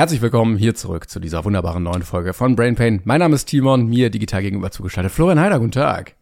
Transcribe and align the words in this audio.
Herzlich 0.00 0.22
willkommen 0.22 0.56
hier 0.56 0.74
zurück 0.74 1.10
zu 1.10 1.20
dieser 1.20 1.44
wunderbaren 1.44 1.82
neuen 1.82 2.02
Folge 2.02 2.32
von 2.32 2.56
Brain 2.56 2.74
Pain. 2.74 3.02
Mein 3.04 3.18
Name 3.18 3.34
ist 3.34 3.44
Timon, 3.44 3.86
mir 3.86 4.08
digital 4.08 4.40
gegenüber 4.40 4.70
zugeschaltet. 4.70 5.12
Florian 5.12 5.38
Heider, 5.38 5.58
guten 5.58 5.72
Tag. 5.72 6.14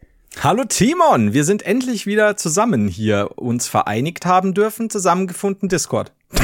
Hallo 0.42 0.64
Timon, 0.64 1.32
wir 1.32 1.44
sind 1.44 1.64
endlich 1.64 2.04
wieder 2.04 2.36
zusammen 2.36 2.88
hier, 2.88 3.30
uns 3.36 3.68
vereinigt 3.68 4.26
haben 4.26 4.52
dürfen, 4.52 4.90
zusammengefunden 4.90 5.68
Discord. 5.68 6.10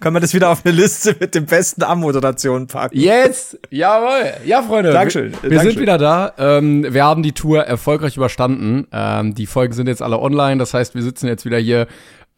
Können 0.00 0.16
wir 0.16 0.20
das 0.20 0.34
wieder 0.34 0.50
auf 0.50 0.66
eine 0.66 0.74
Liste 0.74 1.14
mit 1.20 1.36
den 1.36 1.46
besten 1.46 1.84
Anmoderationen 1.84 2.66
packen? 2.66 2.98
Jetzt! 2.98 3.56
Jawohl! 3.70 4.32
Ja, 4.46 4.62
Freunde. 4.62 4.90
Dankeschön. 4.90 5.30
Wir, 5.30 5.42
wir 5.42 5.50
Dankeschön. 5.50 5.70
sind 5.70 5.80
wieder 5.80 5.98
da. 5.98 6.32
Ähm, 6.38 6.92
wir 6.92 7.04
haben 7.04 7.22
die 7.22 7.32
Tour 7.32 7.62
erfolgreich 7.62 8.16
überstanden. 8.16 8.88
Ähm, 8.90 9.36
die 9.36 9.46
Folgen 9.46 9.74
sind 9.74 9.86
jetzt 9.86 10.02
alle 10.02 10.18
online. 10.18 10.58
Das 10.58 10.74
heißt, 10.74 10.96
wir 10.96 11.02
sitzen 11.02 11.28
jetzt 11.28 11.44
wieder 11.44 11.58
hier 11.58 11.86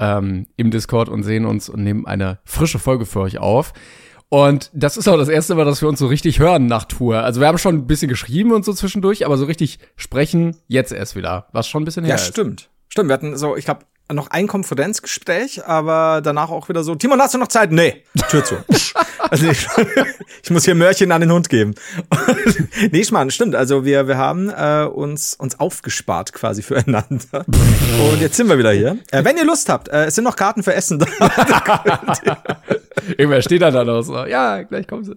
ähm, 0.01 0.47
im 0.57 0.71
Discord 0.71 1.09
und 1.09 1.23
sehen 1.23 1.45
uns 1.45 1.69
und 1.69 1.83
nehmen 1.83 2.07
eine 2.07 2.39
frische 2.45 2.79
Folge 2.79 3.07
für 3.07 3.21
euch 3.21 3.39
auf. 3.39 3.73
Und 4.31 4.71
das 4.75 4.97
ist 4.99 5.09
auch 5.09 5.17
das 5.17 5.29
erste 5.29 5.55
Mal, 5.55 5.65
dass 5.65 5.81
wir 5.81 5.89
uns 5.89 5.99
so 5.99 6.07
richtig 6.07 6.39
hören 6.39 6.67
nach 6.67 6.85
Tour. 6.85 7.23
Also 7.23 7.41
wir 7.41 7.49
haben 7.49 7.57
schon 7.59 7.77
ein 7.77 7.87
bisschen 7.87 8.09
geschrieben 8.11 8.53
und 8.53 8.65
so 8.65 8.73
zwischendurch, 8.75 9.25
aber 9.25 9.39
so 9.39 9.47
richtig 9.47 9.79
sprechen 9.97 10.57
jetzt 10.67 10.93
erst 10.93 11.17
wieder, 11.17 11.47
was 11.53 11.67
schon 11.67 11.83
ein 11.83 11.85
bisschen 11.87 12.05
her 12.05 12.17
Ja, 12.17 12.21
ist. 12.21 12.27
stimmt. 12.29 12.69
Stimmt, 12.91 13.09
wir 13.09 13.15
hatten 13.15 13.37
so, 13.39 13.57
ich 13.57 13.65
glaube, 13.65 13.81
noch 14.13 14.29
ein 14.29 14.47
Konferenzgespräch, 14.47 15.67
aber 15.67 16.21
danach 16.23 16.51
auch 16.51 16.69
wieder 16.69 16.83
so, 16.83 16.95
Timon, 16.95 17.21
hast 17.21 17.35
du 17.35 17.39
noch 17.39 17.49
Zeit? 17.49 17.73
Nee, 17.73 18.03
Tür 18.31 18.45
zu. 18.45 18.57
also 19.19 19.49
ich, 19.49 19.67
ich 20.43 20.51
muss 20.51 20.65
hier 20.65 20.75
Mörchen 20.75 21.13
an 21.13 21.21
den 21.21 21.33
Hund 21.33 21.49
geben. 21.49 21.75
nee, 22.91 23.05
Schmarrn, 23.05 23.31
stimmt. 23.31 23.55
Also 23.55 23.85
wir, 23.85 24.09
wir 24.09 24.17
haben 24.17 24.49
äh, 24.51 24.85
uns, 24.85 25.35
uns 25.35 25.61
aufgespart 25.61 26.33
quasi 26.33 26.63
füreinander. 26.63 27.45
Und 27.47 28.21
jetzt 28.21 28.37
sind 28.37 28.49
wir 28.49 28.59
wieder 28.59 28.73
hier. 28.73 28.99
Äh, 29.11 29.25
wenn 29.25 29.37
ihr 29.37 29.45
Lust 29.45 29.69
habt, 29.69 29.89
äh, 29.89 30.07
es 30.07 30.15
sind 30.15 30.25
noch 30.25 30.37
Karten 30.37 30.63
für 30.63 30.75
Essen 30.75 30.99
da. 30.99 31.07
Irgendwer 33.17 33.43
steht 33.43 33.63
da 33.63 33.71
dann 33.71 33.89
auch 33.91 34.03
so, 34.03 34.25
ja, 34.25 34.63
gleich 34.63 34.87
kommen 34.87 35.05
sie. 35.05 35.15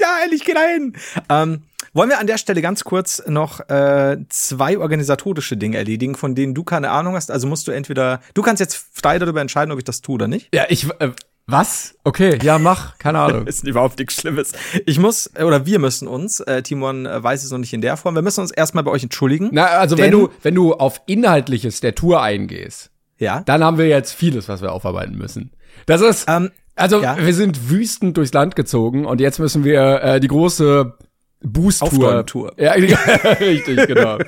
ja, 0.00 0.08
ehrlich, 0.22 0.44
geh 0.44 0.54
da 0.54 0.62
hin. 0.62 0.94
Ähm, 1.28 1.62
wollen 1.98 2.10
wir 2.10 2.20
an 2.20 2.28
der 2.28 2.38
Stelle 2.38 2.62
ganz 2.62 2.84
kurz 2.84 3.22
noch 3.26 3.58
äh, 3.68 4.18
zwei 4.28 4.78
organisatorische 4.78 5.56
Dinge 5.56 5.78
erledigen, 5.78 6.14
von 6.14 6.36
denen 6.36 6.54
du 6.54 6.62
keine 6.62 6.90
Ahnung 6.90 7.16
hast? 7.16 7.28
Also 7.32 7.48
musst 7.48 7.66
du 7.66 7.72
entweder, 7.72 8.20
du 8.34 8.42
kannst 8.42 8.60
jetzt 8.60 8.76
frei 8.92 9.18
darüber 9.18 9.40
entscheiden, 9.40 9.72
ob 9.72 9.78
ich 9.78 9.84
das 9.84 10.00
tue 10.00 10.14
oder 10.14 10.28
nicht. 10.28 10.48
Ja, 10.54 10.66
ich, 10.68 10.88
äh, 11.00 11.10
was? 11.48 11.96
Okay, 12.04 12.38
ja, 12.40 12.58
mach, 12.58 12.98
keine 12.98 13.18
Ahnung. 13.18 13.46
Ist 13.48 13.66
überhaupt 13.66 13.98
nichts 13.98 14.20
Schlimmes. 14.20 14.52
Ich 14.86 15.00
muss, 15.00 15.28
oder 15.44 15.66
wir 15.66 15.80
müssen 15.80 16.06
uns, 16.06 16.38
äh, 16.38 16.62
Timon 16.62 17.04
äh, 17.04 17.20
weiß 17.20 17.42
es 17.42 17.50
noch 17.50 17.58
nicht 17.58 17.72
in 17.72 17.80
der 17.80 17.96
Form, 17.96 18.14
wir 18.14 18.22
müssen 18.22 18.42
uns 18.42 18.52
erstmal 18.52 18.84
bei 18.84 18.92
euch 18.92 19.02
entschuldigen. 19.02 19.48
Na, 19.50 19.64
also 19.66 19.98
wenn 19.98 20.12
du, 20.12 20.28
wenn 20.42 20.54
du 20.54 20.74
auf 20.74 21.02
Inhaltliches 21.06 21.80
der 21.80 21.96
Tour 21.96 22.22
eingehst, 22.22 22.90
Ja. 23.18 23.40
dann 23.44 23.64
haben 23.64 23.76
wir 23.76 23.88
jetzt 23.88 24.12
vieles, 24.12 24.48
was 24.48 24.62
wir 24.62 24.72
aufarbeiten 24.72 25.16
müssen. 25.18 25.50
Das 25.86 26.00
ist, 26.00 26.26
Ähm, 26.28 26.52
also 26.76 27.02
ja. 27.02 27.16
wir 27.18 27.34
sind 27.34 27.70
wüstend 27.70 28.16
durchs 28.18 28.32
Land 28.32 28.54
gezogen 28.54 29.04
und 29.04 29.20
jetzt 29.20 29.40
müssen 29.40 29.64
wir 29.64 30.00
äh, 30.00 30.20
die 30.20 30.28
große 30.28 30.94
Boost-Tour. 31.40 31.88
Aufräumtour. 31.88 32.52
Ja, 32.56 32.72
richtig, 33.40 33.86
genau. 33.86 34.18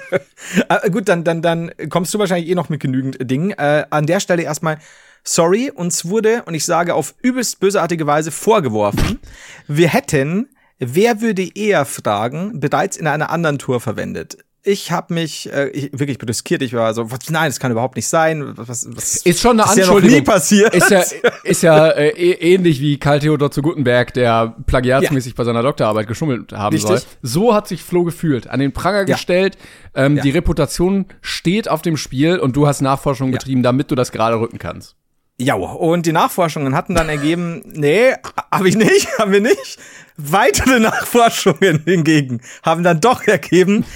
Äh, 0.68 0.90
gut, 0.90 1.08
dann, 1.08 1.24
dann, 1.24 1.42
dann 1.42 1.72
kommst 1.88 2.14
du 2.14 2.18
wahrscheinlich 2.18 2.48
eh 2.48 2.54
noch 2.54 2.68
mit 2.68 2.80
genügend 2.80 3.18
Dingen. 3.30 3.50
Äh, 3.50 3.86
an 3.90 4.06
der 4.06 4.20
Stelle 4.20 4.42
erstmal, 4.42 4.78
sorry, 5.24 5.70
uns 5.74 6.04
wurde, 6.04 6.44
und 6.44 6.54
ich 6.54 6.64
sage 6.64 6.94
auf 6.94 7.14
übelst 7.22 7.60
bösartige 7.60 8.06
Weise 8.06 8.30
vorgeworfen, 8.30 9.18
wir 9.66 9.88
hätten, 9.88 10.50
wer 10.78 11.20
würde 11.20 11.48
eher 11.54 11.84
fragen, 11.84 12.60
bereits 12.60 12.96
in 12.96 13.06
einer 13.06 13.30
anderen 13.30 13.58
Tour 13.58 13.80
verwendet. 13.80 14.38
Ich 14.62 14.92
habe 14.92 15.14
mich 15.14 15.50
äh, 15.50 15.68
ich, 15.70 15.90
wirklich 15.98 16.18
brüskiert. 16.18 16.60
Ich 16.60 16.74
war 16.74 16.92
so, 16.92 17.10
was, 17.10 17.30
nein, 17.30 17.48
das 17.48 17.58
kann 17.60 17.72
überhaupt 17.72 17.96
nicht 17.96 18.06
sein. 18.08 18.52
Was, 18.56 18.86
was, 18.94 19.16
Ist 19.16 19.40
schon 19.40 19.58
eine 19.58 19.70
ist 19.70 19.76
ja 19.78 19.84
Anschuldigung. 19.84 20.18
nie 20.18 20.22
passiert. 20.22 20.74
Ist 20.74 20.90
ja, 20.90 21.02
ist 21.44 21.62
ja 21.62 21.88
äh, 21.88 22.10
eh- 22.10 22.54
ähnlich 22.54 22.78
wie 22.80 22.98
Karl 22.98 23.20
Theodor 23.20 23.50
zu 23.50 23.62
Gutenberg, 23.62 24.12
der 24.12 24.54
plagiatsmäßig 24.66 25.34
bei 25.34 25.44
seiner 25.44 25.62
Doktorarbeit 25.62 26.06
geschummelt 26.06 26.52
haben 26.52 26.74
Richtig. 26.74 26.88
soll. 27.00 27.00
So 27.22 27.54
hat 27.54 27.68
sich 27.68 27.82
Flo 27.82 28.04
gefühlt. 28.04 28.48
An 28.48 28.60
den 28.60 28.72
Pranger 28.72 28.98
Ja. 29.08 29.14
gestellt. 29.16 29.56
Ähm, 29.94 30.16
Ja. 30.16 30.22
Die 30.22 30.30
Reputation 30.30 31.06
steht 31.22 31.68
auf 31.70 31.80
dem 31.80 31.96
Spiel 31.96 32.38
und 32.38 32.54
du 32.54 32.66
hast 32.66 32.82
Nachforschung 32.82 33.30
betrieben, 33.30 33.62
damit 33.62 33.90
du 33.90 33.94
das 33.94 34.12
gerade 34.12 34.38
rücken 34.38 34.58
kannst. 34.58 34.94
Ja, 35.38 35.54
und 35.54 36.04
die 36.04 36.12
Nachforschungen 36.12 36.74
hatten 36.74 36.94
dann 36.94 37.08
ergeben, 37.08 37.62
nee, 37.72 38.12
habe 38.52 38.68
ich 38.68 38.76
nicht, 38.76 39.08
haben 39.18 39.32
wir 39.32 39.40
nicht. 39.40 39.78
Weitere 40.18 40.80
Nachforschungen 40.80 41.82
hingegen 41.86 42.42
haben 42.62 42.82
dann 42.82 43.00
doch 43.00 43.22
ergeben, 43.26 43.86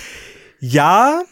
ja, 0.66 1.22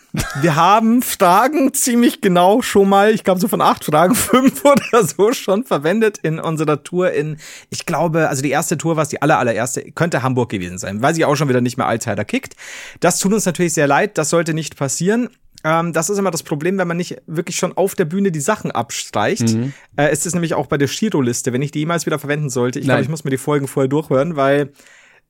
wir 0.42 0.56
haben 0.56 1.00
Fragen 1.00 1.72
ziemlich 1.72 2.20
genau 2.20 2.60
schon 2.60 2.86
mal, 2.86 3.14
ich 3.14 3.24
glaube 3.24 3.40
so 3.40 3.48
von 3.48 3.62
acht 3.62 3.82
Fragen, 3.82 4.14
fünf 4.14 4.62
oder 4.62 5.06
so 5.06 5.32
schon 5.32 5.64
verwendet 5.64 6.18
in 6.18 6.38
unserer 6.38 6.84
Tour 6.84 7.12
in, 7.12 7.38
ich 7.70 7.86
glaube, 7.86 8.28
also 8.28 8.42
die 8.42 8.50
erste 8.50 8.76
Tour 8.76 8.96
war 8.96 9.04
es, 9.04 9.08
die 9.08 9.22
aller, 9.22 9.38
allererste, 9.38 9.90
könnte 9.92 10.22
Hamburg 10.22 10.50
gewesen 10.50 10.76
sein, 10.76 11.00
weil 11.00 11.14
sie 11.14 11.24
auch 11.24 11.34
schon 11.34 11.48
wieder 11.48 11.62
nicht 11.62 11.78
mehr 11.78 11.86
Allzeiter 11.86 12.26
kickt. 12.26 12.56
Das 13.00 13.20
tut 13.20 13.32
uns 13.32 13.46
natürlich 13.46 13.72
sehr 13.72 13.86
leid, 13.86 14.18
das 14.18 14.28
sollte 14.28 14.52
nicht 14.52 14.76
passieren. 14.76 15.30
Ähm, 15.64 15.94
das 15.94 16.10
ist 16.10 16.18
immer 16.18 16.30
das 16.30 16.42
Problem, 16.42 16.76
wenn 16.76 16.88
man 16.88 16.98
nicht 16.98 17.22
wirklich 17.26 17.56
schon 17.56 17.74
auf 17.74 17.94
der 17.94 18.04
Bühne 18.04 18.32
die 18.32 18.40
Sachen 18.40 18.70
abstreicht. 18.70 19.54
Mhm. 19.54 19.72
Äh, 19.96 20.08
es 20.08 20.26
ist 20.26 20.34
nämlich 20.34 20.52
auch 20.52 20.66
bei 20.66 20.76
der 20.76 20.88
Shiro-Liste, 20.88 21.54
wenn 21.54 21.62
ich 21.62 21.70
die 21.70 21.78
jemals 21.78 22.04
wieder 22.04 22.18
verwenden 22.18 22.50
sollte. 22.50 22.80
Ich 22.80 22.84
glaube, 22.84 23.00
ich 23.00 23.08
muss 23.08 23.24
mir 23.24 23.30
die 23.30 23.38
Folgen 23.38 23.66
vorher 23.66 23.88
durchhören, 23.88 24.36
weil 24.36 24.72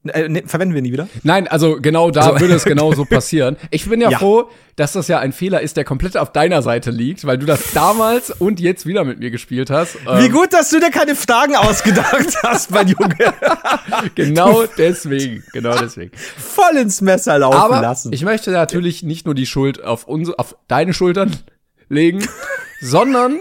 äh, 0.08 0.28
ne, 0.28 0.42
verwenden 0.46 0.74
wir 0.74 0.82
nie 0.82 0.92
wieder. 0.92 1.08
Nein, 1.22 1.46
also 1.48 1.78
genau 1.80 2.10
da 2.10 2.22
So. 2.34 2.40
würde 2.40 2.54
es 2.54 2.64
genauso 2.66 3.04
passieren. 3.04 3.56
Ich 3.70 3.88
bin 3.88 4.00
ja, 4.00 4.10
Ja. 4.10 4.18
froh, 4.18 4.48
dass 4.76 4.92
das 4.94 5.06
ja 5.08 5.18
ein 5.18 5.32
Fehler 5.32 5.60
ist, 5.60 5.76
der 5.76 5.84
komplett 5.84 6.16
auf 6.16 6.32
deiner 6.32 6.62
Seite 6.62 6.90
liegt, 6.90 7.26
weil 7.26 7.38
du 7.38 7.46
das 7.46 7.72
damals 7.72 8.30
und 8.30 8.58
jetzt 8.58 8.86
wieder 8.86 9.04
mit 9.04 9.18
mir 9.20 9.30
gespielt 9.30 9.70
hast. 9.70 9.96
Wie 10.04 10.26
Ähm, 10.26 10.32
gut, 10.32 10.52
dass 10.52 10.70
du 10.70 10.80
dir 10.80 10.90
keine 10.90 11.14
Fragen 11.14 11.54
ausgedacht 11.56 12.36
hast, 12.42 12.70
mein 12.70 12.88
Junge. 12.88 13.14
Genau 14.14 14.64
deswegen, 14.78 15.44
genau 15.52 15.76
deswegen. 15.78 16.10
Voll 16.16 16.76
ins 16.78 17.00
Messer 17.00 17.38
laufen 17.38 17.56
Aber 17.58 17.80
lassen. 17.80 18.12
ich 18.12 18.24
möchte 18.24 18.50
natürlich 18.50 19.02
nicht 19.02 19.26
nur 19.26 19.34
die 19.34 19.46
Schuld 19.46 19.82
auf 19.82 20.04
unsere, 20.08 20.38
auf 20.38 20.56
deine 20.68 20.92
Schultern 20.94 21.30
legen, 21.92 22.26
sondern 22.80 23.38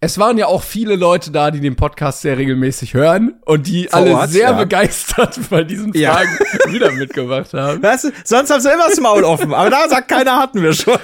es 0.00 0.18
waren 0.18 0.38
ja 0.38 0.46
auch 0.46 0.62
viele 0.62 0.96
Leute 0.96 1.30
da, 1.30 1.50
die 1.50 1.60
den 1.60 1.76
Podcast 1.76 2.22
sehr 2.22 2.38
regelmäßig 2.38 2.94
hören 2.94 3.34
und 3.44 3.66
die 3.66 3.84
Vor 3.84 4.00
alle 4.00 4.28
sehr 4.28 4.50
ja. 4.50 4.52
begeistert 4.52 5.38
bei 5.50 5.62
diesen 5.62 5.92
Ja. 5.94 6.14
Fragen 6.14 6.38
wieder 6.72 6.90
mitgemacht 6.92 7.52
haben. 7.52 7.82
Weißt 7.82 8.04
du, 8.04 8.10
sonst 8.24 8.50
haben 8.50 8.60
sie 8.60 8.72
immer 8.72 8.88
das 8.88 9.00
Maul 9.00 9.24
offen, 9.24 9.52
aber 9.54 9.70
da 9.70 9.88
sagt 9.88 10.08
keiner, 10.08 10.38
hatten 10.40 10.62
wir 10.62 10.72
schon. 10.72 10.98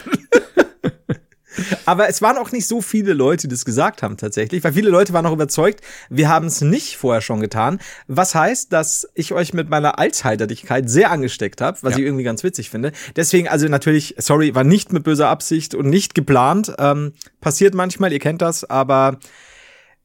Aber 1.86 2.08
es 2.08 2.22
waren 2.22 2.38
auch 2.38 2.52
nicht 2.52 2.66
so 2.66 2.80
viele 2.80 3.12
Leute, 3.12 3.48
die 3.48 3.54
das 3.54 3.64
gesagt 3.64 4.02
haben 4.02 4.16
tatsächlich, 4.16 4.62
weil 4.64 4.72
viele 4.72 4.90
Leute 4.90 5.12
waren 5.12 5.26
auch 5.26 5.32
überzeugt, 5.32 5.80
wir 6.08 6.28
haben 6.28 6.46
es 6.46 6.60
nicht 6.60 6.96
vorher 6.96 7.20
schon 7.20 7.40
getan. 7.40 7.80
Was 8.06 8.34
heißt, 8.34 8.72
dass 8.72 9.08
ich 9.14 9.32
euch 9.32 9.52
mit 9.54 9.68
meiner 9.68 9.98
Allzeiterlichkeit 9.98 10.88
sehr 10.88 11.10
angesteckt 11.10 11.60
habe, 11.60 11.78
was 11.82 11.92
Ja. 11.94 11.98
ich 11.98 12.04
irgendwie 12.04 12.24
ganz 12.24 12.44
witzig 12.44 12.70
finde. 12.70 12.92
Deswegen, 13.16 13.48
also 13.48 13.66
natürlich, 13.68 14.14
sorry, 14.18 14.54
war 14.54 14.64
nicht 14.64 14.92
mit 14.92 15.02
böser 15.04 15.28
Absicht 15.28 15.74
und 15.74 15.88
nicht 15.88 16.14
geplant. 16.14 16.72
Ähm, 16.78 17.12
passiert 17.40 17.74
manchmal, 17.74 18.12
ihr 18.12 18.18
kennt 18.20 18.42
das, 18.42 18.68
aber 18.68 19.18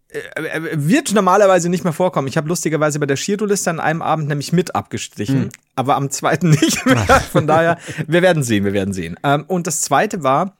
äh, 0.09 0.69
wird 0.73 1.13
normalerweise 1.13 1.69
nicht 1.69 1.83
mehr 1.83 1.93
vorkommen. 1.93 2.27
Ich 2.27 2.37
habe 2.37 2.47
lustigerweise 2.47 2.99
bei 2.99 3.05
der 3.05 3.15
Shiro-Liste 3.17 3.69
an 3.69 3.79
einem 3.79 4.01
Abend 4.01 4.27
nämlich 4.27 4.53
mit 4.53 4.75
abgestrichen, 4.75 5.49
aber 5.75 5.95
am 5.95 6.09
zweiten 6.09 6.49
nicht 6.61 6.85
mehr. 6.85 6.97
Von 7.31 7.47
daher, 7.47 7.77
wir 8.07 8.21
werden 8.21 8.43
sehen, 8.43 8.65
wir 8.65 8.73
werden 8.73 8.93
sehen. 8.93 9.17
Ähm, 9.23 9.45
und 9.47 9.67
das 9.67 9.81
zweite 9.81 10.23
war, 10.23 10.57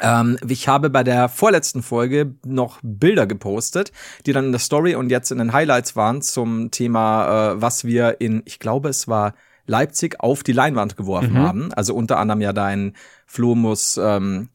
ähm, 0.00 0.38
ich 0.48 0.68
habe 0.68 0.90
bei 0.90 1.04
der 1.04 1.28
vorletzten 1.28 1.82
Folge 1.82 2.34
noch 2.44 2.80
Bilder 2.82 3.26
gepostet, 3.26 3.92
die 4.26 4.32
dann 4.32 4.46
in 4.46 4.52
der 4.52 4.58
Story 4.58 4.94
und 4.94 5.10
jetzt 5.10 5.30
in 5.30 5.38
den 5.38 5.52
Highlights 5.52 5.96
waren 5.96 6.22
zum 6.22 6.70
Thema, 6.70 7.52
äh, 7.52 7.60
was 7.60 7.84
wir 7.84 8.20
in, 8.20 8.42
ich 8.46 8.58
glaube, 8.58 8.88
es 8.88 9.06
war 9.06 9.34
Leipzig 9.66 10.20
auf 10.20 10.42
die 10.42 10.52
Leinwand 10.52 10.96
geworfen 10.96 11.38
haben. 11.38 11.72
Also 11.74 11.94
unter 11.94 12.18
anderem 12.18 12.40
ja 12.40 12.52
dein 12.52 12.94
Flo 13.26 13.54
muss 13.54 13.96
ähm, 13.96 14.48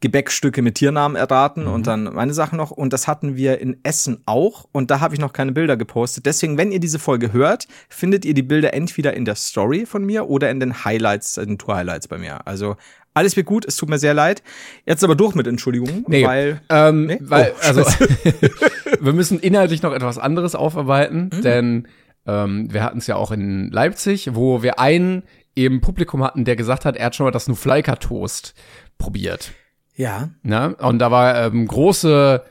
Gebäckstücke 0.00 0.60
mit 0.60 0.74
Tiernamen 0.74 1.16
erraten 1.16 1.66
und 1.66 1.86
dann 1.86 2.04
meine 2.04 2.34
Sachen 2.34 2.58
noch. 2.58 2.70
Und 2.70 2.92
das 2.92 3.08
hatten 3.08 3.34
wir 3.36 3.60
in 3.60 3.78
Essen 3.82 4.22
auch. 4.26 4.66
Und 4.72 4.90
da 4.90 5.00
habe 5.00 5.14
ich 5.14 5.20
noch 5.20 5.32
keine 5.32 5.52
Bilder 5.52 5.78
gepostet. 5.78 6.26
Deswegen, 6.26 6.58
wenn 6.58 6.70
ihr 6.70 6.80
diese 6.80 6.98
Folge 6.98 7.32
hört, 7.32 7.66
findet 7.88 8.26
ihr 8.26 8.34
die 8.34 8.42
Bilder 8.42 8.74
entweder 8.74 9.14
in 9.14 9.24
der 9.24 9.36
Story 9.36 9.86
von 9.86 10.04
mir 10.04 10.28
oder 10.28 10.50
in 10.50 10.60
den 10.60 10.84
Highlights, 10.84 11.38
in 11.38 11.48
den 11.48 11.58
Tour-Highlights 11.58 12.08
bei 12.08 12.18
mir. 12.18 12.46
Also 12.46 12.76
Alles 13.16 13.34
wird 13.36 13.46
gut, 13.46 13.64
es 13.64 13.76
tut 13.76 13.88
mir 13.88 13.98
sehr 13.98 14.12
leid. 14.14 14.42
Jetzt 14.84 15.02
aber 15.02 15.14
durch 15.14 15.34
mit 15.34 15.46
Entschuldigungen, 15.46 16.04
Nee, 16.06 16.24
weil 16.24 16.60
ähm, 16.68 17.06
Nee? 17.06 17.18
weil, 17.22 17.52
Oh, 17.56 17.66
also, 17.66 17.80
wir 19.00 19.12
müssen 19.12 19.40
inhaltlich 19.40 19.82
noch 19.82 19.92
etwas 19.94 20.18
anderes 20.18 20.54
aufarbeiten, 20.54 21.30
Mhm. 21.32 21.42
denn 21.42 21.88
ähm, 22.26 22.72
wir 22.72 22.82
hatten 22.82 22.98
es 22.98 23.06
ja 23.06 23.16
auch 23.16 23.30
in 23.30 23.70
Leipzig, 23.70 24.34
wo 24.34 24.62
wir 24.62 24.78
einen 24.78 25.22
im 25.54 25.80
Publikum 25.80 26.22
hatten, 26.22 26.44
der 26.44 26.56
gesagt 26.56 26.84
hat, 26.84 26.96
er 26.96 27.06
hat 27.06 27.16
schon 27.16 27.24
mal 27.24 27.30
das 27.30 27.48
Nufleika 27.48 27.96
Toast 27.96 28.52
probiert. 28.98 29.52
ja, 29.94 30.28
Ne? 30.42 30.76
Und 30.76 30.98
da 30.98 31.10
war 31.10 31.46
ähm, 31.46 31.66
große, 31.66 32.42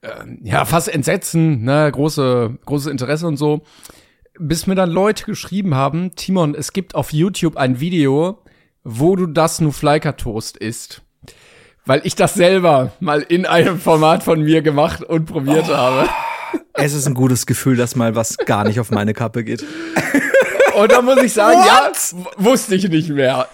äh, 0.00 0.08
ja, 0.42 0.64
fast 0.64 0.88
Entsetzen, 0.88 1.62
ne, 1.64 1.90
große, 1.92 2.56
großes 2.64 2.90
Interesse 2.90 3.26
und 3.26 3.36
so. 3.36 3.62
Bis 4.38 4.66
mir 4.66 4.74
dann 4.76 4.90
Leute 4.90 5.24
geschrieben 5.26 5.74
haben, 5.74 6.14
Timon, 6.14 6.54
es 6.54 6.72
gibt 6.72 6.94
auf 6.94 7.12
YouTube 7.12 7.56
ein 7.56 7.80
Video, 7.80 8.38
wo 8.88 9.16
du 9.16 9.26
das 9.26 9.60
Nufleika 9.60 10.12
Toast 10.12 10.56
isst. 10.56 11.02
Weil 11.86 12.02
ich 12.04 12.14
das 12.14 12.34
selber 12.34 12.92
mal 13.00 13.20
in 13.20 13.44
einem 13.44 13.80
Format 13.80 14.22
von 14.22 14.40
mir 14.40 14.62
gemacht 14.62 15.02
und 15.02 15.26
probiert 15.26 15.66
habe. 15.66 16.08
es 16.72 16.94
ist 16.94 17.06
ein 17.06 17.14
gutes 17.14 17.46
Gefühl, 17.46 17.76
dass 17.76 17.96
mal 17.96 18.14
was 18.14 18.36
gar 18.36 18.64
nicht 18.64 18.78
auf 18.78 18.92
meine 18.92 19.12
Kappe 19.12 19.42
geht. 19.42 19.64
Und 20.76 20.92
da 20.92 21.00
muss 21.00 21.20
ich 21.22 21.32
sagen, 21.32 21.58
What? 21.58 21.66
ja, 21.66 22.44
wusste 22.44 22.74
ich 22.74 22.88
nicht 22.88 23.08
mehr. 23.08 23.48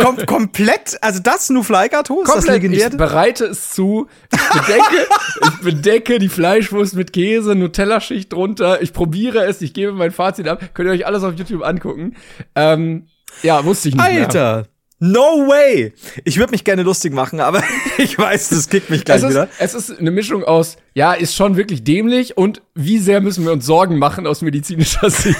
Kom 0.00 0.16
komplett, 0.26 0.96
also 1.00 1.20
das 1.20 1.50
Nufleika 1.50 2.02
Toast, 2.02 2.34
das 2.34 2.46
legendäre. 2.46 2.90
Ich 2.90 2.96
bereite 2.96 3.44
es 3.44 3.70
zu. 3.70 4.08
Ich 4.32 4.60
bedecke, 4.60 5.06
ich 5.42 5.60
bedecke 5.60 6.18
die 6.18 6.30
Fleischwurst 6.30 6.94
mit 6.94 7.12
Käse, 7.12 7.54
Nutella-Schicht 7.54 8.32
drunter. 8.32 8.80
Ich 8.80 8.92
probiere 8.94 9.44
es, 9.44 9.60
ich 9.60 9.74
gebe 9.74 9.92
mein 9.92 10.10
Fazit 10.10 10.48
ab. 10.48 10.60
Könnt 10.72 10.88
ihr 10.88 10.92
euch 10.92 11.06
alles 11.06 11.22
auf 11.24 11.34
YouTube 11.34 11.62
angucken. 11.62 12.16
Ähm, 12.54 13.06
ja, 13.42 13.64
wusste 13.64 13.88
ich 13.88 13.94
nicht 13.94 14.08
mehr. 14.08 14.22
Alter! 14.24 14.66
No 14.98 15.46
way! 15.46 15.92
Ich 16.24 16.38
würde 16.38 16.52
mich 16.52 16.64
gerne 16.64 16.82
lustig 16.82 17.12
machen, 17.12 17.40
aber 17.40 17.62
ich 17.98 18.18
weiß, 18.18 18.48
das 18.48 18.68
kickt 18.70 18.88
mich 18.88 19.04
gleich 19.04 19.18
Es 19.18 19.24
ist, 19.24 19.30
wieder. 19.30 19.48
es 19.58 19.74
ist 19.74 19.98
eine 19.98 20.10
Mischung 20.10 20.42
aus, 20.42 20.78
ja, 20.94 21.12
ist 21.12 21.34
schon 21.34 21.56
wirklich 21.56 21.84
dämlich 21.84 22.38
und 22.38 22.62
wie 22.74 22.98
sehr 22.98 23.20
müssen 23.20 23.44
wir 23.44 23.52
uns 23.52 23.66
Sorgen 23.66 23.98
machen 23.98 24.26
aus 24.26 24.40
medizinischer 24.40 25.10
Sicht. 25.10 25.36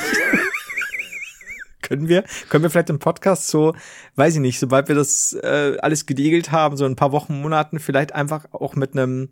Können 1.80 2.08
wir, 2.08 2.24
können 2.48 2.64
wir 2.64 2.70
vielleicht 2.70 2.90
im 2.90 2.98
Podcast 2.98 3.48
so, 3.48 3.74
weiß 4.16 4.34
ich 4.34 4.40
nicht, 4.40 4.58
sobald 4.58 4.88
wir 4.88 4.94
das 4.96 5.32
äh, 5.40 5.76
alles 5.80 6.04
gedegelt 6.04 6.50
haben, 6.50 6.76
so 6.76 6.84
in 6.84 6.92
ein 6.92 6.96
paar 6.96 7.12
Wochen, 7.12 7.40
Monaten, 7.40 7.78
vielleicht 7.78 8.12
einfach 8.12 8.46
auch 8.52 8.74
mit 8.74 8.92
einem 8.92 9.30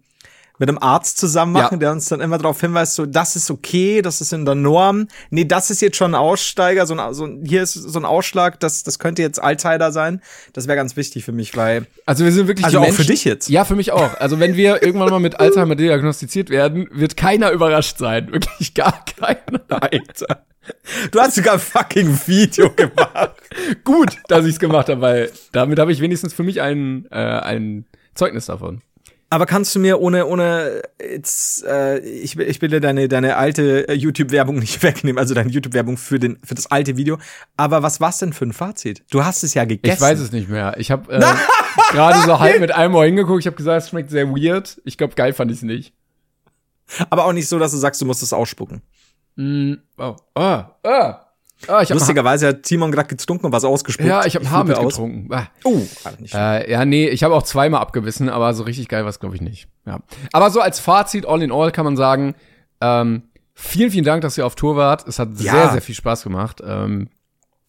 mit 0.59 0.69
einem 0.69 0.79
Arzt 0.79 1.19
zusammen 1.19 1.53
machen, 1.53 1.75
Ja. 1.75 1.79
der 1.79 1.93
uns 1.93 2.09
dann 2.09 2.21
immer 2.21 2.39
darauf 2.39 2.61
hinweist, 2.61 2.95
so, 2.95 3.07
das 3.07 3.35
ist 3.35 3.51
okay, 3.51 4.03
das 4.03 4.21
ist 4.21 4.33
in 4.33 4.45
der 4.45 4.55
Norm. 4.55 5.09
Nee, 5.31 5.45
das 5.47 5.71
ist 5.71 5.83
jetzt 5.83 5.97
schon 5.97 6.13
ein 6.13 6.15
Aussteiger, 6.15 6.87
so 6.87 6.95
ein, 6.95 7.13
so 7.15 7.25
ein 7.25 7.45
hier 7.45 7.63
ist 7.63 7.75
so 7.75 7.99
ein 7.99 8.05
Ausschlag, 8.05 8.61
das, 8.61 8.85
das 8.85 8.99
könnte 9.01 9.23
jetzt 9.23 9.43
Alzheimer 9.43 9.91
sein. 9.91 10.23
Das 10.53 10.69
wäre 10.69 10.77
ganz 10.77 10.97
wichtig 10.97 11.25
für 11.25 11.33
mich, 11.33 11.57
weil 11.57 11.87
Also 12.07 12.25
wir 12.25 12.31
sind 12.33 12.47
wirklich 12.47 12.65
Also 12.67 12.79
auch 12.81 12.93
für 12.93 13.05
dich 13.05 13.25
jetzt? 13.25 13.49
Ja, 13.49 13.65
für 13.65 13.75
mich 13.75 13.91
auch. 13.91 14.15
Also 14.21 14.39
wenn 14.39 14.57
wir 14.57 14.83
irgendwann 14.83 15.11
mal 15.11 15.19
mit 15.21 15.41
Alzheimer 15.41 15.75
diagnostiziert 15.75 16.51
werden, 16.51 16.89
wird 16.93 17.17
keiner 17.17 17.51
überrascht 17.51 17.99
sein. 17.99 18.33
Wirklich 18.33 18.75
gar 18.75 19.05
keiner. 19.05 19.61
Alter. 19.69 20.45
Du 21.11 21.21
hast 21.21 21.35
sogar 21.35 21.55
ein 21.55 21.61
fucking 21.61 22.19
Video 22.27 22.71
gemacht. 22.71 23.33
Gut, 23.85 24.17
dass 24.29 24.45
ich 24.47 24.53
es 24.53 24.59
gemacht 24.61 24.89
habe, 24.89 25.01
weil 25.01 25.33
damit 25.53 25.79
habe 25.79 25.93
ich 25.93 26.01
wenigstens 26.01 26.33
für 26.33 26.43
mich 26.43 26.61
ein, 26.63 27.07
äh, 27.11 27.17
ein 27.17 27.87
Zeugnis 28.15 28.47
davon. 28.47 28.81
Aber 29.35 29.47
kannst 29.47 29.75
du 29.75 29.81
mir 29.81 30.01
ohne, 30.01 30.27
ohne 30.27 30.83
jetzt, 31.01 31.65
äh, 31.65 31.99
ich, 31.99 32.37
will- 32.37 32.49
ich 32.49 32.63
will 32.63 32.69
dir 32.69 32.79
deine, 32.81 33.09
deine 33.09 33.37
alte 33.37 33.89
äh, 33.89 33.93
YouTube-Werbung 33.93 34.61
nicht 34.61 34.81
wegnehmen, 34.85 35.19
also 35.19 35.35
deine 35.35 35.51
YouTube-Werbung 35.51 35.97
für, 35.97 36.21
den, 36.21 36.39
für 36.45 36.55
das 36.55 36.71
alte 36.71 36.97
Video. 36.97 37.19
Aber 37.57 37.83
was 37.83 38.01
war's 38.01 38.19
denn 38.19 38.33
für 38.33 38.45
ein 38.47 38.53
Fazit? 38.53 39.03
Du 39.11 39.25
hast 39.25 39.43
es 39.43 39.53
ja 39.55 39.65
gegessen. 39.65 39.97
Ich 39.97 40.01
weiß 40.01 40.21
es 40.21 40.31
nicht 40.31 40.49
mehr. 40.49 40.75
Ich 40.79 40.93
habe 40.93 41.13
äh, 41.13 41.19
gerade 41.91 42.21
so 42.21 42.39
halb 42.39 42.61
mit 42.61 42.71
einem 42.71 42.95
Ohr 42.95 43.05
hingeguckt. 43.07 43.41
Ich 43.41 43.47
habe 43.49 43.57
gesagt, 43.57 43.83
es 43.83 43.89
schmeckt 43.89 44.11
sehr 44.11 44.29
weird. 44.29 44.81
Ich 44.85 44.97
glaube, 44.99 45.17
geil 45.17 45.33
fand 45.33 45.51
ich 45.51 45.57
es 45.57 45.63
nicht. 45.65 45.95
Aber 47.11 47.25
auch 47.25 47.33
nicht 47.33 47.49
so, 47.49 47.59
dass 47.59 47.73
du 47.73 47.79
sagst, 47.79 48.01
du 48.01 48.05
musst 48.07 48.23
es 48.23 48.33
ausspucken. 48.33 48.83
Mm, 49.35 49.75
oh. 49.99 50.15
Ah, 50.37 50.77
ah. 50.85 51.24
Ah, 51.69 51.83
Lustigerweise 51.89 52.49
hat 52.49 52.63
Timon 52.63 52.91
gerade 52.93 53.09
getrunken 53.09 53.47
und 53.47 53.53
was 53.53 53.65
ausgespuckt. 53.65 54.09
ja, 54.09 54.25
ich 54.27 54.35
habe 54.37 54.49
Haar 54.51 54.65
flippe 54.65 54.79
mit 54.81 54.87
aus. 54.87 54.95
getrunken. 54.95 55.29
Ah. 55.33 55.47
Oh. 55.65 55.81
Äh, 56.33 56.71
ja, 56.71 56.85
nee, 56.85 57.09
ich 57.09 57.23
habe 57.25 57.35
auch 57.35 57.43
zweimal 57.43 57.81
abgebissen, 57.81 58.29
aber 58.29 58.55
so 58.55 58.63
richtig 58.65 58.89
geil 58.89 59.03
war 59.03 59.11
es, 59.11 59.21
glaube 59.21 59.35
ich, 59.35 59.41
nicht. 59.41 59.69
Ja. 59.87 60.01
Aber 60.33 60.51
so 60.51 60.61
als 60.61 60.81
Fazit, 60.81 61.27
all 61.27 61.43
in 61.43 61.53
all, 61.53 61.73
kann 61.73 61.85
man 61.85 61.97
sagen, 61.97 62.35
ähm, 62.81 63.23
vielen, 63.55 63.91
vielen 63.91 64.05
Dank, 64.05 64.23
dass 64.23 64.37
ihr 64.39 64.47
auf 64.47 64.55
Tour 64.55 64.77
wart. 64.77 65.07
Es 65.09 65.19
hat 65.19 65.31
Ja. 65.39 65.53
sehr, 65.53 65.69
sehr 65.71 65.83
viel 65.83 65.95
Spaß 65.95 66.23
gemacht. 66.25 66.63
Ähm, 66.67 67.09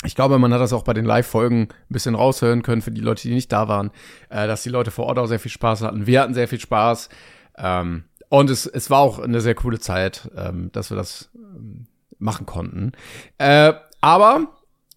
ich 0.04 0.14
glaube, 0.16 0.38
man 0.38 0.54
hat 0.54 0.62
das 0.62 0.74
auch 0.74 0.84
bei 0.84 0.94
den 0.94 1.06
Live-Folgen 1.06 1.62
ein 1.64 1.68
bisschen 1.90 2.16
raushören 2.16 2.62
können 2.64 2.82
für 2.82 2.92
die 2.92 3.02
Leute, 3.02 3.24
die 3.28 3.34
nicht 3.34 3.52
da 3.52 3.68
waren, 3.68 3.92
äh, 4.30 4.46
dass 4.48 4.62
die 4.64 4.70
Leute 4.70 4.92
vor 4.92 5.06
Ort 5.06 5.18
auch 5.18 5.26
sehr 5.28 5.40
viel 5.40 5.52
Spaß 5.52 5.82
hatten. 5.82 6.06
Wir 6.06 6.22
hatten 6.22 6.34
sehr 6.34 6.48
viel 6.48 6.60
Spaß. 6.60 7.10
Ähm, 7.58 8.04
und 8.30 8.50
es, 8.50 8.66
es 8.66 8.90
war 8.90 9.00
auch 9.00 9.20
eine 9.20 9.40
sehr 9.42 9.56
coole 9.56 9.80
Zeit, 9.80 10.30
ähm, 10.36 10.70
dass 10.74 10.90
wir 10.92 10.98
das 10.98 11.30
ähm, 11.36 11.88
machen 12.20 12.46
konnten. 12.46 12.92
Äh, 13.38 13.74
aber 14.02 14.48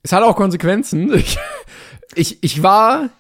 es 0.03 0.13
hat 0.13 0.23
auch 0.23 0.37
Konsequenzen. 0.37 1.13
Ich, 2.15 2.33
ich, 2.33 2.43
ich 2.43 2.63
war, 2.63 3.11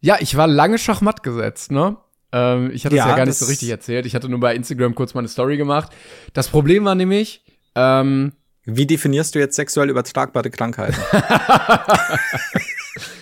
ja, 0.00 0.16
ich 0.20 0.36
war 0.36 0.46
lange 0.46 0.78
Schachmatt 0.78 1.24
gesetzt, 1.24 1.72
ne? 1.72 1.96
Ähm, 2.30 2.70
ich 2.72 2.84
hatte 2.84 2.94
es 2.94 3.00
Ja, 3.00 3.08
ja 3.08 3.16
gar 3.16 3.26
nicht 3.26 3.36
so 3.36 3.46
richtig 3.46 3.68
erzählt. 3.68 4.06
Ich 4.06 4.14
hatte 4.14 4.28
nur 4.28 4.38
bei 4.38 4.54
Instagram 4.54 4.94
kurz 4.94 5.12
mal 5.12 5.20
eine 5.20 5.28
Story 5.28 5.56
gemacht. 5.56 5.90
Das 6.32 6.48
Problem 6.48 6.84
war 6.84 6.94
nämlich, 6.94 7.44
ähm, 7.74 8.32
Wie 8.64 8.86
definierst 8.86 9.34
du 9.34 9.40
jetzt 9.40 9.56
sexuell 9.56 9.90
übertragbare 9.90 10.50
Krankheiten? 10.50 10.96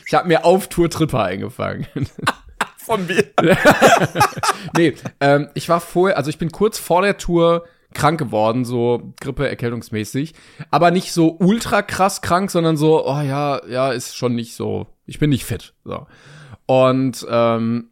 ich 0.07 0.15
habe 0.15 0.29
mir 0.29 0.45
auf 0.45 0.69
Tour 0.69 0.91
Tripper 0.91 1.25
eingefangen. 1.25 1.87
Von 2.77 3.07
mir. 3.07 3.25
nee, 4.77 4.95
ähm, 5.21 5.49
ich 5.55 5.69
war 5.69 5.81
vorher, 5.81 6.19
also 6.19 6.29
ich 6.29 6.39
bin 6.39 6.53
kurz 6.53 6.79
vor 6.79 7.03
der 7.03 7.17
Tour 7.17 7.65
krank 7.95 8.19
geworden, 8.19 8.65
so 8.65 9.13
Grippe, 9.21 9.49
erkältungsmäßig. 9.49 10.35
Aber 10.71 10.91
nicht 10.91 11.13
so 11.13 11.37
ultra 11.39 11.83
krass 11.83 12.23
krank, 12.23 12.51
sondern 12.51 12.77
so, 12.77 13.07
oh 13.07 13.21
ja, 13.21 13.61
ja, 13.69 13.91
ist 13.91 14.17
schon 14.17 14.35
nicht 14.35 14.55
so, 14.55 14.87
ich 15.07 15.19
bin 15.19 15.31
nicht 15.31 15.45
fit. 15.45 15.75
So. 15.85 16.07
Und 16.67 17.27
ähm, 17.29 17.91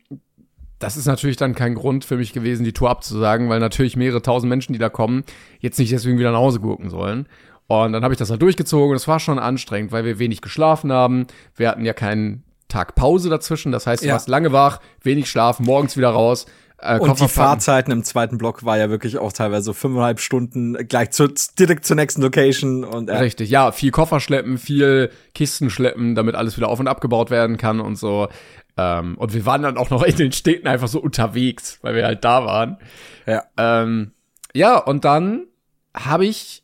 das 0.79 0.97
ist 0.97 1.07
natürlich 1.07 1.37
dann 1.37 1.55
kein 1.57 1.75
Grund 1.75 2.05
für 2.05 2.17
mich 2.17 2.33
gewesen, 2.33 2.63
die 2.65 2.73
Tour 2.73 2.91
abzusagen, 2.91 3.49
weil 3.49 3.59
natürlich 3.59 3.97
mehrere 3.97 4.23
tausend 4.23 4.49
Menschen, 4.49 4.73
die 4.73 4.79
da 4.79 4.89
kommen, 4.89 5.25
jetzt 5.59 5.79
nicht 5.79 5.91
deswegen 5.93 6.19
wieder 6.19 6.31
nach 6.31 6.39
Hause 6.39 6.61
gucken 6.61 6.91
sollen. 6.91 7.27
Und 7.67 7.93
dann 7.93 8.03
habe 8.05 8.15
ich 8.15 8.19
das 8.19 8.31
halt 8.31 8.41
durchgezogen 8.41 8.91
und 8.91 8.97
es 8.97 9.09
war 9.09 9.19
schon 9.21 9.39
anstrengend, 9.39 9.93
weil 9.93 10.05
wir 10.05 10.19
wenig 10.19 10.41
geschlafen 10.41 10.93
haben. 10.93 11.27
Wir 11.57 11.69
hatten 11.69 11.85
ja 11.85 11.93
keinen 11.93 12.45
Tag 12.69 12.95
Pause 12.95 13.29
dazwischen, 13.31 13.73
das 13.73 13.87
heißt, 13.87 14.05
du 14.05 14.09
Ja. 14.09 14.13
warst 14.15 14.29
lange 14.29 14.53
wach, 14.53 14.81
wenig 15.03 15.29
schlafen, 15.29 15.67
morgens 15.67 15.97
wieder 15.97 16.11
raus. 16.11 16.47
Äh, 16.81 16.99
Und 16.99 17.19
die. 17.19 17.29
Fahrzeiten 17.29 17.91
im 17.91 18.05
zweiten 18.05 18.39
Block 18.39 18.65
war 18.65 18.79
ja 18.79 18.89
wirklich 18.89 19.19
auch 19.19 19.33
teilweise 19.33 19.65
so 19.65 19.73
fünfeinhalb 19.73 20.21
Stunden 20.21 20.75
gleich 20.87 21.11
zu, 21.11 21.29
direkt 21.59 21.85
zur 21.85 21.97
nächsten 21.97 22.23
Location 22.23 22.85
und 22.85 23.11
äh, 23.11 23.17
Richtig, 23.17 23.51
ja, 23.51 23.73
viel 23.73 23.91
Koffer 23.91 24.21
schleppen, 24.21 24.59
viel 24.59 25.11
Kisten 25.35 25.71
schleppen, 25.71 26.15
damit 26.15 26.37
alles 26.37 26.57
wieder 26.57 26.69
auf 26.69 26.79
und 26.79 26.87
abgebaut 26.87 27.31
werden 27.31 27.57
kann 27.57 27.81
und 27.81 27.97
so. 27.97 28.29
Ähm, 28.77 29.17
und 29.19 29.35
wir 29.35 29.45
waren 29.45 29.63
dann 29.63 29.77
auch 29.77 29.91
noch 29.91 30.05
in 30.05 30.15
den 30.17 30.31
Städten 30.31 30.69
einfach 30.69 30.87
so 30.87 31.01
unterwegs, 31.01 31.79
weil 31.83 31.97
wir 31.97 32.05
halt 32.05 32.25
da 32.25 32.45
waren. 32.45 32.79
ja. 33.27 33.43
Ähm, 33.57 34.13
ja, 34.55 34.79
und 34.79 35.05
dann 35.05 35.47
habe 35.95 36.27
ich, 36.27 36.63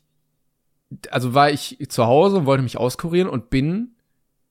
also 1.11 1.33
war 1.33 1.51
ich 1.51 1.77
zu 1.89 2.05
Hause 2.07 2.37
und 2.37 2.45
wollte 2.45 2.63
mich 2.63 2.77
auskurieren 2.77 3.29
und 3.29 3.49
bin 3.49 3.94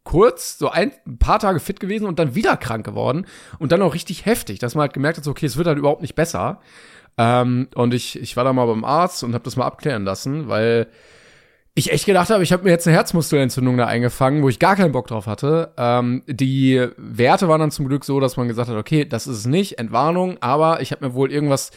kurz, 0.05 0.59
so 0.59 0.69
ein, 0.69 0.93
ein 1.07 1.19
paar 1.19 1.39
Tage 1.39 1.61
fit 1.61 1.81
gewesen 1.81 2.07
und 2.07 2.19
dann 2.19 2.35
wieder 2.35 2.57
krank 2.57 2.85
geworden 2.85 3.27
und 3.59 3.73
dann 3.73 3.83
auch 3.83 3.95
richtig 3.95 4.27
heftig, 4.27 4.59
dass 4.59 4.75
man 4.75 4.83
halt 4.83 4.93
gemerkt 4.93 5.19
hat, 5.19 5.25
so, 5.25 5.31
okay, 5.31 5.47
es 5.47 5.57
wird 5.57 5.67
halt 5.67 5.79
überhaupt 5.79 6.03
nicht 6.03 6.15
besser. 6.15 6.61
Ähm, 7.17 7.69
und 7.75 7.95
ich, 7.95 8.21
ich 8.21 8.37
war 8.37 8.45
da 8.45 8.53
mal 8.53 8.67
beim 8.67 8.85
Arzt 8.85 9.25
und 9.25 9.35
habe 9.35 9.45
das 9.45 9.57
mal 9.57 9.67
abklären 9.67 10.05
lassen, 10.05 10.49
weil 10.49 10.89
ich 11.75 11.93
echt 11.93 12.07
gedacht 12.07 12.31
habe, 12.31 12.43
ich 12.43 12.53
habe 12.53 12.65
mir 12.65 12.71
jetzt 12.71 12.87
eine 12.87 12.97
Herzmuskelentzündung 12.97 13.77
da 13.77 13.87
eingefangen, 13.87 14.43
wo 14.43 14.49
ich 14.49 14.61
gar 14.61 14.77
keinen 14.77 14.93
Bock 14.93 15.09
drauf 15.09 15.27
hatte. 15.27 15.73
Ähm, 15.77 16.23
die 16.27 16.87
Werte 16.97 17.49
waren 17.49 17.61
dann 17.61 17.73
zum 17.73 17.89
Glück 17.89 18.05
so, 18.05 18.21
dass 18.21 18.37
man 18.37 18.47
gesagt 18.47 18.69
hat, 18.69 18.77
okay, 18.77 19.05
das 19.05 19.27
ist 19.27 19.39
es 19.39 19.47
nicht, 19.47 19.79
Entwarnung, 19.79 20.37
aber 20.41 20.83
ich 20.83 20.93
habe 20.93 21.07
mir 21.07 21.15
wohl 21.15 21.33
irgendwas 21.33 21.73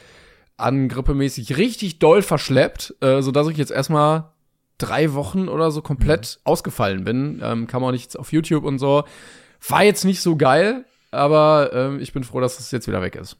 an 0.55 0.87
grippemäßig 0.87 1.57
richtig 1.57 1.99
doll 1.99 2.21
verschleppt, 2.21 2.95
äh, 3.01 3.21
so 3.21 3.31
dass 3.31 3.47
ich 3.47 3.57
jetzt 3.57 3.71
erstmal 3.71 4.31
drei 4.77 5.13
Wochen 5.13 5.49
oder 5.49 5.71
so 5.71 5.81
komplett 5.81 6.39
ausgefallen 6.43 7.03
bin. 7.03 7.41
Ähm, 7.43 7.67
kam 7.67 7.83
auch 7.83 7.91
nichts 7.91 8.15
auf 8.15 8.31
YouTube 8.31 8.63
und 8.63 8.79
so. 8.79 9.03
War 9.67 9.83
jetzt 9.83 10.05
nicht 10.05 10.21
so 10.21 10.35
geil, 10.35 10.85
aber 11.11 11.71
ähm, 11.73 11.99
ich 11.99 12.13
bin 12.13 12.23
froh, 12.23 12.39
dass 12.39 12.59
es 12.59 12.71
jetzt 12.71 12.87
wieder 12.87 13.01
weg 13.01 13.15
ist. 13.15 13.37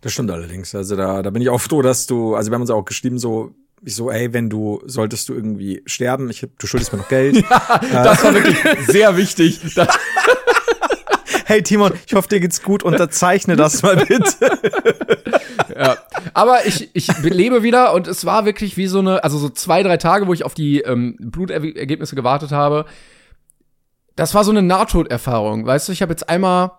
Das 0.00 0.12
stimmt 0.12 0.30
allerdings. 0.30 0.74
Also 0.74 0.96
da, 0.96 1.22
da 1.22 1.30
bin 1.30 1.42
ich 1.42 1.48
auch 1.48 1.60
froh, 1.60 1.82
dass 1.82 2.06
du, 2.06 2.34
also 2.34 2.50
wir 2.50 2.54
haben 2.56 2.62
uns 2.62 2.70
auch 2.70 2.84
geschrieben, 2.84 3.18
so, 3.18 3.54
ich 3.84 3.94
so, 3.94 4.10
ey, 4.10 4.32
wenn 4.32 4.50
du, 4.50 4.82
solltest 4.84 5.28
du 5.28 5.34
irgendwie 5.34 5.82
sterben, 5.86 6.30
ich, 6.30 6.46
du 6.58 6.66
schuldest 6.66 6.92
mir 6.92 6.98
noch 6.98 7.08
Geld. 7.08 7.44
Das 7.92 8.24
war 8.24 8.34
wirklich 8.34 8.58
sehr 8.86 9.16
wichtig. 9.16 9.60
Das, 9.74 9.88
hey 11.44 11.62
Timon, 11.62 11.92
ich 12.06 12.14
hoffe, 12.14 12.28
dir 12.28 12.40
geht's 12.40 12.62
gut, 12.62 12.82
unterzeichne 12.82 13.56
das 13.56 13.82
mal 13.82 13.96
bitte. 13.96 14.50
ja. 15.76 15.96
Aber 16.34 16.66
ich, 16.66 16.90
ich 16.92 17.08
lebe 17.22 17.62
wieder 17.62 17.94
und 17.94 18.06
es 18.06 18.24
war 18.24 18.44
wirklich 18.44 18.76
wie 18.76 18.86
so 18.86 18.98
eine, 18.98 19.24
also 19.24 19.38
so 19.38 19.48
zwei, 19.48 19.82
drei 19.82 19.96
Tage, 19.96 20.26
wo 20.26 20.32
ich 20.32 20.44
auf 20.44 20.54
die 20.54 20.80
ähm, 20.80 21.16
Blutergebnisse 21.18 22.16
gewartet 22.16 22.52
habe. 22.52 22.84
das 24.16 24.34
war 24.34 24.44
so 24.44 24.50
eine 24.50 24.62
Nahtoderfahrung. 24.62 25.66
Weißt 25.66 25.88
du, 25.88 25.92
ich 25.92 26.02
habe 26.02 26.12
jetzt 26.12 26.28
einmal 26.28 26.72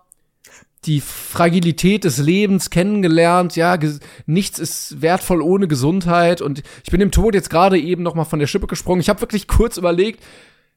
die 0.86 1.00
Fragilität 1.00 2.04
des 2.04 2.18
Lebens 2.18 2.70
kennengelernt. 2.70 3.54
Ja, 3.56 3.78
nichts 4.26 4.58
ist 4.58 5.02
wertvoll 5.02 5.42
ohne 5.42 5.68
Gesundheit. 5.68 6.40
Und 6.40 6.62
ich 6.84 6.90
bin 6.90 7.00
dem 7.00 7.10
Tod 7.10 7.34
jetzt 7.34 7.50
gerade 7.50 7.78
eben 7.78 8.02
noch 8.02 8.14
mal 8.14 8.24
von 8.24 8.38
der 8.38 8.46
Schippe 8.46 8.66
gesprungen. 8.66 9.00
Ich 9.00 9.08
habe 9.08 9.20
wirklich 9.20 9.46
kurz 9.46 9.76
überlegt, 9.76 10.22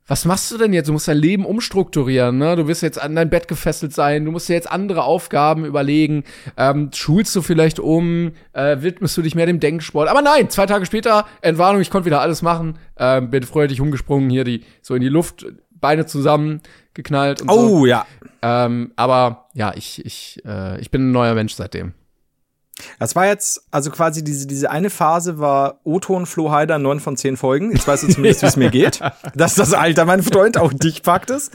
was 0.07 0.25
machst 0.25 0.51
du 0.51 0.57
denn 0.57 0.73
jetzt? 0.73 0.87
Du 0.87 0.93
musst 0.93 1.07
dein 1.07 1.17
Leben 1.17 1.45
umstrukturieren, 1.45 2.37
ne? 2.37 2.55
Du 2.55 2.67
wirst 2.67 2.81
jetzt 2.81 3.01
an 3.01 3.15
dein 3.15 3.29
Bett 3.29 3.47
gefesselt 3.47 3.93
sein, 3.93 4.25
du 4.25 4.31
musst 4.31 4.49
dir 4.49 4.53
jetzt 4.53 4.69
andere 4.69 5.03
Aufgaben 5.03 5.65
überlegen. 5.65 6.23
Ähm, 6.57 6.89
schulst 6.93 7.35
du 7.35 7.41
vielleicht 7.41 7.79
um, 7.79 8.31
äh, 8.51 8.77
widmest 8.81 9.15
du 9.15 9.21
dich 9.21 9.35
mehr 9.35 9.45
dem 9.45 9.59
Denksport? 9.59 10.09
Aber 10.09 10.21
nein, 10.21 10.49
zwei 10.49 10.65
Tage 10.65 10.85
später, 10.85 11.25
Entwarnung, 11.41 11.81
ich 11.81 11.89
konnte 11.89 12.05
wieder 12.05 12.21
alles 12.21 12.41
machen. 12.41 12.77
Ähm, 12.97 13.29
bin 13.29 13.43
freudig 13.43 13.79
umgesprungen, 13.79 14.29
hier 14.29 14.43
die 14.43 14.63
so 14.81 14.95
in 14.95 15.01
die 15.01 15.09
Luft, 15.09 15.45
Beine 15.71 16.05
zusammen 16.05 16.61
geknallt 16.93 17.41
und 17.41 17.49
oh, 17.49 17.79
so. 17.79 17.85
ja. 17.85 18.05
Ähm, 18.41 18.91
aber 18.95 19.49
ja, 19.53 19.73
ich, 19.75 20.05
ich, 20.05 20.41
äh, 20.45 20.79
ich 20.79 20.91
bin 20.91 21.09
ein 21.09 21.11
neuer 21.11 21.33
Mensch 21.33 21.53
seitdem. 21.53 21.93
Das 22.99 23.15
war 23.15 23.27
jetzt, 23.27 23.63
also 23.71 23.91
quasi 23.91 24.23
diese, 24.23 24.47
diese 24.47 24.71
eine 24.71 24.89
Phase 24.89 25.39
war 25.39 25.79
O-Ton 25.83 26.25
Flo 26.25 26.51
Heider, 26.51 26.79
neun 26.79 26.99
von 26.99 27.17
zehn 27.17 27.37
Folgen. 27.37 27.71
Jetzt 27.71 27.87
weißt 27.87 28.03
du 28.03 28.07
zumindest, 28.07 28.41
wie 28.43 28.47
es 28.47 28.55
mir 28.55 28.69
geht. 28.69 28.99
Das 29.35 29.51
ist 29.51 29.59
das 29.59 29.73
Alter, 29.73 30.05
mein 30.05 30.23
Freund, 30.23 30.57
auch 30.57 30.73
dich 30.73 31.03
packt 31.03 31.29
es. 31.29 31.51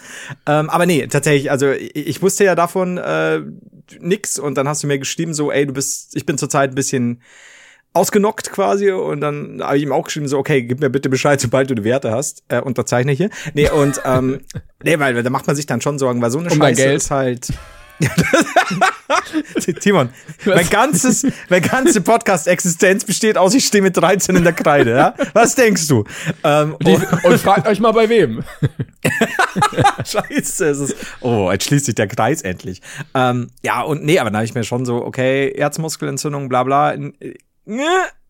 Ähm, 0.47 0.71
aber 0.71 0.87
nee, 0.87 1.07
tatsächlich, 1.07 1.51
also 1.51 1.71
ich, 1.71 1.95
ich 1.95 2.23
wusste 2.23 2.45
ja 2.45 2.55
davon 2.55 2.99
äh, 2.99 3.41
nix 4.01 4.39
und 4.39 4.55
dann 4.57 4.69
hast 4.69 4.83
du 4.83 4.87
mir 4.87 4.99
geschrieben, 4.99 5.35
so, 5.35 5.51
ey, 5.51 5.67
du 5.67 5.73
bist, 5.73 6.15
ich 6.17 6.25
bin 6.25 6.39
zurzeit 6.39 6.71
ein 6.71 6.77
bisschen 6.77 7.21
ausgenockt 7.95 8.53
quasi 8.53 8.91
und 8.91 9.21
dann 9.21 9.61
habe 9.63 9.77
ich 9.77 9.83
ihm 9.83 9.93
auch 9.93 10.05
geschrieben 10.05 10.29
so 10.29 10.39
okay 10.39 10.63
gib 10.63 10.79
mir 10.81 10.91
bitte 10.91 11.09
Bescheid 11.09 11.41
sobald 11.41 11.71
du 11.71 11.75
die 11.75 11.85
Werte 11.85 12.13
hast 12.13 12.45
äh, 12.49 12.61
unterzeichne 12.61 13.13
hier 13.13 13.31
nee 13.55 13.71
und 13.71 14.01
ähm, 14.05 14.41
nee 14.85 14.99
weil 14.99 15.21
da 15.23 15.31
macht 15.31 15.47
man 15.47 15.57
sich 15.57 15.67
dann 15.67 15.81
schon 15.81 15.99
Sorgen 15.99 16.21
weil 16.21 16.31
so 16.31 16.39
eine 16.39 16.51
um 16.51 16.59
Scheiße 16.59 16.83
Geld. 16.83 16.97
ist 16.97 17.11
halt 17.11 17.49
Timon, 19.81 20.11
mein 20.45 20.69
ganzes, 20.69 21.27
mein 21.49 21.63
ganze 21.63 22.01
Podcast-Existenz 22.01 23.05
besteht 23.05 23.37
aus, 23.37 23.55
ich 23.55 23.67
stehe 23.67 23.83
mit 23.83 23.97
13 23.97 24.37
in 24.37 24.45
der 24.45 24.53
Kreide, 24.53 24.91
ja? 24.91 25.15
Was 25.35 25.55
denkst 25.55 25.89
du? 25.89 26.05
Ähm, 26.45 26.77
Die, 26.83 26.99
und 27.25 27.39
fragt 27.41 27.67
euch 27.67 27.81
mal 27.81 27.93
bei 27.93 28.09
wem. 28.09 28.45
Scheiße, 30.05 30.69
es 30.69 30.79
ist, 30.79 30.97
oh, 31.21 31.51
jetzt 31.51 31.65
schließt 31.65 31.87
sich 31.87 31.95
der 31.95 32.09
Kreis 32.09 32.43
endlich. 32.43 32.81
Ähm, 33.15 33.49
ja, 33.63 33.83
und 33.83 34.05
nee, 34.05 34.19
aber 34.19 34.31
dann 34.31 34.37
habe 34.37 34.45
ich 34.45 34.55
mir 34.55 34.65
schon 34.65 34.85
so, 34.85 35.05
okay, 35.05 35.53
Herzmuskelentzündung, 35.57 36.49
bla 36.49 36.63
bla, 36.65 36.95
äh, 36.95 37.35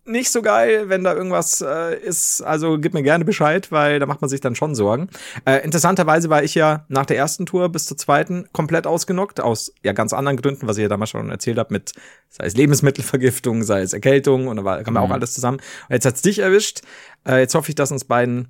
nicht 0.09 0.31
so 0.31 0.43
geil, 0.43 0.89
wenn 0.89 1.05
da 1.05 1.15
irgendwas 1.15 1.61
äh, 1.61 1.97
ist. 1.99 2.43
Also 2.43 2.79
gib 2.79 2.95
mir 2.95 3.03
gerne 3.03 3.25
Bescheid, 3.25 3.71
weil 3.71 3.99
da 3.99 4.07
macht 4.07 4.21
man 4.21 4.29
sich 4.29 4.41
dann 4.41 4.55
schon 4.55 4.75
Sorgen. 4.75 5.09
Äh, 5.45 5.65
interessanterweise 5.65 6.31
war 6.31 6.43
ich 6.43 6.55
ja 6.55 6.85
nach 6.89 7.07
der 7.07 7.17
ersten 7.17 7.47
Tour 7.47 7.69
bis 7.69 7.87
zur 7.87 7.97
zweiten 7.97 8.49
komplett 8.53 8.87
ausgenockt, 8.87 9.41
aus 9.41 9.73
ja 9.83 9.93
ganz 9.93 10.13
anderen 10.13 10.37
Gründen, 10.41 10.67
was 10.67 10.79
ich 10.79 10.83
ja 10.83 10.89
damals 10.89 11.11
schon 11.11 11.31
erzählt 11.31 11.59
habe, 11.59 11.73
mit 11.73 11.93
sei 12.29 12.47
es 12.47 12.55
Lebensmittelvergiftung, 12.57 13.63
sei 13.63 13.83
es 13.83 13.93
Erkältung 13.93 14.49
und 14.49 14.57
da 14.57 14.65
war, 14.65 14.83
kam 14.83 14.95
ja 14.95 15.01
auch 15.01 15.11
alles 15.11 15.35
zusammen. 15.35 15.59
Und 15.89 15.95
jetzt 15.95 16.07
hat's 16.07 16.23
dich 16.23 16.41
erwischt. 16.41 16.83
Äh, 17.27 17.41
jetzt 17.41 17.55
hoffe 17.55 17.71
ich, 17.71 17.75
dass 17.75 17.93
uns 17.93 18.05
beiden 18.05 18.49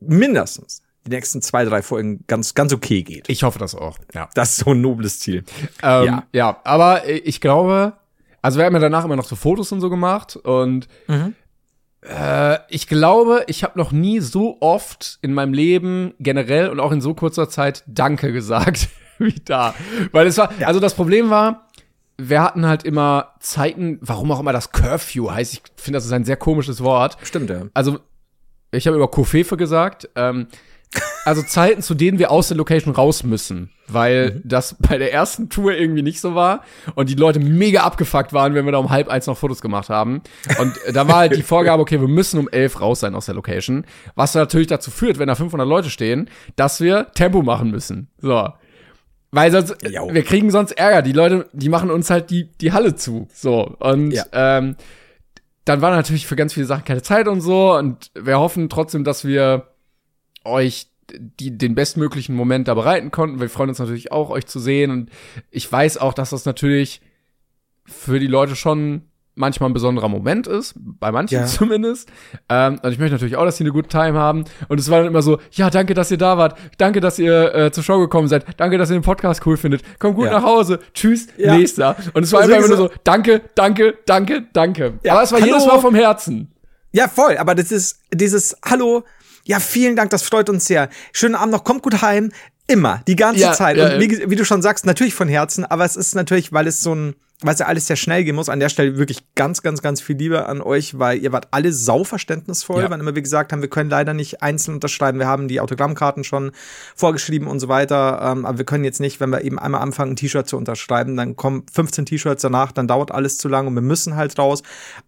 mindestens 0.00 0.82
die 1.06 1.10
nächsten 1.10 1.40
zwei, 1.40 1.64
drei 1.64 1.82
Folgen 1.82 2.24
ganz, 2.26 2.54
ganz 2.54 2.72
okay 2.72 3.02
geht. 3.02 3.28
Ich 3.28 3.42
hoffe 3.42 3.58
das 3.58 3.74
auch. 3.74 3.98
Ja. 4.14 4.28
Das 4.34 4.50
ist 4.50 4.64
so 4.64 4.72
ein 4.72 4.80
nobles 4.80 5.20
Ziel. 5.20 5.44
Ähm, 5.82 6.04
Ja. 6.04 6.26
ja. 6.32 6.60
aber 6.64 7.08
ich 7.08 7.40
glaube, 7.40 7.94
also 8.46 8.58
wir 8.58 8.66
haben 8.66 8.74
ja 8.74 8.78
danach 8.78 9.04
immer 9.04 9.16
noch 9.16 9.24
so 9.24 9.34
Fotos 9.34 9.72
und 9.72 9.80
so 9.80 9.90
gemacht 9.90 10.36
und 10.36 10.86
äh, 12.02 12.58
ich 12.68 12.86
glaube, 12.86 13.42
ich 13.48 13.64
habe 13.64 13.76
noch 13.76 13.90
nie 13.90 14.20
so 14.20 14.58
oft 14.60 15.18
in 15.20 15.34
meinem 15.34 15.52
Leben 15.52 16.14
generell 16.20 16.68
und 16.68 16.78
auch 16.78 16.92
in 16.92 17.00
so 17.00 17.12
kurzer 17.12 17.48
Zeit 17.48 17.82
Danke 17.88 18.32
gesagt 18.32 18.88
wie 19.18 19.34
da, 19.44 19.74
weil 20.12 20.28
es 20.28 20.38
war, 20.38 20.52
also 20.64 20.78
das 20.78 20.94
Problem 20.94 21.28
war, 21.28 21.66
wir 22.18 22.40
hatten 22.40 22.66
halt 22.66 22.84
immer 22.84 23.32
Zeiten, 23.40 23.98
warum 24.00 24.30
auch 24.30 24.38
immer 24.38 24.52
das 24.52 24.70
Curfew 24.70 25.28
heißt. 25.28 25.52
Ich 25.52 25.62
finde, 25.74 25.96
das 25.96 26.06
ist 26.06 26.12
ein 26.12 26.24
sehr 26.24 26.36
komisches 26.36 26.84
Wort. 26.84 27.18
Stimmt, 27.24 27.50
ja. 27.50 27.62
Also 27.74 27.98
ich 28.70 28.86
habe 28.86 28.96
über 28.96 29.08
Kofefe 29.08 29.56
gesagt. 29.56 30.08
Ähm, 30.14 30.46
also 31.24 31.42
Zeiten, 31.42 31.82
zu 31.82 31.94
denen 31.94 32.18
wir 32.18 32.30
aus 32.30 32.48
der 32.48 32.56
Location 32.56 32.94
raus 32.94 33.22
müssen, 33.24 33.70
weil 33.88 34.40
das 34.44 34.74
bei 34.78 34.96
der 34.98 35.12
ersten 35.12 35.48
Tour 35.48 35.72
irgendwie 35.72 36.02
nicht 36.02 36.20
so 36.20 36.34
war 36.34 36.62
und 36.94 37.08
die 37.10 37.14
Leute 37.14 37.40
mega 37.40 37.82
abgefuckt 37.82 38.32
waren, 38.32 38.54
wenn 38.54 38.64
wir 38.64 38.72
da 38.72 38.78
um 38.78 38.90
halb 38.90 39.08
eins 39.08 39.26
noch 39.26 39.36
Fotos 39.36 39.60
gemacht 39.60 39.88
haben. 39.88 40.22
Und 40.58 40.74
da 40.92 41.08
war 41.08 41.16
halt 41.16 41.36
die 41.36 41.42
Vorgabe, 41.44 41.82
okay, 41.82 42.00
wir 42.00 42.08
müssen 42.08 42.38
um 42.38 42.48
elf 42.48 42.80
raus 42.80 43.00
sein 43.00 43.14
aus 43.14 43.26
der 43.26 43.34
Location, 43.34 43.84
was 44.14 44.34
natürlich 44.34 44.68
dazu 44.68 44.90
führt, 44.90 45.18
wenn 45.18 45.28
da 45.28 45.34
500 45.34 45.66
Leute 45.68 45.90
stehen, 45.90 46.30
dass 46.54 46.80
wir 46.80 47.08
Tempo 47.14 47.42
machen 47.42 47.70
müssen. 47.70 48.08
So. 48.18 48.48
Weil 49.32 49.50
sonst, 49.50 49.76
Jo. 49.86 50.08
wir 50.12 50.22
kriegen 50.22 50.50
sonst 50.50 50.72
Ärger. 50.72 51.02
Die 51.02 51.12
Leute, 51.12 51.48
die 51.52 51.68
machen 51.68 51.90
uns 51.90 52.08
halt 52.08 52.30
die, 52.30 52.50
die 52.60 52.72
Halle 52.72 52.94
zu. 52.94 53.28
So. 53.34 53.74
Und 53.80 54.12
Ja. 54.12 54.24
ähm, 54.32 54.76
dann 55.64 55.82
war 55.82 55.90
natürlich 55.90 56.26
für 56.28 56.36
ganz 56.36 56.54
viele 56.54 56.64
Sachen 56.66 56.84
keine 56.84 57.02
Zeit 57.02 57.26
und 57.26 57.40
so. 57.40 57.74
Und 57.76 58.12
wir 58.14 58.38
hoffen 58.38 58.68
trotzdem, 58.68 59.02
dass 59.02 59.24
wir 59.24 59.66
euch 60.46 60.88
die, 61.40 61.56
den 61.56 61.74
bestmöglichen 61.74 62.34
Moment 62.34 62.68
da 62.68 62.74
bereiten 62.74 63.10
konnten. 63.10 63.40
Wir 63.40 63.48
freuen 63.48 63.68
uns 63.70 63.78
natürlich 63.78 64.10
auch, 64.12 64.30
euch 64.30 64.46
zu 64.46 64.58
sehen. 64.58 64.90
Und 64.90 65.10
ich 65.50 65.70
weiß 65.70 65.98
auch, 65.98 66.14
dass 66.14 66.30
das 66.30 66.44
natürlich 66.44 67.00
für 67.84 68.18
die 68.18 68.26
Leute 68.26 68.56
schon 68.56 69.02
manchmal 69.38 69.68
ein 69.70 69.74
besonderer 69.74 70.08
Moment 70.08 70.46
ist, 70.46 70.74
bei 70.76 71.12
manchen 71.12 71.34
Ja. 71.40 71.46
zumindest. 71.46 72.08
Ähm, 72.48 72.80
und 72.82 72.90
ich 72.90 72.98
möchte 72.98 73.12
natürlich 73.14 73.36
auch, 73.36 73.44
dass 73.44 73.58
sie 73.58 73.64
eine 73.64 73.72
gute 73.72 73.88
Time 73.88 74.14
haben. 74.18 74.44
Und 74.68 74.80
es 74.80 74.90
war 74.90 74.98
dann 74.98 75.06
immer 75.08 75.20
so, 75.22 75.38
ja, 75.52 75.68
danke, 75.70 75.92
dass 75.94 76.10
ihr 76.10 76.16
da 76.18 76.38
wart. 76.38 76.58
Danke, 76.78 77.00
dass 77.00 77.18
ihr 77.18 77.54
äh, 77.54 77.70
zur 77.70 77.84
Show 77.84 77.98
gekommen 78.00 78.28
seid. 78.28 78.44
Danke, 78.56 78.78
dass 78.78 78.90
ihr 78.90 78.94
den 78.98 79.02
Podcast 79.02 79.46
cool 79.46 79.56
findet. 79.58 79.82
Kommt 80.00 80.16
gut 80.16 80.24
Ja. 80.26 80.32
nach 80.32 80.42
Hause. 80.42 80.80
Tschüss, 80.94 81.28
Ja. 81.36 81.54
nächster. 81.54 81.96
Und 82.14 82.22
es 82.24 82.32
war 82.32 82.40
Also 82.40 82.54
einfach 82.54 82.68
nur 82.68 82.76
so, 82.78 82.90
danke, 83.04 83.42
danke, 83.54 83.98
danke, 84.06 84.46
danke. 84.54 84.94
Ja, 85.04 85.12
Aber 85.12 85.22
es 85.22 85.32
war 85.32 85.40
hallo. 85.40 85.52
jedes 85.52 85.66
Mal 85.66 85.80
vom 85.80 85.94
Herzen. 85.94 86.50
Ja, 86.92 87.06
voll. 87.06 87.36
Aber 87.36 87.54
das 87.54 87.70
ist 87.70 88.00
dieses 88.12 88.56
Hallo. 88.64 89.04
Ja, 89.46 89.60
vielen 89.60 89.94
Dank, 89.96 90.10
das 90.10 90.22
freut 90.22 90.50
uns 90.50 90.64
sehr. 90.66 90.88
Schönen 91.12 91.36
Abend 91.36 91.52
noch, 91.52 91.62
kommt 91.64 91.82
gut 91.82 92.02
heim. 92.02 92.32
Immer, 92.68 93.02
die 93.06 93.14
ganze 93.14 93.42
Ja, 93.42 93.52
Zeit. 93.52 93.76
ja, 93.76 93.94
und 93.94 94.00
wie, 94.00 94.28
wie 94.28 94.34
du 94.34 94.44
schon 94.44 94.60
sagst, 94.60 94.86
natürlich 94.86 95.14
von 95.14 95.28
Herzen, 95.28 95.64
aber 95.64 95.84
es 95.84 95.94
ist 95.94 96.16
natürlich, 96.16 96.52
weil 96.52 96.66
es 96.66 96.82
so 96.82 96.92
ein, 96.96 97.14
weil 97.42 97.54
es 97.54 97.60
ja 97.60 97.66
alles 97.66 97.86
sehr 97.86 97.94
schnell 97.94 98.24
gehen 98.24 98.34
muss, 98.34 98.48
an 98.48 98.58
der 98.58 98.70
Stelle 98.70 98.98
wirklich 98.98 99.22
ganz, 99.36 99.62
ganz, 99.62 99.82
ganz 99.82 100.00
viel 100.00 100.16
Liebe 100.16 100.46
an 100.46 100.60
euch, 100.60 100.98
weil 100.98 101.18
ihr 101.22 101.30
wart 101.30 101.46
alle 101.52 101.72
sauverständnisvoll, 101.72 102.82
Ja. 102.82 102.90
wann 102.90 102.98
immer 102.98 103.14
wir 103.14 103.22
gesagt 103.22 103.52
haben, 103.52 103.62
wir 103.62 103.68
können 103.70 103.88
leider 103.88 104.14
nicht 104.14 104.42
einzeln 104.42 104.74
unterschreiben, 104.74 105.20
wir 105.20 105.28
haben 105.28 105.46
die 105.46 105.60
Autogrammkarten 105.60 106.24
schon 106.24 106.50
vorgeschrieben 106.96 107.46
und 107.46 107.60
so 107.60 107.68
weiter, 107.68 108.20
ähm, 108.32 108.44
aber 108.46 108.58
wir 108.58 108.64
können 108.64 108.82
jetzt 108.82 108.98
nicht, 109.00 109.20
wenn 109.20 109.30
wir 109.30 109.42
eben 109.42 109.60
einmal 109.60 109.80
anfangen, 109.82 110.12
ein 110.12 110.16
T-Shirt 110.16 110.48
zu 110.48 110.56
unterschreiben, 110.56 111.16
dann 111.16 111.36
kommen 111.36 111.64
15 111.72 112.06
T-Shirts 112.06 112.42
danach, 112.42 112.72
dann 112.72 112.88
dauert 112.88 113.12
alles 113.12 113.38
zu 113.38 113.46
lang 113.48 113.68
und 113.68 113.74
wir 113.76 113.82
müssen 113.82 114.16
halt 114.16 114.36
raus. 114.38 114.64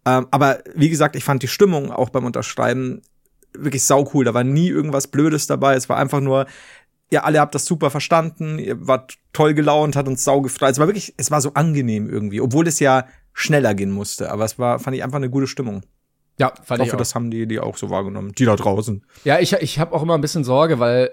Ähm, 0.07 0.28
aber 0.30 0.59
wie 0.76 0.90
gesagt, 0.90 1.16
ich 1.16 1.25
fand 1.25 1.42
die 1.42 1.49
Stimmung 1.49 1.90
auch 1.90 2.11
beim 2.11 2.25
Unterschreiben 2.25 3.02
wirklich 3.55 3.85
saucool. 3.85 4.25
Da 4.25 4.35
war 4.35 4.45
nie 4.45 4.69
irgendwas 4.69 5.07
Blödes 5.09 5.47
dabei. 5.47 5.75
Es 5.75 5.88
war 5.88 5.97
einfach 5.97 6.21
nur, 6.21 6.47
ihr 7.11 7.25
alle 7.25 7.40
habt 7.40 7.55
das 7.55 7.64
super 7.64 7.90
verstanden, 7.90 8.59
ihr 8.59 8.87
wart 8.87 9.14
toll 9.33 9.55
gelaunt, 9.55 9.97
hat 9.97 10.09
uns 10.09 10.25
sau 10.25 10.40
gefreut. 10.40 10.73
Es 10.73 10.78
war 10.78 10.87
wirklich, 10.88 11.14
es 11.17 11.31
war 11.31 11.40
so 11.40 11.55
angenehm 11.55 12.09
irgendwie, 12.09 12.40
obwohl 12.40 12.67
es 12.69 12.81
ja 12.81 13.07
schneller 13.33 13.75
gehen 13.75 13.90
musste. 13.90 14.31
Aber 14.31 14.45
es 14.45 14.59
war, 14.59 14.78
fand 14.78 14.97
ich 14.97 15.02
einfach 15.05 15.17
eine 15.19 15.31
gute 15.31 15.47
Stimmung. 15.47 15.83
Ja, 16.38 16.52
fand 16.62 16.81
Ich 16.81 16.87
ich 16.87 16.93
hoffe, 16.93 16.97
auch. 16.97 16.99
das 16.99 17.14
haben 17.14 17.31
die, 17.31 17.47
die 17.47 17.59
auch 17.61 17.76
so 17.76 17.90
wahrgenommen. 17.90 18.33
Die 18.37 18.45
da 18.45 18.55
draußen. 18.57 19.05
Ja, 19.25 19.38
ich, 19.40 19.52
ich 19.55 19.78
habe 19.78 19.93
auch 19.95 20.02
immer 20.02 20.14
ein 20.17 20.21
bisschen 20.21 20.45
Sorge, 20.45 20.78
weil 20.78 21.11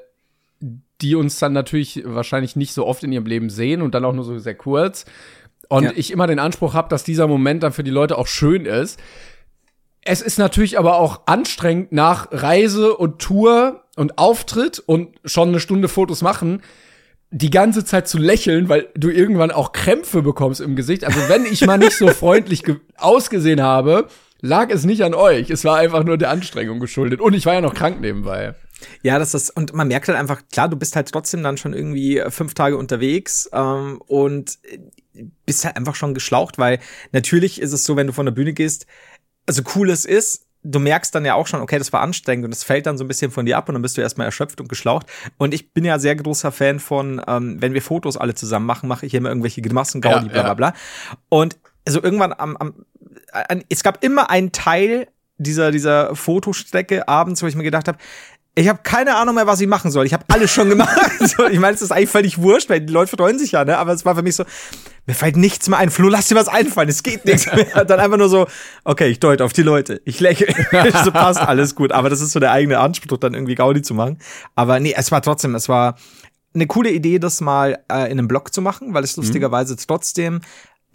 die 1.02 1.16
uns 1.16 1.40
dann 1.40 1.54
natürlich 1.54 2.04
wahrscheinlich 2.06 2.56
nicht 2.56 2.74
so 2.74 2.86
oft 2.86 3.04
in 3.04 3.12
ihrem 3.12 3.26
Leben 3.26 3.50
sehen 3.50 3.82
und 3.82 3.94
dann 3.96 4.06
auch 4.06 4.14
nur 4.14 4.24
so 4.24 4.38
sehr 4.40 4.56
kurz. 4.56 5.06
Und 5.68 5.84
Ja. 5.84 5.92
ich 5.96 6.12
immer 6.12 6.28
den 6.28 6.40
Anspruch 6.40 6.74
habe, 6.74 6.90
dass 6.90 7.04
dieser 7.04 7.28
Moment 7.28 7.64
dann 7.64 7.74
für 7.74 7.84
die 7.84 7.92
Leute 7.92 8.18
auch 8.18 8.28
schön 8.28 8.66
ist. 8.66 9.00
Es 10.08 10.22
ist 10.22 10.38
natürlich 10.38 10.78
aber 10.78 10.98
auch 11.00 11.22
anstrengend 11.26 11.92
nach 11.92 12.28
Reise 12.32 12.96
und 12.96 13.20
Tour 13.20 13.84
und 13.96 14.18
Auftritt 14.20 14.80
und 14.80 15.16
schon 15.26 15.50
eine 15.50 15.60
Stunde 15.60 15.88
Fotos 15.88 16.22
machen, 16.22 16.62
die 17.32 17.50
ganze 17.50 17.84
Zeit 17.84 18.08
zu 18.08 18.20
lächeln, 18.20 18.70
weil 18.70 18.88
du 18.96 19.10
irgendwann 19.10 19.50
auch 19.50 19.72
Krämpfe 19.72 20.22
bekommst 20.22 20.62
im 20.62 20.76
Gesicht. 20.76 21.04
Also 21.04 21.20
wenn 21.28 21.46
ich 21.46 21.66
mal 21.66 21.80
nicht 21.80 21.98
so 21.98 22.08
freundlich 22.08 22.64
ge- 22.64 22.78
ausgesehen 22.98 23.64
habe, 23.64 24.08
lag 24.42 24.70
es 24.70 24.86
nicht 24.86 25.04
an 25.04 25.16
euch. 25.16 25.50
Es 25.50 25.66
war 25.66 25.78
einfach 25.78 26.04
nur 26.04 26.20
der 26.20 26.30
Anstrengung 26.30 26.80
geschuldet. 26.80 27.20
Und 27.20 27.34
ich 27.34 27.48
war 27.48 27.56
ja 27.56 27.62
noch 27.62 27.74
krank 27.74 28.00
nebenbei. 28.00 28.54
Ja, 29.02 29.18
das 29.18 29.34
ist, 29.34 29.50
und 29.50 29.74
man 29.74 29.88
merkt 29.88 30.08
halt 30.08 30.20
einfach, 30.20 30.44
klar, 30.52 30.70
du 30.70 30.78
bist 30.78 30.96
halt 30.96 31.12
trotzdem 31.12 31.42
dann 31.42 31.58
schon 31.58 31.74
irgendwie 31.74 32.20
äh, 32.20 32.30
fünf 32.30 32.54
Tage 32.54 32.78
unterwegs 32.78 33.50
ähm, 33.54 34.00
und 34.06 34.60
äh, 34.64 35.26
bist 35.46 35.66
halt 35.66 35.78
einfach 35.78 35.96
schon 35.96 36.14
geschlaucht, 36.14 36.58
weil 36.58 36.80
natürlich 37.12 37.60
ist 37.60 37.72
es 37.72 37.86
so, 37.86 37.96
wenn 37.96 38.08
du 38.08 38.14
von 38.14 38.26
der 38.26 38.34
Bühne 38.34 38.54
gehst, 38.54 38.86
also 39.46 39.62
cool 39.76 39.90
es 39.90 40.06
ist, 40.06 40.46
du 40.64 40.80
merkst 40.80 41.14
dann 41.14 41.26
ja 41.26 41.36
auch 41.36 41.48
schon, 41.48 41.62
okay, 41.62 41.78
das 41.78 41.94
war 41.94 42.02
anstrengend 42.02 42.46
und 42.46 42.52
das 42.52 42.64
fällt 42.64 42.88
dann 42.88 42.98
so 42.98 43.04
ein 43.04 43.08
bisschen 43.08 43.32
von 43.32 43.46
dir 43.46 43.58
ab 43.58 43.70
und 43.70 43.76
dann 43.76 43.82
bist 43.82 43.98
du 43.98 44.02
erstmal 44.02 44.26
erschöpft 44.26 44.60
und 44.60 44.68
geschlaucht. 44.68 45.06
Und 45.38 45.54
ich 45.54 45.74
bin 45.74 45.86
ja 45.86 46.00
sehr 46.00 46.16
großer 46.16 46.52
Fan 46.52 46.80
von, 46.80 47.22
ähm, 47.28 47.62
wenn 47.62 47.74
wir 47.74 47.82
Fotos 47.82 48.18
alle 48.18 48.34
zusammen 48.34 48.66
machen, 48.66 48.90
mache 48.90 49.06
ich 49.06 49.14
immer 49.14 49.30
irgendwelche 49.30 49.62
Grimassen, 49.62 50.02
Gaudi, 50.02 50.28
Ja, 50.28 50.32
bla 50.32 50.44
bla 50.44 50.54
bla. 50.54 50.74
Und 51.30 51.58
also 51.86 52.02
irgendwann 52.02 52.34
am, 52.34 52.58
am 52.58 52.86
an, 53.32 53.64
es 53.70 53.84
gab 53.84 54.04
immer 54.04 54.30
einen 54.30 54.52
Teil 54.52 55.08
dieser, 55.38 55.72
dieser 55.72 56.16
Fotostrecke 56.16 57.08
abends, 57.08 57.44
wo 57.44 57.48
ich 57.48 57.56
mir 57.56 57.64
gedacht 57.64 57.88
habe, 57.88 57.98
ich 58.58 58.70
habe 58.70 58.80
keine 58.84 59.16
Ahnung 59.18 59.36
mehr, 59.36 59.48
was 59.48 59.60
ich 59.60 59.68
machen 59.68 59.92
soll. 59.92 60.06
Ich 60.06 60.14
habe 60.14 60.24
alles 60.30 60.52
schon 60.52 60.70
gemacht. 60.70 60.98
ich 61.52 61.60
meine, 61.60 61.76
es 61.76 61.82
ist 61.82 61.92
eigentlich 61.92 62.10
völlig 62.10 62.42
wurscht, 62.42 62.70
weil 62.70 62.82
die 62.82 62.94
Leute 62.94 63.16
freuen 63.16 63.38
sich 63.38 63.52
ja, 63.52 63.66
ne? 63.66 63.78
Aber 63.78 63.92
es 63.92 64.06
war 64.06 64.16
für 64.16 64.24
mich 64.24 64.36
so, 64.36 64.46
mir 65.06 65.14
fällt 65.14 65.36
nichts 65.36 65.68
mehr 65.68 65.78
ein. 65.78 65.92
Flo, 65.92 66.08
lass 66.08 66.30
dir 66.30 66.36
was 66.36 66.48
einfallen, 66.48 66.88
es 66.88 67.04
geht 67.04 67.26
nichts 67.26 67.48
mehr. 67.54 67.66
Dann 67.86 68.00
einfach 68.00 68.18
nur 68.18 68.30
so, 68.30 68.48
okay, 68.86 69.08
ich 69.08 69.20
deute 69.20 69.44
auf 69.44 69.52
die 69.52 69.62
Leute. 69.62 70.02
Ich 70.06 70.22
lächle. 70.22 70.48
so 71.04 71.12
passt 71.12 71.40
alles 71.40 71.76
gut. 71.76 71.92
Aber 71.92 72.10
das 72.10 72.22
ist 72.22 72.32
so 72.32 72.40
der 72.40 72.52
eigene 72.52 72.80
Anspruch, 72.80 73.18
dann 73.18 73.34
irgendwie 73.34 73.56
Gaudi 73.56 73.82
zu 73.82 73.94
machen. 73.94 74.20
Aber 74.56 74.80
nee, 74.80 74.94
es 74.98 75.12
war 75.12 75.22
trotzdem, 75.22 75.54
es 75.56 75.70
war 75.70 75.96
eine 76.54 76.68
coole 76.68 76.92
Idee, 76.92 77.20
das 77.20 77.42
mal 77.42 77.84
äh, 77.92 78.06
in 78.06 78.18
einem 78.18 78.28
Blog 78.28 78.54
zu 78.54 78.62
machen, 78.62 78.94
weil 78.94 79.04
es 79.04 79.18
mhm. 79.18 79.24
lustigerweise 79.24 79.76
trotzdem 79.76 80.40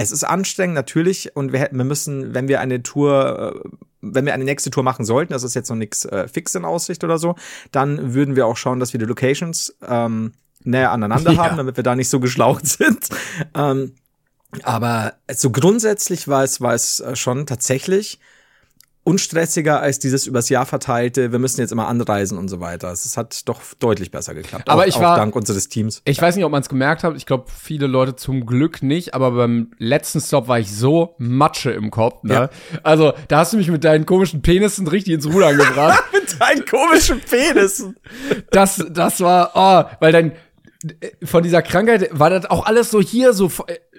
es 0.00 0.12
ist 0.12 0.25
anstrengend, 0.25 0.75
natürlich, 0.75 1.37
und 1.37 1.52
wir, 1.52 1.61
hätten, 1.61 1.76
wir 1.76 1.85
müssen, 1.85 2.35
wenn 2.35 2.49
wir 2.49 2.61
eine 2.61 2.83
Tour, 2.83 3.62
äh, 3.64 3.69
wenn 4.00 4.25
wir 4.25 4.33
eine 4.33 4.45
nächste 4.45 4.71
Tour 4.71 4.83
machen 4.83 5.04
sollten, 5.04 5.33
das 5.33 5.42
ist 5.42 5.54
jetzt 5.54 5.69
noch 5.69 5.76
nichts 5.76 6.07
äh, 6.07 6.26
fix 6.26 6.54
in 6.54 6.64
Aussicht 6.64 7.04
oder 7.04 7.19
so, 7.19 7.35
dann 7.71 8.14
würden 8.14 8.35
wir 8.35 8.47
auch 8.47 8.57
schauen, 8.57 8.80
dass 8.80 8.95
wir 8.95 8.99
die 8.99 9.07
Locations 9.07 9.76
ähm, 9.87 10.33
näher 10.64 10.90
aneinander 10.90 11.33
ja. 11.35 11.45
haben, 11.45 11.57
damit 11.59 11.76
wir 11.76 11.85
da 11.85 11.95
nicht 11.95 12.09
so 12.09 12.19
geschlaucht 12.19 12.66
sind. 12.66 13.09
Ähm, 13.54 13.95
aber 14.62 15.14
so 15.33 15.50
grundsätzlich 15.50 16.28
war 16.28 16.45
es, 16.45 16.61
war 16.61 16.75
es 16.75 17.00
äh, 17.00 17.14
schon 17.14 17.47
tatsächlich 17.47 18.19
unstressiger 19.02 19.80
als 19.80 19.99
dieses 19.99 20.26
übers 20.26 20.49
Jahr 20.50 20.66
verteilte, 20.66 21.33
wir 21.33 21.38
müssen 21.38 21.61
jetzt 21.61 21.73
immer 21.73 21.88
anreisen 21.88 22.37
und 22.37 22.49
so 22.49 22.61
weiter. 22.61 22.92
Es 22.92 23.16
hat 23.16 23.49
doch 23.49 23.61
deutlich 23.78 24.11
besser 24.11 24.35
geklappt. 24.35 24.69
Aber 24.69 24.83
auch, 24.83 24.87
ich 24.87 25.00
war, 25.00 25.16
dank 25.16 25.35
unseres 25.35 25.69
Teams. 25.69 26.02
Ich 26.04 26.21
weiß 26.21 26.37
nicht, 26.37 26.45
ob 26.45 26.52
man 26.52 26.61
es 26.61 26.69
gemerkt 26.69 27.02
hat. 27.02 27.16
Ich 27.16 27.25
glaube, 27.25 27.47
viele 27.50 27.87
Leute 27.87 28.14
zum 28.16 28.45
Glück 28.45 28.83
nicht. 28.83 29.14
Aber 29.14 29.30
beim 29.30 29.73
letzten 29.78 30.21
Stop 30.21 30.49
war 30.49 30.59
ich 30.59 30.71
so 30.71 31.14
Matsche 31.19 31.71
im 31.71 31.90
Kopf. 31.90 32.23
Ne? 32.25 32.35
Ja. 32.35 32.50
Also, 32.83 33.14
da 33.28 33.38
hast 33.38 33.54
du 33.54 33.57
mich 33.57 33.71
mit 33.71 33.85
deinen 33.85 34.04
komischen 34.04 34.42
Penissen 34.42 34.87
richtig 34.87 35.14
ins 35.14 35.26
Rudern 35.26 35.57
gebracht. 35.57 36.04
mit 36.12 36.38
deinen 36.38 36.64
komischen 36.66 37.21
Penissen. 37.21 37.97
Das, 38.50 38.85
das 38.90 39.21
war, 39.21 39.52
oh, 39.54 39.97
weil 40.00 40.12
dein, 40.12 40.33
von 41.25 41.42
dieser 41.42 41.62
Krankheit 41.62 42.11
war 42.12 42.30
das 42.30 42.47
auch 42.47 42.66
alles 42.66 42.90
so 42.90 43.00
hier 43.00 43.33
so 43.33 43.50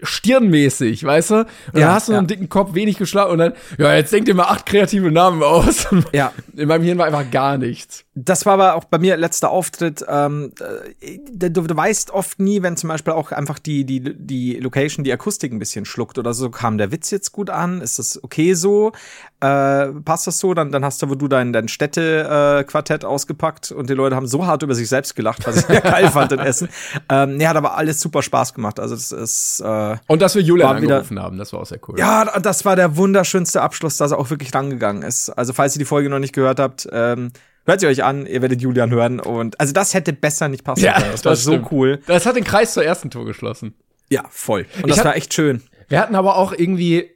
stirnmäßig, 0.01 1.03
weißt 1.03 1.29
du? 1.31 1.35
Und 1.35 1.45
ja, 1.73 1.79
dann 1.79 1.91
hast 1.91 2.07
du 2.07 2.13
ja. 2.13 2.17
einen 2.17 2.27
dicken 2.27 2.49
Kopf, 2.49 2.73
wenig 2.73 2.97
geschlafen 2.97 3.31
und 3.31 3.37
dann, 3.39 3.53
ja, 3.77 3.93
jetzt 3.95 4.11
denk 4.13 4.25
dir 4.25 4.33
mal 4.33 4.45
acht 4.45 4.65
kreative 4.65 5.11
Namen 5.11 5.43
aus. 5.43 5.87
Ja. 6.13 6.33
In 6.55 6.67
meinem 6.67 6.83
Hirn 6.83 6.97
war 6.97 7.05
einfach 7.05 7.29
gar 7.31 7.57
nichts. 7.57 8.03
Das 8.13 8.45
war 8.45 8.53
aber 8.53 8.75
auch 8.75 8.83
bei 8.83 8.97
mir 8.97 9.15
letzter 9.15 9.49
Auftritt. 9.49 10.03
Ähm, 10.07 10.51
äh, 10.99 11.19
du, 11.31 11.49
du 11.49 11.75
weißt 11.75 12.11
oft 12.11 12.39
nie, 12.39 12.61
wenn 12.61 12.75
zum 12.75 12.89
Beispiel 12.89 13.13
auch 13.13 13.31
einfach 13.31 13.59
die, 13.59 13.85
die, 13.85 14.01
die 14.01 14.57
Location, 14.57 15.03
die 15.03 15.13
Akustik 15.13 15.53
ein 15.53 15.59
bisschen 15.59 15.85
schluckt 15.85 16.17
oder 16.17 16.33
so, 16.33 16.49
kam 16.49 16.77
der 16.77 16.91
Witz 16.91 17.11
jetzt 17.11 17.31
gut 17.31 17.49
an? 17.49 17.81
Ist 17.81 17.99
das 17.99 18.21
okay 18.21 18.53
so? 18.53 18.91
Äh, 19.39 19.87
passt 20.03 20.27
das 20.27 20.39
so? 20.39 20.53
Dann, 20.53 20.71
dann 20.71 20.83
hast 20.83 21.01
du, 21.01 21.09
wo 21.09 21.15
du 21.15 21.27
dein, 21.27 21.53
dein 21.53 21.67
Städte-Quartett 21.67 23.03
äh, 23.03 23.07
ausgepackt 23.07 23.71
und 23.71 23.89
die 23.89 23.93
Leute 23.93 24.15
haben 24.15 24.27
so 24.27 24.45
hart 24.45 24.63
über 24.63 24.75
sich 24.75 24.89
selbst 24.89 25.15
gelacht, 25.15 25.47
was 25.47 25.57
ich 25.57 25.65
sehr 25.65 25.81
geil 25.81 26.09
fand 26.11 26.31
in 26.31 26.39
Essen. 26.39 26.69
Ähm, 27.09 27.37
nee, 27.37 27.47
hat 27.47 27.55
aber 27.55 27.75
alles 27.77 28.01
super 28.01 28.21
Spaß 28.21 28.53
gemacht. 28.53 28.79
Also 28.79 28.95
das 28.95 29.11
ist 29.11 29.61
äh, 29.61 29.90
Und 30.07 30.21
dass 30.21 30.35
wir 30.35 30.41
Julian 30.41 30.77
angerufen 30.77 31.11
wieder, 31.11 31.23
haben, 31.23 31.37
das 31.37 31.53
war 31.53 31.61
auch 31.61 31.65
sehr 31.65 31.79
cool. 31.87 31.99
Ja, 31.99 32.39
das 32.39 32.65
war 32.65 32.75
der 32.75 32.97
wunderschönste 32.97 33.61
Abschluss, 33.61 33.97
dass 33.97 34.11
er 34.11 34.19
auch 34.19 34.29
wirklich 34.29 34.53
rangegangen 34.53 35.03
ist. 35.03 35.29
Also 35.29 35.53
falls 35.53 35.75
ihr 35.75 35.79
die 35.79 35.85
Folge 35.85 36.09
noch 36.09 36.19
nicht 36.19 36.33
gehört 36.33 36.59
habt, 36.59 36.87
ähm, 36.91 37.31
Hört 37.65 37.79
sie 37.79 37.87
euch 37.87 38.03
an, 38.03 38.25
ihr 38.25 38.41
werdet 38.41 38.61
Julian 38.61 38.89
hören. 38.89 39.19
Und 39.19 39.59
also 39.59 39.71
das 39.73 39.93
hätte 39.93 40.13
besser 40.13 40.47
nicht 40.47 40.63
passen 40.63 40.83
ja, 40.83 40.93
können. 40.93 41.11
Das, 41.11 41.21
das 41.21 41.45
war 41.45 41.53
stimmt. 41.53 41.69
so 41.69 41.75
cool. 41.75 41.99
Das 42.07 42.25
hat 42.25 42.35
den 42.35 42.43
Kreis 42.43 42.73
zur 42.73 42.83
ersten 42.83 43.09
Tour 43.09 43.25
geschlossen. 43.25 43.75
Ja, 44.09 44.25
voll. 44.29 44.65
Und 44.81 44.89
das 44.89 44.97
hab, 44.97 45.05
war 45.05 45.15
echt 45.15 45.33
schön. 45.33 45.61
Wir 45.87 45.99
hatten 45.99 46.15
aber 46.15 46.37
auch 46.37 46.53
irgendwie 46.53 47.11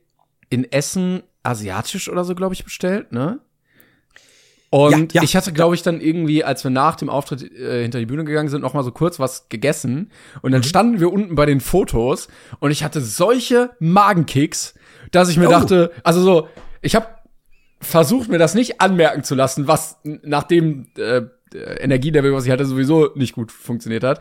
in 0.49 0.71
Essen 0.71 1.23
asiatisch 1.43 2.09
oder 2.09 2.23
so, 2.23 2.35
glaube 2.35 2.53
ich, 2.53 2.63
bestellt, 2.63 3.11
ne? 3.11 3.39
Und 4.75 5.13
ja, 5.13 5.21
ja. 5.21 5.23
ich 5.23 5.37
hatte, 5.37 5.53
glaube 5.53 5.73
ich, 5.73 5.83
dann 5.83 6.01
irgendwie, 6.01 6.43
als 6.43 6.65
wir 6.65 6.69
nach 6.69 6.97
dem 6.97 7.07
Auftritt 7.09 7.49
äh, 7.49 7.83
hinter 7.83 7.97
die 7.97 8.05
Bühne 8.05 8.25
gegangen 8.25 8.49
sind, 8.49 8.59
noch 8.59 8.73
mal 8.73 8.83
so 8.83 8.91
kurz 8.91 9.21
was 9.21 9.47
gegessen. 9.47 10.11
Und 10.41 10.51
dann 10.51 10.59
mhm. 10.59 10.65
standen 10.65 10.99
wir 10.99 11.13
unten 11.13 11.35
bei 11.35 11.45
den 11.45 11.61
Fotos 11.61 12.27
und 12.59 12.71
ich 12.71 12.83
hatte 12.83 12.99
solche 12.99 13.69
Magenkicks, 13.79 14.73
dass 15.11 15.29
ich 15.29 15.37
mir 15.37 15.47
oh. 15.47 15.51
dachte, 15.51 15.93
also 16.03 16.21
so, 16.21 16.49
ich 16.81 16.93
habe 16.93 17.07
versucht 17.79 18.27
mir 18.27 18.37
das 18.37 18.53
nicht 18.53 18.81
anmerken 18.81 19.23
zu 19.23 19.33
lassen, 19.33 19.65
was 19.65 19.95
nach 20.03 20.43
dem 20.43 20.87
äh, 20.97 21.21
Energielevel, 21.79 22.33
was 22.33 22.43
ich 22.43 22.51
hatte, 22.51 22.65
sowieso 22.65 23.11
nicht 23.15 23.33
gut 23.33 23.53
funktioniert 23.53 24.03
hat. 24.03 24.19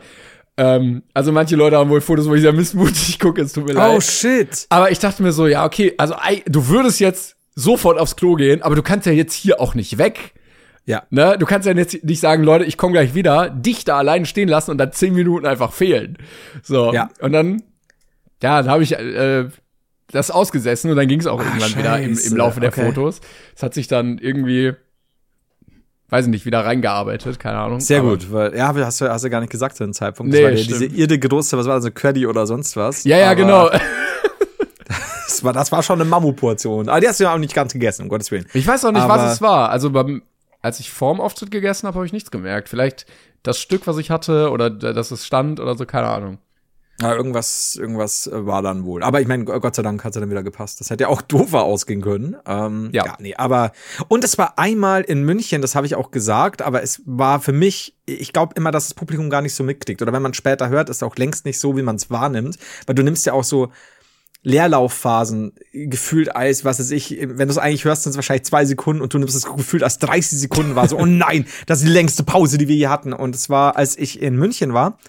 Ähm, 0.55 1.03
also 1.13 1.33
manche 1.33 1.57
Leute 1.57 1.75
haben 1.75 1.89
wohl 1.89 1.99
Fotos, 1.99 2.29
wo 2.29 2.33
ich 2.33 2.41
sehr 2.41 2.53
missmutig 2.53 3.19
gucke, 3.19 3.41
es 3.41 3.51
tut 3.51 3.65
mir 3.65 3.73
leid. 3.73 3.97
Oh 3.97 3.99
shit. 3.99 4.67
Aber 4.69 4.89
ich 4.89 4.99
dachte 4.99 5.21
mir 5.21 5.33
so, 5.33 5.47
ja, 5.47 5.65
okay, 5.65 5.95
also 5.97 6.15
du 6.45 6.69
würdest 6.69 7.01
jetzt 7.01 7.35
sofort 7.55 7.99
aufs 7.99 8.15
Klo 8.15 8.35
gehen, 8.35 8.61
aber 8.61 8.75
du 8.75 8.83
kannst 8.83 9.05
ja 9.05 9.11
jetzt 9.11 9.33
hier 9.33 9.59
auch 9.59 9.75
nicht 9.75 9.97
weg. 9.97 10.33
Ja. 10.85 11.03
Ne? 11.09 11.35
Du 11.39 11.45
kannst 11.45 11.67
ja 11.67 11.73
jetzt 11.73 12.03
nicht 12.03 12.19
sagen, 12.19 12.43
Leute, 12.43 12.65
ich 12.65 12.77
komme 12.77 12.93
gleich 12.93 13.15
wieder, 13.15 13.49
dich 13.49 13.85
da 13.85 13.97
alleine 13.97 14.25
stehen 14.25 14.47
lassen 14.47 14.71
und 14.71 14.77
dann 14.77 14.91
zehn 14.91 15.13
Minuten 15.13 15.45
einfach 15.45 15.73
fehlen. 15.73 16.17
So. 16.61 16.93
Ja. 16.93 17.09
Und 17.21 17.31
dann, 17.31 17.63
ja, 18.41 18.61
dann 18.61 18.71
habe 18.71 18.83
ich 18.83 18.93
äh, 18.93 19.49
das 20.11 20.29
ausgesessen 20.29 20.91
und 20.91 20.97
dann 20.97 21.07
ging 21.07 21.19
es 21.19 21.27
auch 21.27 21.39
Ach, 21.39 21.45
irgendwann 21.45 21.69
Scheiße. 21.69 21.79
wieder 21.79 21.99
im, 21.99 22.17
im 22.17 22.37
Laufe 22.37 22.59
der 22.59 22.69
okay. 22.69 22.85
Fotos. 22.85 23.21
Es 23.55 23.63
hat 23.63 23.73
sich 23.73 23.87
dann 23.87 24.19
irgendwie, 24.19 24.73
weiß 26.09 26.25
ich 26.25 26.31
nicht, 26.31 26.45
wieder 26.45 26.63
reingearbeitet, 26.63 27.39
keine 27.39 27.57
Ahnung. 27.57 27.79
Sehr 27.79 28.01
gut, 28.01 28.31
weil, 28.31 28.55
ja, 28.55 28.73
hast 28.75 29.01
du, 29.01 29.09
hast 29.09 29.23
du 29.23 29.29
gar 29.31 29.41
nicht 29.41 29.51
gesagt 29.51 29.75
zu 29.75 29.83
dem 29.83 29.93
Zeitpunkt. 29.93 30.31
Nee, 30.31 30.41
das 30.41 30.51
war 30.51 30.57
ja 30.57 30.63
diese 30.65 30.85
irde 30.85 31.17
große, 31.17 31.57
was 31.57 31.65
war 31.65 31.75
das, 31.75 31.83
so 31.83 31.91
Curdy 31.91 32.27
oder 32.27 32.45
sonst 32.45 32.77
was. 32.77 33.03
Ja, 33.05 33.17
ja, 33.17 33.33
genau. 33.33 33.69
das, 35.27 35.43
war, 35.43 35.51
das 35.51 35.71
war 35.71 35.81
schon 35.81 35.99
eine 35.99 36.07
Mammutportion. 36.07 36.89
Aber 36.89 36.99
die 36.99 37.07
hast 37.07 37.19
du 37.19 37.23
ja 37.23 37.33
auch 37.33 37.39
nicht 37.39 37.55
ganz 37.55 37.73
gegessen, 37.73 38.03
um 38.03 38.09
Gottes 38.09 38.29
Willen. 38.29 38.45
Ich 38.53 38.67
weiß 38.67 38.85
auch 38.85 38.91
nicht, 38.91 39.01
aber 39.01 39.15
was 39.15 39.33
es 39.33 39.41
war. 39.41 39.69
Also 39.71 39.89
beim, 39.89 40.21
als 40.65 40.79
ich 40.79 40.91
vorm 40.91 41.21
Auftritt 41.21 41.51
gegessen 41.51 41.87
habe, 41.87 41.95
habe 41.95 42.07
ich 42.07 42.13
nichts 42.13 42.31
gemerkt. 42.31 42.69
Vielleicht 42.69 43.05
das 43.43 43.59
Stück, 43.59 43.85
was 43.85 43.97
ich 43.97 44.09
hatte, 44.09 44.49
oder 44.49 44.71
dass 44.71 45.11
es 45.11 45.25
stand 45.25 45.59
oder 45.59 45.77
so, 45.77 45.85
keine 45.85 46.07
Ahnung. 46.07 46.39
Ja, 47.01 47.13
irgendwas, 47.13 47.75
irgendwas 47.75 48.25
äh, 48.25 48.45
war 48.45 48.61
dann 48.61 48.85
wohl. 48.85 49.03
Aber 49.03 49.19
ich 49.19 49.27
meine, 49.27 49.43
Gott 49.43 49.75
sei 49.75 49.83
Dank 49.83 50.03
hat 50.03 50.15
es 50.15 50.19
dann 50.19 50.29
wieder 50.29 50.43
gepasst. 50.43 50.79
Das 50.79 50.89
hätte 50.89 51.03
ja 51.03 51.07
auch 51.09 51.21
doofer 51.33 51.61
ausgehen 51.61 52.01
können. 52.01 52.37
Ähm, 52.47 52.89
ja. 52.93 53.05
ja, 53.05 53.17
nee, 53.19 53.35
aber 53.35 53.73
und 54.07 54.23
es 54.23 54.37
war 54.37 54.57
einmal 54.57 55.01
in 55.01 55.23
München, 55.23 55.61
das 55.61 55.75
habe 55.75 55.85
ich 55.85 55.95
auch 55.95 56.09
gesagt, 56.09 56.61
aber 56.61 56.81
es 56.81 57.01
war 57.05 57.41
für 57.41 57.51
mich, 57.51 57.95
ich 58.05 58.31
glaube 58.31 58.53
immer, 58.55 58.71
dass 58.71 58.85
das 58.85 58.93
Publikum 58.93 59.29
gar 59.29 59.41
nicht 59.41 59.53
so 59.53 59.63
mitkriegt. 59.63 60.01
Oder 60.01 60.13
wenn 60.13 60.21
man 60.21 60.33
später 60.33 60.69
hört, 60.69 60.89
ist 60.89 60.97
es 60.97 61.03
auch 61.03 61.17
längst 61.17 61.45
nicht 61.45 61.59
so, 61.59 61.75
wie 61.77 61.83
man 61.83 61.97
es 61.97 62.09
wahrnimmt. 62.09 62.57
Weil 62.87 62.95
du 62.95 63.03
nimmst 63.03 63.25
ja 63.25 63.33
auch 63.33 63.43
so 63.43 63.71
Leerlaufphasen 64.45 65.53
gefühlt 65.73 66.35
als, 66.35 66.63
was 66.63 66.79
weiß 66.79 66.91
ich, 66.91 67.17
wenn 67.19 67.47
du 67.47 67.51
es 67.51 67.57
eigentlich 67.57 67.83
hörst, 67.83 68.03
sind 68.03 68.11
es 68.11 68.15
wahrscheinlich 68.15 68.45
zwei 68.45 68.63
Sekunden 68.63 69.01
und 69.01 69.11
du 69.11 69.17
nimmst 69.17 69.35
es 69.35 69.43
gefühlt 69.45 69.83
als 69.83 69.97
30 69.97 70.39
Sekunden 70.39 70.75
war 70.75 70.87
so, 70.87 70.97
oh 70.97 71.05
nein, 71.05 71.47
das 71.65 71.79
ist 71.79 71.87
die 71.87 71.93
längste 71.93 72.23
Pause, 72.23 72.59
die 72.59 72.67
wir 72.67 72.75
je 72.75 72.87
hatten. 72.87 73.11
Und 73.11 73.35
es 73.35 73.49
war, 73.49 73.75
als 73.75 73.97
ich 73.97 74.21
in 74.21 74.35
München 74.35 74.73
war, 74.73 74.99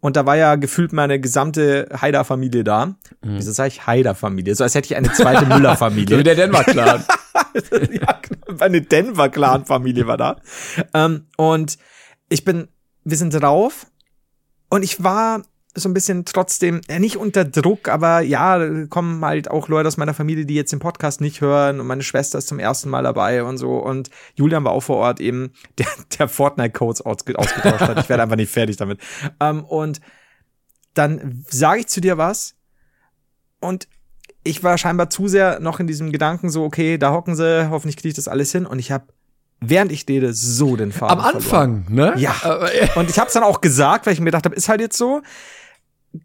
und 0.00 0.16
da 0.16 0.24
war 0.24 0.36
ja 0.36 0.56
gefühlt 0.56 0.92
meine 0.92 1.20
gesamte 1.20 1.88
Haider-Familie 2.00 2.64
da. 2.64 2.86
Mhm. 2.86 2.96
Wieso 3.22 3.52
sage 3.52 3.68
ich 3.68 3.86
Haider-Familie? 3.86 4.54
So 4.54 4.64
als 4.64 4.74
hätte 4.74 4.86
ich 4.86 4.96
eine 4.96 5.12
zweite 5.12 5.46
Müller-Familie. 5.54 6.16
so 6.16 6.18
wie 6.20 6.24
der 6.24 6.34
Denver-Clan. 6.34 7.04
ja, 7.92 8.20
meine 8.58 8.80
Denver-Clan-Familie 8.80 10.06
war 10.06 10.16
da. 10.16 10.40
Ähm, 10.94 11.26
und 11.36 11.76
ich 12.28 12.44
bin, 12.44 12.68
wir 13.04 13.16
sind 13.16 13.30
drauf. 13.34 13.86
Und 14.70 14.82
ich 14.82 15.02
war 15.02 15.42
so 15.76 15.88
ein 15.88 15.94
bisschen 15.94 16.24
trotzdem, 16.24 16.80
ja, 16.88 16.98
nicht 16.98 17.16
unter 17.16 17.44
Druck, 17.44 17.88
aber 17.88 18.20
ja, 18.20 18.86
kommen 18.86 19.24
halt 19.24 19.50
auch 19.50 19.68
Leute 19.68 19.88
aus 19.88 19.96
meiner 19.96 20.14
Familie, 20.14 20.46
die 20.46 20.54
jetzt 20.54 20.72
den 20.72 20.78
Podcast 20.78 21.20
nicht 21.20 21.40
hören 21.40 21.80
und 21.80 21.86
meine 21.86 22.02
Schwester 22.02 22.38
ist 22.38 22.48
zum 22.48 22.58
ersten 22.58 22.88
Mal 22.88 23.02
dabei 23.02 23.44
und 23.44 23.58
so 23.58 23.76
und 23.76 24.10
Julian 24.34 24.64
war 24.64 24.72
auch 24.72 24.80
vor 24.80 24.96
Ort 24.96 25.20
eben, 25.20 25.52
der, 25.78 25.86
der 26.18 26.28
Fortnite-Codes 26.28 27.02
ausgetauscht 27.02 27.56
hat. 27.56 27.98
Ich 27.98 28.08
werde 28.08 28.22
einfach 28.22 28.36
nicht 28.36 28.50
fertig 28.50 28.76
damit. 28.76 29.00
Ähm, 29.40 29.64
und 29.64 30.00
dann 30.94 31.44
sage 31.48 31.80
ich 31.80 31.88
zu 31.88 32.00
dir 32.00 32.18
was 32.18 32.54
und 33.60 33.88
ich 34.44 34.62
war 34.62 34.78
scheinbar 34.78 35.10
zu 35.10 35.28
sehr 35.28 35.60
noch 35.60 35.80
in 35.80 35.86
diesem 35.86 36.12
Gedanken 36.12 36.50
so, 36.50 36.64
okay, 36.64 36.98
da 36.98 37.12
hocken 37.12 37.34
sie, 37.34 37.68
hoffentlich 37.68 37.96
kriege 37.96 38.10
ich 38.10 38.14
das 38.14 38.28
alles 38.28 38.52
hin 38.52 38.64
und 38.64 38.78
ich 38.78 38.90
habe 38.90 39.06
während 39.60 39.92
ich 39.92 40.06
rede 40.08 40.32
so 40.32 40.76
den 40.76 40.92
Faden 40.92 41.18
Am 41.18 41.24
Anfang, 41.24 41.84
verloren. 41.84 42.14
ne? 42.14 42.20
Ja. 42.20 42.34
Und 42.94 43.10
ich 43.10 43.18
habe 43.18 43.28
es 43.28 43.34
dann 43.34 43.42
auch 43.42 43.60
gesagt, 43.60 44.06
weil 44.06 44.12
ich 44.12 44.20
mir 44.20 44.26
gedacht 44.26 44.44
habe, 44.44 44.54
ist 44.54 44.68
halt 44.68 44.80
jetzt 44.80 44.98
so 44.98 45.22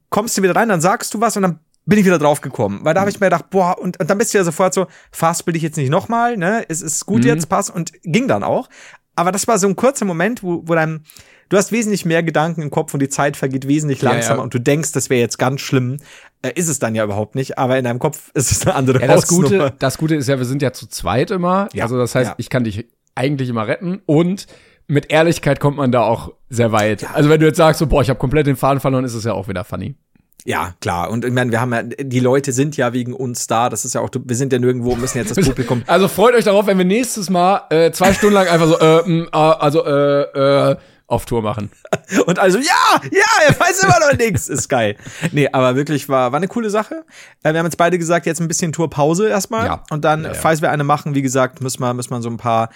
kommst 0.09 0.37
du 0.37 0.43
wieder 0.43 0.55
rein, 0.55 0.69
dann 0.69 0.81
sagst 0.81 1.13
du 1.13 1.21
was 1.21 1.35
und 1.37 1.43
dann 1.43 1.59
bin 1.85 1.99
ich 1.99 2.05
wieder 2.05 2.19
drauf 2.19 2.41
gekommen. 2.41 2.79
Weil 2.83 2.93
da 2.93 3.01
habe 3.01 3.09
ich 3.09 3.19
mir 3.19 3.27
gedacht, 3.27 3.49
boah, 3.49 3.77
und, 3.79 3.99
und 3.99 4.09
dann 4.09 4.17
bist 4.17 4.33
du 4.33 4.37
ja 4.37 4.43
sofort 4.43 4.73
so, 4.73 4.87
fastbill 5.11 5.53
dich 5.53 5.63
jetzt 5.63 5.77
nicht 5.77 5.89
nochmal, 5.89 6.37
ne? 6.37 6.65
Es 6.69 6.81
ist 6.81 7.05
gut 7.05 7.21
mhm. 7.21 7.27
jetzt, 7.27 7.49
pass 7.49 7.69
und 7.69 7.91
ging 8.03 8.27
dann 8.27 8.43
auch. 8.43 8.69
Aber 9.15 9.31
das 9.31 9.47
war 9.47 9.57
so 9.57 9.67
ein 9.67 9.75
kurzer 9.75 10.05
Moment, 10.05 10.43
wo, 10.43 10.63
wo 10.65 10.75
dann, 10.75 11.03
du 11.49 11.57
hast 11.57 11.71
wesentlich 11.71 12.05
mehr 12.05 12.23
Gedanken 12.23 12.61
im 12.61 12.71
Kopf 12.71 12.93
und 12.93 13.01
die 13.01 13.09
Zeit 13.09 13.35
vergeht 13.35 13.67
wesentlich 13.67 14.01
langsamer 14.01 14.35
ja, 14.35 14.37
ja. 14.37 14.43
und 14.43 14.53
du 14.53 14.59
denkst, 14.59 14.93
das 14.93 15.09
wäre 15.09 15.19
jetzt 15.19 15.37
ganz 15.37 15.61
schlimm. 15.61 15.97
Äh, 16.43 16.53
ist 16.55 16.69
es 16.69 16.79
dann 16.79 16.95
ja 16.95 17.03
überhaupt 17.03 17.35
nicht, 17.35 17.57
aber 17.57 17.77
in 17.77 17.83
deinem 17.83 17.99
Kopf 17.99 18.31
ist 18.33 18.51
es 18.51 18.65
eine 18.65 18.75
andere 18.75 19.01
ja, 19.01 19.07
das 19.07 19.27
Gute, 19.27 19.73
das 19.77 19.97
Gute 19.97 20.15
ist 20.15 20.27
ja, 20.27 20.37
wir 20.37 20.45
sind 20.45 20.61
ja 20.61 20.71
zu 20.73 20.87
zweit 20.87 21.31
immer. 21.31 21.67
Ja, 21.73 21.85
also 21.85 21.97
das 21.97 22.15
heißt, 22.15 22.35
ich 22.37 22.49
kann 22.49 22.63
dich 22.63 22.87
eigentlich 23.15 23.49
immer 23.49 23.67
retten 23.67 24.01
und 24.05 24.47
mit 24.87 25.11
Ehrlichkeit 25.11 25.59
kommt 25.59 25.77
man 25.77 25.91
da 25.91 26.01
auch 26.01 26.33
sehr 26.49 26.71
weit. 26.71 27.03
Ja. 27.03 27.11
Also 27.13 27.29
wenn 27.29 27.39
du 27.39 27.45
jetzt 27.47 27.57
sagst, 27.57 27.79
so, 27.79 27.87
boah, 27.87 28.01
ich 28.01 28.09
habe 28.09 28.19
komplett 28.19 28.47
den 28.47 28.55
Faden 28.55 28.79
verloren, 28.79 29.05
ist 29.05 29.13
es 29.13 29.23
ja 29.23 29.33
auch 29.33 29.47
wieder 29.47 29.63
funny. 29.63 29.95
Ja, 30.43 30.73
klar. 30.81 31.09
Und 31.11 31.23
ich 31.23 31.31
meine, 31.31 31.51
wir 31.51 31.61
haben 31.61 31.71
ja, 31.73 31.83
die 31.83 32.19
Leute 32.19 32.51
sind 32.51 32.75
ja 32.75 32.93
wegen 32.93 33.13
uns 33.13 33.45
da. 33.47 33.69
Das 33.69 33.85
ist 33.85 33.93
ja 33.93 34.01
auch, 34.01 34.09
wir 34.13 34.35
sind 34.35 34.51
ja 34.51 34.59
nirgendwo, 34.59 34.95
müssen 34.95 35.19
jetzt 35.19 35.37
das 35.37 35.45
Publikum. 35.47 35.83
Also 35.87 36.07
freut 36.07 36.33
euch 36.33 36.45
darauf, 36.45 36.65
wenn 36.65 36.77
wir 36.77 36.85
nächstes 36.85 37.29
Mal 37.29 37.61
äh, 37.69 37.91
zwei 37.91 38.13
Stunden 38.13 38.35
lang 38.35 38.47
einfach 38.47 38.67
so, 38.67 38.79
äh, 38.79 39.03
mh, 39.07 39.25
äh, 39.25 39.37
also 39.37 39.85
äh, 39.85 40.71
äh, 40.71 40.75
auf 41.05 41.25
Tour 41.25 41.41
machen. 41.41 41.69
Und 42.25 42.39
also, 42.39 42.57
ja, 42.57 43.01
ja, 43.11 43.47
er 43.47 43.59
weiß 43.59 43.83
immer 43.83 43.99
noch 43.99 44.17
nichts. 44.17 44.47
Ist 44.47 44.67
geil. 44.69 44.95
Nee, 45.31 45.49
aber 45.51 45.75
wirklich 45.75 46.07
war, 46.09 46.31
war 46.31 46.37
eine 46.37 46.47
coole 46.47 46.69
Sache. 46.69 47.03
Äh, 47.43 47.51
wir 47.51 47.59
haben 47.59 47.65
jetzt 47.67 47.77
beide 47.77 47.99
gesagt, 47.99 48.25
jetzt 48.25 48.41
ein 48.41 48.47
bisschen 48.47 48.71
Tourpause 48.71 49.27
erstmal. 49.27 49.65
Ja. 49.65 49.83
Und 49.91 50.05
dann, 50.05 50.23
Ja, 50.23 50.29
ja. 50.29 50.33
falls 50.33 50.61
wir 50.61 50.71
eine 50.71 50.83
machen, 50.85 51.13
wie 51.13 51.21
gesagt, 51.21 51.61
müssen 51.61 51.81
wir, 51.81 51.93
müssen 51.93 52.11
wir 52.11 52.21
so 52.21 52.29
ein 52.29 52.37
paar, 52.37 52.69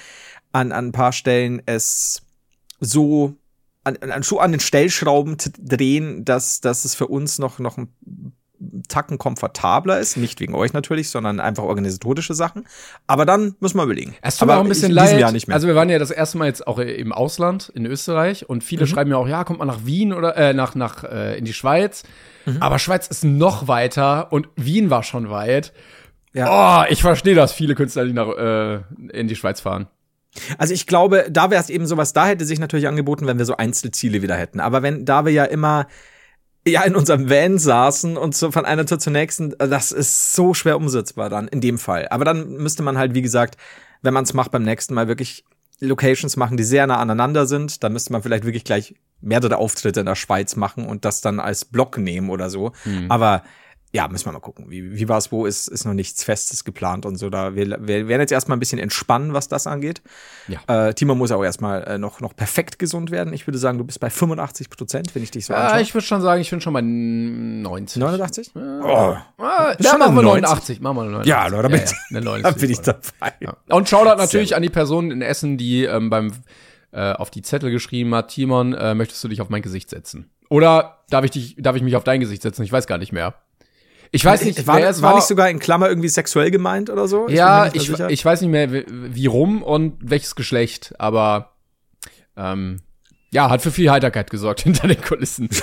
an, 0.55 0.71
an 0.71 0.87
ein 0.87 0.91
paar 0.91 1.11
Stellen 1.11 1.61
es 1.65 2.21
so 2.79 3.35
an, 3.83 3.97
an, 3.97 4.23
so 4.23 4.39
an 4.39 4.51
den 4.51 4.59
Stellschrauben 4.61 5.37
drehen, 5.59 6.25
dass, 6.25 6.61
dass 6.61 6.85
es 6.85 6.95
für 6.95 7.07
uns 7.07 7.37
noch, 7.37 7.59
noch 7.59 7.77
ein 7.77 7.89
Tacken 8.87 9.17
komfortabler 9.17 9.99
ist. 9.99 10.15
Nicht 10.17 10.39
wegen 10.39 10.55
euch 10.55 10.73
natürlich, 10.73 11.09
sondern 11.09 11.39
einfach 11.39 11.63
organisatorische 11.63 12.33
Sachen. 12.33 12.65
Aber 13.05 13.25
dann 13.25 13.55
müssen 13.59 13.77
wir 13.77 13.83
überlegen. 13.83 14.15
Es 14.21 14.37
tut 14.37 14.47
mir 14.47 14.55
auch 14.55 14.61
ein 14.61 14.69
bisschen 14.69 14.91
leid. 14.91 15.21
Also 15.49 15.67
wir 15.67 15.75
waren 15.75 15.89
ja 15.89 15.99
das 15.99 16.09
erste 16.09 16.37
Mal 16.37 16.47
jetzt 16.47 16.65
auch 16.65 16.79
im 16.79 17.11
Ausland, 17.11 17.69
in 17.75 17.85
Österreich, 17.85 18.49
und 18.49 18.57
Mhm. 18.57 18.61
viele 18.61 18.87
schreiben 18.87 19.11
ja 19.11 19.17
auch, 19.17 19.27
ja, 19.27 19.43
kommt 19.43 19.59
man 19.59 19.67
nach 19.67 19.85
Wien 19.85 20.13
oder 20.13 20.35
äh, 20.37 20.53
nach, 20.53 20.73
nach 20.73 21.03
äh, 21.03 21.37
in 21.37 21.45
die 21.45 21.53
Schweiz. 21.53 22.03
Mhm. 22.45 22.57
Aber 22.61 22.79
Schweiz 22.79 23.07
ist 23.07 23.23
noch 23.23 23.67
weiter 23.67 24.31
und 24.31 24.47
Wien 24.55 24.89
war 24.89 25.03
schon 25.03 25.29
weit. 25.29 25.73
Ja. 26.33 26.81
Oh, 26.81 26.85
ich 26.89 27.01
verstehe 27.01 27.35
das, 27.35 27.53
viele 27.53 27.75
Künstler, 27.75 28.05
die 28.05 28.13
nach, 28.13 28.29
äh, 28.29 28.81
in 29.11 29.27
die 29.27 29.35
Schweiz 29.35 29.61
fahren. 29.61 29.87
Also 30.57 30.73
ich 30.73 30.87
glaube, 30.87 31.27
da 31.29 31.49
wäre 31.49 31.61
es 31.61 31.69
eben 31.69 31.87
sowas, 31.87 32.13
da 32.13 32.27
hätte 32.27 32.45
sich 32.45 32.59
natürlich 32.59 32.87
angeboten, 32.87 33.27
wenn 33.27 33.37
wir 33.37 33.45
so 33.45 33.57
Einzelziele 33.57 34.21
wieder 34.21 34.35
hätten. 34.35 34.59
Aber 34.59 34.83
wenn, 34.83 35.05
da 35.05 35.25
wir 35.25 35.31
ja 35.31 35.45
immer 35.45 35.87
ja 36.67 36.83
in 36.83 36.95
unserem 36.95 37.29
Van 37.29 37.59
saßen 37.59 38.17
und 38.17 38.35
so 38.35 38.51
von 38.51 38.65
einer 38.65 38.85
Tour 38.85 38.99
zur 38.99 39.13
nächsten, 39.13 39.55
das 39.57 39.91
ist 39.91 40.33
so 40.33 40.53
schwer 40.53 40.77
umsetzbar 40.77 41.29
dann 41.29 41.47
in 41.47 41.61
dem 41.61 41.77
Fall. 41.77 42.07
Aber 42.09 42.25
dann 42.25 42.49
müsste 42.53 42.83
man 42.83 42.97
halt, 42.97 43.13
wie 43.13 43.21
gesagt, 43.21 43.57
wenn 44.01 44.13
man 44.13 44.23
es 44.23 44.33
macht 44.33 44.51
beim 44.51 44.63
nächsten 44.63 44.93
Mal 44.93 45.07
wirklich 45.07 45.45
Locations 45.79 46.37
machen, 46.37 46.57
die 46.57 46.63
sehr 46.63 46.87
nah 46.87 46.97
aneinander 46.97 47.45
sind, 47.45 47.83
dann 47.83 47.93
müsste 47.93 48.11
man 48.13 48.23
vielleicht 48.23 48.45
wirklich 48.45 48.63
gleich 48.63 48.95
mehrere 49.21 49.57
Auftritte 49.57 49.99
in 50.01 50.05
der 50.05 50.15
Schweiz 50.15 50.55
machen 50.55 50.85
und 50.87 51.05
das 51.05 51.21
dann 51.21 51.39
als 51.39 51.65
Block 51.65 51.97
nehmen 51.97 52.29
oder 52.29 52.49
so. 52.49 52.71
Aber 53.09 53.43
ja, 53.95 54.09
müssen 54.09 54.25
wir 54.25 54.33
mal 54.33 54.39
gucken. 54.39 54.65
Wie, 54.69 54.93
wie 54.97 55.07
war 55.07 55.17
es 55.17 55.31
wo? 55.31 55.45
Ist, 55.45 55.69
ist 55.69 55.85
noch 55.85 55.93
nichts 55.93 56.21
Festes 56.25 56.65
geplant 56.65 57.05
und 57.05 57.15
so. 57.15 57.29
Da 57.29 57.55
wir, 57.55 57.65
wir 57.87 58.07
werden 58.09 58.19
jetzt 58.19 58.33
erstmal 58.33 58.57
ein 58.57 58.59
bisschen 58.59 58.77
entspannen, 58.77 59.31
was 59.33 59.47
das 59.47 59.67
angeht. 59.67 60.01
Ja. 60.49 60.87
Äh, 60.87 60.93
Timo 60.93 61.15
muss 61.15 61.31
auch 61.31 61.41
erstmal 61.43 61.83
äh, 61.85 61.97
noch, 61.97 62.19
noch 62.19 62.35
perfekt 62.35 62.77
gesund 62.77 63.09
werden. 63.09 63.33
Ich 63.33 63.47
würde 63.47 63.57
sagen, 63.57 63.77
du 63.77 63.85
bist 63.85 64.01
bei 64.01 64.09
85 64.09 64.69
Prozent, 64.69 65.15
wenn 65.15 65.23
ich 65.23 65.31
dich 65.31 65.45
so 65.45 65.53
anschaue. 65.53 65.81
ich 65.81 65.93
würde 65.93 66.05
schon 66.05 66.21
sagen, 66.21 66.41
ich 66.41 66.49
bin 66.49 66.59
schon 66.59 66.73
bei 66.73 66.81
90. 66.81 68.01
89? 68.01 68.51
Oh, 68.55 68.59
Bist 68.59 69.79
ja, 69.79 69.89
schon 69.91 69.99
machen 69.99 70.15
wir 70.15 70.23
bei 70.23 70.39
90? 70.41 70.81
89. 70.81 70.81
Machen 70.81 70.97
wir 70.97 71.03
89. 71.05 71.29
Ja, 71.29 71.49
da 71.61 71.67
bin 71.69 71.81
ich- 71.81 71.91
eine 72.09 72.19
da 72.21 72.51
90. 72.51 72.61
bin 72.61 72.71
ich 72.71 72.79
dabei. 72.81 73.33
Ja. 73.39 73.55
Und 73.69 73.87
Shoutout 73.87 74.09
Sehr 74.09 74.15
natürlich 74.17 74.49
gut. 74.49 74.57
an 74.57 74.61
die 74.63 74.69
Person 74.69 75.11
in 75.11 75.21
Essen, 75.21 75.57
die 75.57 75.85
ähm, 75.85 76.09
beim 76.09 76.33
äh, 76.91 77.13
auf 77.13 77.29
die 77.29 77.43
Zettel 77.43 77.71
geschrieben 77.71 78.13
hat, 78.13 78.27
Timon, 78.27 78.73
äh, 78.73 78.93
möchtest 78.93 79.23
du 79.23 79.29
dich 79.29 79.39
auf 79.39 79.47
mein 79.49 79.61
Gesicht 79.61 79.89
setzen? 79.89 80.29
Oder 80.49 80.99
darf 81.09 81.23
ich 81.25 81.31
dich, 81.31 81.55
darf 81.57 81.75
ich 81.75 81.81
mich 81.81 81.95
auf 81.95 82.03
dein 82.03 82.19
Gesicht 82.19 82.41
setzen? 82.41 82.63
Ich 82.63 82.71
weiß 82.71 82.87
gar 82.87 82.97
nicht 82.97 83.11
mehr. 83.13 83.35
Ich 84.11 84.23
weiß 84.23 84.43
nicht, 84.43 84.65
war, 84.67 84.79
es 84.79 85.01
war 85.01 85.15
nicht 85.15 85.27
sogar 85.27 85.49
in 85.49 85.59
Klammer 85.59 85.89
irgendwie 85.89 86.09
sexuell 86.09 86.51
gemeint 86.51 86.89
oder 86.89 87.07
so? 87.07 87.27
ja, 87.27 87.67
ich, 87.73 87.87
sicher. 87.87 88.09
ich 88.09 88.23
weiß 88.23 88.41
nicht 88.41 88.51
mehr, 88.51 88.71
wie, 88.71 89.25
rum 89.25 89.63
und 89.63 89.97
welches 90.01 90.35
Geschlecht, 90.35 90.93
aber 90.97 91.55
ähm, 92.37 92.81
ja, 93.31 93.49
hat 93.49 93.61
für 93.61 93.71
viel 93.71 93.89
Heiterkeit 93.89 94.29
gesorgt 94.29 94.61
hinter 94.63 94.87
den 94.87 95.01
Kulissen. 95.01 95.49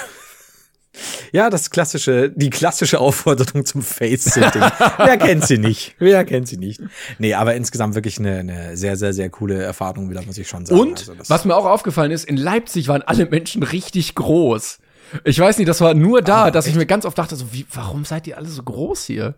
Ja, 1.33 1.49
das 1.49 1.71
klassische, 1.71 2.31
die 2.31 2.51
klassische 2.51 3.01
Aufforderung 3.01 3.65
zum 3.65 3.81
Face-Sitting. 3.81 4.63
Wer 4.99 5.17
kennt 5.17 5.47
sie 5.47 5.57
nicht? 5.57 5.97
Wer 5.99 6.23
kennt 6.27 6.49
sie 6.49 6.59
nicht? 6.59 6.83
Nee, 7.19 7.33
aber 7.33 7.55
insgesamt 7.55 7.95
wirklich 7.95 8.19
eine, 8.19 8.41
eine 8.41 8.77
sehr, 8.77 8.97
sehr, 8.97 9.15
sehr 9.15 9.31
coole 9.31 9.63
Erfahrung 9.63 10.11
wieder, 10.11 10.23
muss 10.23 10.37
ich 10.37 10.49
schon 10.49 10.67
sagen. 10.67 10.79
Und 10.79 11.09
Also 11.09 11.15
was 11.29 11.47
mir 11.47 11.57
auch 11.57 11.65
aufgefallen 11.65 12.11
ist, 12.11 12.27
in 12.27 12.37
Leipzig 12.37 12.89
waren 12.89 13.01
alle 13.01 13.25
Menschen 13.25 13.63
richtig 13.63 14.15
groß. 14.15 14.81
Ich 15.25 15.39
weiß 15.39 15.59
nicht, 15.59 15.69
das 15.69 15.81
war 15.81 15.95
nur 15.95 16.23
da, 16.23 16.45
Ah, 16.45 16.51
dass 16.51 16.67
ich 16.67 16.75
mir 16.75 16.87
ganz 16.87 17.05
oft 17.05 17.19
dachte, 17.19 17.37
so, 17.37 17.53
wie, 17.53 17.67
warum 17.73 18.05
seid 18.05 18.27
ihr 18.27 18.37
alle 18.37 18.49
so 18.49 18.63
groß 18.63 19.05
hier? 19.05 19.35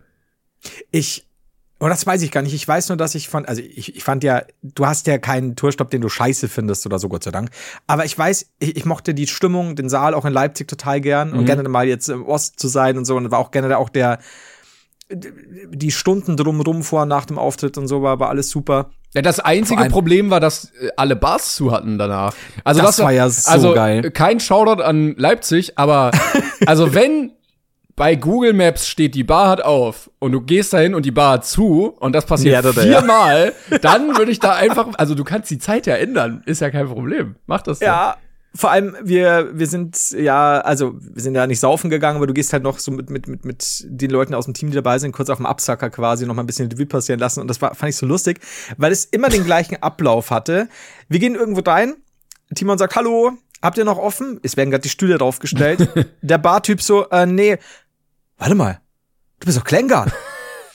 Ich, 0.91 1.27
oder 1.79 1.89
das 1.89 2.07
weiß 2.07 2.21
ich 2.21 2.31
gar 2.31 2.41
nicht. 2.41 2.53
Ich 2.53 2.67
weiß 2.67 2.89
nur, 2.89 2.97
dass 2.97 3.15
ich 3.15 3.27
von, 3.29 3.45
also 3.45 3.61
ich, 3.61 3.95
ich 3.95 4.03
fand 4.03 4.23
ja, 4.23 4.43
du 4.63 4.85
hast 4.85 5.07
ja 5.07 5.17
keinen 5.17 5.55
Tourstopp, 5.55 5.89
den 5.89 6.01
du 6.01 6.09
scheiße 6.09 6.47
findest 6.47 6.85
oder 6.85 6.99
so, 6.99 7.09
Gott 7.09 7.23
sei 7.23 7.31
Dank. 7.31 7.49
Aber 7.87 8.05
ich 8.05 8.17
weiß, 8.17 8.53
ich, 8.59 8.77
ich 8.77 8.85
mochte 8.85 9.13
die 9.13 9.27
Stimmung, 9.27 9.75
den 9.75 9.89
Saal 9.89 10.13
auch 10.13 10.25
in 10.25 10.33
Leipzig 10.33 10.67
total 10.67 11.01
gern 11.01 11.33
und 11.33 11.45
gerne 11.45 11.67
mal 11.67 11.87
jetzt 11.87 12.07
im 12.09 12.25
Ost 12.25 12.59
zu 12.59 12.67
sein 12.67 12.97
und 12.97 13.05
so. 13.05 13.15
Und 13.17 13.29
war 13.29 13.39
auch 13.39 13.51
gerne 13.51 13.77
auch 13.77 13.89
der, 13.89 14.19
die 15.11 15.91
Stunden 15.91 16.37
drumrum 16.37 16.83
vor 16.83 17.03
und 17.03 17.09
nach 17.09 17.25
dem 17.25 17.37
Auftritt 17.37 17.77
und 17.77 17.87
so 17.87 18.01
war, 18.01 18.19
war 18.19 18.29
alles 18.29 18.49
super. 18.49 18.91
Ja, 19.15 19.21
das 19.21 19.39
einzige 19.39 19.85
Problem 19.85 20.29
war, 20.29 20.39
dass 20.39 20.65
äh, 20.79 20.89
alle 20.97 21.15
Bars 21.15 21.55
zu 21.55 21.71
hatten 21.71 21.97
danach. 21.97 22.33
Also 22.63 22.81
Das 22.81 22.99
war 22.99 23.11
ja 23.13 23.29
so 23.29 23.49
also, 23.49 23.73
geil. 23.73 24.11
Kein 24.11 24.39
Shoutout 24.39 24.83
an 24.83 25.15
Leipzig, 25.17 25.77
aber 25.77 26.11
also 26.65 26.93
wenn 26.93 27.31
bei 27.95 28.15
Google 28.15 28.51
Maps 28.51 28.89
steht, 28.89 29.15
die 29.15 29.23
Bar 29.23 29.47
hat 29.47 29.61
auf 29.61 30.09
und 30.19 30.33
du 30.33 30.41
gehst 30.41 30.73
dahin 30.73 30.93
und 30.95 31.05
die 31.05 31.11
Bar 31.11 31.33
hat 31.35 31.45
zu 31.45 31.95
und 31.97 32.13
das 32.13 32.25
passiert 32.25 32.53
Ja, 32.53 32.61
das- 32.61 32.75
ja. 32.75 32.81
viermal, 32.99 33.53
dann 33.81 34.17
würde 34.17 34.31
ich 34.31 34.39
da 34.39 34.53
einfach, 34.53 34.89
also 34.97 35.15
du 35.15 35.23
kannst 35.23 35.49
die 35.49 35.59
Zeit 35.59 35.87
ja 35.87 35.95
ändern, 35.95 36.43
ist 36.45 36.59
ja 36.59 36.69
kein 36.69 36.87
Problem. 36.87 37.35
Mach 37.45 37.61
das. 37.61 37.79
Ja, 37.79 38.17
vor 38.55 38.71
allem, 38.71 38.95
wir, 39.03 39.49
wir 39.53 39.67
sind 39.67 40.11
ja, 40.11 40.59
also 40.61 40.95
wir 40.99 41.21
sind 41.21 41.35
ja 41.35 41.45
nicht 41.45 41.59
saufen 41.59 41.89
gegangen, 41.89 42.17
aber 42.17 42.27
du 42.27 42.33
gehst 42.33 42.53
halt 42.53 42.63
noch 42.63 42.79
so 42.79 42.91
mit, 42.91 43.09
mit, 43.09 43.27
mit, 43.27 43.43
mit 43.43 43.83
den 43.85 44.09
Leuten 44.09 44.33
aus 44.33 44.45
dem 44.45 44.53
Team, 44.53 44.69
die 44.69 44.75
dabei 44.75 44.97
sind, 44.97 45.11
kurz 45.11 45.29
auf 45.29 45.37
dem 45.37 45.45
Absacker 45.45 45.89
quasi 45.89 46.25
noch 46.25 46.35
mal 46.35 46.43
ein 46.43 46.47
bisschen 46.47 46.71
Revue 46.71 46.85
passieren 46.85 47.19
lassen. 47.19 47.41
Und 47.41 47.49
das 47.49 47.61
war, 47.61 47.75
fand 47.75 47.89
ich 47.89 47.97
so 47.97 48.05
lustig, 48.05 48.39
weil 48.77 48.91
es 48.91 49.05
immer 49.05 49.29
den 49.29 49.43
gleichen 49.43 49.81
Ablauf 49.83 50.31
hatte. 50.31 50.69
Wir 51.09 51.19
gehen 51.19 51.35
irgendwo 51.35 51.61
rein, 51.69 51.95
Timon 52.53 52.77
sagt, 52.77 52.95
hallo, 52.95 53.33
habt 53.61 53.77
ihr 53.77 53.85
noch 53.85 53.97
offen? 53.97 54.39
Es 54.43 54.55
werden 54.55 54.69
gerade 54.69 54.83
die 54.83 54.89
Stühle 54.89 55.17
draufgestellt. 55.17 55.89
Der 56.21 56.37
Bartyp 56.37 56.81
so, 56.81 57.09
äh, 57.09 57.25
nee, 57.25 57.57
warte 58.37 58.55
mal, 58.55 58.79
du 59.39 59.47
bist 59.47 59.57
doch 59.57 59.65
Klängern. 59.65 60.11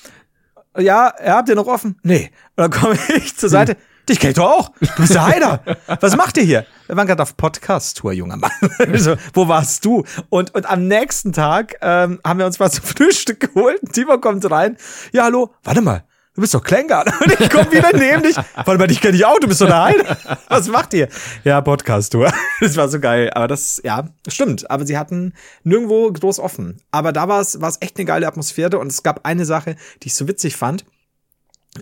ja, 0.76 1.14
ja, 1.24 1.36
habt 1.36 1.48
ihr 1.48 1.54
noch 1.54 1.66
offen? 1.66 1.98
Nee. 2.02 2.30
Und 2.56 2.62
dann 2.62 2.70
komme 2.70 2.98
ich 3.16 3.36
zur 3.36 3.48
Seite. 3.48 3.76
Dich 4.08 4.18
kenn 4.18 4.30
ich 4.30 4.36
doch 4.36 4.50
auch. 4.50 4.72
Du 4.80 4.88
bist 4.98 5.14
der 5.14 5.24
Heider. 5.24 5.62
Was 6.00 6.16
macht 6.16 6.36
ihr 6.36 6.42
hier? 6.42 6.66
Wir 6.90 6.96
waren 6.96 7.06
gerade 7.06 7.22
auf 7.22 7.36
Podcast-Tour, 7.36 8.10
junger 8.14 8.36
Mann. 8.36 8.50
so, 8.96 9.14
wo 9.32 9.46
warst 9.46 9.84
du? 9.84 10.02
Und, 10.28 10.52
und 10.56 10.68
am 10.68 10.88
nächsten 10.88 11.32
Tag 11.32 11.76
ähm, 11.82 12.18
haben 12.24 12.40
wir 12.40 12.46
uns 12.46 12.58
was 12.58 12.72
zum 12.72 12.84
Frühstück 12.96 13.38
geholt. 13.38 13.78
Timo 13.92 14.18
kommt 14.18 14.50
rein. 14.50 14.76
Ja, 15.12 15.22
hallo. 15.22 15.54
Warte 15.62 15.82
mal. 15.82 16.02
Du 16.34 16.40
bist 16.40 16.52
doch 16.52 16.64
Klängern. 16.64 17.06
Und 17.20 17.40
ich 17.40 17.48
komme 17.48 17.70
wieder 17.70 17.96
neben 17.96 18.24
dich. 18.24 18.36
Warte 18.56 18.76
mal, 18.76 18.88
dich 18.88 19.00
kenn 19.00 19.14
ich 19.14 19.24
auch. 19.24 19.38
Du 19.38 19.46
bist 19.46 19.60
doch 19.60 19.70
Heider. 19.70 20.16
Was 20.48 20.66
macht 20.66 20.92
ihr? 20.94 21.08
Ja, 21.44 21.60
Podcast-Tour. 21.60 22.32
Das 22.60 22.76
war 22.76 22.88
so 22.88 22.98
geil. 22.98 23.30
Aber 23.34 23.46
das, 23.46 23.80
ja, 23.84 24.08
stimmt. 24.26 24.68
Aber 24.68 24.84
sie 24.84 24.98
hatten 24.98 25.34
nirgendwo 25.62 26.10
groß 26.10 26.40
offen. 26.40 26.82
Aber 26.90 27.12
da 27.12 27.28
war 27.28 27.40
es 27.40 27.56
echt 27.78 27.98
eine 27.98 28.04
geile 28.04 28.26
Atmosphäre. 28.26 28.80
Und 28.80 28.88
es 28.90 29.04
gab 29.04 29.24
eine 29.24 29.44
Sache, 29.44 29.76
die 30.02 30.08
ich 30.08 30.16
so 30.16 30.26
witzig 30.26 30.56
fand. 30.56 30.84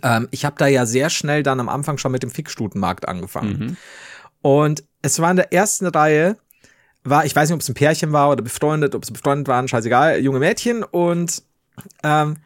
Ähm, 0.03 0.29
ich 0.33 0.45
habe 0.45 0.57
da 0.59 0.67
ja 0.67 0.85
sehr 0.85 1.09
schnell 1.09 1.43
dann 1.43 1.61
am 1.61 1.71
Anfang 1.71 1.97
schon 1.97 2.13
mit 2.13 2.23
dem 2.23 2.31
Fickstutenmarkt 2.31 3.09
angefangen. 3.09 3.79
Und 4.49 4.83
es 5.03 5.21
war 5.21 5.31
in 5.31 5.37
der 5.37 5.53
ersten 5.53 5.87
Reihe, 5.89 6.39
war, 7.05 7.27
ich 7.27 7.37
weiß 7.37 7.51
nicht, 7.51 7.55
ob 7.55 7.61
es 7.61 7.69
ein 7.69 7.75
Pärchen 7.75 8.15
war 8.15 8.31
oder 8.31 8.41
befreundet, 8.41 8.95
ob 8.95 9.03
es 9.03 9.11
befreundet 9.11 9.47
waren, 9.47 9.69
scheißegal, 9.69 10.21
junge 10.21 10.39
Mädchen. 10.39 10.85
Und 10.85 11.43
ähm, 12.03 12.39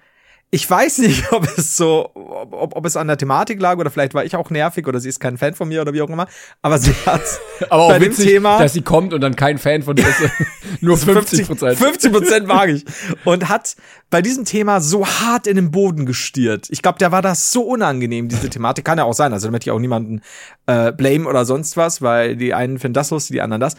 ich 0.54 0.68
weiß 0.68 0.98
nicht, 0.98 1.32
ob 1.32 1.44
es 1.56 1.76
so, 1.76 2.10
ob, 2.14 2.76
ob 2.76 2.86
es 2.86 2.96
an 2.96 3.08
der 3.08 3.16
Thematik 3.16 3.58
lag 3.58 3.78
oder 3.78 3.90
vielleicht 3.90 4.12
war 4.12 4.22
ich 4.24 4.36
auch 4.36 4.50
nervig 4.50 4.86
oder 4.86 5.00
sie 5.00 5.08
ist 5.08 5.18
kein 5.18 5.38
Fan 5.38 5.54
von 5.54 5.66
mir 5.66 5.80
oder 5.80 5.94
wie 5.94 6.02
auch 6.02 6.10
immer. 6.10 6.28
Aber 6.60 6.78
sie 6.78 6.92
hat 7.06 7.22
Aber 7.70 7.84
auch 7.84 7.88
bei 7.88 7.98
dem 7.98 8.10
witzig, 8.10 8.26
Thema 8.26 8.58
dass 8.58 8.74
sie 8.74 8.82
kommt 8.82 9.14
und 9.14 9.22
dann 9.22 9.34
kein 9.34 9.56
Fan 9.56 9.82
von 9.82 9.96
dir 9.96 10.06
ist. 10.06 10.30
Nur 10.82 10.98
50 10.98 11.46
Prozent. 11.46 11.78
50 11.78 12.12
Prozent 12.12 12.46
mag 12.46 12.68
ich. 12.68 12.84
Und 13.24 13.48
hat 13.48 13.76
bei 14.10 14.20
diesem 14.20 14.44
Thema 14.44 14.82
so 14.82 15.06
hart 15.06 15.46
in 15.46 15.56
den 15.56 15.70
Boden 15.70 16.04
gestiert. 16.04 16.68
Ich 16.70 16.82
glaube, 16.82 16.98
der 16.98 17.12
war 17.12 17.22
das 17.22 17.50
so 17.50 17.62
unangenehm, 17.62 18.28
diese 18.28 18.50
Thematik. 18.50 18.84
Kann 18.84 18.98
ja 18.98 19.04
auch 19.04 19.14
sein. 19.14 19.32
Also 19.32 19.48
damit 19.48 19.64
ich 19.64 19.70
auch 19.70 19.78
niemanden 19.78 20.20
äh, 20.66 20.92
blame 20.92 21.26
oder 21.26 21.46
sonst 21.46 21.78
was, 21.78 22.02
weil 22.02 22.36
die 22.36 22.52
einen 22.52 22.78
finden 22.78 22.94
das 22.94 23.10
lustig, 23.10 23.36
die 23.36 23.40
anderen 23.40 23.62
das. 23.62 23.76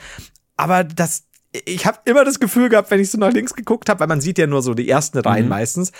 Aber 0.57 0.83
das, 0.83 1.25
ich 1.51 1.86
habe 1.86 1.99
immer 2.05 2.25
das 2.25 2.39
Gefühl 2.39 2.69
gehabt, 2.69 2.89
wenn 2.89 2.99
ich 2.99 3.12
so 3.12 3.19
nach 3.19 3.31
links 3.31 3.53
geguckt 3.53 3.89
habe, 3.89 3.99
weil 3.99 4.07
man 4.07 4.21
sieht 4.21 4.39
ja 4.39 4.47
nur 4.47 4.63
so 4.63 4.73
die 4.73 4.89
ersten 4.89 5.19
Reihen 5.19 5.47
meistens. 5.47 5.91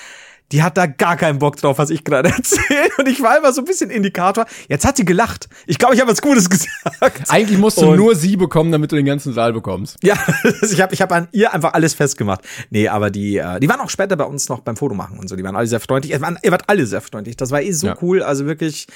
Die 0.52 0.62
hat 0.62 0.78
da 0.78 0.86
gar 0.86 1.16
keinen 1.18 1.40
Bock 1.40 1.56
drauf, 1.58 1.80
was 1.80 1.90
ich 1.90 2.04
gerade 2.04 2.30
erzähle. 2.36 2.90
Und 3.00 3.08
ich 3.08 3.22
war 3.24 3.38
immer 3.38 3.52
so 3.54 3.62
ein 3.62 3.66
bisschen 3.66 3.90
Indikator. 3.90 4.46
Jetzt 4.68 4.86
hat 4.86 4.98
sie 4.98 5.06
gelacht. 5.06 5.50
Ich 5.66 5.80
glaube, 5.80 5.96
ich 5.96 6.02
habe 6.02 6.12
was 6.12 6.22
Gutes 6.22 6.48
gesagt. 6.50 7.24
Eigentlich 7.30 7.58
musst 7.58 7.82
du 7.82 7.90
Und- 7.90 7.96
nur 7.98 8.16
sie 8.16 8.38
bekommen, 8.38 8.72
damit 8.72 8.92
du 8.92 8.96
den 8.96 9.06
ganzen 9.06 9.34
Saal 9.34 9.54
bekommst. 9.54 9.98
Ja, 10.04 10.16
ich 10.62 10.80
habe 10.82 10.94
ich 10.94 11.02
hab 11.02 11.12
an 11.12 11.28
ihr 11.32 11.54
einfach 11.54 11.74
alles 11.74 11.94
festgemacht. 11.96 12.42
Nee, 12.70 12.88
aber 12.88 13.10
die, 13.10 13.38
äh, 13.38 13.60
die 13.60 13.68
waren 13.70 13.80
auch 13.80 13.90
später 13.90 14.16
bei 14.16 14.26
uns 14.26 14.48
noch 14.50 14.60
beim 14.60 14.76
Fotomachen 14.76 15.18
und 15.18 15.28
so. 15.28 15.36
Die 15.36 15.44
waren 15.44 15.56
alle 15.56 15.68
sehr 15.68 15.80
freundlich. 15.80 16.14
Ihr 16.14 16.22
wart 16.22 16.64
alle 16.68 16.86
sehr 16.86 17.02
freundlich. 17.02 17.36
Das 17.38 17.50
war 17.52 17.62
eh 17.62 17.72
so 17.72 17.88
Ja. 17.88 17.98
cool. 18.02 18.22
Also 18.22 18.46
wirklich, 18.46 18.88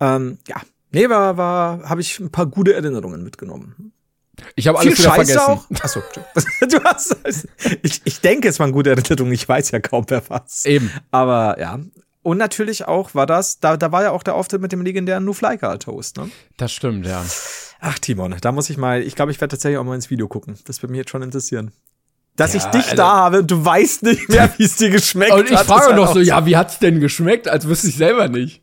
ähm, 0.00 0.38
ja. 0.48 0.56
Nee, 0.92 1.08
war, 1.10 1.36
war, 1.36 1.88
habe 1.88 2.00
ich 2.00 2.20
ein 2.20 2.30
paar 2.30 2.46
gute 2.46 2.72
Erinnerungen 2.72 3.24
mitgenommen. 3.24 3.92
Ich 4.56 4.66
habe 4.68 4.78
alles 4.78 4.94
Viel 4.96 5.04
wieder 5.04 5.14
Scheiße 5.14 5.32
vergessen. 5.34 5.66
auch. 5.76 5.82
Achso, 5.82 6.00
du 6.68 6.84
hast. 6.84 7.16
Ich, 7.82 8.00
ich 8.04 8.20
denke, 8.20 8.48
es 8.48 8.58
war 8.58 8.64
eine 8.64 8.72
gute 8.72 8.90
Erinnerung. 8.90 9.30
Ich 9.32 9.48
weiß 9.48 9.70
ja 9.70 9.80
kaum 9.80 10.04
mehr 10.10 10.22
was. 10.28 10.64
Eben. 10.64 10.90
Aber 11.10 11.58
ja. 11.60 11.78
Und 12.22 12.38
natürlich 12.38 12.86
auch 12.88 13.14
war 13.14 13.26
das, 13.26 13.60
da, 13.60 13.76
da 13.76 13.92
war 13.92 14.02
ja 14.02 14.10
auch 14.10 14.22
der 14.22 14.34
Auftritt 14.34 14.60
mit 14.62 14.72
dem 14.72 14.80
legendären 14.82 15.24
Nufleika 15.24 15.76
Toast, 15.76 16.16
ne? 16.16 16.30
Das 16.56 16.72
stimmt, 16.72 17.06
ja. 17.06 17.22
Ach, 17.80 17.98
Timon, 17.98 18.34
da 18.40 18.50
muss 18.50 18.70
ich 18.70 18.78
mal, 18.78 19.02
ich 19.02 19.14
glaube, 19.14 19.30
ich 19.30 19.40
werde 19.42 19.50
tatsächlich 19.52 19.76
auch 19.78 19.84
mal 19.84 19.94
ins 19.94 20.08
Video 20.08 20.26
gucken. 20.26 20.58
Das 20.64 20.82
würde 20.82 20.92
mich 20.92 20.98
jetzt 21.00 21.10
schon 21.10 21.20
interessieren. 21.22 21.72
Dass 22.34 22.54
Ja, 22.54 22.60
ich 22.60 22.64
dich 22.66 22.84
also- 22.84 22.96
da 22.96 23.12
habe 23.12 23.40
und 23.40 23.50
du 23.50 23.62
weißt 23.62 24.04
nicht 24.04 24.28
mehr, 24.30 24.50
wie 24.56 24.64
es 24.64 24.76
dir 24.76 24.88
geschmeckt 24.90 25.32
Und 25.32 25.50
ich 25.50 25.56
hat. 25.56 25.66
frage 25.66 25.94
noch 25.94 26.14
so, 26.14 26.18
ja, 26.20 26.46
wie 26.46 26.56
hat's 26.56 26.78
denn 26.78 26.98
geschmeckt? 26.98 27.46
Als 27.46 27.68
wüsste 27.68 27.88
ich 27.88 27.96
selber 27.96 28.28
nicht. 28.28 28.62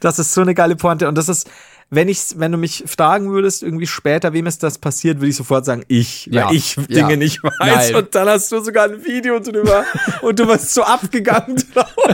Das 0.00 0.18
ist 0.18 0.32
so 0.32 0.40
eine 0.40 0.54
geile 0.54 0.76
Pointe. 0.76 1.08
Und 1.08 1.16
das 1.16 1.28
ist, 1.28 1.48
wenn 1.90 2.08
ich, 2.08 2.34
wenn 2.36 2.52
du 2.52 2.58
mich 2.58 2.84
fragen 2.86 3.30
würdest, 3.30 3.62
irgendwie 3.62 3.86
später, 3.86 4.32
wem 4.34 4.46
ist 4.46 4.62
das 4.62 4.78
passiert, 4.78 5.18
würde 5.18 5.28
ich 5.28 5.36
sofort 5.36 5.64
sagen, 5.64 5.84
ich, 5.88 6.26
Ja, 6.26 6.48
weil 6.48 6.56
ich 6.56 6.76
ja. 6.76 6.82
Dinge 6.86 7.16
nicht 7.16 7.42
weiß. 7.42 7.52
Nein. 7.58 7.94
Und 7.94 8.14
dann 8.14 8.28
hast 8.28 8.52
du 8.52 8.60
sogar 8.60 8.84
ein 8.84 9.04
Video 9.04 9.38
drüber 9.40 9.84
und 10.22 10.38
du 10.38 10.46
warst 10.46 10.74
so 10.74 10.82
abgegangen 10.82 11.56
drauf. 11.72 11.94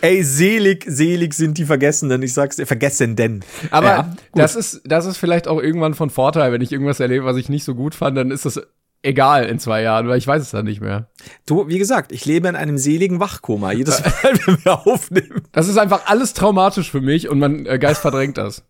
Ey, 0.00 0.22
selig, 0.22 0.84
selig 0.86 1.34
sind 1.34 1.58
die 1.58 1.64
Vergessenen. 1.64 2.22
Ich 2.22 2.34
sag's 2.34 2.56
dir, 2.56 2.66
Vergessenden. 2.66 3.44
Aber 3.70 3.86
Ja, 3.86 4.14
das 4.34 4.54
ist, 4.56 4.82
das 4.84 5.06
ist 5.06 5.16
vielleicht 5.16 5.48
auch 5.48 5.60
irgendwann 5.60 5.94
von 5.94 6.10
Vorteil, 6.10 6.52
wenn 6.52 6.60
ich 6.60 6.72
irgendwas 6.72 7.00
erlebe, 7.00 7.24
was 7.24 7.36
ich 7.36 7.48
nicht 7.48 7.64
so 7.64 7.74
gut 7.74 7.94
fand, 7.94 8.16
dann 8.16 8.30
ist 8.30 8.44
das 8.44 8.60
egal 9.02 9.46
in 9.46 9.58
zwei 9.58 9.82
Jahren, 9.82 10.08
weil 10.08 10.18
ich 10.18 10.26
weiß 10.26 10.42
es 10.42 10.50
dann 10.50 10.64
nicht 10.64 10.80
mehr. 10.80 11.08
Du, 11.46 11.68
wie 11.68 11.78
gesagt, 11.78 12.12
ich 12.12 12.24
lebe 12.24 12.48
in 12.48 12.56
einem 12.56 12.78
seligen 12.78 13.20
Wachkoma. 13.20 13.72
Jedes 13.72 14.00
Mal, 14.00 14.12
wenn 14.46 14.64
wir 14.64 14.86
aufnehmen. 14.86 15.42
Das 15.52 15.68
ist 15.68 15.78
einfach 15.78 16.06
alles 16.06 16.34
traumatisch 16.34 16.90
für 16.90 17.00
mich 17.00 17.28
und 17.28 17.38
mein 17.38 17.66
äh, 17.66 17.78
Geist 17.78 18.00
verdrängt 18.00 18.38
das. 18.38 18.64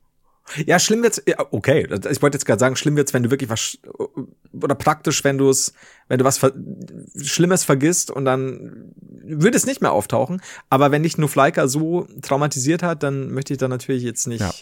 Ja, 0.67 0.79
schlimm 0.79 1.03
wird's, 1.03 1.23
ja, 1.27 1.37
okay, 1.53 1.89
ich 2.11 2.21
wollte 2.21 2.37
jetzt 2.37 2.45
gerade 2.45 2.59
sagen, 2.59 2.75
schlimm 2.77 2.97
wird's, 2.97 3.15
wenn 3.15 3.23
du 3.23 3.31
wirklich 3.31 3.49
was, 3.49 3.79
oder 4.53 4.75
praktisch, 4.75 5.23
wenn 5.23 5.39
du 5.39 5.49
es, 5.49 5.73
wenn 6.09 6.19
du 6.19 6.25
was 6.25 6.39
ver 6.39 6.53
Schlimmes 7.23 7.63
vergisst 7.65 8.11
und 8.11 8.25
dann 8.25 8.93
würde 9.23 9.57
es 9.57 9.67
nicht 9.67 9.81
mehr 9.81 9.93
auftauchen. 9.93 10.43
Aber 10.69 10.91
wenn 10.91 11.05
dich 11.05 11.17
Nufleika 11.17 11.69
so 11.69 12.09
traumatisiert 12.23 12.83
hat, 12.83 13.05
dann 13.05 13.31
möchte 13.31 13.53
ich 13.55 13.59
da 13.59 13.69
natürlich 13.69 14.03
jetzt 14.03 14.27
nicht, 14.27 14.41
Ja. 14.41 14.53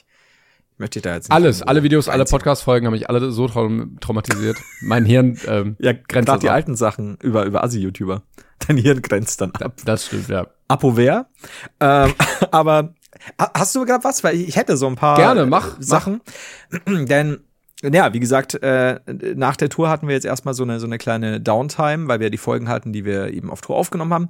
Möchte 0.81 0.99
ich 0.99 1.03
da 1.05 1.15
jetzt 1.15 1.29
nicht. 1.29 1.33
Alles, 1.33 1.63
alle 1.63 1.83
Videos, 1.85 2.09
alle. 2.09 2.25
Podcast-Folgen 2.25 2.87
haben 2.87 2.93
mich 2.93 3.09
alle 3.09 3.31
so 3.31 3.47
traum 3.47 3.99
traumatisiert. 4.01 4.57
mein 4.81 5.05
Hirn 5.05 5.39
ähm, 5.47 5.77
Ja, 5.81 5.93
grenzt 5.93 6.27
gerade 6.27 6.41
die 6.41 6.49
ab. 6.49 6.55
alten 6.57 6.75
Sachen 6.75 7.17
über, 7.23 7.45
über 7.45 7.63
Assi-YouTuber. 7.63 8.23
Dein 8.67 8.77
Hirn 8.77 9.01
grenzt 9.03 9.41
dann 9.41 9.53
ab. 9.53 9.75
Das 9.85 10.07
stimmt, 10.07 10.29
ja. 10.29 10.47
Apover. 10.69 11.27
Ähm, 11.79 12.15
aber 12.51 12.95
ha- 13.41 13.51
hast 13.55 13.75
du 13.77 13.85
gerade 13.85 14.03
was? 14.05 14.25
Weil 14.25 14.35
ich 14.37 14.57
hätte 14.57 14.77
so 14.77 14.87
ein 14.89 14.97
paar 14.97 15.17
Gerne, 15.17 15.47
mach, 15.47 15.79
äh, 15.79 15.83
Sachen. 15.83 16.21
Denn 16.89 17.39
ja, 17.83 18.13
wie 18.13 18.21
gesagt, 18.21 18.63
äh, 18.63 19.01
nach 19.37 19.57
der 19.57 19.71
Tour 19.71 19.89
hatten 19.89 20.07
wir 20.07 20.15
jetzt 20.15 20.27
erstmal 20.27 20.53
so 20.53 20.63
eine 20.65 20.79
so 20.81 20.87
eine 20.87 20.99
kleine 20.99 21.41
Downtime, 21.41 22.09
weil 22.09 22.21
wir 22.21 22.29
die 22.29 22.37
Folgen 22.37 22.69
hatten, 22.69 22.93
die 22.93 23.05
wir 23.07 23.29
eben 23.33 23.51
auf 23.51 23.63
Tour 23.63 23.77
aufgenommen 23.77 24.13
haben. 24.13 24.29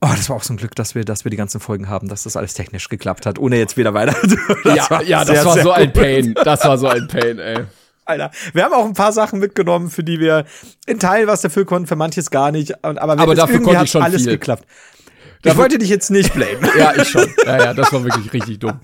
Oh, 0.00 0.08
das 0.14 0.28
war 0.28 0.36
auch 0.36 0.42
so 0.42 0.52
ein 0.52 0.58
Glück, 0.58 0.74
dass 0.74 0.94
wir, 0.94 1.04
dass 1.04 1.24
wir 1.24 1.30
die 1.30 1.36
ganzen 1.36 1.60
Folgen 1.60 1.88
haben, 1.88 2.08
dass 2.08 2.24
das 2.24 2.36
alles 2.36 2.52
technisch 2.54 2.88
geklappt 2.88 3.24
hat, 3.24 3.38
ohne 3.38 3.56
jetzt 3.56 3.76
wieder 3.76 3.94
weiter. 3.94 4.14
Das 4.64 4.76
ja, 4.76 4.90
war 4.90 5.02
ja, 5.02 5.24
das 5.24 5.36
sehr, 5.36 5.44
war 5.46 5.54
sehr 5.54 5.62
so 5.62 5.72
ein 5.72 5.92
gut. 5.92 6.02
Pain. 6.02 6.34
Das 6.44 6.64
war 6.64 6.76
so 6.78 6.88
ein 6.88 7.08
Pain, 7.08 7.38
ey. 7.38 7.64
Alter, 8.06 8.30
wir 8.52 8.64
haben 8.64 8.74
auch 8.74 8.84
ein 8.84 8.92
paar 8.92 9.12
Sachen 9.12 9.38
mitgenommen, 9.38 9.88
für 9.90 10.04
die 10.04 10.20
wir 10.20 10.44
in 10.86 10.98
Teilen 10.98 11.26
was 11.26 11.40
dafür 11.40 11.64
konnten, 11.64 11.86
für 11.86 11.96
manches 11.96 12.30
gar 12.30 12.50
nicht. 12.50 12.84
Aber, 12.84 13.00
Aber 13.00 13.34
dafür 13.34 13.54
irgendwie 13.54 13.70
konnte 13.72 13.84
ich 13.86 13.90
schon 13.90 14.02
alles 14.02 14.22
viel. 14.24 14.32
geklappt. 14.32 14.66
Ich 14.66 15.42
Dafür- 15.50 15.62
wollte 15.62 15.78
dich 15.78 15.88
jetzt 15.88 16.10
nicht 16.10 16.32
blamen. 16.34 16.68
Ja, 16.78 16.94
ich 16.96 17.08
schon. 17.08 17.32
Ja, 17.46 17.64
ja, 17.64 17.74
das 17.74 17.92
war 17.92 18.04
wirklich 18.04 18.30
richtig 18.32 18.58
dumm. 18.58 18.80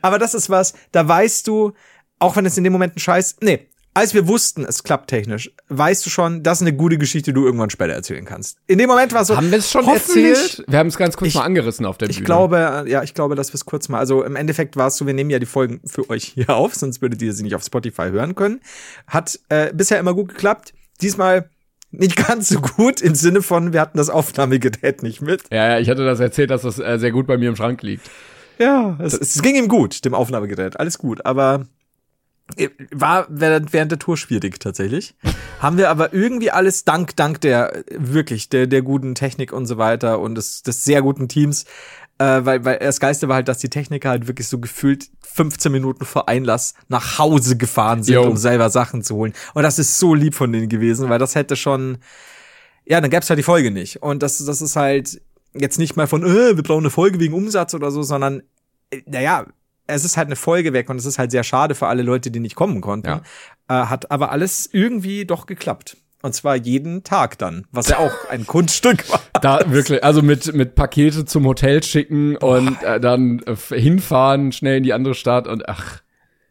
Aber 0.00 0.18
das 0.18 0.32
ist 0.34 0.48
was, 0.48 0.72
da 0.90 1.06
weißt 1.06 1.46
du, 1.48 1.72
auch 2.18 2.36
wenn 2.36 2.46
es 2.46 2.56
in 2.56 2.64
dem 2.64 2.72
Moment 2.72 2.96
ein 2.96 3.00
Scheiß, 3.00 3.36
nee, 3.42 3.68
als 3.94 4.14
wir 4.14 4.26
wussten, 4.26 4.64
es 4.64 4.82
klappt 4.84 5.10
technisch, 5.10 5.50
weißt 5.68 6.06
du 6.06 6.10
schon, 6.10 6.42
das 6.42 6.58
ist 6.60 6.66
eine 6.66 6.74
gute 6.76 6.96
Geschichte, 6.98 7.30
die 7.30 7.34
du 7.34 7.44
irgendwann 7.44 7.68
später 7.70 7.92
erzählen 7.92 8.24
kannst. 8.24 8.56
In 8.66 8.78
dem 8.78 8.88
Moment 8.88 9.12
war 9.12 9.22
es 9.22 9.28
so. 9.28 9.36
Haben 9.36 9.50
wir 9.50 9.58
es 9.58 9.70
schon 9.70 9.86
erzählt? 9.86 10.64
Wir 10.66 10.78
haben 10.78 10.86
es 10.86 10.96
ganz 10.96 11.16
kurz 11.16 11.28
Ich- 11.28 11.34
mal 11.34 11.42
angerissen 11.44 11.84
auf 11.84 11.98
der 11.98 12.08
Ich 12.08 12.16
Bühne. 12.16 12.24
glaube, 12.26 12.84
ja, 12.88 13.02
ich 13.02 13.12
glaube, 13.14 13.34
dass 13.34 13.50
wir 13.50 13.54
es 13.56 13.64
kurz 13.66 13.88
mal, 13.88 13.98
also 13.98 14.22
im 14.24 14.34
Endeffekt 14.36 14.76
war 14.76 14.86
es 14.88 14.96
so, 14.96 15.06
wir 15.06 15.14
nehmen 15.14 15.30
ja 15.30 15.38
die 15.38 15.46
Folgen 15.46 15.80
für 15.84 16.08
euch 16.10 16.24
hier 16.24 16.48
auf, 16.56 16.74
sonst 16.74 17.02
würdet 17.02 17.20
ihr 17.22 17.32
sie 17.34 17.42
nicht 17.42 17.54
auf 17.54 17.62
Spotify 17.64 18.08
hören 18.10 18.34
können. 18.34 18.60
Hat 19.06 19.38
äh, 19.50 19.72
bisher 19.74 19.98
immer 20.00 20.14
gut 20.14 20.28
geklappt. 20.28 20.72
Diesmal 21.02 21.50
nicht 21.90 22.16
ganz 22.26 22.48
so 22.48 22.60
gut 22.60 23.02
im 23.02 23.14
Sinne 23.14 23.42
von, 23.42 23.74
wir 23.74 23.80
hatten 23.82 23.98
das 23.98 24.08
Aufnahmegerät 24.08 25.02
nicht 25.02 25.20
mit. 25.20 25.42
Ja, 25.52 25.72
ja, 25.72 25.78
ich 25.78 25.90
hatte 25.90 26.04
das 26.04 26.18
erzählt, 26.20 26.48
dass 26.50 26.62
das 26.62 26.78
äh, 26.78 26.98
sehr 26.98 27.10
gut 27.12 27.26
bei 27.26 27.36
mir 27.36 27.50
im 27.50 27.56
Schrank 27.56 27.82
liegt. 27.82 28.08
Ja, 28.58 28.96
es, 29.00 29.12
es 29.12 29.42
ging 29.42 29.54
ihm 29.56 29.68
gut, 29.68 30.04
dem 30.06 30.14
Aufnahmegerät, 30.14 30.78
alles 30.80 30.96
gut, 30.98 31.26
aber 31.26 31.66
war 32.90 33.26
während, 33.28 33.72
während 33.72 33.92
der 33.92 33.98
Tour 33.98 34.16
schwierig 34.16 34.60
tatsächlich. 34.60 35.14
Haben 35.60 35.78
wir 35.78 35.90
aber 35.90 36.12
irgendwie 36.12 36.50
alles 36.50 36.84
dank, 36.84 37.16
dank 37.16 37.40
der, 37.40 37.76
äh, 37.76 37.84
wirklich, 37.98 38.48
der, 38.48 38.66
der 38.66 38.82
guten 38.82 39.14
Technik 39.14 39.52
und 39.52 39.66
so 39.66 39.78
weiter 39.78 40.20
und 40.20 40.34
des, 40.34 40.62
des 40.62 40.84
sehr 40.84 41.02
guten 41.02 41.28
Teams, 41.28 41.64
äh, 42.18 42.44
weil, 42.44 42.64
weil 42.64 42.78
das 42.78 43.00
Geiste 43.00 43.28
war 43.28 43.36
halt, 43.36 43.48
dass 43.48 43.58
die 43.58 43.70
Techniker 43.70 44.10
halt 44.10 44.26
wirklich 44.26 44.48
so 44.48 44.58
gefühlt 44.58 45.08
15 45.22 45.72
Minuten 45.72 46.04
vor 46.04 46.28
Einlass 46.28 46.74
nach 46.88 47.18
Hause 47.18 47.56
gefahren 47.56 48.02
sind, 48.02 48.14
Jo. 48.14 48.24
um 48.24 48.36
selber 48.36 48.70
Sachen 48.70 49.02
zu 49.02 49.16
holen. 49.16 49.32
Und 49.54 49.62
das 49.62 49.78
ist 49.78 49.98
so 49.98 50.14
lieb 50.14 50.34
von 50.34 50.52
denen 50.52 50.68
gewesen, 50.68 51.08
weil 51.08 51.18
das 51.18 51.34
hätte 51.34 51.56
schon, 51.56 51.98
ja, 52.84 53.00
dann 53.00 53.10
gäbe 53.10 53.22
es 53.22 53.30
halt 53.30 53.38
die 53.38 53.44
Folge 53.44 53.70
nicht. 53.70 54.02
Und 54.02 54.22
das, 54.22 54.44
das 54.44 54.60
ist 54.60 54.76
halt 54.76 55.20
jetzt 55.54 55.78
nicht 55.78 55.96
mal 55.96 56.06
von, 56.06 56.22
äh, 56.24 56.56
wir 56.56 56.62
brauchen 56.62 56.82
eine 56.82 56.90
Folge 56.90 57.18
wegen 57.18 57.34
Umsatz 57.34 57.74
oder 57.74 57.90
so, 57.90 58.02
sondern, 58.02 58.42
äh, 58.90 59.02
naja, 59.06 59.46
es 59.86 60.04
ist 60.04 60.16
halt 60.16 60.26
eine 60.26 60.36
Folge 60.36 60.72
weg 60.72 60.88
und 60.90 60.96
es 60.96 61.06
ist 61.06 61.18
halt 61.18 61.30
sehr 61.30 61.44
schade 61.44 61.74
für 61.74 61.86
alle 61.86 62.02
Leute, 62.02 62.30
die 62.30 62.40
nicht 62.40 62.54
kommen 62.54 62.80
konnten. 62.80 63.08
Ja. 63.08 63.22
Äh, 63.68 63.86
hat 63.86 64.10
aber 64.10 64.30
alles 64.30 64.68
irgendwie 64.70 65.24
doch 65.24 65.46
geklappt. 65.46 65.96
Und 66.22 66.34
zwar 66.34 66.54
jeden 66.54 67.02
Tag 67.02 67.36
dann, 67.38 67.66
was 67.72 67.88
ja 67.88 67.98
auch 67.98 68.30
ein 68.30 68.46
Kunststück 68.46 69.10
war. 69.10 69.20
Da 69.40 69.72
wirklich, 69.72 70.04
also 70.04 70.22
mit, 70.22 70.54
mit 70.54 70.76
Pakete 70.76 71.24
zum 71.24 71.44
Hotel 71.46 71.82
schicken 71.82 72.36
und 72.36 72.80
äh, 72.84 73.00
dann 73.00 73.40
äh, 73.40 73.56
hinfahren, 73.56 74.52
schnell 74.52 74.76
in 74.78 74.82
die 74.84 74.92
andere 74.92 75.14
Stadt 75.14 75.48
und 75.48 75.68
ach. 75.68 76.00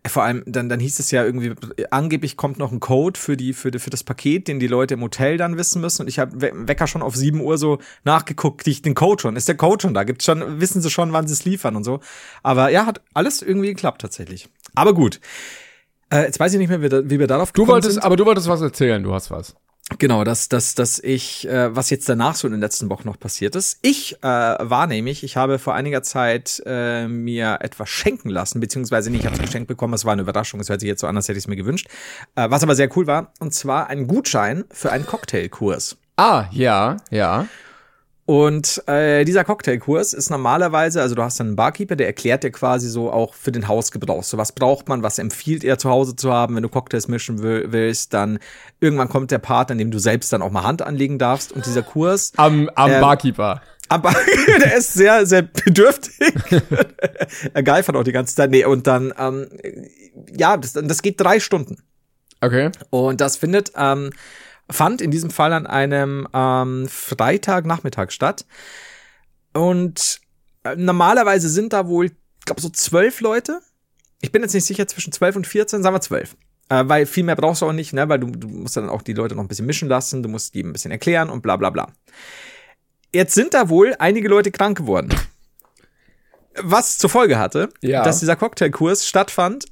Vor 0.08 0.24
allem, 0.24 0.42
dann, 0.48 0.68
dann 0.68 0.80
hieß 0.80 0.98
es 1.00 1.12
ja 1.12 1.24
irgendwie, 1.24 1.54
angeblich 1.92 2.36
kommt 2.36 2.58
noch 2.58 2.72
ein 2.72 2.80
Code 2.80 3.20
für, 3.20 3.38
die, 3.38 3.54
für, 3.54 3.72
für 3.78 3.92
das 3.92 4.04
Paket, 4.04 4.48
den 4.48 4.60
die 4.60 4.66
Leute 4.66 4.96
im 4.96 5.02
Hotel 5.02 5.38
dann 5.38 5.58
wissen 5.58 5.80
müssen. 5.80 6.02
Und 6.02 6.08
ich 6.08 6.18
habe 6.18 6.52
Wecker 6.68 6.88
schon 6.88 7.04
auf 7.04 7.16
7 7.16 7.40
Uhr 7.40 7.60
so 7.60 7.78
nachgeguckt, 8.04 8.66
ich 8.66 8.82
den 8.82 8.96
Code 8.96 9.22
schon. 9.22 9.36
Ist 9.36 9.48
der 9.48 9.58
Code 9.58 9.80
schon 9.84 9.94
da? 9.94 10.04
Gibt's 10.04 10.26
schon, 10.26 10.60
wissen 10.60 10.82
sie 10.82 10.90
schon, 10.90 11.14
wann 11.14 11.28
sie 11.28 11.34
es 11.34 11.46
liefern 11.46 11.76
und 11.76 11.84
so. 11.84 12.00
Aber 12.42 12.70
ja, 12.72 12.88
hat 12.88 13.02
alles 13.14 13.44
irgendwie 13.44 13.68
geklappt 13.68 14.02
tatsächlich. 14.02 14.50
Aber 14.74 14.96
gut. 14.96 15.20
Äh, 16.12 16.24
jetzt 16.24 16.40
weiß 16.40 16.52
ich 16.54 16.58
nicht 16.60 16.70
mehr, 16.70 16.82
wie, 16.82 16.90
da- 16.90 17.08
wie 17.08 17.20
wir 17.20 17.28
darauf 17.28 17.52
Du 17.52 17.68
wolltest, 17.68 17.94
sind. 17.94 18.04
aber 18.04 18.16
du 18.16 18.26
wolltest 18.26 18.48
was 18.48 18.62
erzählen, 18.62 19.04
du 19.04 19.14
hast 19.14 19.30
was. 19.30 19.56
Genau, 20.00 20.24
dass, 20.24 20.50
dass, 20.50 20.76
dass 20.76 21.00
ich, 21.00 21.48
äh, 21.48 21.76
was 21.76 21.90
jetzt 21.90 22.08
danach 22.08 22.36
so 22.36 22.48
in 22.48 22.54
den 22.54 22.62
letzten 22.62 22.90
Wochen 22.90 23.08
noch 23.08 23.20
passiert 23.20 23.56
ist. 23.56 23.78
Ich 23.82 24.18
äh, 24.24 24.28
war 24.28 24.88
nämlich, 24.88 25.24
ich 25.24 25.38
habe 25.38 25.60
vor 25.60 25.74
einiger 25.74 26.02
Zeit 26.02 26.62
äh, 26.66 27.08
mir 27.08 27.60
etwas 27.62 27.90
schenken 27.90 28.30
lassen, 28.30 28.60
beziehungsweise 28.60 29.10
nicht, 29.10 29.22
ich 29.22 29.26
habe 29.26 29.36
es 29.36 29.42
geschenkt 29.42 29.68
bekommen, 29.68 29.94
es 29.94 30.06
war 30.06 30.14
eine 30.14 30.22
Überraschung, 30.22 30.60
es 30.60 30.70
hört 30.70 30.80
sich 30.80 30.88
jetzt 30.88 31.02
so 31.02 31.08
an, 31.08 31.16
als 31.16 31.28
hätte 31.28 31.38
ich 31.38 31.44
es 31.44 31.48
mir 31.48 31.56
gewünscht. 31.56 31.88
Äh, 32.36 32.50
was 32.50 32.64
aber 32.64 32.76
sehr 32.76 32.96
cool 32.98 33.08
war, 33.08 33.34
und 33.40 33.54
zwar 33.54 33.88
ein 33.88 34.08
Gutschein 34.08 34.64
für 34.72 34.92
einen 34.92 35.06
Cocktailkurs. 35.06 35.98
Ah, 36.18 36.46
ja, 36.52 36.98
ja. 37.10 37.48
Und 38.32 38.82
äh, 38.88 39.26
dieser 39.26 39.44
Cocktailkurs 39.44 40.14
ist 40.14 40.30
normalerweise, 40.30 41.02
also 41.02 41.16
du 41.16 41.22
hast 41.22 41.42
einen 41.42 41.58
Barkeeper, 41.58 41.98
der 41.98 42.08
erklärt 42.08 42.46
dir 42.46 42.52
quasi 42.52 42.88
so 42.88 43.12
auch 43.12 43.34
für 43.34 43.52
den 43.52 43.68
Hausgebrauch. 43.68 44.24
So 44.24 44.38
was 44.38 44.54
braucht 44.54 44.88
man, 44.88 45.04
was 45.04 45.20
empfiehlt 45.20 45.66
er 45.66 45.78
zu 45.78 45.90
Hause 45.90 46.16
zu 46.16 46.32
haben, 46.32 46.56
wenn 46.56 46.64
du 46.64 46.70
Cocktails 46.70 47.10
mischen 47.10 47.44
will, 47.44 47.74
willst, 47.74 48.14
dann 48.14 48.40
irgendwann 48.80 49.10
kommt 49.10 49.32
der 49.32 49.40
Part, 49.40 49.70
an 49.70 49.80
dem 49.80 49.92
du 49.92 50.00
selbst 50.00 50.32
dann 50.32 50.42
auch 50.42 50.50
mal 50.50 50.64
Hand 50.64 50.82
anlegen 50.82 51.20
darfst. 51.20 51.52
Und 51.52 51.66
dieser 51.66 51.82
Kurs, 51.82 52.32
Am, 52.38 52.70
am 52.74 52.92
Ähm, 52.92 53.02
Barkeeper. 53.02 53.62
aber 53.90 54.14
der 54.64 54.78
ist 54.78 54.94
sehr, 54.94 55.26
sehr 55.26 55.42
bedürftig. 55.42 56.34
er 57.54 57.64
geifert 57.64 57.98
auch 57.98 58.06
die 58.06 58.14
ganze 58.14 58.34
Zeit. 58.34 58.50
Nee, 58.50 58.64
und 58.64 58.88
dann, 58.88 59.14
ähm, 59.20 59.50
ja, 60.38 60.56
das, 60.56 60.72
das 60.72 61.02
geht 61.02 61.20
drei 61.20 61.42
Stunden. 61.42 61.84
Okay. 62.40 62.72
Und 62.92 63.20
das 63.20 63.36
findet, 63.36 63.74
ähm, 63.76 64.12
fand 64.72 65.02
in 65.02 65.12
diesem 65.12 65.30
Fall 65.30 65.54
an 65.54 65.68
einem 65.68 66.28
ähm, 66.34 66.88
Freitagnachmittag 66.90 68.12
statt. 68.12 68.46
Und 69.54 70.20
äh, 70.64 70.76
normalerweise 70.76 71.50
sind 71.50 71.74
da 71.74 71.88
wohl, 71.88 72.06
ich 72.06 72.46
glaube, 72.46 72.62
so 72.62 72.70
zwölf 72.70 73.22
Leute. 73.22 73.60
Ich 74.22 74.32
bin 74.32 74.42
jetzt 74.42 74.54
nicht 74.54 74.66
sicher, 74.66 74.88
zwischen 74.88 75.12
zwölf 75.12 75.36
und 75.36 75.48
14, 75.48 75.84
sagen 75.84 75.96
wir 75.96 76.02
zwölf. 76.02 76.36
Äh, 76.70 76.84
weil 76.88 77.06
viel 77.06 77.24
mehr 77.24 77.36
brauchst 77.36 77.62
du 77.62 77.66
auch 77.66 77.74
nicht, 77.74 77.92
ne? 77.94 78.08
Weil 78.08 78.20
du, 78.20 78.28
du 78.28 78.48
musst 78.48 78.78
dann 78.78 78.90
auch 78.90 79.02
die 79.02 79.14
Leute 79.14 79.36
noch 79.36 79.44
ein 79.44 79.48
bisschen 79.48 79.66
mischen 79.66 79.90
lassen, 79.90 80.24
du 80.24 80.30
musst 80.30 80.54
die 80.54 80.64
ein 80.64 80.72
bisschen 80.72 80.92
erklären 80.92 81.30
und 81.30 81.42
bla 81.42 81.58
bla 81.58 81.70
bla. 81.70 81.92
Jetzt 83.14 83.34
sind 83.34 83.54
da 83.54 83.68
wohl 83.68 83.96
einige 84.00 84.30
Leute 84.30 84.52
krank 84.52 84.78
geworden. 84.78 85.14
Was 86.62 86.98
zur 86.98 87.10
Folge 87.10 87.38
hatte, 87.40 87.70
Ja. 87.82 88.04
dass 88.04 88.20
dieser 88.20 88.36
Cocktailkurs 88.36 89.06
stattfand 89.08 89.66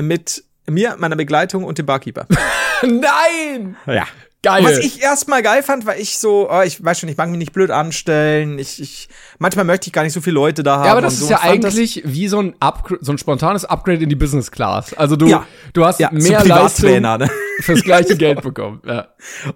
mit 0.00 0.44
mir, 0.68 0.96
meiner 0.98 1.16
Begleitung 1.16 1.64
und 1.64 1.78
dem 1.78 1.86
Barkeeper. 1.86 2.26
Nein! 2.82 3.76
Ja. 3.86 4.04
Geil. 4.42 4.62
Was 4.64 4.78
ich 4.78 5.02
erstmal 5.02 5.42
geil 5.42 5.64
fand, 5.64 5.86
weil 5.86 6.00
ich 6.00 6.18
so, 6.18 6.48
oh, 6.48 6.60
ich 6.62 6.84
weiß 6.84 7.00
schon, 7.00 7.08
ich 7.08 7.16
mag 7.16 7.28
mich 7.28 7.38
nicht 7.38 7.52
blöd 7.52 7.72
anstellen. 7.72 8.60
Ich, 8.60 8.80
ich, 8.80 9.08
manchmal 9.38 9.64
möchte 9.64 9.88
ich 9.88 9.92
gar 9.92 10.04
nicht 10.04 10.12
so 10.12 10.20
viele 10.20 10.34
Leute 10.34 10.62
da 10.62 10.76
haben. 10.76 10.84
Ja, 10.84 10.92
aber 10.92 11.00
das 11.00 11.14
ist 11.14 11.20
so. 11.22 11.30
ja 11.30 11.40
eigentlich 11.40 12.02
wie 12.04 12.28
so 12.28 12.40
ein, 12.40 12.54
Upgra 12.60 12.96
so 13.00 13.10
ein 13.10 13.18
spontanes 13.18 13.64
Upgrade 13.64 14.04
in 14.04 14.08
die 14.08 14.14
Business 14.14 14.52
Class. 14.52 14.94
Also 14.94 15.16
du, 15.16 15.26
Ja. 15.26 15.46
du 15.72 15.84
hast 15.84 15.98
Ja, 15.98 16.10
mehr 16.12 16.40
zum 16.40 16.48
Leistung 16.48 17.00
ne? 17.00 17.28
fürs 17.60 17.82
gleiche 17.82 18.16
Geld 18.18 18.42
bekommen. 18.42 18.82
Ja. 18.86 19.08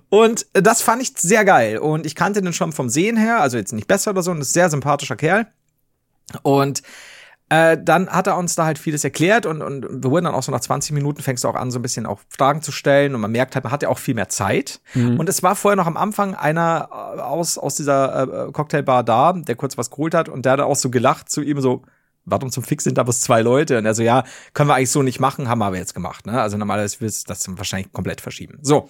Und 0.09 0.47
äh, 0.55 0.63
das 0.63 0.83
fand 0.83 1.03
ich 1.03 1.13
sehr 1.17 1.45
geil. 1.45 1.79
Und 1.79 2.05
ich 2.05 2.17
kannte 2.17 2.43
den 2.43 2.53
schon 2.53 2.73
vom 2.73 2.89
Sehen 2.89 3.17
her, 3.17 3.41
also 3.41 3.59
jetzt 3.59 3.73
nicht 3.73 3.87
besser 3.87 4.11
oder 4.11 4.25
so, 4.25 4.33
und 4.33 4.41
ist 4.41 4.51
ein 4.51 4.55
sehr 4.55 4.71
sympathischer 4.71 5.15
Kerl. 5.15 5.47
Und 6.43 6.83
äh, 7.51 7.77
dann 7.83 8.09
hat 8.09 8.29
er 8.29 8.39
uns 8.39 8.55
da 8.55 8.65
halt 8.65 8.79
vieles 8.79 9.03
erklärt 9.03 9.45
und, 9.45 9.61
und 9.61 9.83
wir 10.05 10.11
wurden 10.11 10.25
dann 10.25 10.35
auch 10.35 10.43
so 10.45 10.53
nach 10.53 10.61
20 10.61 10.93
Minuten 10.93 11.21
fängst 11.21 11.43
du 11.43 11.49
auch 11.49 11.57
an, 11.57 11.73
so 11.73 11.81
ein 11.81 11.83
bisschen 11.83 12.07
auch 12.07 12.21
Fragen 12.29 12.63
zu 12.63 12.71
stellen 12.71 13.13
und 13.13 13.21
man 13.21 13.33
merkt 13.33 13.57
halt, 13.57 13.65
man 13.65 13.73
hat 13.73 13.83
ja 13.83 13.89
auch 13.89 13.99
viel 13.99 14.15
mehr 14.15 14.29
Zeit. 14.29 14.81
Und 15.19 15.29
es 15.29 15.43
war 15.43 15.57
vorher 15.57 15.77
noch 15.77 15.89
am 15.89 15.97
Anfang 15.97 16.37
einer 16.37 16.89
äh, 16.91 17.21
aus, 17.21 17.59
aus 17.59 17.75
dieser 17.75 18.47
äh, 18.47 18.53
Cocktailbar 18.53 19.03
da, 19.03 19.33
der 19.33 19.57
kurz 19.57 19.77
was 19.77 19.91
geholt 19.91 20.15
hat 20.15 20.29
und 20.29 20.45
der 20.45 20.53
hat 20.53 20.61
auch 20.61 20.77
so 20.77 20.91
gelacht 20.91 21.29
zu 21.29 21.43
ihm 21.43 21.61
so, 21.61 21.83
warum 22.25 22.53
zum 22.53 22.63
Fix 22.63 22.85
sind 22.85 22.97
da 22.97 23.03
bloß 23.03 23.21
zwei 23.21 23.43
Leute? 23.43 23.79
Und 23.79 23.85
er 23.85 23.95
so, 23.95 24.05
ja, 24.05 24.23
können 24.55 24.71
wir 24.71 24.77
eigentlich 24.77 24.93
so 24.93 25.03
nicht 25.03 25.19
machen, 25.19 25.49
haben 25.49 25.59
wir 25.59 25.67
aber 25.67 25.77
jetzt 25.77 25.95
gemacht. 25.95 26.27
Ne? 26.27 26.41
Also 26.41 26.57
normalerweise 26.57 26.99
du 26.99 27.07
das 27.27 27.45
wahrscheinlich 27.49 27.93
komplett 27.93 28.21
verschieben. 28.21 28.59
So. 28.63 28.89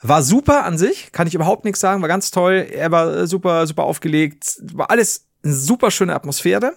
War 0.00 0.22
super 0.22 0.64
an 0.64 0.78
sich, 0.78 1.12
kann 1.12 1.26
ich 1.26 1.34
überhaupt 1.34 1.66
nichts 1.66 1.80
sagen, 1.80 2.00
war 2.00 2.08
ganz 2.08 2.30
toll. 2.30 2.66
Er 2.72 2.90
war 2.90 3.14
äh, 3.14 3.26
super, 3.26 3.66
super 3.66 3.82
aufgelegt, 3.82 4.56
war 4.72 4.90
alles 4.90 5.26
eine 5.44 5.52
super 5.52 5.90
schöne 5.90 6.14
Atmosphäre. 6.14 6.72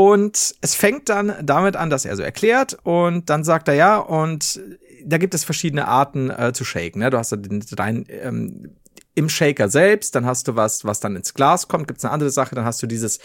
Und 0.00 0.54
es 0.62 0.74
fängt 0.74 1.10
dann 1.10 1.34
damit 1.42 1.76
an, 1.76 1.90
dass 1.90 2.06
er 2.06 2.16
so 2.16 2.22
erklärt 2.22 2.78
und 2.84 3.28
dann 3.28 3.44
sagt 3.44 3.68
er 3.68 3.74
ja, 3.74 3.98
und 3.98 4.58
da 5.04 5.18
gibt 5.18 5.34
es 5.34 5.44
verschiedene 5.44 5.88
Arten 5.88 6.30
äh, 6.30 6.54
zu 6.54 6.64
shaken. 6.64 7.00
Ne? 7.00 7.10
Du 7.10 7.18
hast 7.18 7.32
den 7.32 7.62
rein 7.76 8.06
ähm, 8.08 8.70
im 9.14 9.28
Shaker 9.28 9.68
selbst, 9.68 10.14
dann 10.14 10.24
hast 10.24 10.48
du 10.48 10.56
was, 10.56 10.86
was 10.86 11.00
dann 11.00 11.16
ins 11.16 11.34
Glas 11.34 11.68
kommt, 11.68 11.86
gibt's 11.86 12.02
eine 12.02 12.14
andere 12.14 12.30
Sache, 12.30 12.54
dann 12.54 12.64
hast 12.64 12.82
du 12.82 12.86
dieses, 12.86 13.18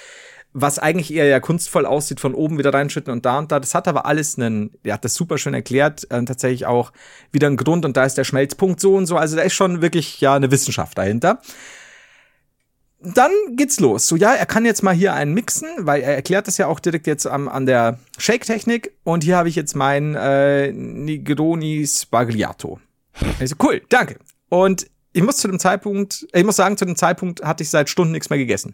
was 0.52 0.78
eigentlich 0.78 1.14
eher 1.14 1.28
ja 1.28 1.40
kunstvoll 1.40 1.86
aussieht, 1.86 2.20
von 2.20 2.36
oben 2.36 2.58
wieder 2.58 2.74
reinschütten 2.74 3.14
und 3.14 3.26
da 3.26 3.38
und 3.40 3.54
da. 3.54 3.62
Das 3.62 3.74
hat 3.74 3.88
aber 3.88 4.06
alles 4.06 4.38
einen, 4.38 4.72
er 4.84 4.96
hat 4.96 5.06
das 5.06 5.16
super 5.16 5.38
schön 5.38 5.54
erklärt, 5.54 6.12
äh, 6.12 6.26
tatsächlich 6.26 6.66
auch 6.66 6.92
wieder 7.32 7.48
einen 7.48 7.56
Grund 7.56 7.86
und 7.86 7.96
da 7.96 8.04
ist 8.04 8.18
der 8.18 8.26
Schmelzpunkt 8.26 8.82
so 8.82 8.96
und 8.96 9.06
so. 9.06 9.16
Also 9.16 9.38
da 9.38 9.44
ist 9.44 9.54
schon 9.54 9.82
wirklich 9.82 10.20
ja 10.20 10.36
eine 10.36 10.52
Wissenschaft 10.52 10.98
dahinter 10.98 11.40
dann 13.14 13.32
geht's 13.52 13.80
los. 13.80 14.08
So, 14.08 14.16
ja, 14.16 14.34
er 14.34 14.46
kann 14.46 14.66
jetzt 14.66 14.84
mal 14.84 14.94
hier 14.94 15.14
einen 15.14 15.34
mixen, 15.34 15.68
weil 15.80 16.02
er 16.02 16.16
erklärt 16.16 16.48
das 16.48 16.58
ja 16.58 16.68
auch 16.68 16.80
direkt 16.80 17.08
jetzt 17.08 17.28
am, 17.28 17.48
an 17.48 17.66
der 17.66 18.00
Shake-Technik. 18.18 18.92
Und 19.04 19.24
hier 19.24 19.38
habe 19.38 19.50
ich 19.50 19.56
jetzt 19.56 19.76
mein 19.76 20.16
äh, 20.16 20.72
Negroni 20.72 21.86
Spagliato. 21.88 22.80
So, 23.44 23.56
cool, 23.64 23.82
danke. 23.90 24.18
Und 24.50 24.88
ich 25.14 25.24
muss 25.24 25.38
zu 25.38 25.48
dem 25.48 25.60
Zeitpunkt, 25.60 26.28
ich 26.34 26.44
muss 26.44 26.58
sagen, 26.58 26.78
zu 26.78 26.86
dem 26.86 26.98
Zeitpunkt 26.98 27.44
hatte 27.44 27.64
ich 27.64 27.70
seit 27.70 27.90
Stunden 27.90 28.12
nichts 28.12 28.30
mehr 28.30 28.40
gegessen. 28.40 28.74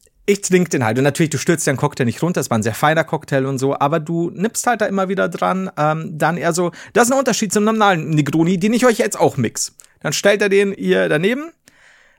Ich 0.31 0.41
trinke 0.41 0.69
den 0.69 0.83
halt. 0.83 0.97
Und 0.97 1.03
natürlich, 1.03 1.29
du 1.29 1.37
stürzt 1.37 1.67
den 1.67 1.77
Cocktail 1.77 2.05
nicht 2.05 2.21
runter. 2.21 2.41
Es 2.41 2.49
war 2.49 2.57
ein 2.57 2.63
sehr 2.63 2.73
feiner 2.73 3.03
Cocktail 3.03 3.45
und 3.45 3.57
so. 3.57 3.77
Aber 3.77 3.99
du 3.99 4.31
nippst 4.31 4.65
halt 4.65 4.81
da 4.81 4.85
immer 4.85 5.09
wieder 5.09 5.29
dran. 5.29 5.69
Ähm, 5.77 6.17
dann 6.17 6.37
eher 6.37 6.53
so, 6.53 6.71
das 6.93 7.07
ist 7.07 7.13
ein 7.13 7.19
Unterschied 7.19 7.53
zum 7.53 7.63
normalen 7.63 8.09
Negroni, 8.09 8.57
den 8.57 8.73
ich 8.73 8.85
euch 8.85 8.97
jetzt 8.97 9.19
auch 9.19 9.37
mix. 9.37 9.75
Dann 9.99 10.13
stellt 10.13 10.41
er 10.41 10.49
den 10.49 10.73
ihr 10.73 11.09
daneben. 11.09 11.51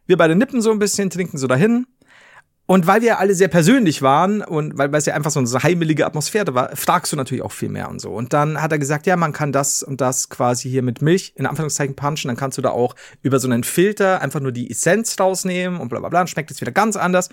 Wir 0.07 0.17
beide 0.17 0.37
nippen 0.37 0.61
so 0.61 0.71
ein 0.71 0.79
bisschen, 0.79 1.11
trinken 1.11 1.39
so 1.39 1.47
dahin. 1.47 1.87
Und 2.67 2.87
weil 2.87 3.03
wir 3.03 3.19
alle 3.19 3.35
sehr 3.35 3.49
persönlich 3.49 4.03
waren 4.03 4.41
und 4.41 4.79
weil 4.79 4.93
weil 4.93 4.99
es 4.99 5.07
ja 5.07 5.15
einfach 5.15 5.33
so 5.33 5.41
eine 5.41 5.63
heimelige 5.63 6.07
Atmosphäre 6.07 6.55
war, 6.55 6.75
fragst 6.77 7.13
du 7.13 7.17
natürlich 7.17 7.43
auch 7.43 7.53
viel 7.53 7.69
mehr 7.69 7.91
und 7.91 8.01
so. 8.01 8.11
Und 8.11 8.33
dann 8.33 8.63
hat 8.63 8.71
er 8.73 8.79
gesagt, 8.79 9.07
ja, 9.07 9.17
man 9.17 9.33
kann 9.33 9.53
das 9.53 9.83
und 9.83 10.01
das 10.01 10.29
quasi 10.29 10.71
hier 10.71 10.83
mit 10.83 11.03
Milch 11.03 11.33
in 11.37 11.47
Anführungszeichen 11.47 11.97
punchen, 11.97 12.29
dann 12.29 12.37
kannst 12.37 12.59
du 12.59 12.63
da 12.63 12.71
auch 12.71 12.95
über 13.21 13.41
so 13.41 13.49
einen 13.49 13.65
Filter 13.65 14.21
einfach 14.23 14.41
nur 14.41 14.53
die 14.53 14.71
Essenz 14.71 15.19
rausnehmen 15.19 15.81
und 15.81 15.89
bla 15.89 15.99
bla 15.99 16.09
bla, 16.09 16.21
dann 16.21 16.29
schmeckt 16.29 16.51
es 16.53 16.61
wieder 16.61 16.73
ganz 16.73 16.97
anders. 16.97 17.31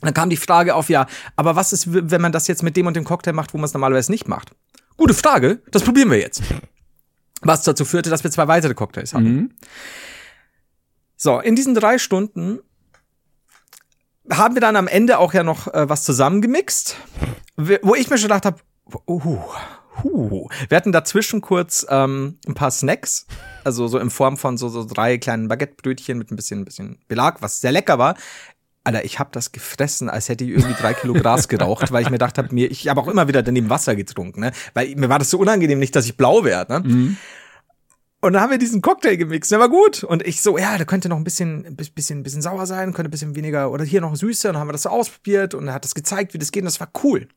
Dann 0.00 0.14
kam 0.14 0.30
die 0.30 0.36
Frage 0.36 0.74
auf, 0.74 0.88
ja, 0.88 1.06
aber 1.36 1.56
was 1.56 1.72
ist, 1.72 1.92
wenn 1.92 2.20
man 2.20 2.32
das 2.32 2.46
jetzt 2.46 2.62
mit 2.62 2.76
dem 2.76 2.86
und 2.86 2.94
dem 2.94 3.04
Cocktail 3.04 3.32
macht, 3.32 3.52
wo 3.52 3.58
man 3.58 3.64
es 3.64 3.74
normalerweise 3.74 4.10
nicht 4.10 4.28
macht? 4.28 4.52
Gute 4.96 5.14
Frage, 5.14 5.62
das 5.70 5.82
probieren 5.82 6.10
wir 6.10 6.18
jetzt. 6.18 6.42
Was 7.42 7.62
dazu 7.62 7.84
führte, 7.84 8.10
dass 8.10 8.22
wir 8.24 8.30
zwei 8.30 8.48
weitere 8.48 8.74
Cocktails 8.74 9.14
hatten. 9.14 9.56
So, 11.16 11.40
in 11.40 11.56
diesen 11.56 11.74
drei 11.74 11.98
Stunden 11.98 12.60
haben 14.30 14.54
wir 14.54 14.60
dann 14.60 14.76
am 14.76 14.88
Ende 14.88 15.18
auch 15.18 15.34
ja 15.34 15.42
noch 15.42 15.66
äh, 15.68 15.88
was 15.88 16.04
zusammengemixt, 16.04 16.96
wo 17.56 17.94
ich 17.94 18.08
mir 18.08 18.18
schon 18.18 18.28
gedacht 18.28 18.46
habe, 18.46 18.58
uh, 19.06 19.38
uh. 20.04 20.48
wir 20.68 20.76
hatten 20.76 20.92
dazwischen 20.92 21.40
kurz 21.40 21.86
ähm, 21.88 22.38
ein 22.46 22.54
paar 22.54 22.70
Snacks, 22.70 23.26
also 23.64 23.88
so 23.88 23.98
in 23.98 24.10
Form 24.10 24.36
von 24.36 24.56
so, 24.56 24.68
so 24.68 24.84
drei 24.84 25.18
kleinen 25.18 25.48
Baguettebrötchen 25.48 26.16
mit 26.18 26.30
ein 26.30 26.36
bisschen, 26.36 26.60
ein 26.60 26.64
bisschen 26.64 26.98
Belag, 27.08 27.42
was 27.42 27.60
sehr 27.60 27.72
lecker 27.72 27.98
war. 27.98 28.16
Alter, 28.82 29.04
ich 29.04 29.18
habe 29.18 29.30
das 29.32 29.52
gefressen, 29.52 30.08
als 30.08 30.28
hätte 30.28 30.44
ich 30.44 30.50
irgendwie 30.50 30.74
drei 30.74 30.94
Kilo 30.94 31.12
Gras 31.12 31.48
geraucht, 31.48 31.92
weil 31.92 32.02
ich 32.02 32.08
mir 32.08 32.14
gedacht 32.14 32.38
habe, 32.38 32.54
mir, 32.54 32.70
ich 32.70 32.88
habe 32.88 33.00
auch 33.00 33.08
immer 33.08 33.28
wieder 33.28 33.42
daneben 33.42 33.68
Wasser 33.68 33.94
getrunken, 33.94 34.40
ne? 34.40 34.52
Weil 34.72 34.94
mir 34.96 35.08
war 35.08 35.18
das 35.18 35.30
so 35.30 35.38
unangenehm, 35.38 35.78
nicht, 35.78 35.94
dass 35.94 36.06
ich 36.06 36.16
blau 36.16 36.44
werde, 36.44 36.72
ne? 36.72 36.82
Und 38.22 38.34
dann 38.34 38.42
haben 38.42 38.50
wir 38.50 38.58
diesen 38.58 38.82
Cocktail 38.82 39.16
gemixt, 39.16 39.50
der 39.50 39.60
war 39.60 39.70
gut. 39.70 40.04
Und 40.04 40.26
ich 40.26 40.42
so, 40.42 40.58
ja, 40.58 40.76
der 40.76 40.86
könnte 40.86 41.08
noch 41.08 41.16
ein 41.16 41.24
bisschen, 41.24 41.64
ein 41.66 41.76
bisschen, 41.76 42.22
bisschen 42.22 42.42
sauer 42.42 42.66
sein, 42.66 42.92
könnte 42.92 43.08
ein 43.08 43.10
bisschen 43.10 43.34
weniger 43.34 43.70
oder 43.70 43.82
hier 43.84 44.02
noch 44.02 44.14
süßer. 44.14 44.50
Und 44.50 44.54
dann 44.54 44.60
haben 44.60 44.68
wir 44.68 44.72
das 44.72 44.82
so 44.82 44.90
ausprobiert 44.90 45.54
und 45.54 45.68
er 45.68 45.74
hat 45.74 45.84
das 45.84 45.94
gezeigt, 45.94 46.34
wie 46.34 46.38
das 46.38 46.52
geht. 46.52 46.62
Und 46.62 46.66
das 46.66 46.80
war 46.80 46.90
cool. 47.02 47.28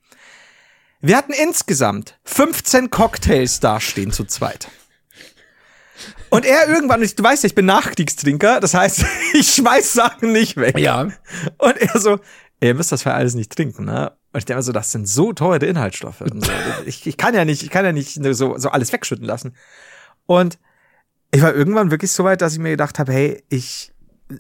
Wir 1.00 1.18
hatten 1.18 1.34
insgesamt 1.34 2.20
15 2.26 2.90
Cocktails 2.90 3.60
dastehen 3.60 4.12
zu 4.12 4.26
zweit. 4.26 4.70
Und 6.30 6.46
er 6.46 6.68
irgendwann, 6.68 7.02
du 7.02 7.24
weißt 7.24 7.44
ja, 7.44 7.48
ich 7.48 7.56
bin 7.56 7.66
Nachkriegstrinker, 7.66 8.60
das 8.60 8.74
heißt, 8.74 9.06
ich 9.34 9.54
schmeiß 9.54 9.94
Sachen 9.94 10.32
nicht 10.32 10.58
weg. 10.58 10.78
Ja. 10.78 11.02
Und 11.58 11.78
er 11.78 12.00
so, 12.00 12.20
ey, 12.60 12.70
ihr 12.70 12.74
müsst 12.74 12.92
das 12.92 13.04
für 13.04 13.14
alles 13.14 13.36
nicht 13.36 13.56
trinken, 13.56 13.86
ne? 13.86 14.12
Und 14.32 14.40
ich 14.40 14.46
denke 14.46 14.58
mir 14.58 14.64
so, 14.64 14.72
das 14.72 14.92
sind 14.92 15.08
so 15.08 15.32
teure 15.34 15.66
Inhaltsstoffe. 15.66 16.24
So. 16.26 16.52
ich, 16.86 17.06
ich 17.06 17.18
kann 17.18 17.36
ja 17.36 17.46
nicht, 17.46 17.62
ich 17.62 17.70
kann 17.70 17.86
ja 17.86 17.92
nicht 17.92 18.14
so, 18.14 18.58
so 18.58 18.70
alles 18.70 18.92
wegschütten 18.92 19.26
lassen. 19.26 19.56
Und 20.26 20.58
ich 21.32 21.42
war 21.42 21.54
irgendwann 21.54 21.92
wirklich 21.92 22.12
so 22.12 22.24
weit, 22.24 22.42
dass 22.42 22.54
ich 22.54 22.60
mir 22.60 22.72
gedacht 22.72 22.98
habe, 23.00 23.12
hey, 23.12 23.44
ich 23.50 23.92
äh, 24.30 24.36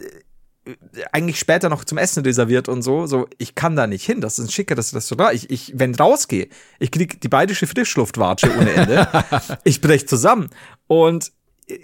eigentlich 1.11 1.39
später 1.39 1.69
noch 1.69 1.83
zum 1.83 1.97
Essen 1.97 2.23
reserviert 2.23 2.69
und 2.69 2.81
so, 2.81 3.05
so 3.05 3.27
ich 3.37 3.53
kann 3.53 3.75
da 3.75 3.85
nicht 3.85 4.05
hin, 4.05 4.21
das 4.21 4.39
ist 4.39 4.45
ein 4.45 4.51
schickeres 4.51 4.95
Restaurant. 4.95 5.33
Ich, 5.33 5.49
ich 5.49 5.73
wenn 5.75 5.93
rausgehe, 5.93 6.47
ich 6.79 6.91
krieg 6.91 7.19
die 7.19 7.27
bayerische 7.27 7.67
Frischluftwatsche 7.67 8.55
ohne 8.57 8.71
Ende. 8.71 9.07
ich 9.63 9.81
brech 9.81 10.07
zusammen 10.07 10.49
und 10.87 11.31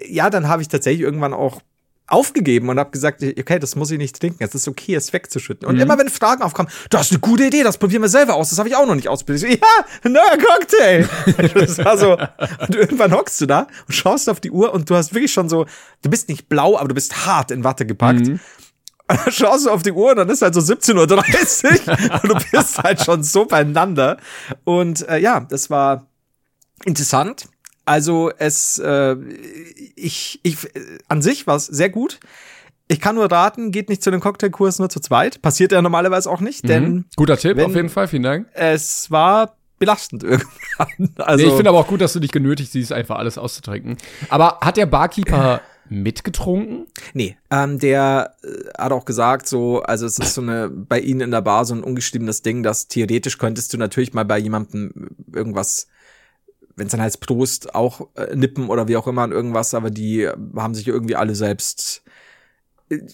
ja, 0.08 0.30
dann 0.30 0.48
habe 0.48 0.62
ich 0.62 0.68
tatsächlich 0.68 1.02
irgendwann 1.02 1.34
auch 1.34 1.60
aufgegeben 2.10 2.68
und 2.68 2.78
habe 2.78 2.90
gesagt, 2.90 3.22
okay, 3.22 3.58
das 3.58 3.76
muss 3.76 3.90
ich 3.90 3.98
nicht 3.98 4.18
trinken. 4.18 4.42
Es 4.42 4.54
ist 4.54 4.66
okay, 4.66 4.96
es 4.96 5.12
wegzuschütten. 5.12 5.66
Und 5.66 5.78
immer 5.78 5.96
wenn 5.96 6.08
Fragen 6.08 6.42
aufkommen, 6.42 6.68
das 6.90 7.06
ist 7.06 7.12
eine 7.12 7.20
gute 7.20 7.44
Idee, 7.44 7.62
das 7.62 7.78
probieren 7.78 8.02
wir 8.02 8.08
selber 8.08 8.34
aus. 8.34 8.50
Das 8.50 8.58
habe 8.58 8.68
ich 8.68 8.74
auch 8.74 8.86
noch 8.86 8.96
nicht 8.96 9.08
ausprobiert. 9.08 9.42
Ja, 9.42 9.84
ein 10.02 10.12
neuer 10.12 10.36
Cocktail. 10.36 11.08
das 11.54 11.78
war 11.78 11.96
so. 11.96 12.18
Und 12.66 12.74
irgendwann 12.74 13.12
hockst 13.12 13.40
du 13.40 13.46
da 13.46 13.68
und 13.86 13.94
schaust 13.94 14.28
auf 14.28 14.40
die 14.40 14.50
Uhr 14.50 14.74
und 14.74 14.90
du 14.90 14.96
hast 14.96 15.14
wirklich 15.14 15.32
schon 15.32 15.48
so, 15.48 15.66
du 16.02 16.10
bist 16.10 16.28
nicht 16.28 16.48
blau, 16.48 16.76
aber 16.76 16.88
du 16.88 16.94
bist 16.94 17.26
hart 17.26 17.52
in 17.52 17.62
Watte 17.62 17.86
gepackt. 17.86 18.26
Dann 18.26 18.40
schaust 19.28 19.66
du 19.66 19.70
auf 19.70 19.82
die 19.82 19.92
Uhr 19.92 20.10
und 20.10 20.16
dann 20.16 20.28
ist 20.28 20.42
halt 20.42 20.54
so 20.54 20.60
17.30 20.60 20.96
Uhr 20.96 22.20
und 22.22 22.28
du 22.28 22.50
bist 22.50 22.78
halt 22.78 23.02
schon 23.02 23.22
so 23.22 23.44
beieinander. 23.44 24.16
Und 24.64 25.08
äh, 25.08 25.18
ja, 25.18 25.40
das 25.40 25.70
war 25.70 26.06
interessant. 26.84 27.46
Also 27.90 28.30
es, 28.38 28.78
äh, 28.78 29.16
ich, 29.96 30.38
ich, 30.44 30.64
äh, 30.76 30.98
an 31.08 31.22
sich 31.22 31.48
war 31.48 31.56
es 31.56 31.66
sehr 31.66 31.90
gut. 31.90 32.20
Ich 32.86 33.00
kann 33.00 33.16
nur 33.16 33.28
raten, 33.32 33.72
geht 33.72 33.88
nicht 33.88 34.00
zu 34.04 34.12
den 34.12 34.20
Cocktailkurs 34.20 34.78
nur 34.78 34.88
zu 34.88 35.00
zweit. 35.00 35.42
Passiert 35.42 35.72
ja 35.72 35.82
normalerweise 35.82 36.30
auch 36.30 36.40
nicht, 36.40 36.68
denn 36.68 36.84
Mhm. 36.84 37.04
Guter 37.16 37.36
Tipp, 37.36 37.58
auf 37.58 37.74
jeden 37.74 37.88
Fall, 37.88 38.06
vielen 38.06 38.22
Dank. 38.22 38.46
es 38.54 39.10
war 39.10 39.56
belastend 39.80 40.22
irgendwann. 40.22 41.10
Also 41.18 41.44
nee, 41.44 41.50
ich 41.50 41.56
finde 41.56 41.70
aber 41.70 41.80
auch 41.80 41.88
gut, 41.88 42.00
dass 42.00 42.12
du 42.12 42.20
dich 42.20 42.30
genötigt 42.30 42.70
siehst, 42.70 42.92
einfach 42.92 43.18
alles 43.18 43.38
auszutrinken. 43.38 43.96
Aber 44.28 44.58
hat 44.60 44.76
der 44.76 44.86
Barkeeper 44.86 45.60
mitgetrunken? 45.88 46.86
Nee, 47.12 47.36
ähm, 47.50 47.80
der 47.80 48.36
äh, 48.44 48.48
hat 48.78 48.92
auch 48.92 49.04
gesagt, 49.04 49.48
so, 49.48 49.82
also 49.82 50.06
es 50.06 50.16
ist 50.20 50.34
so 50.34 50.42
eine, 50.42 50.68
bei 50.70 51.00
ihnen 51.00 51.22
in 51.22 51.30
der 51.32 51.40
Bar 51.42 51.64
so 51.64 51.74
ein 51.74 51.82
ungeschriebenes 51.82 52.42
Ding, 52.42 52.62
dass 52.62 52.86
theoretisch 52.86 53.38
könntest 53.38 53.72
du 53.72 53.78
natürlich 53.78 54.14
mal 54.14 54.24
bei 54.24 54.38
jemandem 54.38 55.10
irgendwas, 55.34 55.88
wenn 56.76 56.86
es 56.86 56.92
dann 56.92 57.00
heißt 57.00 57.20
Prost, 57.20 57.74
auch 57.74 58.08
äh, 58.16 58.34
nippen 58.34 58.68
oder 58.68 58.88
wie 58.88 58.96
auch 58.96 59.06
immer 59.06 59.22
an 59.22 59.32
irgendwas, 59.32 59.74
aber 59.74 59.90
die 59.90 60.28
haben 60.56 60.74
sich 60.74 60.86
irgendwie 60.88 61.16
alle 61.16 61.34
selbst 61.34 62.02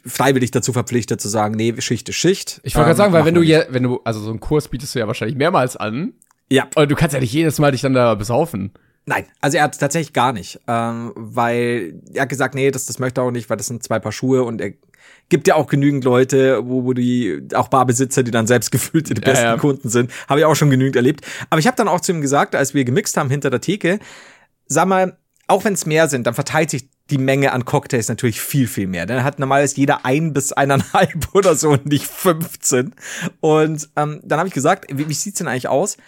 freiwillig 0.07 0.51
dazu 0.53 0.73
verpflichtet 0.73 1.21
zu 1.21 1.29
sagen, 1.29 1.55
nee, 1.55 1.75
Schicht 1.81 2.09
ist 2.09 2.17
Schicht. 2.17 2.61
Ich 2.63 2.75
wollte 2.75 2.87
gerade 2.87 2.93
Ähm, 2.93 2.97
sagen, 2.97 3.13
weil 3.13 3.25
wenn 3.27 3.35
du 3.35 3.43
ja, 3.43 3.65
wenn 3.69 3.83
du, 3.83 4.01
also 4.05 4.21
so 4.21 4.31
einen 4.31 4.41
Kurs 4.41 4.69
bietest 4.69 4.95
du 4.95 4.99
ja 4.99 5.07
wahrscheinlich 5.07 5.37
mehrmals 5.37 5.77
an. 5.77 6.15
Ja, 6.49 6.69
Und 6.77 6.91
du 6.91 6.95
kannst 6.95 7.13
ja 7.13 7.21
nicht 7.21 7.33
jedes 7.33 7.59
Mal 7.59 7.73
dich 7.73 7.81
dann 7.83 7.93
da 7.93 8.15
besaufen. 8.15 8.73
nein, 9.05 9.27
also 9.41 9.59
er 9.59 9.65
hat 9.65 9.79
tatsächlich 9.79 10.13
gar 10.15 10.33
nicht, 10.33 10.61
ähm, 10.67 11.13
weil 11.15 12.01
er 12.15 12.23
hat 12.23 12.29
gesagt, 12.29 12.55
nee, 12.55 12.71
das, 12.71 12.87
das 12.87 12.99
möchte 12.99 13.21
er 13.21 13.25
auch 13.25 13.31
nicht, 13.31 13.51
weil 13.51 13.57
das 13.57 13.67
sind 13.67 13.83
zwei 13.83 13.99
Paar 13.99 14.13
Schuhe 14.13 14.45
und 14.45 14.61
er 14.61 14.73
gibt 15.29 15.49
ja 15.49 15.55
auch 15.57 15.67
genügend 15.67 16.05
Leute, 16.05 16.67
wo, 16.67 16.85
wo 16.85 16.93
die, 16.93 17.43
auch 17.55 17.69
Barbesitzer, 17.69 18.23
die 18.23 18.31
dann 18.31 18.47
selbst 18.47 18.71
gefühlt 18.73 19.09
die 19.09 19.15
Ja, 19.15 19.21
besten 19.21 19.45
ja. 19.45 19.57
Kunden 19.57 19.89
sind, 19.89 20.11
habe 20.29 20.41
ich 20.41 20.47
auch 20.47 20.55
schon 20.55 20.71
genügend 20.71 20.97
erlebt. 20.97 21.27
Aber 21.51 21.59
ich 21.59 21.67
habe 21.67 21.77
dann 21.77 21.89
auch 21.89 22.01
zu 22.01 22.13
ihm 22.13 22.21
gesagt, 22.21 22.55
als 22.55 22.75
wir 22.75 22.85
gemixt 22.85 23.17
haben 23.17 23.31
hinter 23.31 23.51
der 23.51 23.61
Theke, 23.61 23.99
sag 24.67 24.87
mal, 24.87 25.17
auch 25.49 25.65
wenn 25.65 25.75
es 25.75 25.87
mehr 25.87 26.09
sind, 26.09 26.27
dann 26.27 26.35
verteilt 26.35 26.71
sich 26.71 26.89
die 27.11 27.19
Menge 27.19 27.53
an 27.53 27.65
Cocktails 27.65 28.09
natürlich 28.09 28.41
viel, 28.41 28.67
viel 28.67 28.89
mehr. 28.89 29.07
Dann 29.07 29.23
hat 29.23 29.39
normalerweise 29.39 29.77
jeder 29.77 30.05
ein 30.05 30.33
bis 30.33 30.53
eineinhalb 30.53 31.29
oder 31.35 31.55
so 31.55 31.71
und 31.71 31.87
nicht 31.87 32.07
15. 32.07 32.95
Und 33.41 33.89
ähm, 33.97 34.21
dann 34.25 34.39
habe 34.39 34.49
ich 34.49 34.55
gesagt, 34.55 34.87
wie, 34.93 35.09
wie 35.09 35.15
sieht's 35.15 35.39
denn 35.39 35.47
eigentlich 35.47 35.69
aus? 35.69 35.99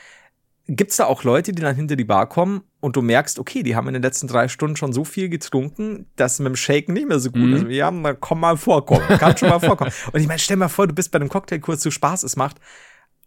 Gibt's 0.70 0.96
da 0.96 1.06
auch 1.06 1.24
Leute, 1.24 1.52
die 1.52 1.62
dann 1.62 1.74
hinter 1.74 1.96
die 1.96 2.04
Bar 2.04 2.28
kommen 2.28 2.60
und 2.80 2.94
du 2.94 3.00
merkst, 3.02 3.38
okay, 3.38 3.62
die 3.62 3.74
haben 3.74 3.88
in 3.88 3.94
den 3.94 4.02
letzten 4.02 4.26
drei 4.28 4.48
Stunden 4.48 4.76
schon 4.76 4.92
so 4.92 5.02
viel 5.02 5.30
getrunken, 5.30 6.04
dass 6.16 6.38
mit 6.40 6.46
dem 6.48 6.56
Shaken 6.56 6.92
nicht 6.92 7.08
mehr 7.08 7.18
so 7.20 7.30
gut 7.30 7.40
Mhm. 7.40 7.54
ist. 7.54 7.66
Ja, 7.70 7.90
na, 7.90 8.12
komm 8.12 8.40
mal 8.40 8.56
vorkommen, 8.58 9.00
kann 9.18 9.34
schon 9.36 9.48
mal 9.48 9.60
vorkommen. 9.60 9.90
Und 10.12 10.20
ich 10.20 10.26
meine, 10.28 10.38
stell 10.38 10.58
mal 10.58 10.68
vor, 10.68 10.86
du 10.86 10.94
bist 10.94 11.10
bei 11.10 11.18
einem 11.18 11.30
Cocktailkurs, 11.30 11.80
so 11.82 11.90
Spaß 11.90 12.22
es 12.22 12.36
macht 12.36 12.58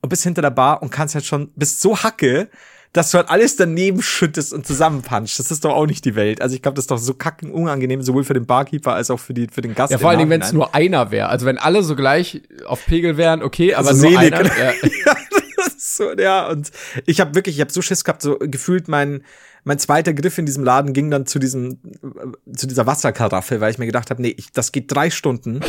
und 0.01 0.09
bist 0.09 0.21
hinter 0.23 0.43
der 0.43 0.51
Bar 0.51 0.83
und 0.83 0.91
kannst 0.91 1.15
halt 1.15 1.25
schon, 1.25 1.51
bist 1.55 1.81
so 1.81 1.97
hacke, 1.97 2.49
dass 2.93 3.09
du 3.09 3.17
halt 3.17 3.29
alles 3.29 3.55
daneben 3.55 4.01
schüttest 4.01 4.51
und 4.53 4.67
zusammenpunchst. 4.67 5.39
Das 5.39 5.49
ist 5.49 5.63
doch 5.65 5.73
auch 5.73 5.85
nicht 5.87 6.03
die 6.05 6.13
Welt. 6.15 6.41
Also 6.41 6.55
ich 6.55 6.61
glaube, 6.61 6.75
das 6.75 6.83
ist 6.83 6.91
doch 6.91 6.97
so 6.97 7.13
kacken 7.13 7.49
unangenehm, 7.51 8.01
sowohl 8.03 8.23
für 8.25 8.33
den 8.33 8.45
Barkeeper 8.45 8.93
als 8.93 9.09
auch 9.09 9.19
für, 9.19 9.33
die, 9.33 9.47
für 9.51 9.61
den 9.61 9.73
Gast. 9.73 9.91
Ja, 9.93 9.97
vor 9.97 10.09
allen 10.09 10.19
Dingen, 10.19 10.29
wenn 10.29 10.41
es 10.41 10.51
nur 10.53 10.75
einer 10.75 11.09
wäre. 11.09 11.29
Also 11.29 11.45
wenn 11.45 11.57
alle 11.57 11.81
so 11.83 11.95
gleich 11.95 12.41
auf 12.65 12.85
Pegel 12.85 13.15
wären, 13.17 13.41
okay, 13.43 13.73
aber 13.73 13.87
Also 13.89 14.07
nur 14.09 14.19
selig. 14.19 14.33
einer. 14.35 14.45
Ja. 14.57 14.71
ja, 15.05 15.15
so, 15.97 16.13
ja, 16.13 16.47
und 16.47 16.71
ich 17.05 17.19
habe 17.19 17.35
wirklich, 17.35 17.55
ich 17.55 17.61
habe 17.61 17.71
so 17.71 17.81
Schiss 17.81 18.03
gehabt, 18.03 18.21
so 18.21 18.37
gefühlt 18.39 18.87
mein 18.87 19.23
mein 19.63 19.77
zweiter 19.77 20.13
Griff 20.13 20.37
in 20.37 20.45
diesem 20.45 20.63
Laden 20.63 20.93
ging 20.93 21.11
dann 21.11 21.25
zu 21.25 21.39
diesem 21.39 21.79
äh, 22.03 22.55
zu 22.55 22.67
dieser 22.67 22.87
Wasserkaraffe, 22.87 23.61
weil 23.61 23.71
ich 23.71 23.77
mir 23.77 23.85
gedacht 23.85 24.09
habe, 24.09 24.21
nee, 24.21 24.33
ich, 24.35 24.51
das 24.51 24.71
geht 24.71 24.91
drei 24.91 25.09
Stunden. 25.09 25.61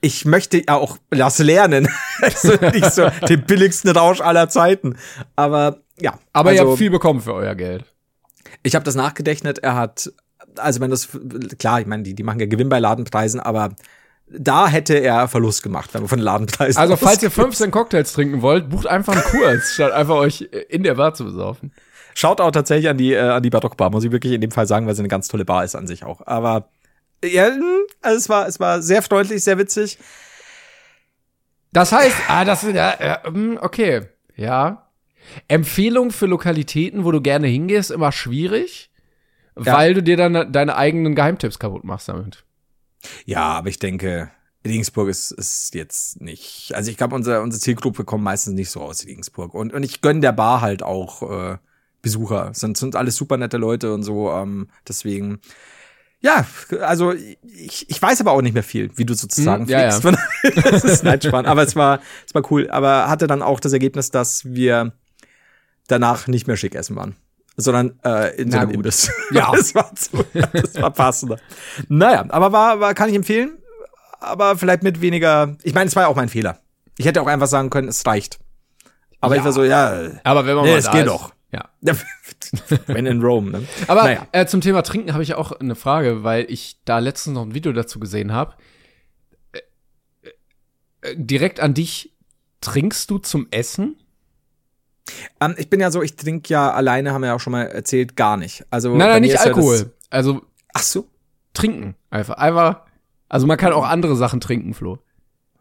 Ich 0.00 0.24
möchte 0.24 0.58
ja 0.58 0.74
auch 0.74 0.98
das 1.10 1.38
lernen. 1.38 1.88
also 2.20 2.54
nicht 2.72 2.92
so 2.92 3.08
den 3.28 3.44
billigsten 3.44 3.90
Rausch 3.90 4.20
aller 4.20 4.48
Zeiten. 4.48 4.96
Aber 5.36 5.78
ja. 5.98 6.18
Aber 6.32 6.52
ihr 6.52 6.60
also, 6.60 6.72
habt 6.72 6.78
viel 6.78 6.90
bekommen 6.90 7.20
für 7.20 7.34
euer 7.34 7.54
Geld. 7.54 7.84
ich 8.62 8.74
habe 8.74 8.84
das 8.84 8.96
nachgedechnet. 8.96 9.60
Er 9.60 9.76
hat, 9.76 10.12
also 10.56 10.80
wenn 10.80 10.90
das 10.90 11.08
klar, 11.58 11.80
ich 11.80 11.86
meine, 11.86 12.02
die 12.02 12.14
die 12.14 12.22
machen 12.24 12.40
ja 12.40 12.46
Gewinn 12.46 12.68
bei 12.68 12.80
Ladenpreisen, 12.80 13.40
aber 13.40 13.76
da 14.38 14.68
hätte 14.68 14.94
er 14.94 15.28
Verlust 15.28 15.62
gemacht, 15.62 15.92
wenn 15.94 16.02
man 16.02 16.08
von 16.08 16.18
Ladenpreisen 16.18 16.80
Also 16.80 16.96
falls 16.96 17.22
ihr 17.22 17.28
ausgeht. 17.28 17.44
15 17.44 17.70
Cocktails 17.70 18.12
trinken 18.12 18.42
wollt, 18.42 18.68
bucht 18.70 18.86
einfach 18.86 19.12
einen 19.14 19.24
Kurs, 19.24 19.70
statt 19.74 19.92
einfach 19.92 20.16
euch 20.16 20.42
in 20.68 20.82
der 20.82 20.94
Bar 20.94 21.14
zu 21.14 21.24
besaufen. 21.24 21.72
Schaut 22.14 22.40
auch 22.40 22.50
tatsächlich 22.50 22.88
an 22.88 22.98
die, 22.98 23.12
äh, 23.14 23.20
an 23.20 23.42
die 23.42 23.50
Barockbar, 23.50 23.90
muss 23.90 24.04
ich 24.04 24.12
wirklich 24.12 24.32
in 24.34 24.40
dem 24.40 24.50
Fall 24.50 24.66
sagen, 24.66 24.86
weil 24.86 24.94
sie 24.94 25.00
eine 25.00 25.08
ganz 25.08 25.28
tolle 25.28 25.44
Bar 25.44 25.64
ist 25.64 25.74
an 25.74 25.86
sich 25.86 26.04
auch. 26.04 26.26
Aber 26.26 26.68
ja, 27.24 27.48
mh, 27.48 27.62
also 28.02 28.18
es 28.18 28.28
war, 28.28 28.46
es 28.46 28.60
war 28.60 28.82
sehr 28.82 29.02
freundlich, 29.02 29.42
sehr 29.44 29.58
witzig. 29.58 29.98
Das 31.72 31.92
heißt, 31.92 32.16
ah, 32.28 32.44
das 32.44 32.64
ist 32.64 32.74
ja, 32.74 32.94
ja, 33.00 33.30
mm, 33.30 33.58
okay, 33.60 34.02
ja. 34.36 34.88
Empfehlung 35.48 36.10
für 36.10 36.26
Lokalitäten, 36.26 37.04
wo 37.04 37.12
du 37.12 37.20
gerne 37.22 37.46
hingehst, 37.46 37.90
immer 37.90 38.12
schwierig, 38.12 38.90
Ja. 39.58 39.74
weil 39.76 39.94
du 39.94 40.02
dir 40.02 40.16
dann 40.16 40.52
deine 40.52 40.76
eigenen 40.76 41.14
Geheimtipps 41.14 41.58
kaputt 41.58 41.84
machst 41.84 42.08
damit. 42.08 42.44
Ja, 43.24 43.44
aber 43.44 43.68
ich 43.68 43.78
denke, 43.78 44.30
Regensburg 44.64 45.08
ist, 45.08 45.32
ist 45.32 45.74
jetzt 45.74 46.20
nicht. 46.20 46.72
Also 46.74 46.90
ich 46.90 46.96
glaube, 46.96 47.14
unsere, 47.14 47.42
unsere 47.42 47.60
Zielgruppe 47.60 48.04
kommt 48.04 48.24
meistens 48.24 48.54
nicht 48.54 48.70
so 48.70 48.80
aus 48.80 49.06
Regensburg. 49.06 49.54
Und, 49.54 49.72
und 49.72 49.82
ich 49.82 50.00
gönn 50.00 50.20
der 50.20 50.32
Bar 50.32 50.60
halt 50.60 50.82
auch 50.82 51.22
äh, 51.22 51.58
Besucher. 52.00 52.50
Sind, 52.54 52.76
sind 52.76 52.96
alles 52.96 53.16
super 53.16 53.36
nette 53.36 53.56
Leute 53.56 53.92
und 53.92 54.02
so. 54.02 54.30
Ähm, 54.30 54.68
deswegen. 54.86 55.40
Ja, 56.20 56.46
also 56.82 57.12
ich, 57.12 57.90
ich 57.90 58.00
weiß 58.00 58.20
aber 58.20 58.30
auch 58.30 58.42
nicht 58.42 58.54
mehr 58.54 58.62
viel, 58.62 58.96
wie 58.96 59.04
du 59.04 59.14
sozusagen 59.14 59.64
Hm, 59.64 59.70
ja, 59.70 59.90
fliegst. 59.90 60.18
das 60.64 60.84
ist 60.84 61.02
nein, 61.02 61.20
spannend. 61.20 61.48
Aber 61.48 61.64
es 61.64 61.74
war, 61.74 62.00
es 62.24 62.32
war 62.34 62.48
cool. 62.52 62.70
Aber 62.70 63.08
hatte 63.08 63.26
dann 63.26 63.42
auch 63.42 63.58
das 63.58 63.72
Ergebnis, 63.72 64.12
dass 64.12 64.44
wir 64.44 64.92
danach 65.88 66.28
nicht 66.28 66.46
mehr 66.46 66.56
schick 66.56 66.76
essen 66.76 66.94
waren. 66.94 67.16
Sondern 67.56 67.98
äh, 68.04 68.34
in 68.40 68.50
so 68.50 68.56
Na 68.56 68.62
einem 68.62 68.68
gut. 68.70 68.76
Imbiss. 68.76 69.10
Ja. 69.32 69.50
das 69.54 69.74
war, 69.74 69.94
zu, 69.94 70.24
das 70.52 70.74
war 70.80 70.90
passender. 70.90 71.38
Naja, 71.88 72.24
aber 72.28 72.50
war, 72.52 72.80
war, 72.80 72.94
kann 72.94 73.08
ich 73.10 73.14
empfehlen. 73.14 73.58
Aber 74.20 74.56
vielleicht 74.56 74.82
mit 74.82 75.00
weniger. 75.00 75.56
Ich 75.62 75.74
meine, 75.74 75.88
es 75.88 75.96
war 75.96 76.04
ja 76.04 76.08
auch 76.08 76.16
mein 76.16 76.28
Fehler. 76.28 76.58
Ich 76.96 77.06
hätte 77.06 77.20
auch 77.20 77.26
einfach 77.26 77.46
sagen 77.48 77.70
können, 77.70 77.88
es 77.88 78.06
reicht. 78.06 78.38
Aber 79.20 79.34
Ja. 79.34 79.40
ich 79.40 79.44
war 79.44 79.52
so, 79.52 79.64
ja, 79.64 80.10
Aber 80.24 80.46
wenn 80.46 80.54
man 80.56 80.64
Nee, 80.64 80.74
mal 80.74 80.82
da 80.82 80.90
geht 80.92 81.00
ist, 81.02 81.06
doch. 81.08 81.32
Ja. 81.52 81.68
wenn 82.86 83.04
in 83.06 83.20
Rome. 83.20 83.50
Ne? 83.50 83.66
Aber 83.86 84.04
naja. 84.04 84.26
äh, 84.32 84.46
zum 84.46 84.60
Thema 84.62 84.82
Trinken 84.82 85.12
habe 85.12 85.22
ich 85.22 85.34
auch 85.34 85.52
eine 85.52 85.74
Frage, 85.74 86.22
weil 86.24 86.46
ich 86.48 86.80
da 86.86 86.98
letztens 87.00 87.34
noch 87.34 87.42
ein 87.42 87.54
Video 87.54 87.72
dazu 87.72 88.00
gesehen 88.00 88.32
habe. 88.32 88.54
Äh, 89.52 89.60
äh, 91.02 91.14
direkt 91.16 91.60
an 91.60 91.74
dich, 91.74 92.14
trinkst 92.62 93.10
du 93.10 93.18
zum 93.18 93.48
Essen? 93.50 93.96
Ähm, 95.40 95.54
ich 95.58 95.68
bin 95.70 95.80
ja 95.80 95.90
so, 95.90 96.02
ich 96.02 96.16
trinke 96.16 96.48
ja 96.52 96.70
alleine, 96.72 97.12
haben 97.12 97.20
wir 97.22 97.28
ja 97.28 97.34
auch 97.34 97.40
schon 97.40 97.52
mal 97.52 97.62
erzählt, 97.64 98.16
gar 98.16 98.36
nicht. 98.36 98.64
Also 98.70 98.90
nein, 98.96 99.08
nein, 99.08 99.22
nicht 99.22 99.34
ist 99.34 99.40
ja 99.44 99.46
Alkohol. 99.46 99.92
also 100.10 100.42
Ach 100.74 100.82
so. 100.82 101.08
trinken. 101.54 101.94
Einfach. 102.10 102.34
Einfach. 102.36 102.80
Also 103.28 103.46
man 103.46 103.56
kann 103.56 103.72
auch 103.72 103.86
andere 103.86 104.16
Sachen 104.16 104.40
trinken, 104.40 104.74
Flo. 104.74 104.98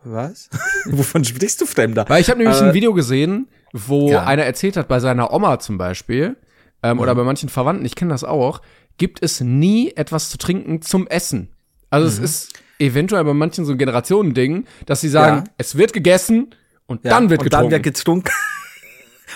Was? 0.03 0.49
Wovon 0.85 1.23
sprichst 1.23 1.61
du, 1.61 1.65
Fremder? 1.65 2.05
Weil 2.07 2.21
ich 2.21 2.29
habe 2.29 2.39
nämlich 2.39 2.59
Äh, 2.59 2.65
ein 2.65 2.73
Video 2.73 2.93
gesehen, 2.93 3.47
wo 3.71 4.09
ja. 4.09 4.23
einer 4.25 4.43
erzählt 4.43 4.75
hat, 4.77 4.87
bei 4.87 4.99
seiner 4.99 5.31
Oma 5.33 5.59
zum 5.59 5.77
Beispiel, 5.77 6.37
ähm, 6.83 6.99
oder 6.99 7.13
bei 7.15 7.23
manchen 7.23 7.49
Verwandten, 7.49 7.85
ich 7.85 7.95
kenne 7.95 8.11
das 8.11 8.23
auch, 8.23 8.61
gibt 8.97 9.21
es 9.23 9.41
nie 9.41 9.91
etwas 9.95 10.29
zu 10.29 10.37
trinken 10.37 10.81
zum 10.81 11.07
Essen. 11.07 11.49
Also 11.89 12.07
es 12.07 12.17
ist 12.19 12.53
eventuell 12.79 13.23
bei 13.23 13.33
manchen 13.33 13.63
so 13.65 13.73
ein 13.73 13.77
Generationending, 13.77 14.65
dass 14.85 15.01
sie 15.01 15.09
sagen, 15.09 15.43
Ja. 15.45 15.53
es 15.57 15.77
wird 15.77 15.93
gegessen 15.93 16.55
und 16.87 17.03
Ja, 17.05 17.11
dann 17.11 17.29
wird 17.29 17.41
und 17.41 17.43
getrunken. 17.45 17.63
Dann 17.69 17.71
wird 17.71 17.83
getrunken. 17.83 18.29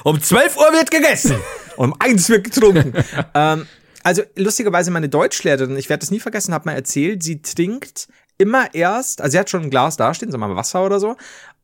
Um 0.04 0.22
12 0.22 0.58
Uhr 0.58 0.74
wird 0.74 0.92
gegessen. 0.92 1.38
um 1.78 1.94
1 2.00 2.30
wird 2.30 2.44
getrunken. 2.46 2.94
ähm, 3.34 3.66
also 4.04 4.22
lustigerweise 4.36 4.92
meine 4.92 5.10
Deutschlehrerin, 5.10 5.78
ich 5.78 5.90
werde 5.90 6.02
das 6.02 6.12
nie 6.12 6.20
vergessen, 6.20 6.54
hat 6.54 6.66
mal 6.66 6.74
erzählt, 6.74 7.24
sie 7.24 7.42
trinkt 7.42 8.08
immer 8.38 8.74
erst, 8.74 9.22
also 9.22 9.32
sie 9.32 9.40
hat 9.40 9.50
schon 9.50 9.64
ein 9.64 9.70
Glas 9.70 9.98
dastehen, 9.98 10.32
sagen 10.32 10.42
wir 10.44 10.48
mal 10.50 10.56
Wasser 10.56 10.86
oder 10.86 11.00
so, 11.00 11.16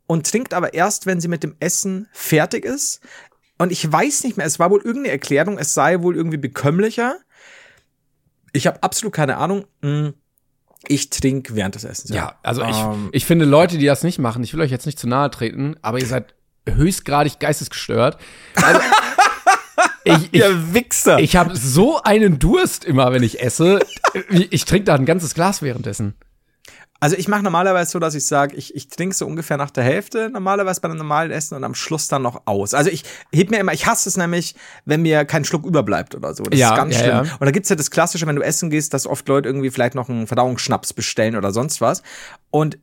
und 0.07 0.29
trinkt 0.29 0.53
aber 0.53 0.73
erst, 0.73 1.05
wenn 1.05 1.21
sie 1.21 1.27
mit 1.27 1.43
dem 1.43 1.55
Essen 1.59 2.07
fertig 2.13 2.65
ist. 2.65 3.01
Und 3.57 3.71
ich 3.71 3.89
weiß 3.89 4.23
nicht 4.23 4.37
mehr, 4.37 4.45
es 4.47 4.57
war 4.57 4.71
wohl 4.71 4.79
irgendeine 4.81 5.09
Erklärung, 5.11 5.57
es 5.59 5.73
sei 5.73 6.01
wohl 6.01 6.15
irgendwie 6.15 6.37
bekömmlicher. 6.37 7.17
Ich 8.53 8.65
habe 8.67 8.81
absolut 8.81 9.13
keine 9.13 9.37
Ahnung. 9.37 9.65
Hm, 9.83 10.13
Ich 10.87 11.11
trinke 11.11 11.55
während 11.55 11.75
des 11.75 11.83
Essens. 11.83 12.09
ja, 12.09 12.39
also 12.41 12.63
ich, 12.63 12.75
Ähm, 12.75 13.09
ich 13.11 13.25
finde 13.25 13.45
Leute, 13.45 13.77
die 13.77 13.85
das 13.85 14.03
nicht 14.03 14.17
machen, 14.17 14.43
ich 14.43 14.53
will 14.53 14.61
euch 14.61 14.71
jetzt 14.71 14.87
nicht 14.87 14.97
zu 14.97 15.07
nahe 15.07 15.29
treten, 15.29 15.75
aber 15.83 15.99
ihr 15.99 16.07
seid 16.07 16.33
höchstgradig 16.67 17.39
geistesgestört. 17.39 18.17
Also, 18.55 18.79
ich, 20.03 20.13
ich, 20.31 20.33
ihr 20.33 20.73
Wichser. 20.73 21.19
ich 21.19 21.35
habe 21.35 21.55
so 21.55 22.01
einen 22.01 22.39
Durst 22.39 22.85
immer, 22.85 23.11
wenn 23.13 23.23
ich 23.23 23.41
esse. 23.41 23.79
Ich, 24.29 24.51
ich 24.51 24.65
trinke 24.65 24.85
da 24.85 24.95
ein 24.95 25.05
ganzes 25.05 25.33
Glas 25.33 25.61
währenddessen. 25.61 26.15
Also 27.03 27.15
ich 27.15 27.27
mache 27.27 27.41
normalerweise 27.41 27.89
so, 27.89 27.97
dass 27.97 28.13
ich 28.13 28.27
sage, 28.27 28.55
ich, 28.55 28.75
ich 28.75 28.87
trinke 28.87 29.15
so 29.15 29.25
ungefähr 29.25 29.57
nach 29.57 29.71
der 29.71 29.83
Hälfte 29.83 30.29
normalerweise 30.29 30.81
bei 30.81 30.87
einem 30.87 30.99
normalen 30.99 31.31
Essen 31.31 31.55
und 31.55 31.63
am 31.63 31.73
Schluss 31.73 32.07
dann 32.07 32.21
noch 32.21 32.43
aus. 32.45 32.75
Also 32.75 32.91
ich 32.91 33.03
heb 33.33 33.49
mir 33.49 33.57
immer, 33.57 33.73
ich 33.73 33.87
hasse 33.87 34.07
es 34.07 34.17
nämlich, 34.17 34.53
wenn 34.85 35.01
mir 35.01 35.25
kein 35.25 35.43
Schluck 35.43 35.65
überbleibt 35.65 36.13
oder 36.13 36.35
so. 36.35 36.43
Das 36.43 36.59
Ja, 36.59 36.69
ist 36.69 36.75
ganz 36.75 36.93
ja, 36.93 36.99
schlimm. 36.99 37.25
ja. 37.25 37.33
Und 37.39 37.45
da 37.45 37.49
gibt's 37.49 37.69
ja 37.69 37.75
das 37.75 37.89
Klassische, 37.89 38.27
wenn 38.27 38.35
du 38.35 38.43
essen 38.43 38.69
gehst, 38.69 38.93
dass 38.93 39.07
oft 39.07 39.27
Leute 39.27 39.49
irgendwie 39.49 39.71
vielleicht 39.71 39.95
noch 39.95 40.09
einen 40.09 40.27
Verdauungsschnaps 40.27 40.93
bestellen 40.93 41.35
oder 41.35 41.51
sonst 41.51 41.81
was. 41.81 42.03
Und 42.51 42.77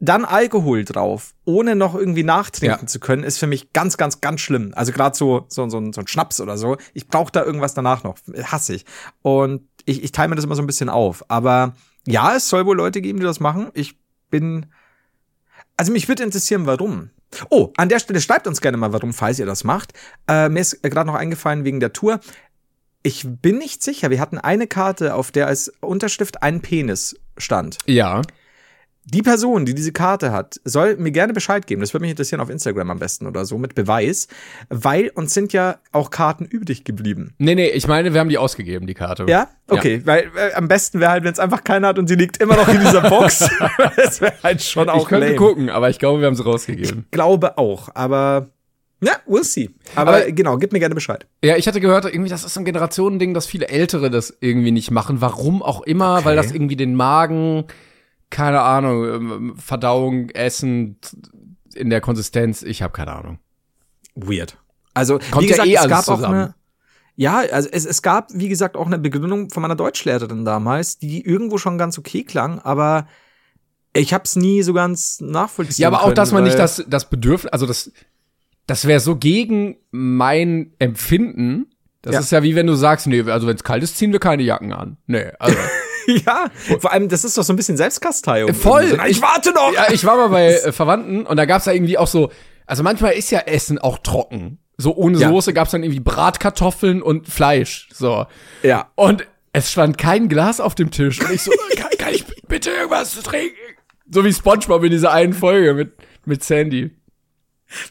dann 0.00 0.24
Alkohol 0.24 0.84
drauf, 0.84 1.34
ohne 1.44 1.76
noch 1.76 1.94
irgendwie 1.94 2.24
nachtrinken 2.24 2.80
Ja. 2.82 2.86
zu 2.86 3.00
können, 3.00 3.22
ist 3.24 3.38
für 3.38 3.46
mich 3.46 3.72
ganz, 3.72 3.96
ganz, 3.96 4.20
ganz 4.20 4.40
schlimm. 4.40 4.72
Also 4.74 4.92
gerade 4.92 5.16
so, 5.16 5.46
so, 5.48 5.68
so, 5.68 5.78
ein- 5.78 5.92
so 5.92 6.00
ein 6.02 6.06
Schnaps 6.08 6.40
oder 6.40 6.58
so. 6.58 6.76
Ich 6.92 7.08
brauche 7.08 7.32
da 7.32 7.42
irgendwas 7.44 7.74
danach 7.74 8.02
noch. 8.04 8.16
Hasse 8.44 8.74
ich. 8.74 8.84
Und 9.22 9.62
ich, 9.86 10.02
ich 10.02 10.12
teile 10.12 10.28
mir 10.28 10.36
das 10.36 10.44
immer 10.44 10.56
so 10.56 10.62
ein 10.62 10.66
bisschen 10.66 10.88
auf. 10.90 11.24
Aber 11.28 11.74
ja, 12.06 12.34
es 12.36 12.48
soll 12.48 12.66
wohl 12.66 12.76
Leute 12.76 13.00
geben, 13.00 13.18
die 13.20 13.24
das 13.24 13.40
machen. 13.40 13.70
Ich 13.74 13.96
bin. 14.30 14.66
Also 15.76 15.90
mich 15.92 16.08
würde 16.08 16.22
interessieren, 16.22 16.66
warum. 16.66 17.10
Oh, 17.50 17.72
an 17.76 17.88
der 17.88 17.98
Stelle 17.98 18.20
schreibt 18.20 18.46
uns 18.46 18.60
gerne 18.60 18.76
mal, 18.76 18.92
warum, 18.92 19.12
falls 19.12 19.38
ihr 19.38 19.46
das 19.46 19.64
macht. 19.64 19.92
Äh, 20.28 20.48
mir 20.48 20.60
ist 20.60 20.82
gerade 20.82 21.06
noch 21.06 21.16
eingefallen 21.16 21.64
wegen 21.64 21.80
der 21.80 21.92
Tour. 21.92 22.20
Ich 23.02 23.24
bin 23.26 23.58
nicht 23.58 23.82
sicher. 23.82 24.10
Wir 24.10 24.20
hatten 24.20 24.38
eine 24.38 24.66
Karte, 24.66 25.14
auf 25.14 25.30
der 25.32 25.46
als 25.48 25.72
Unterschrift 25.80 26.42
ein 26.42 26.60
Penis 26.62 27.16
stand. 27.36 27.78
Ja. 27.86 28.22
Die 29.04 29.22
Person, 29.22 29.66
die 29.66 29.74
diese 29.74 29.92
Karte 29.92 30.32
hat, 30.32 30.60
soll 30.64 30.96
mir 30.96 31.10
gerne 31.10 31.32
Bescheid 31.32 31.66
geben. 31.66 31.80
Das 31.82 31.92
würde 31.92 32.02
mich 32.02 32.10
interessieren 32.10 32.40
auf 32.40 32.48
Instagram 32.48 32.90
am 32.90 32.98
besten 32.98 33.26
oder 33.26 33.44
so 33.44 33.58
mit 33.58 33.74
Beweis, 33.74 34.28
weil 34.70 35.10
uns 35.14 35.34
sind 35.34 35.52
ja 35.52 35.76
auch 35.92 36.10
Karten 36.10 36.44
übrig 36.46 36.84
geblieben. 36.84 37.34
Nee, 37.38 37.54
nee, 37.54 37.68
ich 37.68 37.86
meine, 37.86 38.14
wir 38.14 38.20
haben 38.20 38.30
die 38.30 38.38
ausgegeben, 38.38 38.86
die 38.86 38.94
Karte. 38.94 39.26
Ja? 39.28 39.48
Okay, 39.68 39.96
ja. 39.96 40.06
weil 40.06 40.30
äh, 40.36 40.54
am 40.54 40.68
besten 40.68 41.00
wäre 41.00 41.10
halt, 41.10 41.24
wenn 41.24 41.32
es 41.32 41.38
einfach 41.38 41.64
keiner 41.64 41.88
hat 41.88 41.98
und 41.98 42.08
sie 42.08 42.14
liegt 42.14 42.38
immer 42.38 42.56
noch 42.56 42.68
in 42.68 42.80
dieser 42.80 43.02
Box. 43.08 43.48
das 43.96 44.20
wäre 44.20 44.34
halt 44.42 44.62
schon 44.62 44.88
auch 44.88 45.02
Ich 45.02 45.08
könnte 45.08 45.26
lame. 45.26 45.36
gucken, 45.36 45.70
aber 45.70 45.90
ich 45.90 45.98
glaube, 45.98 46.20
wir 46.20 46.26
haben 46.26 46.36
sie 46.36 46.44
rausgegeben. 46.44 47.04
Ich 47.04 47.10
glaube 47.10 47.58
auch, 47.58 47.90
aber 47.94 48.48
ja, 49.02 49.16
we'll 49.28 49.44
see. 49.44 49.70
Aber, 49.94 50.16
aber, 50.16 50.32
genau, 50.32 50.56
gib 50.56 50.72
mir 50.72 50.78
gerne 50.78 50.94
Bescheid. 50.94 51.26
Ja, 51.42 51.56
ich 51.56 51.66
hatte 51.66 51.80
gehört, 51.80 52.06
irgendwie, 52.06 52.30
das 52.30 52.42
ist 52.42 52.54
so 52.54 52.60
ein 52.60 52.64
Generationending, 52.64 53.34
dass 53.34 53.46
viele 53.46 53.68
Ältere 53.68 54.10
das 54.10 54.34
irgendwie 54.40 54.70
nicht 54.70 54.90
machen. 54.90 55.20
Warum 55.20 55.62
auch 55.62 55.82
immer, 55.82 56.16
okay. 56.16 56.24
weil 56.24 56.36
das 56.36 56.52
irgendwie 56.52 56.76
den 56.76 56.94
Magen 56.94 57.64
keine 58.30 58.60
Ahnung, 58.62 59.04
ähm, 59.04 59.54
Verdauung, 59.56 60.30
Essen 60.30 60.96
in 61.74 61.90
der 61.90 62.00
Konsistenz, 62.00 62.62
ich 62.62 62.82
habe 62.82 62.92
keine 62.92 63.12
Ahnung. 63.12 63.38
Weird. 64.14 64.56
Also, 64.94 65.18
Kommt 65.30 65.42
wie 65.44 65.46
gesagt, 65.48 65.68
ja 65.68 65.80
eh 65.82 65.84
es 65.84 65.88
gab 65.90 66.04
zusammen. 66.04 66.24
auch 66.24 66.28
eine, 66.30 66.54
ja, 67.16 67.38
also 67.52 67.68
es, 67.70 67.84
es 67.84 68.02
gab, 68.02 68.28
wie 68.32 68.48
gesagt, 68.48 68.76
auch 68.76 68.86
eine 68.86 68.98
Begründung 68.98 69.50
von 69.50 69.60
meiner 69.62 69.76
Deutschlehrerin 69.76 70.44
damals, 70.44 70.98
die 70.98 71.24
irgendwo 71.24 71.58
schon 71.58 71.78
ganz 71.78 71.98
okay 71.98 72.24
klang, 72.24 72.58
aber 72.60 73.06
ich 73.92 74.12
habe 74.12 74.24
es 74.24 74.34
nie 74.36 74.62
so 74.62 74.72
ganz 74.72 75.20
nachvollziehen 75.20 75.82
Ja, 75.82 75.88
aber 75.88 76.00
auch, 76.00 76.04
können, 76.06 76.14
dass 76.16 76.32
man 76.32 76.42
nicht 76.44 76.58
das, 76.58 76.84
das 76.88 77.08
Bedürfnis, 77.08 77.52
also 77.52 77.66
das, 77.66 77.92
das 78.66 78.86
wäre 78.86 78.98
so 79.00 79.16
gegen 79.16 79.76
mein 79.92 80.72
Empfinden. 80.78 81.66
Das 82.02 82.14
Ja. 82.14 82.20
ist 82.20 82.32
ja 82.32 82.42
wie 82.42 82.54
wenn 82.56 82.66
du 82.66 82.74
sagst, 82.74 83.06
nee, 83.06 83.22
also 83.22 83.46
wenn 83.46 83.56
es 83.56 83.62
kalt 83.64 83.82
ist, 83.82 83.96
ziehen 83.96 84.12
wir 84.12 84.18
keine 84.20 84.42
Jacken 84.42 84.72
an. 84.72 84.96
Nee, 85.06 85.30
also. 85.38 85.56
ja, 86.26 86.46
vor 86.80 86.92
allem, 86.92 87.08
das 87.08 87.24
ist 87.24 87.36
doch 87.38 87.42
so 87.44 87.52
ein 87.52 87.56
bisschen 87.56 87.76
Selbstkasteiung. 87.76 88.52
Voll. 88.54 88.82
Irgendwie 88.82 88.96
so, 88.96 88.96
"Na, 89.02 89.08
Ich 89.08 89.22
warte 89.22 89.52
noch! 89.52 89.72
ja, 89.72 89.86
ich 89.92 90.04
war 90.04 90.16
mal 90.16 90.28
bei 90.28 90.54
äh, 90.54 90.72
Verwandten 90.72 91.26
und 91.26 91.36
da 91.36 91.44
gab's 91.44 91.64
da 91.64 91.72
irgendwie 91.72 91.98
auch 91.98 92.06
so, 92.08 92.30
also 92.66 92.82
manchmal 92.82 93.12
ist 93.12 93.30
ja 93.30 93.40
Essen 93.40 93.78
auch 93.78 93.98
trocken. 93.98 94.58
So 94.76 94.94
ohne 94.96 95.18
Ja. 95.18 95.28
Soße 95.28 95.52
gab's 95.52 95.70
dann 95.70 95.82
irgendwie 95.84 96.00
Bratkartoffeln 96.00 97.00
und 97.02 97.28
Fleisch. 97.28 97.88
So. 97.92 98.26
Ja. 98.62 98.90
Und 98.96 99.26
es 99.52 99.70
stand 99.70 99.98
kein 99.98 100.28
Glas 100.28 100.60
auf 100.60 100.74
dem 100.74 100.90
Tisch. 100.90 101.20
Und 101.20 101.30
ich 101.30 101.42
so, 101.42 101.52
kann, 101.76 101.90
kann 101.98 102.12
ich 102.12 102.24
bitte 102.48 102.70
irgendwas 102.70 103.12
zu 103.12 103.22
trinken? 103.22 103.54
So 104.10 104.24
wie 104.24 104.32
Spongebob 104.32 104.82
in 104.82 104.90
dieser 104.90 105.12
einen 105.12 105.32
Folge 105.32 105.74
mit, 105.74 105.92
mit 106.24 106.42
Sandy. 106.42 106.90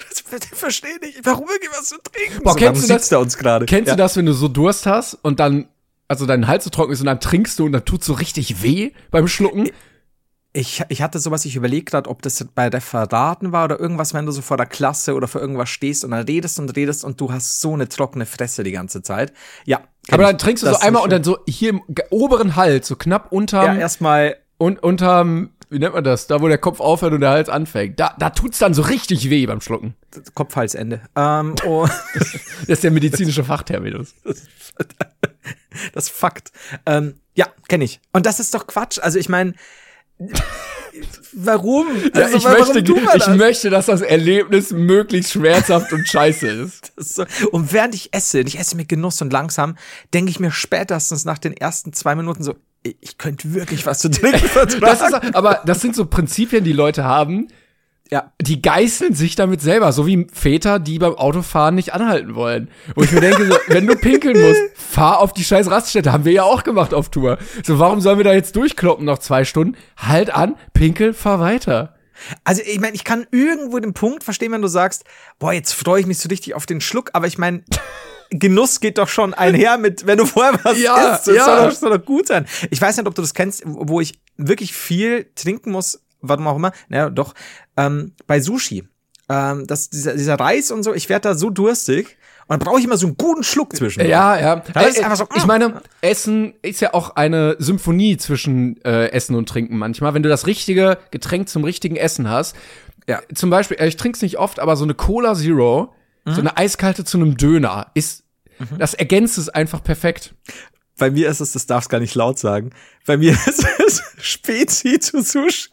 Das, 0.09 0.23
ich 0.51 0.57
verstehe 0.57 0.97
nicht, 1.01 1.19
warum 1.23 1.47
irgendwas 1.49 1.85
zu 1.85 1.95
trinken? 2.01 2.43
Boah, 2.43 2.51
So, 2.53 2.57
kennst 2.59 2.83
du 2.89 2.93
das- 2.93 3.11
uns 3.13 3.37
gerade? 3.37 3.65
Kennst 3.65 3.87
ja. 3.87 3.95
du 3.95 3.97
das, 4.01 4.15
wenn 4.17 4.25
du 4.25 4.33
so 4.33 4.47
Durst 4.47 4.85
hast 4.85 5.15
und 5.21 5.39
dann, 5.39 5.67
also 6.07 6.25
dein 6.25 6.47
Hals 6.47 6.63
so 6.63 6.69
trocken 6.69 6.93
ist 6.93 6.99
und 6.99 7.07
dann 7.07 7.19
trinkst 7.19 7.59
du 7.59 7.65
und 7.65 7.71
dann 7.71 7.85
tut's 7.85 8.05
so 8.05 8.13
richtig 8.13 8.61
weh 8.63 8.91
beim 9.11 9.27
Schlucken? 9.27 9.69
Ich, 10.55 10.83
ich 10.89 11.01
hatte 11.01 11.17
sowas, 11.17 11.45
ich 11.45 11.55
überlegt 11.55 11.89
gerade, 11.89 12.07
ob 12.09 12.21
das 12.21 12.45
bei 12.53 12.67
Referaten 12.67 13.51
war 13.51 13.65
oder 13.65 13.79
irgendwas, 13.79 14.13
wenn 14.13 14.27
du 14.27 14.31
so 14.31 14.43
vor 14.43 14.55
der 14.55 14.67
Klasse 14.67 15.15
oder 15.15 15.27
vor 15.27 15.41
irgendwas 15.41 15.69
stehst 15.69 16.05
und 16.05 16.11
dann 16.11 16.25
redest 16.25 16.59
und 16.59 16.75
redest 16.75 17.03
und 17.03 17.19
du 17.19 17.31
hast 17.31 17.59
so 17.59 17.73
eine 17.73 17.89
trockene 17.89 18.27
Fresse 18.27 18.63
die 18.63 18.71
ganze 18.71 19.01
Zeit. 19.01 19.33
Ja. 19.65 19.81
Aber 20.11 20.23
dann 20.23 20.37
trinkst 20.37 20.63
du 20.63 20.69
so 20.69 20.77
einmal 20.77 21.01
und 21.01 21.11
dann 21.11 21.23
so 21.23 21.39
hier 21.47 21.71
im 21.71 21.81
oberen 22.11 22.55
Hals, 22.55 22.87
so 22.87 22.95
knapp 22.95 23.31
unterm, 23.31 23.65
schön. 23.65 23.75
Ja, 23.75 23.81
erstmal 23.81 24.35
und 24.59 24.83
unterm, 24.83 25.49
wie 25.69 25.79
nennt 25.79 25.95
man 25.95 26.03
das? 26.03 26.27
Da, 26.27 26.39
wo 26.39 26.47
der 26.47 26.59
Kopf 26.59 26.79
aufhört 26.79 27.13
und 27.13 27.21
der 27.21 27.31
Hals 27.31 27.49
anfängt. 27.49 27.99
Da, 27.99 28.15
da 28.19 28.29
tut's 28.29 28.59
dann 28.59 28.75
so 28.75 28.83
richtig 28.83 29.31
weh 29.31 29.45
beim 29.47 29.59
Schlucken. 29.59 29.95
Kopf-Hals-Ende. 30.35 31.01
Ähm, 31.15 31.55
oh, 31.65 31.87
Das 32.13 32.33
ist 32.67 32.83
der 32.83 32.91
medizinische 32.91 33.43
Fachterminus. 33.43 34.13
das 35.93 36.09
Fakt. 36.09 36.51
Ähm, 36.85 37.15
ja, 37.35 37.47
kenne 37.67 37.83
ich. 37.83 37.99
Und 38.11 38.25
das 38.25 38.39
ist 38.39 38.53
doch 38.53 38.67
Quatsch. 38.67 38.99
Also 38.99 39.19
ich 39.19 39.29
meine, 39.29 39.53
warum? 41.33 41.87
Ja, 42.13 42.23
Also, 42.23 42.37
ich, 42.37 42.43
warum 42.43 42.73
möchte, 42.73 42.79
ich 43.17 43.27
möchte, 43.37 43.69
dass 43.69 43.87
das 43.87 44.01
Erlebnis 44.01 44.71
möglichst 44.71 45.33
schmerzhaft 45.33 45.91
und 45.93 46.07
scheiße 46.07 46.47
ist. 46.47 46.93
Ist 46.97 47.15
so. 47.15 47.25
Und 47.51 47.73
während 47.73 47.95
ich 47.95 48.13
esse, 48.13 48.39
und 48.39 48.47
ich 48.47 48.59
esse 48.59 48.75
mit 48.75 48.89
Genuss 48.89 49.21
und 49.21 49.33
langsam, 49.33 49.77
denke 50.13 50.29
ich 50.31 50.39
mir 50.39 50.51
spätestens 50.51 51.25
nach 51.25 51.37
den 51.37 51.55
ersten 51.55 51.93
zwei 51.93 52.15
Minuten 52.15 52.43
so, 52.43 52.55
ich 52.83 52.97
ich 52.99 53.17
könnte 53.17 53.53
wirklich 53.53 53.85
was 53.85 53.99
zu 53.99 54.11
trinken 54.11 54.39
vertragen. 54.47 54.81
Das 54.81 55.01
ist, 55.01 55.35
aber 55.35 55.61
das 55.65 55.81
sind 55.81 55.95
so 55.95 56.05
Prinzipien, 56.05 56.63
die 56.63 56.73
Leute 56.73 57.03
haben, 57.03 57.47
ja. 58.11 58.31
die 58.41 58.61
geißeln 58.61 59.15
sich 59.15 59.35
damit 59.35 59.61
selber, 59.61 59.91
so 59.91 60.05
wie 60.05 60.27
Väter, 60.31 60.79
die 60.79 60.99
beim 60.99 61.15
Autofahren 61.15 61.75
nicht 61.75 61.93
anhalten 61.93 62.35
wollen. 62.35 62.69
Wo 62.95 63.03
ich 63.03 63.11
mir 63.11 63.21
denke, 63.21 63.45
so, 63.47 63.55
wenn 63.67 63.87
du 63.87 63.95
pinkeln 63.95 64.39
musst, 64.39 64.61
fahr 64.75 65.19
auf 65.19 65.33
die 65.33 65.43
scheiß 65.43 65.69
Raststätte. 65.69 66.11
Haben 66.11 66.25
wir 66.25 66.31
ja 66.31 66.43
auch 66.43 66.63
gemacht 66.63 66.93
auf 66.93 67.09
Tour. 67.09 67.37
So, 67.63 67.79
warum 67.79 68.01
sollen 68.01 68.17
wir 68.17 68.23
da 68.23 68.33
jetzt 68.33 68.55
durchkloppen 68.55 69.05
nach 69.05 69.19
zwei 69.19 69.45
Stunden? 69.45 69.77
Halt 69.97 70.33
an, 70.33 70.55
pinkel, 70.73 71.13
fahr 71.13 71.39
weiter. 71.39 71.95
Also 72.43 72.61
ich 72.65 72.79
meine, 72.79 72.95
ich 72.95 73.03
kann 73.03 73.25
irgendwo 73.31 73.79
den 73.79 73.93
Punkt 73.93 74.23
verstehen, 74.23 74.51
wenn 74.51 74.61
du 74.61 74.67
sagst, 74.67 75.03
boah, 75.39 75.53
jetzt 75.53 75.73
freue 75.73 75.99
ich 75.99 76.05
mich 76.05 76.19
so 76.19 76.29
richtig 76.29 76.53
auf 76.53 76.65
den 76.65 76.81
Schluck, 76.81 77.09
aber 77.13 77.27
ich 77.27 77.37
meine, 77.37 77.63
Genuss 78.29 78.79
geht 78.79 78.97
doch 78.97 79.07
schon 79.07 79.33
einher 79.33 79.77
mit, 79.77 80.07
wenn 80.07 80.17
du 80.17 80.25
vorher 80.25 80.59
was 80.63 80.79
Ja, 80.79 81.13
isst. 81.13 81.27
Das 81.27 81.35
ja. 81.35 81.45
soll, 81.45 81.69
doch, 81.69 81.75
soll 81.75 81.97
doch 81.97 82.05
gut 82.05 82.27
sein. 82.27 82.45
Ich 82.71 82.81
weiß 82.81 82.97
nicht, 82.97 83.07
ob 83.07 83.15
du 83.15 83.21
das 83.21 83.33
kennst, 83.33 83.63
wo 83.65 84.01
ich 84.01 84.19
wirklich 84.37 84.73
viel 84.73 85.29
trinken 85.35 85.71
muss, 85.71 86.02
warum 86.23 86.47
auch 86.47 86.55
immer, 86.55 86.71
naja, 86.89 87.09
doch, 87.09 87.33
ähm, 87.77 88.13
bei 88.25 88.39
Sushi. 88.39 88.85
Ähm, 89.29 89.67
das, 89.67 89.89
dieser, 89.89 90.15
dieser 90.15 90.39
Reis 90.39 90.71
und 90.71 90.83
so, 90.83 90.93
ich 90.93 91.07
werde 91.09 91.29
da 91.29 91.35
so 91.35 91.49
durstig 91.49 92.17
und 92.47 92.49
dann 92.49 92.59
brauche 92.59 92.79
ich 92.79 92.85
immer 92.85 92.97
so 92.97 93.07
einen 93.07 93.15
guten 93.15 93.43
Schluck 93.43 93.73
zwischen. 93.75 94.05
Ja, 94.05 94.37
ja. 94.37 94.63
Das 94.73 94.89
ist 94.89 94.99
Äh, 94.99 95.03
einfach 95.03 95.15
so, 95.17 95.27
ich 95.35 95.45
meine, 95.45 95.81
Essen 96.01 96.55
ist 96.61 96.81
ja 96.81 96.93
auch 96.93 97.15
eine 97.15 97.55
Symphonie 97.59 98.17
zwischen 98.17 98.83
äh, 98.83 99.11
Essen 99.11 99.35
und 99.35 99.47
Trinken 99.47 99.77
manchmal. 99.77 100.13
Wenn 100.13 100.23
du 100.23 100.29
das 100.29 100.45
richtige 100.45 100.97
Getränk 101.11 101.47
zum 101.47 101.63
richtigen 101.63 101.95
Essen 101.95 102.29
hast. 102.29 102.55
Ja. 103.07 103.21
Zum 103.33 103.49
Beispiel, 103.49 103.77
äh, 103.77 103.87
ich 103.87 103.95
trinke 103.95 104.17
es 104.17 104.21
nicht 104.21 104.39
oft, 104.39 104.59
aber 104.59 104.75
so 104.75 104.83
eine 104.83 104.93
Cola 104.93 105.35
Zero, 105.35 105.93
so 106.25 106.39
eine 106.39 106.55
eiskalte 106.57 107.03
zu 107.03 107.17
einem 107.17 107.35
Döner, 107.35 107.87
ist, 107.95 108.23
das 108.79 108.93
ergänzt 108.93 109.37
es 109.37 109.49
einfach 109.49 109.83
perfekt. 109.83 110.33
Bei 110.97 111.09
mir 111.09 111.29
ist 111.29 111.39
es, 111.39 111.51
das 111.53 111.65
darfst 111.65 111.89
gar 111.89 111.99
nicht 111.99 112.13
laut 112.15 112.37
sagen. 112.37 112.69
Bei 113.05 113.17
mir 113.17 113.31
ist 113.47 113.65
es 113.85 114.03
Spezi 114.21 114.99
zu 114.99 115.21
Sushi. 115.21 115.69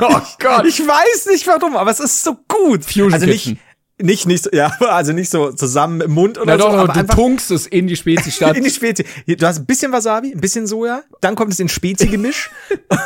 Oh 0.00 0.20
Gott. 0.38 0.64
Ich 0.66 0.80
weiß 0.80 1.26
nicht 1.26 1.46
warum, 1.46 1.76
aber 1.76 1.90
es 1.90 2.00
ist 2.00 2.22
so 2.22 2.36
gut. 2.48 2.84
Fusion 2.84 3.12
also 3.12 3.26
nicht, 3.26 3.56
nicht, 4.00 4.26
nicht, 4.26 4.44
so- 4.44 4.50
ja, 4.52 4.68
also 4.80 5.12
nicht 5.12 5.30
so 5.30 5.52
zusammen 5.52 6.00
im 6.00 6.12
Mund 6.12 6.38
oder 6.38 6.46
Na 6.52 6.56
doch, 6.56 6.70
so, 6.70 6.76
doch, 6.78 6.88
aber 6.88 7.02
du 7.02 7.06
tunkst 7.14 7.50
es 7.50 7.66
in 7.66 7.86
die 7.88 7.96
Spezi 7.96 8.30
statt. 8.30 8.56
in 8.56 8.64
die 8.64 8.70
Spezi. 8.70 9.04
Du 9.26 9.46
hast 9.46 9.58
ein 9.58 9.66
bisschen 9.66 9.92
Wasabi, 9.92 10.32
ein 10.32 10.40
bisschen 10.40 10.66
Soja, 10.66 11.02
dann 11.20 11.34
kommt 11.34 11.52
es 11.52 11.60
in 11.60 11.68
Spezi-Gemisch. 11.68 12.50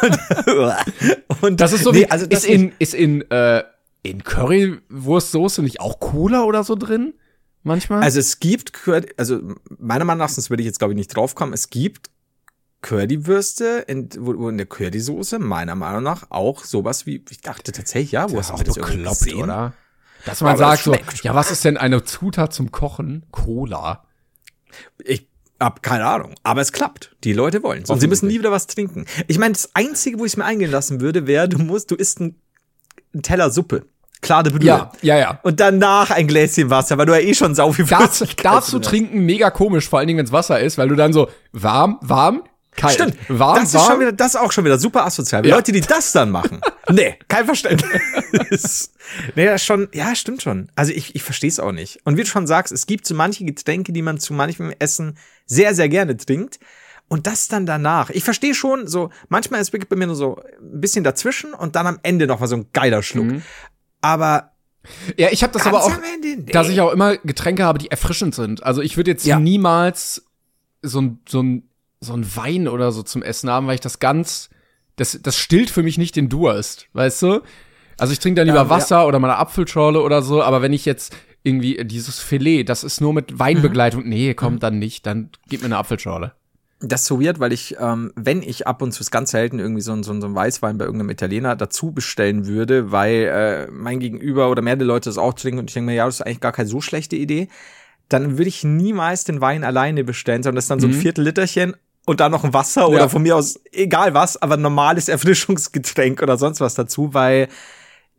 und, 0.03 0.19
und 1.43 1.61
das 1.61 1.73
ist 1.73 1.85
so 1.85 1.93
nee, 1.93 2.01
wie, 2.01 2.11
also 2.11 2.27
ist 2.27 2.45
in, 2.45 2.73
ist 2.79 2.95
in, 2.95 3.23
äh, 3.31 3.65
in 4.03 4.23
Currywurstsoße 4.23 5.63
nicht 5.63 5.81
auch 5.81 5.99
Cola 6.01 6.45
oder 6.45 6.63
so 6.65 6.75
drin? 6.75 7.15
Manchmal? 7.69 8.03
Also 8.03 8.19
es 8.19 8.41
gibt, 8.41 8.73
Curry- 8.73 9.13
also 9.17 9.41
meiner 9.79 10.05
Meinung 10.05 10.19
nach, 10.19 10.29
sonst 10.31 10.51
würde 10.51 10.63
ich 10.63 10.67
jetzt 10.67 10.79
glaube 10.79 10.95
ich 10.95 10.97
nicht 10.97 11.15
draufkommen, 11.15 11.55
es 11.55 11.71
gibt 11.71 12.11
Currywürste, 12.81 13.85
in, 13.87 14.09
wo, 14.19 14.37
wo 14.39 14.49
in 14.49 14.57
der 14.57 14.67
Currysoße 14.67 15.39
meiner 15.39 15.75
Meinung 15.75 16.03
nach 16.03 16.31
auch 16.31 16.65
sowas 16.65 17.07
wie, 17.07 17.25
ich 17.29 17.41
dachte 17.41 17.73
tatsächlich, 17.73 18.13
ja, 18.13 18.31
wo 18.31 18.39
hast 18.39 18.51
auch 18.53 18.59
du 18.59 18.65
das 18.65 18.75
bekloppt, 18.75 19.19
gesehen? 19.19 19.43
oder? 19.43 19.75
Dass 20.25 20.41
man 20.41 20.53
Aber 20.53 20.61
das 20.61 20.83
sagt 20.85 20.85
so, 20.85 21.23
ja, 21.23 21.35
was 21.35 21.51
ist 21.51 21.65
denn 21.65 21.77
eine 21.77 22.03
Zutat 22.05 22.53
zum 22.53 22.71
Kochen? 22.73 23.25
Cola. 23.31 24.05
Ich 25.05 25.29
hab 25.61 25.83
keine 25.83 26.07
Ahnung, 26.07 26.35
aber 26.43 26.61
es 26.61 26.73
klappt. 26.73 27.17
Die 27.25 27.33
Leute 27.33 27.63
wollen 27.63 27.85
Und 27.85 28.01
sie 28.01 28.07
müssen 28.07 28.29
nie 28.29 28.39
wieder 28.39 28.53
was 28.53 28.67
trinken. 28.69 29.07
Ich 29.27 29.39
meine, 29.39 29.55
das 29.55 29.75
Einzige, 29.75 30.19
wo 30.19 30.25
ich 30.25 30.33
es 30.33 30.37
mir 30.37 30.45
eingehen 30.45 30.71
lassen 30.71 31.01
würde, 31.01 31.27
wäre, 31.27 31.49
du 31.49 31.59
musst, 31.59 31.91
du 31.91 31.97
isst 31.97 32.21
einen, 32.21 32.41
einen 33.13 33.23
Teller 33.23 33.51
Suppe. 33.51 33.87
Klare 34.21 34.51
Brühe. 34.51 34.67
Ja, 34.67 34.93
ja, 35.03 35.17
ja. 35.17 35.41
Und 35.43 35.61
danach 35.61 36.11
ein 36.11 36.27
Gläschen 36.27 36.71
Wasser, 36.71 36.99
weil 36.99 37.07
du 37.07 37.13
ja 37.13 37.21
eh 37.21 37.35
schon 37.35 37.55
sau 37.55 37.73
viel 37.73 37.85
drin 37.85 37.99
hast. 37.99 38.83
trinken, 38.83 39.21
mega 39.21 39.51
komisch, 39.51 39.89
vor 39.89 40.01
allen 40.01 40.09
Dingen, 40.09 40.19
wenn 40.19 40.27
es 40.27 40.33
Wasser 40.33 40.61
ist, 40.61 40.79
weil 40.79 40.89
du 40.89 40.97
dann 40.97 41.13
so 41.13 41.29
warm, 41.53 41.99
warm, 42.01 42.43
kalt. 42.79 42.95
Stimmt. 42.95 43.17
Warm, 43.29 43.57
das 43.57 43.69
ist 43.69 43.75
warm. 43.75 43.87
schon 43.87 44.01
wieder, 44.01 44.13
das 44.13 44.35
ist 44.35 44.37
auch 44.41 44.53
schon 44.53 44.65
wieder 44.65 44.79
super 44.79 45.05
asozial. 45.05 45.47
Ja. 45.47 45.57
Leute, 45.57 45.73
die 45.73 45.81
das 45.81 46.13
dann 46.13 46.31
machen. 46.31 46.61
nee, 46.91 47.17
kein 47.29 47.45
Verständnis. 47.45 48.93
nee, 49.35 49.45
das 49.45 49.57
ist 49.57 49.67
schon, 49.67 49.89
ja, 49.93 50.15
stimmt 50.15 50.43
schon. 50.43 50.71
Also 50.75 50.93
ich, 50.93 51.15
ich 51.15 51.23
verstehe 51.23 51.51
es 51.51 51.61
auch 51.61 51.73
nicht. 51.73 52.01
Und 52.05 52.17
wie 52.17 52.23
du 52.23 52.29
schon 52.29 52.47
sagst, 52.47 52.73
es 52.73 52.87
gibt 52.87 53.07
so 53.07 53.15
manche 53.15 53.45
Getränke, 53.45 53.93
die 53.93 54.03
man 54.03 54.19
zu 54.19 54.33
manchem 54.33 54.73
Essen 54.79 55.19
sehr, 55.47 55.75
sehr 55.75 55.89
gerne 55.89 56.17
trinkt. 56.17 56.59
Und 57.11 57.27
das 57.27 57.49
dann 57.49 57.65
danach. 57.65 58.11
Ich 58.11 58.23
verstehe 58.23 58.55
schon, 58.55 58.87
so, 58.87 59.09
manchmal 59.31 59.63
ist 59.63 59.73
wirklich 59.73 59.89
bei 59.89 59.97
mir 59.97 60.07
nur 60.07 60.17
so 60.17 60.37
ein 60.61 60.81
bisschen 60.81 61.05
dazwischen 61.05 61.55
und 61.55 61.75
dann 61.75 61.87
am 61.87 61.99
Ende 62.03 62.27
noch 62.27 62.41
mal 62.41 62.47
so 62.47 62.57
ein 62.57 62.67
geiler 62.75 63.03
Schluck. 63.03 63.25
Mhm. 63.25 63.43
Aber 64.01 64.53
Ja, 65.17 65.29
ich 65.31 65.43
habe 65.43 65.53
das 65.53 65.67
aber 65.67 65.83
auch, 65.83 65.93
Ende, 66.15 66.51
dass 66.53 66.69
ich 66.69 66.81
auch 66.81 66.93
immer 66.93 67.17
Getränke 67.19 67.65
habe, 67.65 67.79
die 67.79 67.91
erfrischend 67.91 68.35
sind. 68.35 68.63
Also 68.63 68.81
ich 68.81 68.97
würde 68.97 69.11
jetzt 69.11 69.27
Ja. 69.27 69.39
niemals 69.39 70.25
so 70.83 71.01
ein, 71.01 71.21
so 71.29 71.43
ein, 71.43 71.69
so 72.01 72.15
ein 72.15 72.25
Wein 72.37 72.69
oder 72.69 72.93
so 72.93 73.03
zum 73.03 73.23
Essen 73.23 73.51
haben, 73.51 73.67
weil 73.67 73.75
ich 73.75 73.81
das 73.81 73.99
ganz, 73.99 74.51
das, 74.97 75.19
das 75.21 75.37
stillt 75.37 75.69
für 75.71 75.83
mich 75.83 75.99
nicht 75.99 76.17
den 76.17 76.29
Durst, 76.29 76.87
weißt 76.93 77.23
du? 77.23 77.41
Also 77.99 78.13
ich 78.13 78.21
trinke 78.21 78.41
dann 78.41 78.47
lieber 78.47 78.63
Ähm, 78.63 78.71
Wasser 78.71 79.07
oder 79.07 79.19
meine 79.19 79.37
Apfelschorle 79.37 80.01
oder 80.01 80.23
so, 80.23 80.43
aber 80.43 80.63
wenn 80.63 80.73
ich 80.73 80.85
jetzt 80.85 81.15
irgendwie 81.43 81.85
dieses 81.85 82.21
Filet, 82.21 82.65
das 82.65 82.85
ist 82.85 83.01
nur 83.01 83.13
mit 83.13 83.39
Weinbegleitung, 83.39 84.09
nee, 84.09 84.35
komm, 84.35 84.61
dann 84.61 84.79
nicht, 84.79 85.07
dann 85.07 85.31
gib 85.49 85.61
mir 85.61 85.67
eine 85.67 85.79
Apfelschorle. 85.79 86.33
Das 86.81 87.01
ist 87.03 87.07
so 87.09 87.21
weird, 87.21 87.41
weil 87.41 87.53
ich, 87.53 87.77
ähm, 87.81 88.13
wenn 88.15 88.41
ich 88.41 88.69
ab 88.69 88.83
und 88.83 88.93
zu 88.93 89.01
ist 89.01 89.11
ganz 89.11 89.33
selten 89.33 89.59
irgendwie 89.59 89.81
so, 89.81 90.01
so, 90.03 90.21
so 90.21 90.27
ein 90.27 90.35
Weißwein 90.35 90.79
bei 90.79 90.85
irgendeinem 90.85 91.11
Italiener 91.11 91.57
dazu 91.57 91.91
bestellen 91.91 92.47
würde, 92.47 92.93
weil 92.93 93.67
äh, 93.69 93.71
mein 93.73 93.99
Gegenüber 93.99 94.49
oder 94.49 94.63
mehrere 94.63 94.85
Leute 94.85 95.09
das 95.11 95.19
auch 95.19 95.35
trinken 95.35 95.59
und 95.59 95.71
ich 95.71 95.75
denke 95.75 95.91
mir, 95.91 95.97
ja, 95.97 96.07
das 96.07 96.17
ist 96.17 96.21
eigentlich 96.23 96.41
gar 96.41 96.53
keine 96.53 96.69
so 96.69 96.81
schlechte 96.81 97.17
Idee, 97.17 97.49
dann 98.09 98.39
würde 98.39 98.49
ich 98.49 98.63
niemals 98.63 99.25
den 99.25 99.41
Wein 99.41 99.65
alleine 99.65 100.05
bestellen, 100.05 100.43
sondern 100.45 100.55
das 100.57 100.65
ist 100.67 100.71
dann 100.71 100.79
so 100.81 100.87
ein 100.87 100.93
Mhm. 100.93 101.01
Viertel 101.01 101.25
Literchen 101.25 101.75
und 102.07 102.21
dann 102.21 102.31
noch 102.31 102.45
ein 102.45 102.55
Wasser 102.55 102.89
oder 102.89 103.01
Ja. 103.01 103.09
von 103.09 103.23
mir 103.23 103.35
aus 103.35 103.59
egal 103.73 104.15
was, 104.15 104.41
aber 104.41 104.55
ein 104.55 104.63
normales 104.63 105.09
Erfrischungsgetränk 105.09 106.23
oder 106.23 106.39
sonst 106.39 106.61
was 106.61 106.75
dazu, 106.75 107.13
weil 107.13 107.49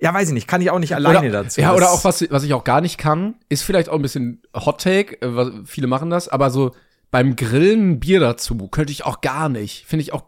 ja, 0.01 0.14
weiß 0.14 0.28
ich 0.30 0.34
nicht, 0.34 0.47
kann 0.47 0.62
ich 0.62 0.70
auch 0.70 0.80
nicht 0.80 0.95
alleine 0.95 1.20
oder, 1.30 1.43
dazu. 1.43 1.60
Ja, 1.62 1.70
Das- 1.70 1.78
oder 1.78 1.91
auch 1.91 2.03
was, 2.03 2.26
was 2.30 2.43
ich 2.43 2.53
auch 2.53 2.64
gar 2.66 2.82
nicht 2.82 2.97
kann, 2.97 3.36
ist 3.49 3.64
vielleicht 3.64 3.88
auch 3.89 3.95
ein 3.95 4.01
bisschen 4.01 4.41
Hot 4.53 4.82
Take, 4.82 5.22
äh, 5.22 5.51
viele 5.66 5.88
machen 5.88 6.10
das, 6.10 6.28
aber 6.30 6.51
so 6.51 6.72
beim 7.12 7.36
Grillen 7.36 7.91
ein 7.91 7.99
Bier 7.99 8.20
dazu 8.20 8.55
könnte 8.68 8.91
ich 8.91 9.05
auch 9.05 9.22
gar 9.22 9.49
nicht. 9.49 9.86
Finde 9.86 10.03
ich 10.03 10.14
auch, 10.14 10.24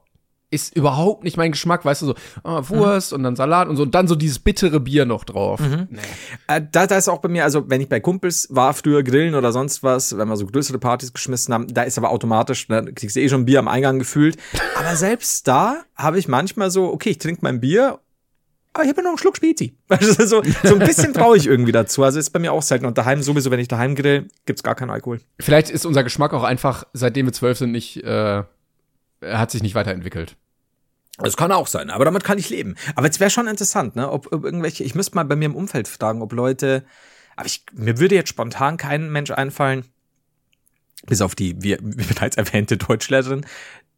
ist 0.50 0.76
überhaupt 0.76 1.24
nicht 1.24 1.38
mein 1.38 1.52
Geschmack, 1.52 1.86
weißt 1.86 2.02
du, 2.02 2.06
so 2.08 2.16
ah, 2.44 2.62
Wurst 2.68 3.14
und 3.14 3.24
dann 3.24 3.36
Salat 3.36 3.70
und 3.70 3.78
so 3.78 3.84
und 3.84 3.96
dann 3.96 4.08
so 4.08 4.16
dieses 4.16 4.40
bittere 4.40 4.80
Bier 4.80 5.06
noch 5.06 5.24
drauf. 5.24 5.62
Nee. 5.62 6.00
Äh, 6.48 6.62
da, 6.72 6.88
da 6.88 6.98
ist 6.98 7.08
auch 7.08 7.20
bei 7.20 7.30
mir, 7.30 7.44
also 7.44 7.70
wenn 7.70 7.80
ich 7.80 7.88
bei 7.88 8.00
Kumpels 8.00 8.48
war, 8.52 8.74
früher 8.74 9.04
grillen 9.04 9.36
oder 9.36 9.52
sonst 9.52 9.82
was, 9.82 10.18
wenn 10.18 10.28
wir 10.28 10.36
so 10.36 10.46
größere 10.46 10.80
Partys 10.80 11.14
geschmissen 11.14 11.54
haben, 11.54 11.68
da 11.68 11.84
ist 11.84 11.98
aber 11.98 12.10
automatisch, 12.10 12.68
da 12.68 12.82
kriegst 12.82 13.16
du 13.16 13.22
eh 13.22 13.30
schon 13.30 13.46
Bier 13.46 13.60
am 13.60 13.68
Eingang 13.68 14.00
gefühlt. 14.00 14.38
Aber 14.78 14.96
selbst 14.96 15.48
da 15.48 15.84
habe 15.96 16.20
ich 16.20 16.28
manchmal 16.28 16.70
so, 16.70 16.92
okay, 16.92 17.12
ich 17.12 17.18
trinke 17.18 17.42
mein 17.44 17.62
Bier, 17.62 18.00
aber 18.74 18.84
ich 18.84 18.90
habe 18.90 19.02
ja 19.02 19.04
noch 19.04 19.12
einen 19.12 19.18
Schluck 19.18 19.38
Spezi. 19.38 19.76
Also 19.90 20.26
so, 20.26 20.44
so 20.64 20.76
ein 20.76 20.80
bisschen 20.80 21.14
traue 21.14 21.38
ich 21.38 21.46
irgendwie 21.46 21.72
dazu. 21.72 22.04
Also 22.04 22.20
ist 22.20 22.30
bei 22.30 22.40
mir 22.40 22.54
auch 22.54 22.62
selten. 22.62 22.86
Und 22.86 22.98
daheim 22.98 23.22
sowieso, 23.22 23.52
wenn 23.52 23.60
ich 23.60 23.68
daheim 23.68 23.96
grill, 23.96 24.28
gibt's 24.46 24.64
gar 24.64 24.76
keinen 24.76 24.90
Alkohol. 24.90 25.20
Vielleicht 25.40 25.70
ist 25.70 25.86
unser 25.86 26.04
Geschmack 26.04 26.34
auch 26.34 26.44
einfach, 26.44 26.86
seitdem 26.94 27.26
wir 27.26 27.34
zwölf 27.34 27.58
sind, 27.58 27.72
nicht, 27.72 28.04
äh, 28.04 28.44
hat 29.22 29.52
sich 29.52 29.62
nicht 29.62 29.76
weiterentwickelt. 29.76 30.38
Das 31.18 31.38
kann 31.38 31.52
auch 31.52 31.68
sein, 31.68 31.90
aber 31.90 32.06
damit 32.06 32.24
kann 32.24 32.38
ich 32.38 32.50
leben. 32.50 32.76
Aber 32.96 33.08
es 33.10 33.20
wäre 33.20 33.30
schon 33.30 33.48
interessant, 33.48 33.96
ne? 33.96 34.10
Ob, 34.10 34.32
ob 34.34 34.44
irgendwelche, 34.44 34.84
ich 34.84 34.96
müsste 34.96 35.16
mal 35.16 35.26
bei 35.26 35.36
mir 35.36 35.46
im 35.46 35.56
Umfeld 35.56 35.88
fragen, 35.88 36.22
ob 36.22 36.34
Leute, 36.34 36.84
aber 37.36 37.46
ich, 37.46 37.64
mir 37.74 38.00
würde 38.00 38.16
jetzt 38.16 38.30
spontan 38.30 38.78
kein 38.78 39.12
Mensch 39.12 39.30
einfallen, 39.30 39.86
bis 41.06 41.22
auf 41.22 41.36
die, 41.36 41.62
wie, 41.62 41.78
wie 41.82 42.14
bereits 42.14 42.38
erwähnte 42.38 42.78
Deutschlehrerin, 42.78 43.46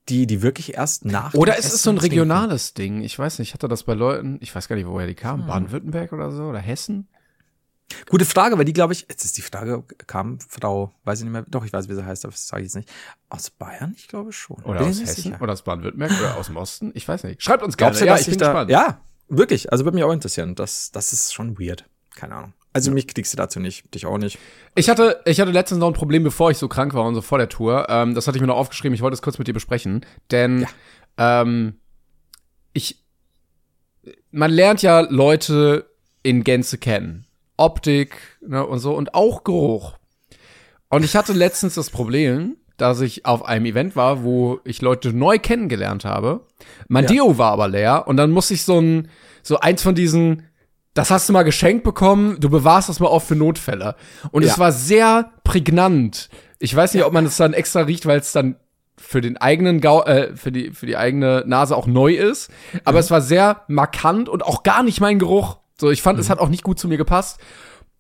die, 0.10 0.28
die 0.28 0.42
wirklich 0.42 0.74
erst 0.76 1.06
nach. 1.06 1.34
Oder 1.34 1.58
ist 1.58 1.66
es 1.66 1.74
Essen 1.76 1.84
so 1.84 1.90
ein 1.92 1.96
trinken. 1.98 2.16
regionales 2.20 2.74
Ding? 2.74 3.02
Ich 3.02 3.18
weiß 3.18 3.40
nicht, 3.40 3.54
hatte 3.54 3.68
das 3.68 3.84
bei 3.84 3.94
Leuten, 3.94 4.38
ich 4.42 4.54
weiß 4.54 4.68
gar 4.68 4.76
nicht, 4.76 4.88
woher 4.88 5.08
die 5.08 5.16
kamen, 5.16 5.48
Baden-Württemberg 5.48 6.12
oder 6.14 6.32
so, 6.32 6.44
oder 6.44 6.60
Hessen? 6.60 7.08
Gute 8.10 8.26
Frage, 8.26 8.58
weil 8.58 8.66
die, 8.66 8.74
glaube 8.74 8.94
ich, 8.94 9.06
jetzt 9.10 9.24
ist 9.24 9.38
die 9.38 9.42
Frage, 9.42 9.84
kam 10.08 10.40
Frau, 10.40 10.94
weiß 11.04 11.20
ich 11.20 11.26
nicht 11.26 11.34
mehr, 11.34 11.46
doch, 11.48 11.64
ich 11.66 11.72
weiß, 11.74 11.90
wie 11.90 11.94
sie 11.96 12.06
heißt, 12.06 12.26
aber 12.26 12.32
das 12.32 12.48
sage 12.48 12.62
ich 12.64 12.68
jetzt 12.68 12.76
nicht. 12.76 12.90
Aus 13.30 13.50
Bayern? 13.50 13.94
Ich 13.98 14.08
glaube 14.08 14.32
schon. 14.32 14.58
Oder 14.64 14.80
Bin 14.80 14.90
aus 14.90 14.96
ich 14.98 15.04
Hessen? 15.04 15.24
sicher. 15.24 15.42
Oder 15.42 15.54
aus 15.54 15.64
Baden-Württemberg? 15.64 16.12
oder 16.20 16.38
aus 16.38 16.48
dem 16.48 16.58
Osten? 16.58 16.92
Ich 16.96 17.08
weiß 17.08 17.24
nicht. 17.24 17.44
Schreibt 17.44 17.62
uns 17.64 17.78
gerne. 17.78 17.92
Glaubst 17.92 18.02
du, 18.02 18.06
ja, 18.06 18.14
dass 18.14 18.22
ich 18.22 18.28
ich 18.30 18.34
bin 18.34 18.40
da, 18.40 18.48
gespannt. 18.48 18.72
ja, 18.72 19.02
wirklich, 19.30 19.72
also 19.72 19.86
würde 19.86 19.96
mich 19.96 20.04
auch 20.04 20.14
interessieren. 20.14 20.56
Das, 20.56 20.92
das 20.92 21.14
ist 21.14 21.34
schon 21.34 21.60
weird. 21.60 21.86
Keine 22.16 22.36
Ahnung. 22.36 22.54
Also 22.74 22.92
mich 22.92 23.08
kriegst 23.08 23.32
du 23.32 23.38
dazu 23.38 23.60
nicht, 23.60 23.94
dich 23.94 24.08
auch 24.08 24.18
nicht. 24.18 24.40
Ich 24.76 24.90
hatte, 24.90 25.22
ich 25.26 25.40
hatte 25.40 25.52
letztens 25.52 25.80
noch 25.80 25.88
ein 25.88 25.94
Problem, 25.94 26.24
bevor 26.24 26.50
ich 26.50 26.58
so 26.58 26.68
krank 26.68 26.96
war 26.96 27.06
und 27.06 27.14
so 27.14 27.22
vor 27.22 27.38
der 27.38 27.48
Tour. 27.50 27.88
Ähm, 27.88 28.16
das 28.16 28.28
hatte 28.28 28.38
ich 28.38 28.42
mir 28.42 28.48
noch 28.48 28.58
aufgeschrieben. 28.58 28.96
Ich 28.96 29.02
wollte 29.02 29.14
es 29.14 29.22
kurz 29.22 29.38
mit 29.38 29.48
dir 29.48 29.54
besprechen, 29.54 30.06
denn 30.32 30.66
ähm, 31.18 31.76
ich, 32.74 33.04
man 34.32 34.50
lernt 34.52 34.82
ja 34.82 35.02
Leute 35.02 35.86
in 36.24 36.44
Gänze 36.44 36.80
kennen, 36.80 37.28
Optik 37.58 38.18
ne, 38.42 38.66
und 38.66 38.80
so 38.80 38.96
und 38.96 39.14
auch 39.14 39.44
Geruch. 39.44 39.98
Und 40.90 41.06
ich 41.06 41.16
hatte 41.16 41.34
letztens 41.34 41.76
das 41.76 41.92
Problem, 41.92 42.58
dass 42.78 43.02
ich 43.02 43.26
auf 43.26 43.46
einem 43.46 43.66
Event 43.66 43.96
war, 43.96 44.24
wo 44.24 44.60
ich 44.64 44.82
Leute 44.82 45.14
neu 45.14 45.38
kennengelernt 45.38 46.06
habe. 46.06 46.48
Mein 46.88 47.04
Ja. 47.04 47.12
Deo 47.12 47.38
war 47.38 47.52
aber 47.52 47.68
leer 47.68 48.08
und 48.08 48.18
dann 48.18 48.32
musste 48.32 48.56
ich 48.56 48.64
so 48.64 48.80
ein, 48.80 49.10
so 49.44 49.60
eins 49.60 49.84
von 49.84 49.94
diesen 49.94 50.48
das 50.94 51.10
hast 51.12 51.28
du 51.30 51.34
mal 51.34 51.44
geschenkt 51.44 51.84
bekommen, 51.84 52.38
du 52.40 52.50
bewahrst 52.50 52.90
das 52.90 53.00
mal 53.00 53.08
auf 53.08 53.24
für 53.28 53.36
Notfälle. 53.36 53.96
Und 54.32 54.44
es 54.44 54.52
Ja. 54.54 54.58
war 54.60 54.72
sehr 54.72 55.32
prägnant. 55.44 56.30
Ich 56.60 56.76
weiß 56.76 56.94
nicht, 56.94 57.04
ob 57.04 57.14
man 57.14 57.26
es 57.26 57.38
dann 57.38 57.54
extra 57.54 57.82
riecht, 57.82 58.06
weil 58.06 58.20
es 58.20 58.32
dann 58.32 58.56
für 58.98 59.20
den 59.22 59.38
eigenen 59.38 59.82
Gau 59.82 60.04
äh, 60.04 60.36
für 60.36 60.52
die 60.52 60.72
für 60.72 60.86
die 60.86 60.96
eigene 60.96 61.44
Nase 61.48 61.76
auch 61.76 61.88
neu 61.88 62.14
ist, 62.14 62.50
aber 62.86 63.00
es 63.00 63.10
war 63.12 63.22
sehr 63.22 63.64
markant 63.68 64.30
und 64.30 64.44
auch 64.46 64.64
gar 64.64 64.84
nicht 64.84 65.02
mein 65.02 65.20
Geruch. 65.20 65.58
So, 65.80 65.90
ich 65.90 66.02
fand, 66.04 66.20
es 66.20 66.30
hat 66.30 66.40
auch 66.40 66.50
nicht 66.50 66.64
gut 66.64 66.80
zu 66.80 66.88
mir 66.88 66.98
gepasst. 66.98 67.40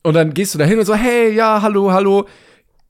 Und 0.03 0.13
dann 0.13 0.33
gehst 0.33 0.53
du 0.53 0.59
da 0.59 0.65
hin 0.65 0.77
und 0.79 0.85
so, 0.85 0.93
hey, 0.93 1.33
ja, 1.33 1.61
hallo, 1.61 1.91
hallo. 1.91 2.27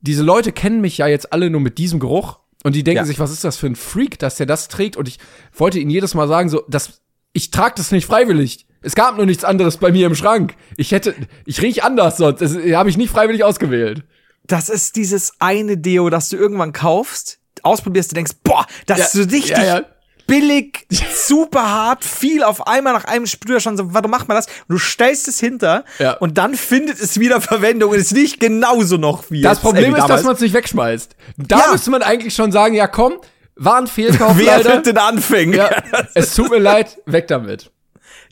Diese 0.02 0.22
Leute 0.24 0.52
kennen 0.52 0.82
mich 0.82 0.98
ja 0.98 1.08
jetzt 1.08 1.32
alle 1.32 1.50
nur 1.50 1.62
mit 1.62 1.78
diesem 1.78 2.00
Geruch 2.00 2.40
und 2.64 2.76
die 2.76 2.84
denken 2.84 2.98
Ja. 2.98 3.06
sich, 3.06 3.20
was 3.20 3.32
ist 3.32 3.44
das 3.46 3.56
für 3.56 3.68
ein 3.68 3.76
Freak, 3.78 4.20
dass 4.20 4.36
der 4.36 4.46
das 4.46 4.68
trägt 4.68 4.98
und 4.98 5.08
ich 5.08 5.18
wollte 5.56 5.80
ihnen 5.80 5.90
jedes 5.90 6.14
Mal 6.14 6.28
sagen, 6.28 6.50
so, 6.50 6.64
das 6.68 7.02
ich 7.32 7.50
trage 7.52 7.76
das 7.78 7.92
nicht 7.92 8.06
freiwillig. 8.06 8.68
Es 8.84 8.96
gab 8.96 9.16
nur 9.18 9.26
nichts 9.26 9.44
anderes 9.44 9.78
bei 9.78 9.92
mir 9.92 10.08
im 10.08 10.16
Schrank. 10.16 10.56
Ich 10.78 10.92
hätte, 10.92 11.16
ich 11.46 11.62
riech 11.62 11.84
anders 11.84 12.18
sonst. 12.18 12.42
Das 12.42 12.54
habe 12.54 12.90
ich 12.90 12.98
nicht 12.98 13.12
freiwillig 13.12 13.44
ausgewählt. 13.44 14.04
Das 14.46 14.70
ist 14.70 14.96
dieses 14.98 15.34
eine 15.40 15.78
Deo, 15.78 16.10
das 16.10 16.30
du 16.30 16.36
irgendwann 16.38 16.74
kaufst, 16.74 17.40
ausprobierst, 17.64 18.12
du 18.12 18.16
denkst, 18.16 18.34
boah, 18.44 18.66
das 18.86 19.00
ist 19.00 19.12
so 19.14 19.22
richtig 19.24 19.52
ja, 19.52 19.64
ja. 19.64 19.82
billig, 20.28 20.86
super 21.16 21.64
hart, 21.72 22.04
viel 22.04 22.44
auf 22.44 22.68
einmal 22.68 22.92
nach 22.92 23.06
einem 23.06 23.26
Sprüher 23.26 23.62
schon 23.62 23.78
so, 23.78 23.94
warum 23.94 24.12
macht 24.12 24.28
man 24.28 24.36
das? 24.36 24.48
Und 24.48 24.74
du 24.74 24.78
stellst 24.78 25.30
es 25.30 25.40
hinter 25.40 25.86
Ja. 25.98 26.14
und 26.18 26.38
dann 26.38 26.56
findet 26.56 27.00
es 27.00 27.20
wieder 27.22 27.40
Verwendung 27.40 27.92
und 27.92 27.98
es 28.00 28.14
riecht 28.14 28.42
genauso 28.42 28.98
noch 28.98 29.32
wie 29.32 29.42
Das 29.42 29.60
jetzt, 29.60 29.64
Problem 29.64 29.94
wie 29.96 30.00
ist, 30.00 30.08
dass 30.10 30.24
man 30.24 30.36
es 30.36 30.42
nicht 30.42 30.54
wegschmeißt. 30.54 31.16
Da 31.38 31.60
Ja. 31.60 31.72
müsste 31.72 31.90
man 31.92 32.02
eigentlich 32.04 32.36
schon 32.36 32.52
sagen, 32.52 32.76
ja 32.76 32.88
komm, 32.88 33.14
war 33.56 33.78
ein 33.78 33.88
Fehlkauf 33.88 34.38
Wer 34.38 34.58
leider. 34.58 34.70
wird 34.74 34.88
denn 34.88 34.98
anfangen? 34.98 35.54
Ja, 35.54 35.70
es 36.16 36.36
tut 36.36 36.50
mir 36.50 36.60
leid, 36.60 36.98
weg 37.06 37.28
damit. 37.30 37.72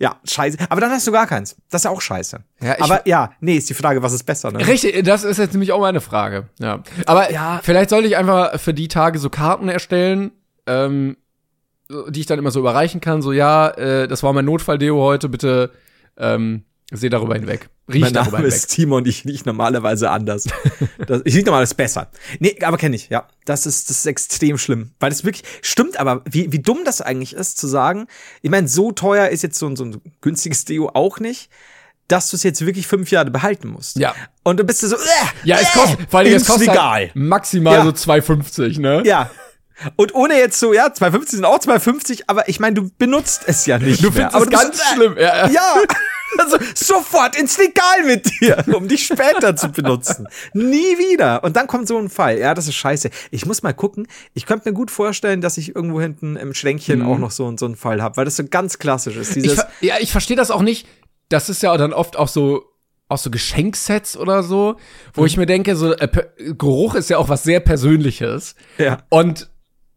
Ja, 0.02 0.16
scheiße. 0.28 0.58
Aber 0.70 0.82
dann 0.82 0.90
hast 0.90 1.06
du 1.06 1.12
gar 1.12 1.28
keins. 1.28 1.56
Das 1.70 1.82
ist 1.82 1.86
ja 1.86 1.92
auch 1.92 2.02
scheiße. 2.02 2.40
Ja, 2.62 2.76
Aber 2.80 3.08
ja, 3.08 3.32
nee, 3.40 3.56
ist 3.56 3.70
die 3.70 3.76
Frage, 3.76 4.02
was 4.02 4.14
ist 4.14 4.24
besser, 4.24 4.52
ne? 4.52 4.66
Richtig, 4.66 5.04
das 5.06 5.24
ist 5.24 5.38
jetzt 5.38 5.52
nämlich 5.54 5.72
auch 5.72 5.80
meine 5.80 6.02
Frage. 6.02 6.50
Ja. 6.60 6.82
Aber 7.06 7.32
Ja. 7.32 7.60
vielleicht 7.64 7.92
sollte 7.92 8.08
ich 8.08 8.18
einfach 8.18 8.60
für 8.60 8.74
die 8.74 8.88
Tage 8.88 9.20
so 9.20 9.30
Karten 9.30 9.70
erstellen, 9.70 10.32
ähm, 10.66 11.18
die 12.10 12.22
ich 12.22 12.26
dann 12.26 12.40
immer 12.40 12.50
so 12.52 12.60
überreichen 12.60 13.00
kann. 13.00 13.22
So, 13.22 13.32
ja, 13.32 13.70
äh, 13.70 14.08
das 14.08 14.24
war 14.24 14.34
mein 14.34 14.46
Notfalldeo 14.46 15.00
heute, 15.00 15.30
bitte 15.30 15.72
ähm, 16.18 16.64
seh 16.92 17.10
darüber 17.10 17.36
hinweg. 17.36 17.70
Riech 17.92 18.02
mein 18.02 18.14
darüber 18.14 18.38
Name 18.38 18.48
ist 18.48 18.68
Timon, 18.68 19.06
ich 19.06 19.26
riech 19.26 19.46
normalerweise 19.46 20.10
anders. 20.10 20.46
das, 21.08 21.22
ich 21.26 21.36
riech 21.36 21.46
normalerweise 21.46 21.76
besser. 21.76 22.10
Nee, 22.40 22.56
aber 22.62 22.78
kenne 22.78 22.96
ich, 22.96 23.10
ja. 23.10 23.28
Das 23.46 23.66
ist, 23.66 23.90
das 23.90 24.00
ist 24.00 24.06
extrem 24.06 24.58
schlimm. 24.58 24.92
Weil 25.00 25.10
das 25.10 25.24
wirklich, 25.24 25.44
stimmt 25.62 25.98
aber, 25.98 26.22
wie, 26.30 26.52
wie 26.52 26.60
dumm 26.60 26.80
das 26.86 27.02
eigentlich 27.02 27.34
ist, 27.34 27.58
zu 27.58 27.68
sagen, 27.68 28.08
ich 28.42 28.50
meine, 28.52 28.68
so 28.68 28.92
teuer 28.92 29.30
ist 29.30 29.42
jetzt 29.44 29.58
so, 29.58 29.68
ein- 29.68 29.76
so 29.76 29.86
ein 29.86 30.02
günstiges 30.22 30.66
Deo 30.66 30.90
auch 30.94 31.20
nicht, 31.20 31.50
dass 32.08 32.30
du 32.30 32.36
es 32.36 32.44
jetzt 32.44 32.66
wirklich 32.66 32.88
fünf 32.88 33.10
Jahre 33.10 33.32
behalten 33.32 33.70
musst. 33.70 33.98
Ja. 33.98 34.14
Und 34.44 34.60
du 34.60 34.66
bist 34.66 34.82
so, 34.82 34.96
äh, 34.96 35.00
Ja, 35.46 35.58
es 35.62 35.70
äh, 35.74 35.80
kostet, 35.80 36.10
vor 36.12 36.20
allem, 36.20 36.34
es 36.34 36.46
kostet 36.46 36.68
egal. 36.70 36.92
halt 36.92 37.16
maximal 37.16 37.74
Ja. 37.76 37.84
so 37.86 37.92
2,50, 37.92 38.82
ne? 38.82 39.02
Ja. 39.06 39.32
Und 39.96 40.14
ohne 40.16 40.38
jetzt 40.38 40.60
so, 40.60 40.74
ja, 40.74 40.94
250 40.94 41.38
sind 41.38 41.46
auch 41.46 41.60
250, 41.60 42.30
aber 42.30 42.48
ich 42.50 42.60
meine, 42.60 42.76
du 42.76 42.90
benutzt 42.98 43.44
es 43.48 43.66
ja 43.66 43.78
nicht 43.80 44.04
Du 44.04 44.12
findest 44.12 44.36
es 44.36 44.40
bist 44.46 44.52
ganz 44.52 44.82
schlimm. 44.94 45.16
Ja, 45.18 45.48
ja. 45.48 45.50
Ja, 45.50 45.76
also 46.38 46.58
sofort 46.76 47.36
ins 47.36 47.58
Regal 47.60 48.06
mit 48.06 48.32
dir, 48.42 48.64
um 48.74 48.88
dich 48.88 49.06
später 49.06 49.56
zu 49.56 49.70
benutzen. 49.70 50.28
Nie 50.54 50.98
wieder. 50.98 51.44
Und 51.44 51.56
dann 51.58 51.68
kommt 51.68 51.88
so 51.88 51.98
ein 51.98 52.10
Fall. 52.10 52.38
Ja, 52.40 52.54
das 52.54 52.68
ist 52.68 52.76
scheiße. 52.76 53.10
Ich 53.32 53.46
muss 53.46 53.64
mal 53.64 53.74
gucken. 53.74 54.08
Ich 54.34 54.46
könnte 54.46 54.70
mir 54.70 54.74
gut 54.74 54.92
vorstellen, 54.92 55.42
dass 55.42 55.58
ich 55.58 55.76
irgendwo 55.76 56.00
hinten 56.00 56.36
im 56.38 56.54
Schränkchen 56.54 57.02
auch 57.02 57.18
noch 57.18 57.32
so, 57.32 57.52
so 57.58 57.66
einen 57.66 57.76
Fall 57.76 58.02
habe, 58.02 58.18
weil 58.18 58.26
das 58.26 58.38
so 58.38 58.44
ganz 58.46 58.78
klassisch 58.80 59.18
ist. 59.18 59.32
Mhm. 59.32 59.38
Ich, 59.38 59.44
Dieses, 59.44 59.60
ver- 59.60 59.70
ja, 59.82 59.96
ich 60.00 60.12
verstehe 60.12 60.38
das 60.38 60.52
auch 60.52 60.62
nicht. 60.62 60.88
Das 61.30 61.50
ist 61.50 61.64
ja 61.64 61.76
dann 61.78 61.94
oft 61.94 62.18
auch 62.18 62.28
so 62.28 62.66
auch 63.10 63.18
so 63.18 63.30
Geschenksets 63.30 64.16
oder 64.16 64.42
so, 64.42 64.78
wo 65.14 65.26
ich 65.26 65.36
mir 65.36 65.46
denke, 65.46 65.76
so 65.76 65.92
äh, 65.92 66.08
Geruch 66.58 66.96
ist 66.96 67.10
ja 67.10 67.18
auch 67.18 67.28
was 67.28 67.44
sehr 67.44 67.60
Persönliches. 67.60 68.56
ja. 68.78 69.00
Und 69.10 69.50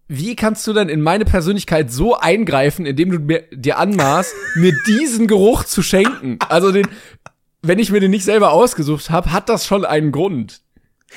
wie 0.09 0.37
kannst 0.37 0.67
du 0.67 0.73
denn 0.73 0.89
in 0.89 1.01
meine 1.01 1.25
Persönlichkeit 1.25 1.91
so 1.91 2.17
eingreifen, 2.17 2.85
indem 2.87 3.11
du 3.11 3.19
mir, 3.19 3.45
dir 3.53 3.79
anmaßt, 3.79 4.35
mir 4.57 4.75
diesen 4.87 5.27
Geruch 5.27 5.65
zu 5.65 5.83
schenken? 5.83 6.39
Also 6.49 6.73
den, 6.73 6.89
wenn 7.63 7.79
ich 7.79 7.91
mir 7.91 8.01
den 8.01 8.11
nicht 8.11 8.25
selber 8.25 8.53
ausgesucht 8.53 9.11
habe, 9.11 9.33
hat 9.33 9.49
das 9.49 9.67
schon 9.67 9.85
einen 9.85 10.13
Grund. 10.13 10.61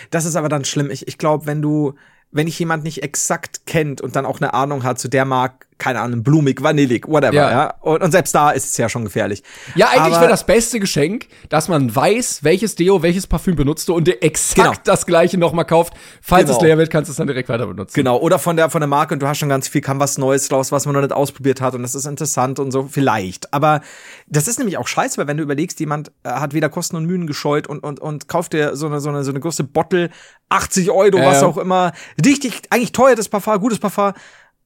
Das 0.10 0.26
ist 0.26 0.36
aber 0.36 0.50
dann 0.50 0.66
schlimm. 0.66 0.90
Ich, 0.90 1.08
ich 1.08 1.18
glaube, 1.18 1.46
wenn 1.46 1.62
du, 1.62 1.96
wenn 2.32 2.46
dich 2.46 2.60
jemand 2.60 2.84
nicht 2.84 3.04
exakt 3.04 3.66
kennt 3.66 4.00
und 4.00 4.16
dann 4.16 4.26
auch 4.26 4.40
eine 4.40 4.54
Ahnung 4.54 4.84
hat, 4.84 5.00
so 5.00 5.10
der 5.10 5.26
mag 5.26 5.66
keine 5.78 5.99
Ahnung, 6.01 6.23
blumig, 6.23 6.61
vanillig, 6.63 7.07
whatever, 7.07 7.34
ja. 7.34 7.51
Ja. 7.51 7.73
Und, 7.82 8.01
und 8.01 8.11
selbst 8.11 8.34
da 8.34 8.51
ist 8.51 8.65
es 8.71 8.78
ja 8.78 8.89
schon 8.89 9.03
gefährlich. 9.03 9.43
Ja, 9.75 9.88
eigentlich 9.89 10.19
wäre 10.19 10.30
das 10.30 10.45
beste 10.45 10.80
Geschenk, 10.80 11.28
dass 11.49 11.67
man 11.67 11.95
weiß, 11.95 12.43
welches 12.43 12.75
Deo, 12.75 13.01
welches 13.03 13.28
Parfüm 13.28 13.55
benutzt 13.55 13.88
du 13.89 13.95
und 13.95 14.07
dir 14.07 14.21
exakt 14.23 14.55
Genau. 14.57 14.73
das 14.84 15.05
gleiche 15.05 15.38
nochmal 15.38 15.65
kauft. 15.65 15.93
Falls 16.21 16.45
Genau. 16.45 16.57
es 16.57 16.63
leer 16.63 16.78
wird, 16.78 16.89
kannst 16.89 17.09
du 17.09 17.11
es 17.11 17.17
dann 17.17 17.28
direkt 17.28 17.49
weiter 17.49 17.67
benutzen. 17.67 17.93
Genau, 17.95 18.17
oder 18.17 18.39
von 18.39 18.55
der, 18.57 18.69
von 18.69 18.82
der 18.82 18.88
Marke 18.88 19.13
und 19.13 19.21
du 19.21 19.28
hast 19.28 19.38
schon 19.38 19.49
ganz 19.49 19.67
viel, 19.67 19.82
kam 19.82 19.99
was 19.99 20.17
Neues 20.17 20.51
raus, 20.51 20.71
was 20.71 20.86
man 20.86 20.95
noch 20.95 21.01
nicht 21.01 21.13
ausprobiert 21.13 21.61
hat 21.61 21.75
und 21.75 21.84
das 21.84 21.95
ist 21.95 22.05
interessant 22.05 22.59
und 22.59 22.71
so, 22.71 22.88
vielleicht. 22.89 23.53
Aber 23.53 23.82
das 24.28 24.47
ist 24.47 24.57
nämlich 24.57 24.78
auch 24.78 24.88
scheiße, 24.88 25.17
weil 25.17 25.28
wenn 25.28 25.38
du 25.38 25.43
überlegst, 25.43 25.80
jemand 25.80 26.11
äh, 26.23 26.30
hat 26.30 26.53
weder 26.53 26.69
Kosten 26.69 26.95
und 26.95 27.05
Mühen 27.05 27.28
gescheut 27.28 27.67
und, 27.67 27.80
und, 27.84 27.99
und 27.99 28.28
kauft 28.28 28.53
dir 28.53 28.75
so 28.75 28.88
eine, 28.88 28.99
so 28.99 29.09
eine, 29.09 29.23
so 29.23 29.32
eine 29.32 29.39
große 29.39 29.63
Bottle, 29.63 30.09
80 30.49 30.91
Euro, 30.91 31.17
was 31.19 31.41
Ja. 31.41 31.47
auch 31.47 31.57
immer, 31.57 31.91
richtig, 32.25 32.61
eigentlich 32.69 32.91
teuer 32.93 33.15
das 33.15 33.30
Parfum, 33.30 33.59
gutes 33.59 33.80
Parfum, 33.80 34.13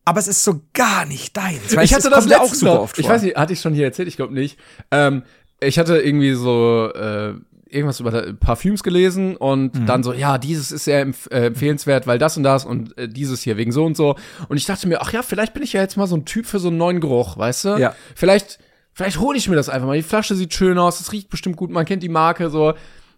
aber 0.05 0.19
es 0.19 0.27
ist 0.27 0.43
so 0.43 0.61
gar 0.73 1.05
nicht 1.05 1.35
deins. 1.37 1.75
Weißt 1.75 1.83
ich 1.85 1.93
hatte 1.93 2.03
es 2.07 2.09
das 2.09 2.13
kommt 2.13 2.29
mir 2.29 2.37
letztens 2.39 2.61
noch. 2.63 2.91
Ich 2.97 3.05
vor. 3.05 3.13
weiß 3.15 3.21
nicht, 3.23 3.35
hatte 3.37 3.53
ich 3.53 3.61
schon 3.61 3.73
hier 3.73 3.85
erzählt? 3.85 4.07
Ich 4.07 4.15
glaube 4.17 4.33
nicht. 4.33 4.57
Ähm, 4.91 5.23
ich 5.59 5.77
hatte 5.77 5.97
irgendwie 5.99 6.33
so 6.33 6.89
äh, 6.93 7.33
irgendwas 7.69 7.99
über 7.99 8.33
Parfüms 8.33 8.83
gelesen 8.83 9.37
und 9.37 9.75
Mhm. 9.75 9.85
dann 9.85 10.03
so, 10.03 10.11
ja, 10.11 10.37
dieses 10.37 10.71
ist 10.71 10.83
sehr 10.85 11.01
empf 11.01 11.27
äh, 11.31 11.45
empfehlenswert, 11.45 12.05
weil 12.07 12.17
das 12.17 12.35
und 12.35 12.43
das 12.43 12.65
und 12.65 12.97
äh, 12.97 13.07
dieses 13.07 13.41
hier 13.43 13.57
wegen 13.57 13.71
so 13.71 13.85
und 13.85 13.95
so. 13.95 14.15
Und 14.49 14.57
ich 14.57 14.65
dachte 14.65 14.87
mir, 14.87 15.01
ach 15.01 15.13
ja, 15.13 15.21
vielleicht 15.21 15.53
bin 15.53 15.63
ich 15.63 15.73
ja 15.73 15.81
jetzt 15.81 15.95
mal 15.97 16.07
so 16.07 16.15
ein 16.17 16.25
Typ 16.25 16.45
für 16.47 16.59
so 16.59 16.67
einen 16.69 16.77
neuen 16.77 16.99
Geruch, 16.99 17.37
weißt 17.37 17.65
du? 17.65 17.69
Ja. 17.77 17.95
Vielleicht, 18.15 18.59
vielleicht 18.93 19.19
hole 19.19 19.37
ich 19.37 19.47
mir 19.47 19.55
das 19.55 19.69
einfach 19.69 19.87
mal. 19.87 19.95
Die 19.95 20.03
Flasche 20.03 20.35
sieht 20.35 20.53
schön 20.53 20.77
aus, 20.79 20.99
es 20.99 21.11
riecht 21.13 21.29
bestimmt 21.29 21.55
gut, 21.57 21.69
man 21.69 21.85
kennt 21.85 22.03
die 22.03 22.09
Marke 22.09 22.49
so. 22.49 22.73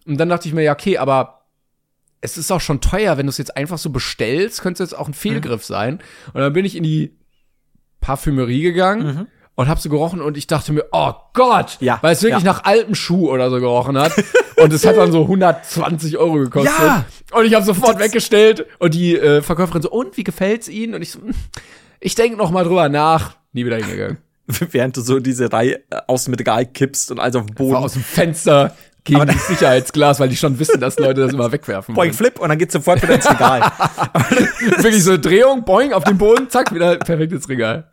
Und 0.06 0.18
dann 0.18 0.28
dachte 0.28 0.46
ich 0.46 0.54
mir, 0.54 0.62
ja, 0.62 0.72
okay, 0.72 0.98
aber 0.98 1.43
es 2.24 2.36
ist 2.38 2.50
auch 2.50 2.60
schon 2.60 2.80
teuer, 2.80 3.16
wenn 3.18 3.26
du 3.26 3.30
es 3.30 3.38
jetzt 3.38 3.56
einfach 3.56 3.78
so 3.78 3.90
bestellst, 3.90 4.62
könnte 4.62 4.82
es 4.82 4.90
jetzt 4.90 4.98
auch 4.98 5.06
ein 5.08 5.14
Fehlgriff 5.14 5.64
sein. 5.64 6.00
Und 6.32 6.40
dann 6.40 6.52
bin 6.52 6.64
ich 6.64 6.74
in 6.76 6.82
die 6.82 7.16
Parfümerie 8.00 8.62
gegangen 8.62 9.28
und 9.54 9.68
habe 9.68 9.80
so 9.80 9.88
gerochen 9.88 10.20
und 10.20 10.36
ich 10.36 10.46
dachte 10.46 10.72
mir, 10.72 10.86
oh 10.92 11.12
Gott, 11.32 11.76
Ja, 11.80 11.98
weil 12.02 12.12
es 12.14 12.22
wirklich 12.22 12.44
ja. 12.44 12.52
nach 12.52 12.64
altem 12.64 12.94
Schuh 12.94 13.30
oder 13.30 13.50
so 13.50 13.60
gerochen 13.60 13.96
hat. 13.98 14.12
und 14.56 14.72
es 14.72 14.84
hat 14.84 14.96
dann 14.96 15.12
so 15.12 15.22
120 15.22 16.18
Euro 16.18 16.34
gekostet. 16.34 16.72
Ja. 16.78 17.04
Und 17.32 17.44
ich 17.46 17.54
habe 17.54 17.64
sofort 17.64 17.98
weggestellt 17.98 18.66
und 18.78 18.94
die 18.94 19.16
äh, 19.16 19.42
Verkäuferin 19.42 19.82
so, 19.82 19.90
und 19.90 20.16
wie 20.16 20.24
gefällt's 20.24 20.68
Ihnen? 20.68 20.94
Und 20.94 21.02
ich 21.02 21.12
so, 21.12 21.20
"Hm, 21.20 21.34
ich 22.00 22.14
denke 22.14 22.36
noch 22.36 22.50
mal 22.50 22.64
drüber 22.64 22.88
nach. 22.88 23.36
Nie 23.52 23.64
wieder 23.64 23.76
hingegangen. 23.76 24.18
Während 24.46 24.96
du 24.96 25.00
so 25.00 25.20
diese 25.20 25.50
Reihe 25.52 25.76
äh, 25.90 26.00
aus 26.06 26.24
dem 26.24 26.34
Regal 26.34 26.66
kippst 26.66 27.10
und 27.10 27.18
alles 27.20 27.36
auf 27.36 27.46
den 27.46 27.58
War 27.58 27.64
Boden. 27.66 27.76
aus 27.76 27.92
dem 27.94 28.02
Fenster 28.02 28.74
gegen 29.04 29.26
das 29.26 29.46
Sicherheitsglas, 29.48 30.18
weil 30.20 30.28
die 30.30 30.36
schon 30.36 30.58
wissen, 30.58 30.80
dass 30.80 30.98
Leute 30.98 31.20
das 31.22 31.32
immer 31.32 31.52
wegwerfen 31.52 31.94
Boing, 31.94 32.08
wollen. 32.08 32.14
flip 32.16 32.40
und 32.40 32.48
dann 32.48 32.58
geht's 32.58 32.72
sofort 32.72 33.02
wieder 33.02 33.14
ins 33.14 33.30
Regal. 33.30 33.60
Wirklich 34.78 35.04
so 35.04 35.16
Drehung, 35.18 35.64
boing, 35.64 35.92
auf 35.92 36.04
den 36.04 36.18
Boden, 36.18 36.48
zack, 36.48 36.74
wieder 36.74 36.96
perfektes 36.96 37.48
Regal. 37.48 37.90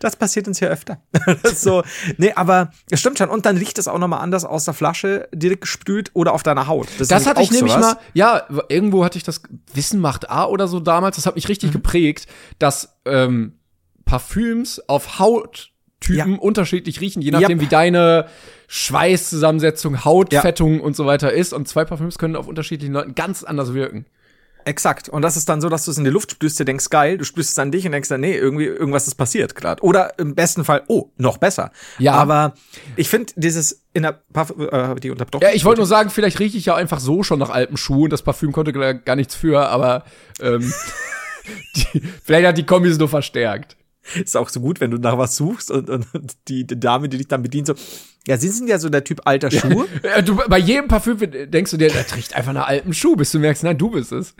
Das 0.00 0.16
passiert 0.16 0.48
uns 0.48 0.58
hier 0.58 0.68
öfter. 0.68 1.00
Das 1.42 1.62
so, 1.62 1.82
nee, 2.18 2.32
aber 2.34 2.72
es 2.90 3.00
stimmt 3.00 3.18
schon. 3.18 3.30
Und 3.30 3.46
dann 3.46 3.56
riecht 3.56 3.78
es 3.78 3.86
auch 3.88 3.98
nochmal 3.98 4.20
anders 4.20 4.44
aus 4.44 4.64
der 4.64 4.74
Flasche, 4.74 5.28
direkt 5.32 5.62
gesprüht 5.62 6.10
oder 6.12 6.32
auf 6.34 6.42
deiner 6.42 6.66
Haut. 6.66 6.88
ist 6.98 7.10
Das 7.10 7.26
hatte 7.26 7.40
ich 7.40 7.52
nämlich 7.52 7.72
sowas. 7.72 7.94
mal, 7.94 8.00
ja, 8.12 8.42
irgendwo 8.68 9.04
hatte 9.04 9.16
ich 9.16 9.24
das 9.24 9.42
Wissen 9.72 10.00
macht 10.00 10.28
A 10.28 10.44
oder 10.46 10.66
so 10.68 10.80
damals, 10.80 11.16
das 11.16 11.26
hat 11.26 11.36
mich 11.36 11.44
Mhm. 11.44 11.50
richtig 11.50 11.72
geprägt, 11.72 12.26
dass 12.58 12.96
ähm, 13.06 13.54
Parfüms 14.04 14.82
auf 14.88 15.20
Hauttypen 16.02 16.32
Ja. 16.34 16.38
unterschiedlich 16.38 17.00
riechen, 17.00 17.22
je 17.22 17.30
nachdem, 17.30 17.58
Yep. 17.58 17.60
wie 17.60 17.66
deine 17.66 18.26
Schweißzusammensetzung, 18.68 20.04
Hautfettung 20.04 20.80
und 20.80 20.96
so 20.96 21.06
weiter 21.06 21.32
ist. 21.32 21.52
Und 21.52 21.68
zwei 21.68 21.84
Parfüms 21.84 22.18
können 22.18 22.36
auf 22.36 22.46
unterschiedlichen 22.46 22.92
Leuten 22.92 23.14
ganz 23.14 23.42
anders 23.44 23.74
wirken. 23.74 24.06
Exakt. 24.66 25.08
Und 25.08 25.22
das 25.22 25.38
ist 25.38 25.48
dann 25.48 25.62
so, 25.62 25.70
dass 25.70 25.86
du 25.86 25.90
es 25.90 25.96
in 25.96 26.04
die 26.04 26.10
Luft 26.10 26.32
sprühst, 26.32 26.60
dir 26.60 26.66
denkst, 26.66 26.90
geil, 26.90 27.16
du 27.16 27.24
sprühst 27.24 27.50
es 27.52 27.58
an 27.58 27.72
dich 27.72 27.86
und 27.86 27.92
denkst 27.92 28.10
dann, 28.10 28.20
nee, 28.20 28.36
irgendwie, 28.36 28.66
irgendwas 28.66 29.06
ist 29.06 29.14
passiert 29.14 29.54
gerade. 29.54 29.82
Oder 29.82 30.18
im 30.18 30.34
besten 30.34 30.64
Fall, 30.66 30.82
oh, 30.86 31.08
noch 31.16 31.38
besser. 31.38 31.72
Ja. 31.98 32.12
Aber 32.12 32.52
ich 32.96 33.08
finde 33.08 33.32
dieses 33.36 33.82
in 33.94 34.02
der 34.02 34.20
Parf 34.32 34.52
äh, 34.58 34.94
die 35.00 35.10
unterbrochen. 35.10 35.42
Ja, 35.42 35.50
ich 35.54 35.64
wollte 35.64 35.80
nur 35.80 35.86
sagen, 35.86 36.10
vielleicht 36.10 36.38
rieche 36.40 36.58
ich 36.58 36.66
ja 36.66 36.74
einfach 36.74 37.00
so 37.00 37.22
schon 37.22 37.38
nach 37.38 37.48
alten 37.48 37.78
Schuhen. 37.78 38.10
Das 38.10 38.20
Parfüm 38.22 38.52
konnte 38.52 38.72
gar 38.74 38.92
gar 38.92 39.16
nichts 39.16 39.34
für, 39.34 39.66
aber 39.66 40.04
ähm, 40.42 40.60
die, 41.76 42.02
vielleicht 42.22 42.46
hat 42.46 42.58
die 42.58 42.66
Kombis 42.66 42.98
nur 42.98 43.08
verstärkt. 43.08 43.76
Ist 44.24 44.36
auch 44.36 44.48
so 44.48 44.60
gut, 44.60 44.80
wenn 44.80 44.90
du 44.90 44.98
nach 44.98 45.18
was 45.18 45.36
suchst 45.36 45.70
und, 45.70 45.90
und, 45.90 46.08
die, 46.48 46.66
die 46.66 46.78
Dame, 46.78 47.08
die 47.08 47.18
dich 47.18 47.28
dann 47.28 47.42
bedient, 47.42 47.66
so, 47.66 47.74
ja, 48.26 48.36
sie 48.36 48.48
sind 48.48 48.68
ja 48.68 48.78
so 48.78 48.88
der 48.88 49.04
Typ 49.04 49.22
alter 49.24 49.50
Schuhe. 49.50 49.86
Du, 50.24 50.36
bei 50.48 50.58
jedem 50.58 50.88
Parfüm 50.88 51.18
denkst 51.50 51.70
du 51.70 51.76
dir, 51.76 51.88
das 51.88 52.14
riecht 52.16 52.34
einfach 52.36 52.52
nach 52.52 52.68
altem 52.68 52.92
Schuh, 52.92 53.16
bis 53.16 53.32
du 53.32 53.38
merkst, 53.38 53.64
nein, 53.64 53.78
du 53.78 53.90
bist 53.90 54.12
es. 54.12 54.34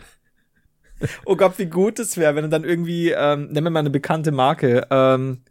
oh 1.25 1.35
Gott, 1.35 1.53
wie 1.57 1.65
gut 1.65 1.99
es 1.99 2.17
wäre, 2.17 2.35
wenn 2.35 2.43
du 2.43 2.49
dann 2.49 2.63
irgendwie, 2.63 3.11
ähm, 3.11 3.47
nennen 3.47 3.65
wir 3.65 3.71
mal 3.71 3.79
eine 3.79 3.89
bekannte 3.89 4.31
Marke, 4.31 4.87
ähm, 4.91 5.41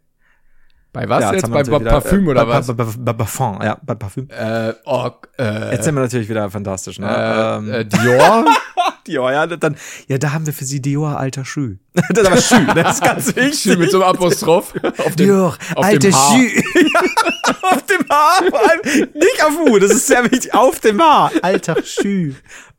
Bei 0.93 1.07
was 1.09 1.21
ja, 1.21 1.33
jetzt? 1.33 1.47
wir 1.47 1.49
Bei, 1.49 1.63
bei 1.63 1.79
wieder, 1.79 1.91
Parfüm 1.91 2.27
äh, 2.27 2.31
oder 2.31 2.45
bei, 2.45 2.53
was? 2.53 2.67
Bei, 2.67 2.73
bei, 2.73 2.85
bei 2.85 3.13
Parfum, 3.13 3.61
ja, 3.61 3.77
bei 3.81 3.95
Parfüm. 3.95 4.27
Äh, 4.29 4.73
oh, 4.85 5.09
äh, 5.37 5.71
Jetzt 5.71 5.85
sind 5.85 5.95
wir 5.95 6.01
natürlich 6.01 6.29
wieder 6.29 6.49
fantastisch, 6.49 6.99
ne? 6.99 7.07
äh, 7.07 7.57
ähm, 7.57 7.71
äh, 7.71 7.85
Dior? 7.85 8.45
Dior, 9.07 9.31
ja, 9.31 9.47
dann, 9.47 9.75
ja, 10.07 10.17
da 10.17 10.31
haben 10.31 10.45
wir 10.45 10.53
für 10.53 10.65
sie 10.65 10.81
Dior 10.81 11.17
alter 11.17 11.45
Schuh. 11.45 11.75
das 11.93 12.09
ist 12.09 12.25
aber 12.25 12.41
Schuh, 12.41 12.73
das 12.73 12.95
ist 12.95 13.03
ganz 13.03 13.35
wichtig. 13.35 13.59
Schön 13.59 13.79
mit 13.79 13.91
so 13.91 14.01
einem 14.01 14.15
Apostroph 14.15 14.73
auf 14.97 15.15
dem, 15.15 15.27
Dior, 15.27 15.57
auf 15.75 15.85
alter. 15.85 16.11
Schuh. 16.11 16.17
ja, 16.75 17.01
auf 17.63 17.85
dem 17.85 18.05
Haar, 18.09 18.43
vor 18.49 18.59
allem 18.69 18.81
nicht 19.13 19.43
auf 19.43 19.57
U, 19.67 19.79
das 19.79 19.91
ist 19.91 20.07
sehr 20.07 20.23
wichtig, 20.29 20.53
auf 20.53 20.79
dem 20.79 21.01
Haar, 21.01 21.31
alter 21.41 21.77
Schuh. 21.83 22.33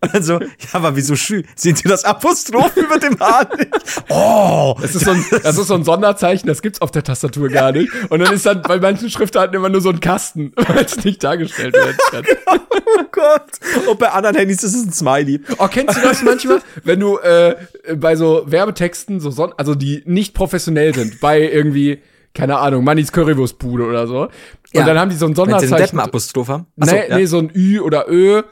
Und 0.05 0.15
dann 0.15 0.23
so, 0.25 0.41
ja, 0.41 0.49
aber 0.73 0.97
wieso 0.97 1.15
Schuh? 1.15 1.43
Sehen 1.55 1.77
Sie 1.77 1.89
das 1.89 2.05
Apostroph 2.05 2.77
über 2.77 2.99
dem 2.99 3.19
Haar 3.21 3.49
nicht? 3.57 3.71
Oh, 4.09 4.75
Das 4.83 4.97
ist, 4.97 5.05
so 5.05 5.13
ein, 5.13 5.25
das 5.45 5.57
ist 5.57 5.69
so 5.69 5.75
ein 5.75 5.85
Sonderzeichen, 5.85 6.49
das 6.49 6.61
gibt's 6.61 6.81
auf 6.81 6.91
der 6.91 7.05
Tastatur 7.05 7.49
gar 7.49 7.71
nicht. 7.71 7.89
Und 8.11 8.19
dann 8.19 8.35
ist 8.35 8.45
dann 8.45 8.63
bei 8.63 8.79
manchen 8.81 9.11
Schriftarten 9.11 9.55
immer 9.55 9.69
nur 9.69 9.81
so 9.81 9.91
ein 9.91 10.01
Kasten, 10.01 10.53
weil 10.57 10.85
es 10.85 11.05
nicht 11.05 11.23
dargestellt 11.23 11.75
werden 11.75 11.97
kann. 12.11 12.25
oh 12.49 13.03
Gott. 13.13 13.87
Und 13.89 13.99
bei 14.01 14.11
anderen 14.11 14.35
Handys 14.35 14.65
ist 14.65 14.75
es 14.75 14.85
ein 14.85 14.93
Smiley. 14.93 15.41
Oh, 15.59 15.69
kennst 15.69 15.97
du 15.97 16.01
das 16.01 16.21
manchmal, 16.23 16.63
wenn 16.83 16.99
du 16.99 17.19
äh, 17.19 17.55
bei 17.95 18.17
so 18.17 18.43
Werbetexten, 18.47 19.21
so 19.21 19.31
Son 19.31 19.53
also 19.57 19.77
die 19.77 20.03
nicht 20.05 20.35
professionell 20.35 20.93
sind, 20.97 21.21
bei 21.21 21.43
irgendwie, 21.43 22.03
keine 22.35 22.59
Ahnung, 22.59 22.85
Mannis 22.85 23.13
Currywurstbude 23.13 23.85
oder 23.87 24.07
so. 24.07 24.23
Und 24.23 24.31
Ja. 24.73 24.85
dann 24.87 24.99
haben 24.99 25.11
die 25.11 25.17
so 25.17 25.27
ein 25.27 25.31
Wenn 25.31 25.35
sie 25.37 25.43
einen 25.43 25.51
Sonderzeichen. 25.61 25.85
Deppenapostroph 25.97 26.49
haben. 26.49 26.67
Achso, 26.81 26.95
nee, 26.95 27.03
ja. 27.09 27.17
nee, 27.17 27.27
so 27.27 27.39
ein 27.39 27.51
Ü 27.55 27.81
oder 27.81 28.07
Ö. 28.09 28.43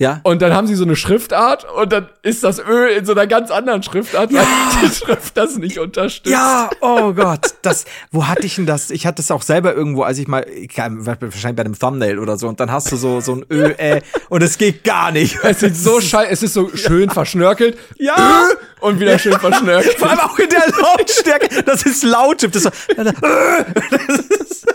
ja. 0.00 0.20
Und 0.22 0.40
dann 0.40 0.54
haben 0.54 0.66
sie 0.66 0.76
so 0.76 0.84
eine 0.84 0.96
Schriftart 0.96 1.66
und 1.70 1.92
dann 1.92 2.08
ist 2.22 2.42
das 2.42 2.58
Ö 2.58 2.86
in 2.88 3.04
so 3.04 3.12
einer 3.12 3.26
ganz 3.26 3.50
anderen 3.50 3.82
Schriftart, 3.82 4.32
weil 4.32 4.46
die 4.82 4.94
Schrift 4.94 5.36
das 5.36 5.58
nicht 5.58 5.78
unterstützt. 5.78 6.32
Ja, 6.32 6.70
oh 6.80 7.12
Gott, 7.12 7.54
das, 7.60 7.84
wo 8.10 8.26
hatte 8.26 8.46
ich 8.46 8.54
denn 8.54 8.64
das? 8.64 8.90
Ich 8.90 9.06
hatte 9.06 9.20
es 9.20 9.30
auch 9.30 9.42
selber 9.42 9.74
irgendwo, 9.74 10.02
als 10.02 10.16
ich 10.16 10.26
mal, 10.26 10.46
wahrscheinlich 10.74 11.56
bei 11.56 11.64
einem 11.64 11.78
Thumbnail 11.78 12.18
oder 12.18 12.38
so, 12.38 12.48
und 12.48 12.60
dann 12.60 12.72
hast 12.72 12.90
du 12.90 12.96
so, 12.96 13.20
so 13.20 13.34
ein 13.34 13.44
Ö, 13.50 13.74
Ä, 13.78 14.00
und 14.30 14.42
es 14.42 14.56
geht 14.56 14.84
gar 14.84 15.12
nicht. 15.12 15.38
Es 15.42 15.62
ist 15.62 15.84
so 15.84 16.00
scheiße, 16.00 16.32
es 16.32 16.42
ist 16.42 16.54
so 16.54 16.70
schön 16.74 17.10
verschnörkelt. 17.10 17.76
Ja. 17.98 18.14
Ö 18.16 18.54
und 18.80 19.00
wieder 19.00 19.18
schön 19.18 19.38
verschnörkelt. 19.38 19.98
Vor 19.98 20.08
allem 20.08 20.20
auch 20.20 20.38
in 20.38 20.48
der 20.48 20.64
Lautstärke, 20.80 21.62
das 21.62 21.82
ist 21.82 22.02
Lautschrift, 22.02 22.54
das 22.54 22.64
ist 22.64 22.72
so, 22.72 24.70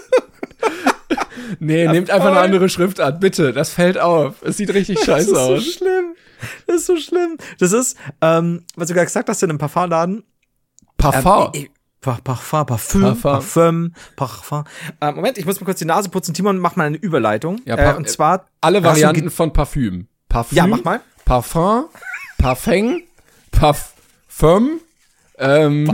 Nee, 1.60 1.88
nehmt 1.88 2.10
einfach 2.10 2.28
eine 2.30 2.40
andere 2.40 2.70
Schriftart, 2.70 3.20
bitte. 3.20 3.54
Das 3.54 3.70
fällt 3.72 3.98
auf. 3.98 4.36
Es 4.44 4.58
sieht 4.58 4.74
richtig 4.74 4.98
das 5.00 5.06
scheiße 5.06 5.30
ist 5.32 5.36
so 5.36 5.40
aus. 5.40 5.64
schlimm. 5.66 6.16
Das 6.68 6.76
ist 6.78 6.86
so 6.88 6.98
schlimm. 6.98 7.38
Das 7.60 7.72
ist, 7.72 7.98
ähm, 8.22 8.64
was 8.76 8.88
du 8.90 8.94
gerade 8.94 9.06
gesagt 9.08 9.30
hast, 9.30 9.42
in 9.44 9.50
einem 9.50 9.60
Parfumladen, 9.60 10.24
Parfum. 10.98 11.52
Ähm, 11.54 11.68
Pa- 12.02 12.20
Parfum, 12.24 12.66
Parfüm, 12.68 13.02
Parfum. 13.02 13.22
Parfum, 13.22 13.94
Parfum. 14.16 14.64
Äh, 15.02 15.12
Moment, 15.12 15.38
ich 15.40 15.46
muss 15.46 15.60
mal 15.60 15.66
kurz 15.66 15.80
die 15.80 15.86
Nase 15.86 16.10
putzen. 16.10 16.36
Timon, 16.36 16.60
mach 16.60 16.76
mal 16.76 16.86
eine 16.86 16.98
Überleitung. 16.98 17.60
Ja, 17.66 17.78
äh, 17.78 17.96
und 17.96 18.08
zwar 18.10 18.46
Alle 18.62 18.84
Varianten 18.84 19.32
von 19.32 19.52
Parfüm. 19.54 20.08
Parfüm. 20.30 20.56
Ja, 20.56 20.68
mach 20.68 20.84
mal. 20.84 21.02
Parfum. 21.26 21.86
Parfum. 22.38 23.02
Parfum. 23.52 24.80
Ähm, 25.40 25.86
Ge- 25.86 25.94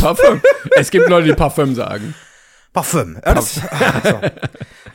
Parfum. 0.00 0.42
Es 0.76 0.90
gibt 0.90 1.08
Leute, 1.08 1.28
die 1.28 1.34
Parfum 1.34 1.74
sagen. 1.74 2.14
Parfüm. 2.76 3.18
Ja, 3.24 3.32
das, 3.34 3.58
also. 3.70 4.20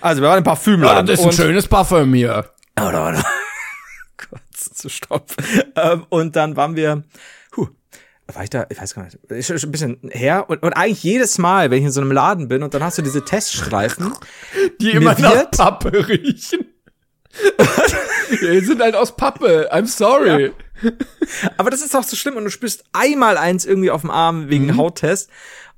also, 0.02 0.22
wir 0.22 0.28
waren 0.30 0.38
im 0.38 0.44
Ja, 0.44 0.52
Parfümladen. 0.52 1.08
das 1.08 1.20
ist 1.20 1.26
ein 1.26 1.32
schönes 1.32 1.68
Parfum 1.68 2.14
hier. 2.14 2.46
Oder, 2.80 3.08
oder. 3.10 3.24
Kurz 4.18 4.74
zu 4.76 4.88
stopp. 4.88 5.32
Ähm, 5.76 6.06
und 6.10 6.36
dann 6.36 6.56
waren 6.56 6.76
wir, 6.76 7.04
huh, 7.58 7.68
war 8.28 8.44
ich 8.44 8.52
da, 8.52 8.68
ich 8.70 8.80
weiß 8.80 8.94
gar 8.94 9.04
nicht, 9.06 9.16
ist 9.30 9.48
schon 9.48 9.58
ein 9.70 9.72
bisschen 9.72 9.98
her. 10.12 10.46
Und, 10.48 10.62
und 10.62 10.74
eigentlich 10.74 11.02
jedes 11.02 11.40
Mal, 11.40 11.72
wenn 11.72 11.80
ich 11.80 11.86
in 11.86 11.92
so 11.92 12.02
einem 12.02 12.12
Laden 12.12 12.48
bin 12.48 12.62
und 12.62 12.76
dann 12.76 12.84
hast 12.84 13.00
du 13.00 13.02
diese 13.02 13.26
Teststreifen, 13.26 14.14
Die 14.80 14.92
immer 14.92 15.20
nach 15.20 15.50
Pappe 15.50 16.08
riechen. 16.08 16.68
Die 18.30 18.60
sind 18.60 18.80
halt 18.80 18.96
aus 18.96 19.16
Pappe. 19.16 19.70
I'm 19.74 19.88
sorry. 19.88 20.52
aber 21.58 21.72
das 21.72 21.82
ist 21.82 21.96
auch 21.96 22.04
so 22.04 22.16
schlimm 22.16 22.38
und 22.38 22.44
du 22.44 22.52
spürst 22.52 22.84
einmal 22.94 23.38
eins 23.38 23.66
irgendwie 23.66 23.90
auf 23.90 24.02
dem 24.02 24.12
Arm 24.12 24.50
wegen 24.50 24.66
Mhm. 24.68 24.78
Hauttest 24.78 25.30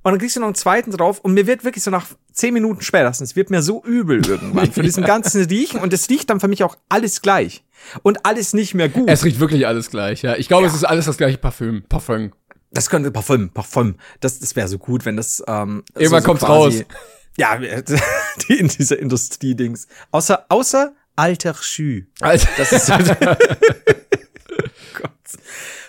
und 0.03 0.11
dann 0.11 0.19
kriegst 0.19 0.35
du 0.35 0.39
noch 0.39 0.47
einen 0.47 0.55
zweiten 0.55 0.91
drauf 0.91 1.19
und 1.19 1.33
mir 1.33 1.47
wird 1.47 1.63
wirklich 1.63 1.83
so 1.83 1.91
nach 1.91 2.05
zehn 2.31 2.53
Minuten 2.53 2.81
spätestens, 2.81 3.35
wird 3.35 3.49
mir 3.49 3.61
so 3.61 3.83
übel 3.83 4.25
irgendwann 4.25 4.71
von 4.71 4.83
diesem 4.83 5.03
ganzen 5.05 5.43
Riechen 5.45 5.79
und 5.79 5.93
es 5.93 6.09
riecht 6.09 6.29
dann 6.29 6.39
für 6.39 6.47
mich 6.47 6.63
auch 6.63 6.75
alles 6.89 7.21
gleich 7.21 7.63
und 8.01 8.25
alles 8.25 8.53
nicht 8.53 8.73
mehr 8.73 8.89
gut. 8.89 9.09
Es 9.09 9.23
riecht 9.23 9.39
wirklich 9.39 9.65
alles 9.65 9.89
gleich, 9.89 10.21
ja. 10.21 10.35
Ich 10.35 10.47
glaube, 10.47 10.67
es 10.67 10.73
ist 10.73 10.83
alles 10.83 11.05
das 11.05 11.17
gleiche 11.17 11.37
Parfüm. 11.37 11.83
Parfum. 11.87 12.31
Das 12.71 12.89
könnte 12.89 13.11
Parfüm, 13.11 13.49
Parfüm. 13.49 13.95
Das, 14.19 14.39
das 14.39 14.55
wäre 14.55 14.67
so 14.67 14.77
gut, 14.77 15.05
wenn 15.05 15.15
das 15.15 15.43
ähm, 15.47 15.83
Irgendwann 15.95 16.21
so, 16.21 16.25
so 16.25 16.25
kommt's 16.25 16.47
raus. 16.47 16.73
Ja, 17.35 17.57
die 18.47 18.59
in 18.59 18.67
dieser 18.67 18.99
Industrie-Dings. 18.99 19.87
Außer, 20.11 20.45
außer 20.49 20.93
Alter 21.15 21.55
Schü. 21.59 22.03
Also, 22.21 22.47
Das 22.57 22.71
ist 22.71 22.85
so. 22.85 22.93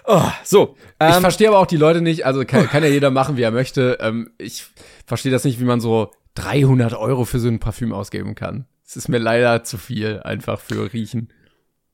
Oh, 0.07 0.31
so. 0.43 0.77
ich 1.01 1.15
Ähm, 1.15 1.23
verstehe 1.23 1.49
aber 1.49 1.59
auch 1.59 1.67
die 1.67 1.79
Leute 1.79 2.03
nicht, 2.03 2.27
also 2.27 2.45
kann, 2.45 2.69
kann 2.69 2.83
ja 2.83 2.91
jeder 2.91 3.11
machen, 3.11 3.37
wie 3.37 3.43
er 3.43 3.51
möchte. 3.51 3.97
Ähm, 4.01 4.31
ich 4.37 4.67
verstehe 5.07 5.33
das 5.33 5.45
nicht, 5.45 5.61
wie 5.61 5.65
man 5.65 5.81
so 5.81 6.11
300 6.35 6.95
Euro 6.95 7.25
für 7.25 7.39
so 7.39 7.49
ein 7.49 7.59
Parfüm 7.59 7.93
ausgeben 7.93 8.35
kann. 8.35 8.67
Es 8.87 8.97
ist 8.97 9.09
mir 9.09 9.19
leider 9.19 9.65
zu 9.65 9.79
viel 9.79 10.21
einfach 10.23 10.61
für 10.61 10.93
Riechen. 10.93 11.33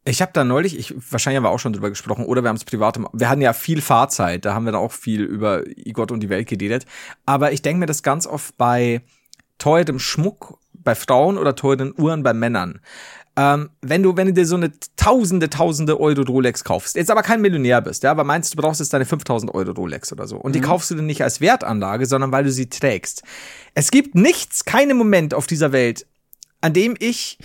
Ich 0.05 0.23
habe 0.23 0.33
da 0.33 0.45
neulich, 0.45 0.79
ich 0.79 0.95
wahrscheinlich 1.13 1.37
haben 1.37 1.45
wir 1.45 1.51
auch 1.51 1.61
schon 1.61 1.73
drüber 1.73 1.91
gesprochen, 1.91 2.25
oder 2.25 2.43
wir 2.43 2.49
haben 2.49 2.57
es 2.57 2.65
privat, 2.65 2.99
wir 3.13 3.29
hatten 3.29 3.43
ja 3.43 3.53
viel 3.53 3.83
Fahrzeit, 3.83 4.45
da 4.45 4.55
haben 4.55 4.65
wir 4.65 4.73
dann 4.73 4.81
auch 4.81 4.93
viel 4.93 5.23
über 5.23 5.63
Gott 5.93 6.11
und 6.11 6.21
die 6.21 6.31
Welt 6.31 6.49
geredet. 6.49 6.87
Aber 7.27 7.53
ich 7.53 7.63
denke 7.63 7.81
mir 7.81 7.87
das 7.87 8.03
ganz 8.03 8.27
oft 8.27 8.57
bei 8.57 9.03
teurem 9.59 9.99
Schmuck 9.99 10.59
bei 10.73 10.95
Frauen 10.95 11.39
oder 11.39 11.55
teuren 11.55 11.95
Uhren 11.97 12.23
bei 12.23 12.33
Männern. 12.33 12.81
Ähm, 13.37 13.71
wenn 13.81 14.03
du, 14.03 14.17
wenn 14.17 14.27
du 14.27 14.33
dir 14.33 14.45
so 14.45 14.57
eine 14.57 14.73
tausende, 14.97 15.49
tausende 15.49 15.99
Euro 16.01 16.23
Rolex 16.23 16.65
kaufst, 16.65 16.97
jetzt 16.97 17.11
aber 17.11 17.23
kein 17.23 17.41
Millionär 17.41 17.81
bist, 17.81 18.03
ja, 18.03 18.11
aber 18.11 18.25
meinst, 18.25 18.53
du 18.53 18.57
brauchst 18.61 18.81
jetzt 18.81 18.93
deine 18.93 19.07
5000 19.07 19.55
Euro 19.55 19.71
Rolex 19.73 20.13
oder 20.13 20.27
so. 20.27 20.37
Und 20.37 20.55
die 20.55 20.61
kaufst 20.61 20.91
du 20.91 20.97
dir 20.97 21.03
nicht 21.03 21.23
als 21.23 21.41
Wertanlage, 21.41 22.07
sondern 22.07 22.33
weil 22.33 22.45
du 22.45 22.51
sie 22.53 22.69
trägst. 22.69 23.23
Es 23.75 23.91
gibt 23.93 24.15
nichts, 24.17 24.65
keinen 24.65 24.97
Moment 24.99 25.33
auf 25.33 25.47
dieser 25.47 25.71
Welt, 25.73 26.07
an 26.61 26.73
dem 26.73 26.97
ich 26.99 27.39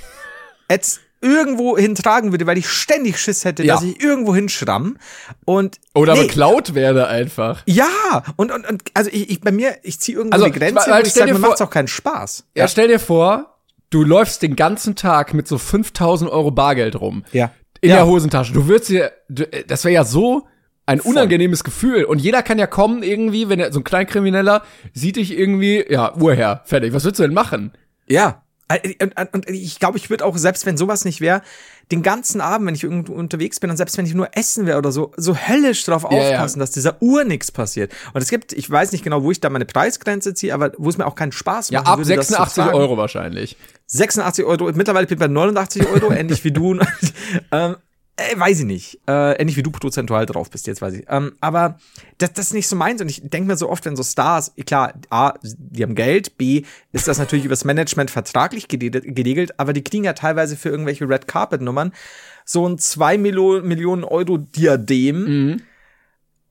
jetzt 0.70 1.02
irgendwo 1.22 1.78
hintragen 1.78 2.32
würde, 2.32 2.46
weil 2.46 2.58
ich 2.58 2.68
ständig 2.68 3.20
Schiss 3.20 3.46
hätte, 3.46 3.64
Ja. 3.64 3.76
dass 3.76 3.84
ich 3.84 4.00
irgendwo 4.02 4.36
hinschramm 4.36 4.98
und 5.46 5.80
Oder 5.94 6.14
nee, 6.16 6.24
beklaut 6.24 6.74
werde 6.76 7.08
einfach. 7.08 7.64
ja 7.66 8.24
und 8.36 8.52
und 8.52 8.68
und 8.68 8.84
also 8.94 9.10
ich, 9.14 9.30
ich 9.30 9.42
bei 9.42 9.52
mir 9.52 9.78
ich 9.84 10.00
ziehe 10.00 10.18
irgendwo 10.18 10.34
Also, 10.36 10.46
die 10.48 10.52
Grenze, 10.52 10.76
weil- 10.88 10.88
weil 10.94 11.02
wo 11.04 11.06
ich 11.06 11.12
stell 11.12 11.22
sage, 11.28 11.34
mir 11.34 11.40
macht's 11.40 11.62
auch 11.62 11.70
keinen 11.70 11.88
Spaß. 11.88 12.44
Ja, 12.56 12.68
stell 12.68 12.90
dir 12.90 13.00
vor, 13.00 13.55
du 13.90 14.04
läufst 14.04 14.42
den 14.42 14.56
ganzen 14.56 14.96
Tag 14.96 15.34
mit 15.34 15.48
so 15.48 15.58
5000 15.58 16.30
Euro 16.32 16.52
Bargeld 16.52 17.00
rum. 17.00 17.24
Ja. 17.32 17.52
In 17.82 17.90
Ja. 17.90 17.98
der 17.98 18.06
Hosentasche. 18.08 18.54
Du 18.54 18.68
würdest 18.68 18.90
dir, 18.90 19.12
du, 19.30 19.44
äh, 19.52 19.64
das 19.66 19.84
wäre 19.84 19.94
ja 19.94 20.04
so 20.04 20.48
ein 20.88 21.00
unangenehmes 21.02 21.64
Gefühl. 21.64 22.04
Und 22.06 22.20
jeder 22.20 22.44
kann 22.44 22.60
ja 22.60 22.68
kommen 22.68 23.02
irgendwie, 23.04 23.50
wenn 23.50 23.60
er, 23.60 23.72
so 23.74 23.80
ein 23.80 23.84
Kleinkrimineller 23.84 24.64
sieht 24.94 25.16
dich 25.16 25.38
irgendwie, 25.38 25.84
ja, 25.90 26.16
Uhrherr, 26.16 26.62
fertig. 26.66 26.94
Was 26.94 27.04
willst 27.06 27.20
du 27.20 27.24
denn 27.24 27.34
machen? 27.34 27.72
Ja. 28.08 28.44
Äh, 28.68 28.94
Und, 29.04 29.18
und, 29.20 29.34
und 29.48 29.50
ich 29.50 29.80
glaube, 29.80 29.98
ich 29.98 30.10
würde 30.10 30.26
auch, 30.26 30.38
selbst 30.38 30.66
wenn 30.66 30.78
sowas 30.78 31.06
nicht 31.06 31.22
wäre, 31.22 31.42
den 31.92 32.02
ganzen 32.02 32.42
Abend, 32.42 32.66
wenn 32.68 32.74
ich 32.76 32.84
irgendwo 32.84 33.14
unterwegs 33.14 33.60
bin 33.60 33.70
und 33.70 33.78
selbst 33.78 33.96
wenn 33.98 34.08
ich 34.08 34.16
nur 34.16 34.30
essen 34.36 34.66
wäre 34.66 34.80
oder 34.80 34.92
so, 34.92 35.12
so 35.18 35.36
höllisch 35.36 35.84
drauf 35.86 36.04
Ja, 36.10 36.18
ja. 36.18 36.30
aufpassen, 36.32 36.60
dass 36.60 36.72
dieser 36.72 37.00
Uhr 37.02 37.24
nichts 37.26 37.52
passiert. 37.52 37.92
Und 38.14 38.22
es 38.22 38.30
gibt, 38.30 38.54
ich 38.54 38.68
weiß 38.70 38.92
nicht 38.92 39.04
genau, 39.04 39.22
wo 39.22 39.30
ich 39.30 39.40
da 39.40 39.50
meine 39.52 39.66
Preisgrenze 39.66 40.34
ziehe, 40.34 40.52
aber 40.54 40.72
wo 40.80 40.90
es 40.90 40.98
mir 40.98 41.06
auch 41.06 41.14
keinen 41.16 41.32
Spaß 41.32 41.70
Ja, 41.70 41.82
machen 41.82 41.92
ab 41.94 41.98
würde, 42.00 42.16
das 42.16 42.28
zu 42.28 42.34
86 42.34 42.64
tragen. 42.64 42.76
Euro 42.76 42.98
wahrscheinlich. 42.98 43.56
86 43.88 44.46
Euro, 44.46 44.72
mittlerweile 44.74 45.08
bin 45.08 45.16
ich 45.16 45.20
bei 45.20 45.28
89 45.28 45.88
Euro, 45.88 46.12
ähnlich 46.12 46.44
wie 46.44 46.52
du. 46.52 46.80
ähm, 47.52 47.76
äh, 48.18 48.40
weiß 48.40 48.62
ich 48.62 48.66
nicht. 48.66 49.00
Äh, 49.08 49.34
ähnlich 49.34 49.58
wie 49.58 49.64
du 49.64 49.72
prozentual 49.72 50.26
drauf 50.26 50.50
bist, 50.50 50.68
jetzt 50.68 50.82
weiß 50.82 50.94
ich. 50.94 51.06
Ähm, 51.10 51.34
aber 51.42 51.78
das, 52.18 52.32
das 52.34 52.48
ist 52.48 52.54
nicht 52.54 52.68
so 52.68 52.76
meins. 52.76 53.02
Und 53.02 53.10
ich 53.10 53.22
denke 53.22 53.48
mir 53.48 53.58
so 53.58 53.70
oft, 53.70 53.86
wenn 53.86 53.98
so 53.98 54.04
Stars, 54.04 54.54
klar, 54.66 54.94
A, 55.10 55.34
die 55.44 55.84
haben 55.84 55.96
Geld, 55.96 56.38
B, 56.38 56.64
ist 56.94 57.08
das 57.10 57.18
natürlich 57.18 57.46
übers 57.46 57.66
Management 57.66 58.12
vertraglich 58.12 58.70
geregelt, 58.70 59.60
aber 59.60 59.74
die 59.74 59.84
kriegen 59.84 60.06
ja 60.06 60.14
teilweise 60.14 60.56
für 60.56 60.70
irgendwelche 60.70 61.10
Red 61.10 61.28
Carpet 61.28 61.62
Nummern 61.62 61.92
so 62.46 62.68
ein 62.68 62.78
2 62.78 63.18
Milo 63.18 63.62
Millionen 63.62 64.04
Euro 64.06 64.38
Diadem. 64.38 65.62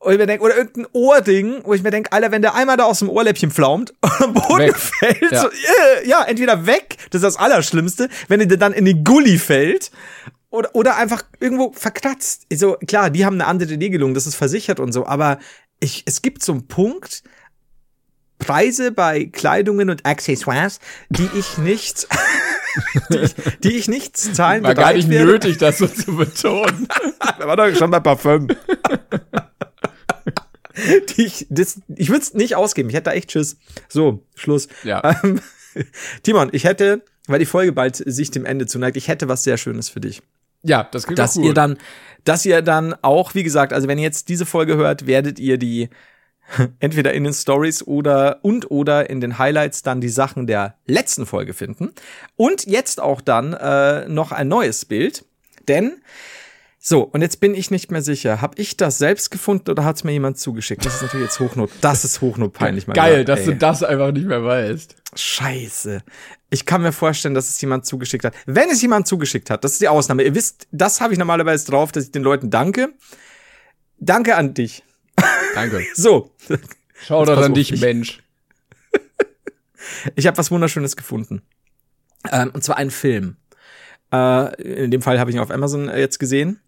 Und 0.05 0.13
ich 0.13 0.19
mir 0.19 0.27
denk, 0.27 0.43
oder 0.43 0.57
irgendein 0.57 0.87
Ohrding, 0.93 1.61
wo 1.65 1.73
ich 1.75 1.83
mir 1.83 1.91
denke, 1.91 2.13
Alter, 2.13 2.31
wenn 2.31 2.43
der 2.43 2.55
einmal 2.55 2.77
da 2.77 2.85
aus 2.85 2.99
dem 2.99 3.09
Ohrläppchen 3.09 3.51
pflaumt 3.51 3.95
und 4.03 4.11
am 4.21 4.35
Boden 4.35 4.59
Weg. 4.69 4.77
fällt, 4.77 5.33
Ja. 5.33 5.41
so, 5.43 5.49
äh, 5.49 6.07
ja, 6.09 6.23
entweder 6.25 6.67
weg, 6.67 6.97
das 7.11 7.23
ist 7.23 7.25
das 7.25 7.37
Allerschlimmste, 7.37 8.09
wenn 8.29 8.41
er 8.41 8.47
dir 8.47 8.59
dann 8.59 8.73
in 8.75 8.85
die 8.85 9.03
Gully 9.03 9.39
fällt, 9.39 9.91
oder, 10.51 10.75
oder 10.75 10.97
einfach 10.97 11.25
irgendwo 11.41 11.73
verkratzt. 11.73 12.47
So, 12.53 12.77
klar, 12.87 13.11
die 13.11 13.25
haben 13.25 13.35
eine 13.35 13.47
andere 13.47 13.71
Regelung, 13.71 14.15
das 14.15 14.27
ist 14.27 14.37
versichert 14.37 14.79
und 14.79 14.93
so, 14.93 15.07
aber 15.07 15.39
ich, 15.81 16.03
es 16.07 16.23
gibt 16.23 16.43
so 16.45 16.53
einen 16.53 16.69
Punkt, 16.69 17.23
Preise 18.39 18.93
bei 18.93 19.25
Kleidungen 19.33 19.89
und 19.91 20.05
Accessoires, 20.05 20.79
die 21.09 21.29
ich 21.37 21.57
nicht, 21.59 22.07
die, 23.11 23.19
ich, 23.19 23.35
die 23.65 23.77
ich 23.77 23.89
nicht 23.89 24.17
zahlen 24.19 24.63
War 24.65 24.75
gar 24.75 24.93
nicht 24.93 25.09
wäre. 25.09 25.25
nötig, 25.25 25.57
das 25.59 25.79
so 25.79 25.87
zu 25.87 26.15
betonen. 26.17 26.89
Da 27.39 27.49
war 27.49 27.57
doch 27.57 27.75
schon 27.77 27.91
bei 27.91 28.01
Parfüm. 28.01 28.49
Die 31.17 31.27
ich 31.27 31.47
das, 31.51 31.81
ich 31.95 32.09
würde 32.09 32.23
es 32.23 32.35
nicht 32.35 32.57
ausgeben. 32.57 32.89
Ich 32.89 32.95
hätte 32.95 33.11
da 33.11 33.13
echt 33.13 33.31
Tschüss. 33.31 33.57
So, 33.89 34.23
Schluss. 34.35 34.69
Ja. 34.83 35.19
Ähm, 35.23 35.41
Timon, 36.23 36.49
ich 36.53 36.65
hätte, 36.65 37.03
weil 37.27 37.39
die 37.39 37.47
Folge 37.47 37.73
bald 37.73 37.97
sich 37.97 38.31
dem 38.31 38.45
Ende 38.45 38.67
zuneigt, 38.67 38.97
ich 38.97 39.09
hätte 39.09 39.29
was 39.29 39.45
sehr 39.45 39.57
Schönes 39.57 39.89
für 39.89 40.01
dich. 40.01 40.23
ja, 40.63 40.85
das 40.91 41.05
klingt 41.05 41.19
Dass 41.19 41.35
gut. 41.35 41.45
ihr 41.47 41.55
dann, 41.55 41.79
dass 42.25 42.45
ihr 42.47 42.63
dann 42.63 42.95
auch, 43.03 43.35
wie 43.35 43.43
gesagt, 43.43 43.73
also 43.73 43.87
wenn 43.89 43.99
ihr 43.99 44.05
jetzt 44.05 44.29
diese 44.29 44.47
Folge 44.47 44.77
hört, 44.77 45.07
werdet 45.07 45.39
ihr 45.39 45.59
die 45.59 45.91
entweder 46.79 47.13
in 47.15 47.25
den 47.25 47.33
Stories 47.33 47.83
oder 47.83 48.39
und 48.43 48.71
oder 48.71 49.09
in 49.11 49.21
den 49.21 49.39
Highlights 49.39 49.83
dann 49.83 50.01
die 50.01 50.09
Sachen 50.09 50.47
der 50.47 50.77
letzten 50.87 51.27
Folge 51.27 51.55
finden. 51.55 51.93
Und 52.37 52.67
jetzt 52.67 53.01
auch 53.01 53.21
dann 53.21 53.53
äh, 53.55 54.09
noch 54.09 54.33
ein 54.33 54.49
neues 54.49 54.85
Bild. 54.85 55.25
Denn 55.69 56.03
so, 56.87 57.01
und 57.01 57.23
jetzt 57.23 57.41
bin 57.41 57.55
ich 57.55 57.71
nicht 57.71 57.91
mehr 57.91 58.03
sicher. 58.03 58.43
Hab 58.43 58.59
ich 58.59 58.77
das 58.77 58.99
selbst 58.99 59.31
gefunden 59.31 59.71
oder 59.71 59.87
hat 59.87 59.97
es 59.97 60.05
mir 60.05 60.13
jemand 60.13 60.39
zugeschickt? 60.39 60.85
Das 60.85 60.97
ist 60.97 61.01
natürlich 61.01 61.25
jetzt 61.25 61.41
Hochnot. 61.41 61.71
Das 61.81 62.05
ist 62.05 62.21
Hochnotpeinlich, 62.21 62.85
Geil, 62.89 63.21
Gott, 63.25 63.29
dass 63.31 63.41
ey. 63.41 63.47
du 63.47 63.57
das 63.57 63.83
einfach 63.83 64.13
nicht 64.13 64.27
mehr 64.27 64.45
weißt. 64.45 64.95
Scheiße. 65.17 66.03
Ich 66.51 66.67
kann 66.67 66.83
mir 66.83 66.93
vorstellen, 66.93 67.35
dass 67.35 67.49
es 67.49 67.59
jemand 67.63 67.87
zugeschickt 67.87 68.27
hat. 68.27 68.35
Wenn 68.45 68.69
es 68.69 68.83
jemand 68.83 69.07
zugeschickt 69.09 69.49
hat, 69.49 69.65
das 69.65 69.73
ist 69.73 69.81
die 69.81 69.89
Ausnahme. 69.89 70.25
Ihr 70.25 70.35
wisst, 70.35 70.67
das 70.73 71.01
habe 71.01 71.15
ich 71.15 71.19
normalerweise 71.19 71.65
drauf, 71.71 71.91
dass 71.91 72.05
ich 72.05 72.13
den 72.13 72.23
Leuten 72.23 72.51
danke. 72.51 72.93
Danke 73.99 74.37
an 74.37 74.53
dich. 74.53 74.83
Danke. 75.55 75.87
So, 75.95 76.33
Schau 77.07 77.25
doch 77.25 77.41
an 77.43 77.55
dich, 77.55 77.73
ich- 77.73 77.81
Mensch. 77.81 78.23
ich 80.17 80.27
habe 80.27 80.37
was 80.37 80.51
Wunderschönes 80.51 80.97
gefunden. 80.97 81.41
Ähm, 82.31 82.51
und 82.53 82.63
zwar 82.63 82.77
einen 82.77 82.91
Film. 82.91 83.37
Äh, 84.13 84.63
in 84.85 84.91
dem 84.91 85.01
Fall 85.01 85.19
habe 85.19 85.31
ich 85.31 85.37
ihn 85.37 85.41
auf 85.41 85.51
Amazon 85.51 85.89
äh, 85.89 85.99
jetzt 86.01 86.19
gesehen. 86.19 86.61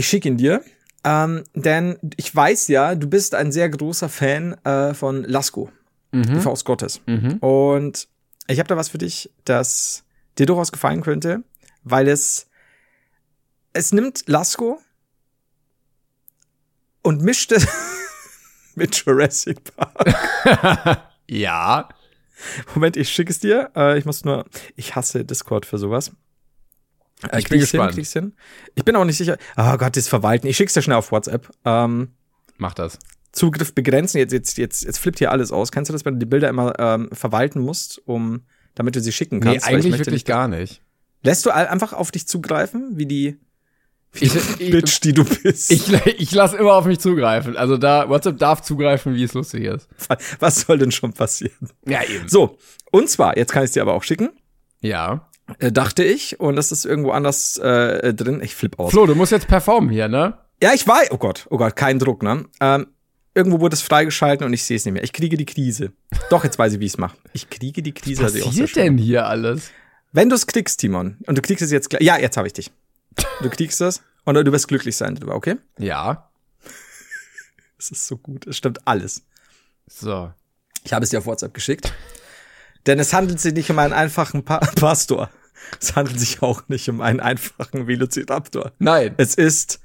Ich 0.00 0.08
schicke 0.08 0.28
ihn 0.28 0.38
dir. 0.38 0.64
Ähm, 1.04 1.44
denn 1.54 1.98
ich 2.16 2.34
weiß 2.34 2.68
ja, 2.68 2.94
du 2.94 3.06
bist 3.06 3.34
ein 3.34 3.52
sehr 3.52 3.68
großer 3.68 4.08
Fan 4.08 4.54
äh, 4.64 4.94
von 4.94 5.24
Lasko, 5.24 5.70
die 6.10 6.40
Faust 6.40 6.64
Gottes. 6.64 7.02
Mhm. 7.04 7.36
Und 7.40 8.08
ich 8.46 8.58
habe 8.58 8.66
da 8.66 8.78
was 8.78 8.88
für 8.88 8.96
dich, 8.96 9.30
das 9.44 10.04
dir 10.38 10.46
durchaus 10.46 10.72
gefallen 10.72 11.02
könnte, 11.02 11.42
weil 11.84 12.08
es 12.08 12.46
es 13.74 13.92
nimmt 13.92 14.26
Lasko 14.26 14.80
und 17.02 17.20
mischt 17.20 17.52
es 17.52 17.68
mit 18.74 18.96
Jurassic 19.04 19.58
Park. 19.76 21.06
Ja. 21.28 21.90
Moment, 22.74 22.96
ich 22.96 23.10
schicke 23.10 23.30
es 23.30 23.38
dir. 23.38 23.70
Äh, 23.76 23.98
ich 23.98 24.06
muss 24.06 24.24
nur, 24.24 24.46
ich 24.74 24.96
hasse 24.96 25.26
Discord 25.26 25.66
für 25.66 25.78
sowas. 25.78 26.10
Äh, 27.30 27.38
Ich 27.40 27.48
bin 27.48 27.58
krieg's 27.58 27.70
gespannt. 27.72 27.94
Hin? 27.94 28.32
Ich 28.74 28.84
bin 28.84 28.96
auch 28.96 29.04
nicht 29.04 29.16
sicher. 29.18 29.36
Oh 29.56 29.76
Gott, 29.76 29.96
das 29.96 30.08
Verwalten. 30.08 30.46
Ich 30.46 30.56
schick's 30.56 30.74
dir 30.74 30.82
schnell 30.82 30.96
auf 30.96 31.12
WhatsApp. 31.12 31.48
Ähm, 31.64 32.08
Mach 32.58 32.74
das. 32.74 32.98
Zugriff 33.32 33.74
begrenzen. 33.74 34.18
Jetzt, 34.18 34.32
jetzt, 34.32 34.58
jetzt, 34.58 34.82
jetzt 34.84 34.98
flippt 34.98 35.18
hier 35.18 35.30
alles 35.30 35.52
aus. 35.52 35.70
Kennst 35.72 35.88
du 35.88 35.92
das, 35.92 36.04
wenn 36.04 36.14
du 36.14 36.18
die 36.20 36.26
Bilder 36.26 36.48
immer 36.48 36.74
ähm, 36.78 37.08
verwalten 37.12 37.60
musst, 37.60 38.00
um, 38.06 38.42
damit 38.74 38.96
du 38.96 39.00
sie 39.00 39.12
schicken 39.12 39.38
Nee, 39.38 39.44
kannst? 39.44 39.66
Ich 39.68 39.72
eigentlich 39.74 39.92
wirklich 39.92 40.08
nicht- 40.12 40.26
gar 40.26 40.48
nicht. 40.48 40.82
Lässt 41.22 41.44
du 41.44 41.50
einfach 41.50 41.92
auf 41.92 42.10
dich 42.10 42.26
zugreifen, 42.26 42.92
wie 42.96 43.04
die 43.06 43.36
Ich, 44.14 44.34
ich, 44.58 44.70
Bitch, 44.70 45.00
die 45.02 45.12
du 45.12 45.22
bist? 45.24 45.70
ich, 45.70 45.92
ich 46.18 46.32
lasse 46.32 46.56
immer 46.56 46.72
auf 46.72 46.86
mich 46.86 46.98
zugreifen. 46.98 47.56
Also 47.58 47.76
da, 47.76 48.08
WhatsApp 48.08 48.38
darf 48.38 48.62
zugreifen, 48.62 49.14
wie 49.14 49.22
es 49.22 49.34
lustig 49.34 49.64
ist. 49.64 49.86
Was 50.40 50.62
soll 50.62 50.78
denn 50.78 50.90
schon 50.92 51.12
passieren? 51.12 51.68
Ja, 51.86 52.02
eben. 52.02 52.26
So, 52.28 52.56
und 52.90 53.08
zwar, 53.10 53.36
jetzt 53.36 53.52
kann 53.52 53.64
ich 53.64 53.70
dir 53.70 53.82
aber 53.82 53.92
auch 53.94 54.02
schicken, 54.02 54.30
Ja. 54.80 55.29
Äh, 55.58 55.72
dachte 55.72 56.04
ich, 56.04 56.40
und 56.40 56.56
das 56.56 56.72
ist 56.72 56.84
irgendwo 56.84 57.10
anders 57.10 57.58
äh, 57.58 58.14
drin. 58.14 58.40
Ich 58.42 58.54
flipp 58.54 58.78
aus. 58.78 58.92
Flo, 58.92 59.06
du 59.06 59.14
musst 59.14 59.32
jetzt 59.32 59.48
performen 59.48 59.90
hier, 59.90 60.08
ne? 60.08 60.38
Ja, 60.62 60.72
ich 60.74 60.86
weiß. 60.86 61.10
Oh 61.10 61.18
Gott, 61.18 61.46
oh 61.50 61.58
Gott, 61.58 61.76
kein 61.76 61.98
Druck, 61.98 62.22
ne? 62.22 62.46
Ähm, 62.60 62.88
irgendwo 63.34 63.60
wurde 63.60 63.74
es 63.74 63.82
freigeschalten 63.82 64.44
und 64.46 64.52
ich 64.52 64.64
sehe 64.64 64.76
es 64.76 64.84
nicht 64.84 64.94
mehr. 64.94 65.04
Ich 65.04 65.12
kriege 65.12 65.36
die 65.36 65.46
Krise. 65.46 65.92
Doch, 66.28 66.44
jetzt 66.44 66.58
weiß 66.58 66.74
ich, 66.74 66.80
wie 66.80 66.86
ich 66.86 66.92
es 66.92 66.98
mache. 66.98 67.16
Ich 67.32 67.48
kriege 67.50 67.82
die 67.82 67.92
Krise. 67.92 68.22
Was 68.22 68.32
sehr 68.32 68.44
passiert 68.44 68.76
denn 68.76 68.98
hier 68.98 69.26
alles? 69.26 69.70
Wenn 70.12 70.28
du 70.28 70.34
es 70.34 70.46
kriegst, 70.46 70.80
Timon, 70.80 71.18
und 71.26 71.38
du 71.38 71.42
kriegst 71.42 71.62
es 71.62 71.70
jetzt 71.70 71.90
gleich. 71.90 72.02
Ja, 72.02 72.18
jetzt 72.18 72.36
habe 72.36 72.46
ich 72.46 72.52
dich. 72.52 72.70
Du 73.42 73.50
kriegst 73.50 73.80
es 73.80 74.02
und 74.24 74.34
du 74.34 74.52
wirst 74.52 74.68
glücklich 74.68 74.96
sein 74.96 75.14
drüber, 75.14 75.34
okay? 75.34 75.56
Ja. 75.78 76.30
Es 77.78 77.90
ist 77.90 78.06
so 78.06 78.16
gut. 78.16 78.46
Es 78.46 78.56
stimmt 78.56 78.86
alles. 78.86 79.22
So. 79.86 80.32
Ich 80.84 80.92
habe 80.92 81.04
es 81.04 81.10
dir 81.10 81.18
auf 81.18 81.26
WhatsApp 81.26 81.54
geschickt. 81.54 81.92
Denn 82.86 82.98
es 82.98 83.12
handelt 83.12 83.40
sich 83.40 83.54
nicht 83.54 83.70
um 83.70 83.78
einen 83.78 83.92
einfachen 83.92 84.44
pa 84.44 84.58
Pastor. 84.76 85.30
Es 85.80 85.96
handelt 85.96 86.18
sich 86.18 86.42
auch 86.42 86.62
nicht 86.68 86.88
um 86.88 87.00
einen 87.00 87.20
einfachen 87.20 87.86
Velociraptor. 87.86 88.72
Nein. 88.78 89.14
Es 89.16 89.34
ist 89.34 89.80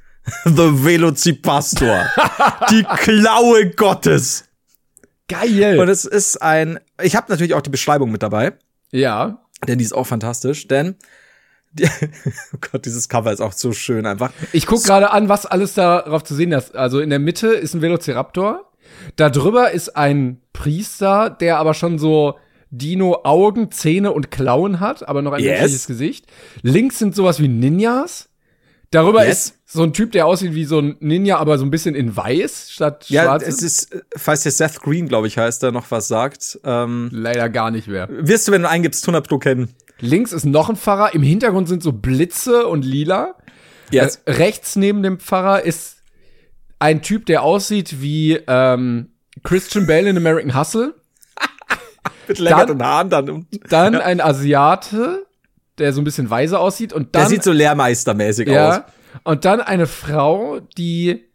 The 0.45 0.84
Velocipastor. 0.84 2.05
die 2.69 2.84
Klaue 2.84 3.69
Gottes. 3.71 4.45
Geil. 5.28 5.80
Und 5.80 5.89
es 5.89 6.05
ist 6.05 6.41
ein, 6.41 6.80
ich 7.01 7.15
habe 7.15 7.32
natürlich 7.32 7.53
auch 7.53 7.61
die 7.61 7.69
Beschreibung 7.69 8.11
mit 8.11 8.21
dabei, 8.21 8.53
ja. 8.91 9.43
denn 9.67 9.80
die 9.80 9.86
ist 9.86 9.93
auch 9.93 10.05
fantastisch, 10.05 10.67
denn 10.67 10.95
die, 11.73 11.86
oh 12.53 12.57
Gott, 12.71 12.86
dieses 12.86 13.09
Cover 13.09 13.32
ist 13.32 13.41
auch 13.41 13.53
so 13.53 13.73
schön 13.73 14.05
einfach. 14.05 14.32
Ich 14.53 14.65
guck 14.65 14.84
gerade 14.84 15.11
an, 15.11 15.28
was 15.30 15.45
alles 15.45 15.73
darauf 15.73 16.23
zu 16.23 16.36
sehen 16.36 16.51
ist. 16.51 16.76
Also 16.76 16.99
in 16.99 17.09
der 17.09 17.19
Mitte 17.19 17.47
ist 17.47 17.73
ein 17.73 17.82
Velociraptor. 17.82 18.71
Da 19.15 19.30
drüber 19.30 19.71
ist 19.71 19.95
ein 19.97 20.41
Priester, 20.53 21.30
der 21.30 21.57
aber 21.57 21.73
schon 21.73 21.99
so 21.99 22.38
Dino-Augen, 22.78 23.71
Zähne 23.71 24.11
und 24.11 24.32
Klauen 24.32 24.80
hat, 24.80 25.07
aber 25.07 25.21
noch 25.21 25.32
ein 25.34 25.43
Yes. 25.43 25.59
menschliches 25.59 25.88
Gesicht. 25.88 26.26
Links 26.61 26.99
sind 26.99 27.15
sowas 27.15 27.39
wie 27.39 27.47
Ninjas. 27.47 28.30
Darüber 28.91 29.26
Yes. 29.26 29.47
ist 29.49 29.57
so 29.65 29.84
ein 29.84 29.93
Typ, 29.93 30.11
der 30.11 30.26
aussieht 30.26 30.53
wie 30.55 30.63
so 30.65 30.80
ein 30.80 30.95
Ninja, 30.99 31.38
aber 31.38 31.57
so 31.57 31.65
ein 31.65 31.71
bisschen 31.71 31.95
in 31.95 32.15
weiß 32.15 32.71
statt 32.71 33.05
Ja, 33.09 33.23
schwarz. 33.23 33.43
es 33.45 33.61
ist, 33.61 33.93
äh, 33.93 34.01
falls 34.15 34.43
dir 34.43 34.51
Seth 34.51 34.80
Green, 34.82 35.07
glaube 35.07 35.28
ich, 35.28 35.38
heißt, 35.38 35.63
der 35.63 35.71
noch 35.71 35.89
was 35.91 36.07
sagt, 36.07 36.59
ähm, 36.63 37.09
Leider 37.11 37.49
gar 37.49 37.71
nicht 37.71 37.88
mehr. 37.88 38.07
wirst 38.09 38.47
du, 38.47 38.51
wenn 38.51 38.61
du 38.61 38.69
eingibst, 38.69 39.05
100 39.05 39.28
Pro 39.28 39.38
kennen. 39.39 39.69
Links 39.99 40.32
ist 40.34 40.45
noch 40.45 40.69
ein 40.69 40.76
Pfarrer. 40.76 41.13
Im 41.13 41.23
Hintergrund 41.23 41.67
sind 41.67 41.82
so 41.84 41.91
Blitze 41.93 42.67
und 42.67 42.86
Lila. 42.86 43.36
Yes. 43.91 44.21
Äh, 44.26 44.32
rechts 44.34 44.76
neben 44.76 45.03
dem 45.03 45.19
Pfarrer 45.19 45.63
ist 45.63 45.97
ein 46.80 47.01
Typ, 47.01 47.26
der 47.26 47.43
aussieht 47.43 48.01
wie 48.01 48.39
ähm, 48.47 49.09
Christian 49.43 49.88
Bale 49.88 50.09
in 50.09 50.17
American 50.17 50.57
Hustle. 50.57 50.93
Mit 52.28 52.39
längerten 52.39 52.84
Haaren 52.84 53.10
dann. 53.10 53.47
Dann 53.70 53.95
ein 54.01 54.22
Asiate, 54.22 55.26
der 55.78 55.93
so 55.93 56.01
ein 56.01 56.03
bisschen 56.03 56.30
weise 56.30 56.60
aussieht. 56.60 56.93
Und 56.93 57.16
dann, 57.16 57.24
der 57.24 57.30
sieht 57.30 57.43
so 57.43 57.51
lehrmeistermäßig 57.51 58.49
aus. 58.49 58.56
ja, 58.56 58.86
und 59.24 59.45
dann 59.45 59.62
eine 59.62 59.88
Frau, 59.88 60.60
die, 60.78 61.26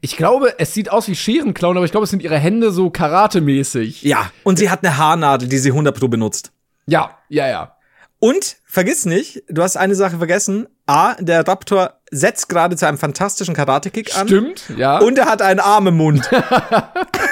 ich 0.00 0.16
glaube, 0.16 0.54
es 0.58 0.74
sieht 0.74 0.90
aus 0.90 1.08
wie 1.08 1.14
Scherenclown, 1.14 1.76
aber 1.76 1.86
ich 1.86 1.92
glaube, 1.92 2.04
es 2.04 2.10
sind 2.10 2.22
ihre 2.22 2.38
Hände 2.38 2.72
so 2.72 2.90
karatemäßig. 2.90 4.02
Ja, 4.02 4.30
und 4.44 4.58
sie 4.58 4.70
hat 4.70 4.84
eine 4.84 4.96
Haarnadel, 4.96 5.48
die 5.48 5.58
sie 5.58 5.70
100 5.70 5.98
Pro 5.98 6.08
benutzt. 6.08 6.52
Ja, 6.86 7.18
ja, 7.28 7.48
ja. 7.48 7.76
Und 8.18 8.56
vergiss 8.64 9.04
nicht, 9.04 9.42
du 9.48 9.62
hast 9.62 9.76
eine 9.76 9.94
Sache 9.96 10.18
vergessen. 10.18 10.68
A, 10.86 11.14
der 11.14 11.46
Raptor 11.46 11.94
setzt 12.10 12.48
gerade 12.48 12.76
zu 12.76 12.86
einem 12.86 12.98
fantastischen 12.98 13.54
Karate-Kick 13.54 14.16
an. 14.16 14.28
Stimmt, 14.28 14.64
ja. 14.76 14.98
Und 14.98 15.18
er 15.18 15.26
hat 15.26 15.42
einen 15.42 15.58
Arm 15.58 15.88
im 15.88 15.96
Mund. 15.96 16.30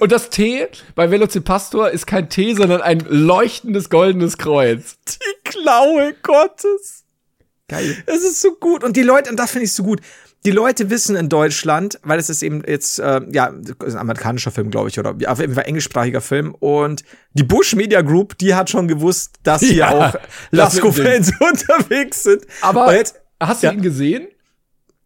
Und 0.00 0.12
das 0.12 0.30
T 0.30 0.68
bei 0.94 1.10
Velocipastor 1.10 1.90
ist 1.90 2.06
kein 2.06 2.28
T, 2.28 2.54
sondern 2.54 2.80
ein 2.82 3.00
leuchtendes 3.08 3.90
goldenes 3.90 4.38
Kreuz. 4.38 4.96
Die 5.08 5.18
Klaue 5.50 6.14
Gottes. 6.22 7.04
Geil. 7.68 7.96
Es 8.06 8.22
ist 8.22 8.40
so 8.40 8.52
gut. 8.54 8.84
Und 8.84 8.96
die 8.96 9.02
Leute, 9.02 9.30
und 9.30 9.36
das 9.38 9.50
finde 9.50 9.64
ich 9.66 9.72
so 9.72 9.82
gut. 9.82 10.00
Die 10.44 10.52
Leute 10.52 10.88
wissen 10.88 11.16
in 11.16 11.28
Deutschland, 11.28 11.98
weil 12.04 12.18
es 12.18 12.30
ist 12.30 12.42
eben 12.44 12.62
jetzt, 12.66 13.00
äh, 13.00 13.20
ja, 13.32 13.46
ist 13.84 13.94
ein 13.94 13.98
amerikanischer 13.98 14.52
Film, 14.52 14.70
glaube 14.70 14.88
ich, 14.88 14.98
oder 14.98 15.16
auf 15.26 15.40
jeden 15.40 15.54
Fall 15.54 15.64
englischsprachiger 15.64 16.20
Film. 16.20 16.54
Und 16.54 17.02
die 17.32 17.42
Bush 17.42 17.74
Media 17.74 18.02
Group, 18.02 18.38
die 18.38 18.54
hat 18.54 18.70
schon 18.70 18.86
gewusst, 18.86 19.34
dass 19.42 19.60
hier 19.62 19.74
Ja, 19.74 19.88
auch 19.90 20.12
das 20.12 20.20
Lasko-Fans 20.52 21.32
unterwegs 21.40 22.22
sind. 22.22 22.46
Aber 22.62 22.94
jetzt, 22.94 23.20
hast 23.40 23.62
du 23.62 23.66
Ja. 23.66 23.72
ihn 23.72 23.82
gesehen? 23.82 24.28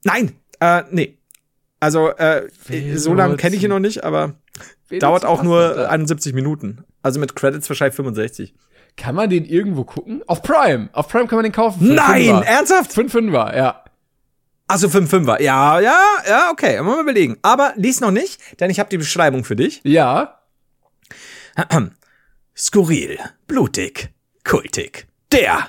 nein, 0.05 0.32
äh, 0.61 0.82
nee. 0.90 1.16
Also, 1.83 2.11
äh, 2.11 2.49
so 2.95 3.12
lange 3.12 3.37
kenne 3.37 3.57
ich 3.57 3.62
ihn 3.64 3.70
noch 3.70 3.80
nicht, 3.80 4.05
aber 4.05 4.35
dauert 5.01 5.24
auch 5.24 5.43
nur 5.43 5.91
71 5.91 6.33
Minuten. 6.33 6.85
Also 7.03 7.18
mit 7.18 7.35
Credits 7.35 7.68
wahrscheinlich 7.68 7.97
65. 7.97 8.55
Kann 8.97 9.14
man 9.16 9.28
den 9.28 9.45
irgendwo 9.45 9.83
gucken? 9.85 10.22
Auf 10.28 10.43
Prime. 10.43 10.91
Auf 10.93 11.09
Prime 11.09 11.26
kann 11.26 11.39
man 11.39 11.43
den 11.45 11.53
kaufen. 11.53 11.95
Nein, 11.95 12.26
Fünfer. 12.26 12.47
ernsthaft? 12.47 12.93
Fünf 12.93 13.11
Fünfer, 13.11 13.57
ja. 13.57 13.85
Also 14.68 14.89
5 14.89 15.11
Fünfer. 15.11 15.43
Ja, 15.43 15.80
ja, 15.80 15.99
ja, 16.28 16.51
okay. 16.53 16.80
Mal 16.80 17.01
überlegen. 17.01 17.37
Aber 17.43 17.72
lies 17.76 18.01
noch 18.01 18.12
nicht, 18.12 18.39
denn 18.61 18.70
ich 18.70 18.78
habe 18.78 18.89
die 18.89 18.99
Beschreibung 18.99 19.45
für 19.45 19.57
dich. 19.57 19.80
Ja. 19.83 20.39
Skurril, 22.57 23.18
blutig, 23.49 24.11
kultig. 24.45 25.07
Der 25.33 25.68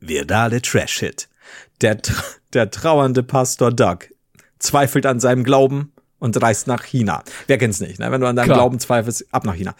virale 0.00 0.60
Trash-Hit. 0.60 1.28
Der, 1.80 2.00
tr- 2.02 2.22
der 2.52 2.70
trauernde 2.70 3.22
Pastor 3.22 3.70
Doug 3.70 4.08
zweifelt 4.64 5.06
an 5.06 5.20
seinem 5.20 5.44
Glauben 5.44 5.92
und 6.18 6.40
reist 6.40 6.66
nach 6.66 6.84
China. 6.84 7.22
Wer 7.46 7.58
kennt's 7.58 7.80
nicht, 7.80 7.98
ne? 7.98 8.10
Wenn 8.10 8.20
du 8.20 8.26
an 8.26 8.36
deinem 8.36 8.46
Klar. 8.46 8.58
Glauben 8.58 8.78
zweifelst, 8.78 9.26
ab 9.32 9.44
nach 9.44 9.54
China. 9.54 9.74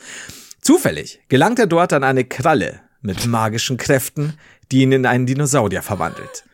Zufällig 0.61 1.21
gelangt 1.29 1.59
er 1.59 1.67
dort 1.67 1.93
an 1.93 2.05
eine 2.05 2.25
Kralle 2.25 2.81
mit 3.01 3.27
magischen 3.27 3.77
Kräften, 3.77 4.39
die 4.71 4.83
ihn 4.83 4.93
in 4.93 5.07
einen 5.07 5.27
Dinosaurier 5.27 5.83
verwandelt. 5.83 6.45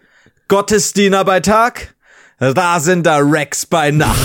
Gottesdiener 0.49 1.25
bei 1.25 1.41
Tag, 1.41 1.95
rasender 2.41 3.21
Rex 3.23 3.67
bei 3.67 3.91
Nacht. 3.91 4.19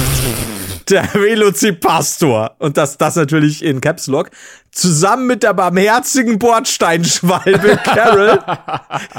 Der 0.89 1.13
Velocipastor. 1.13 2.55
Und 2.59 2.77
das, 2.77 2.97
das 2.97 3.15
natürlich 3.15 3.63
in 3.63 3.81
Caps 3.81 4.07
Lock. 4.07 4.29
Zusammen 4.71 5.25
mit 5.25 5.41
der 5.41 5.53
barmherzigen 5.53 6.37
Bordsteinschwalbe 6.37 7.77
Carol. 7.83 8.39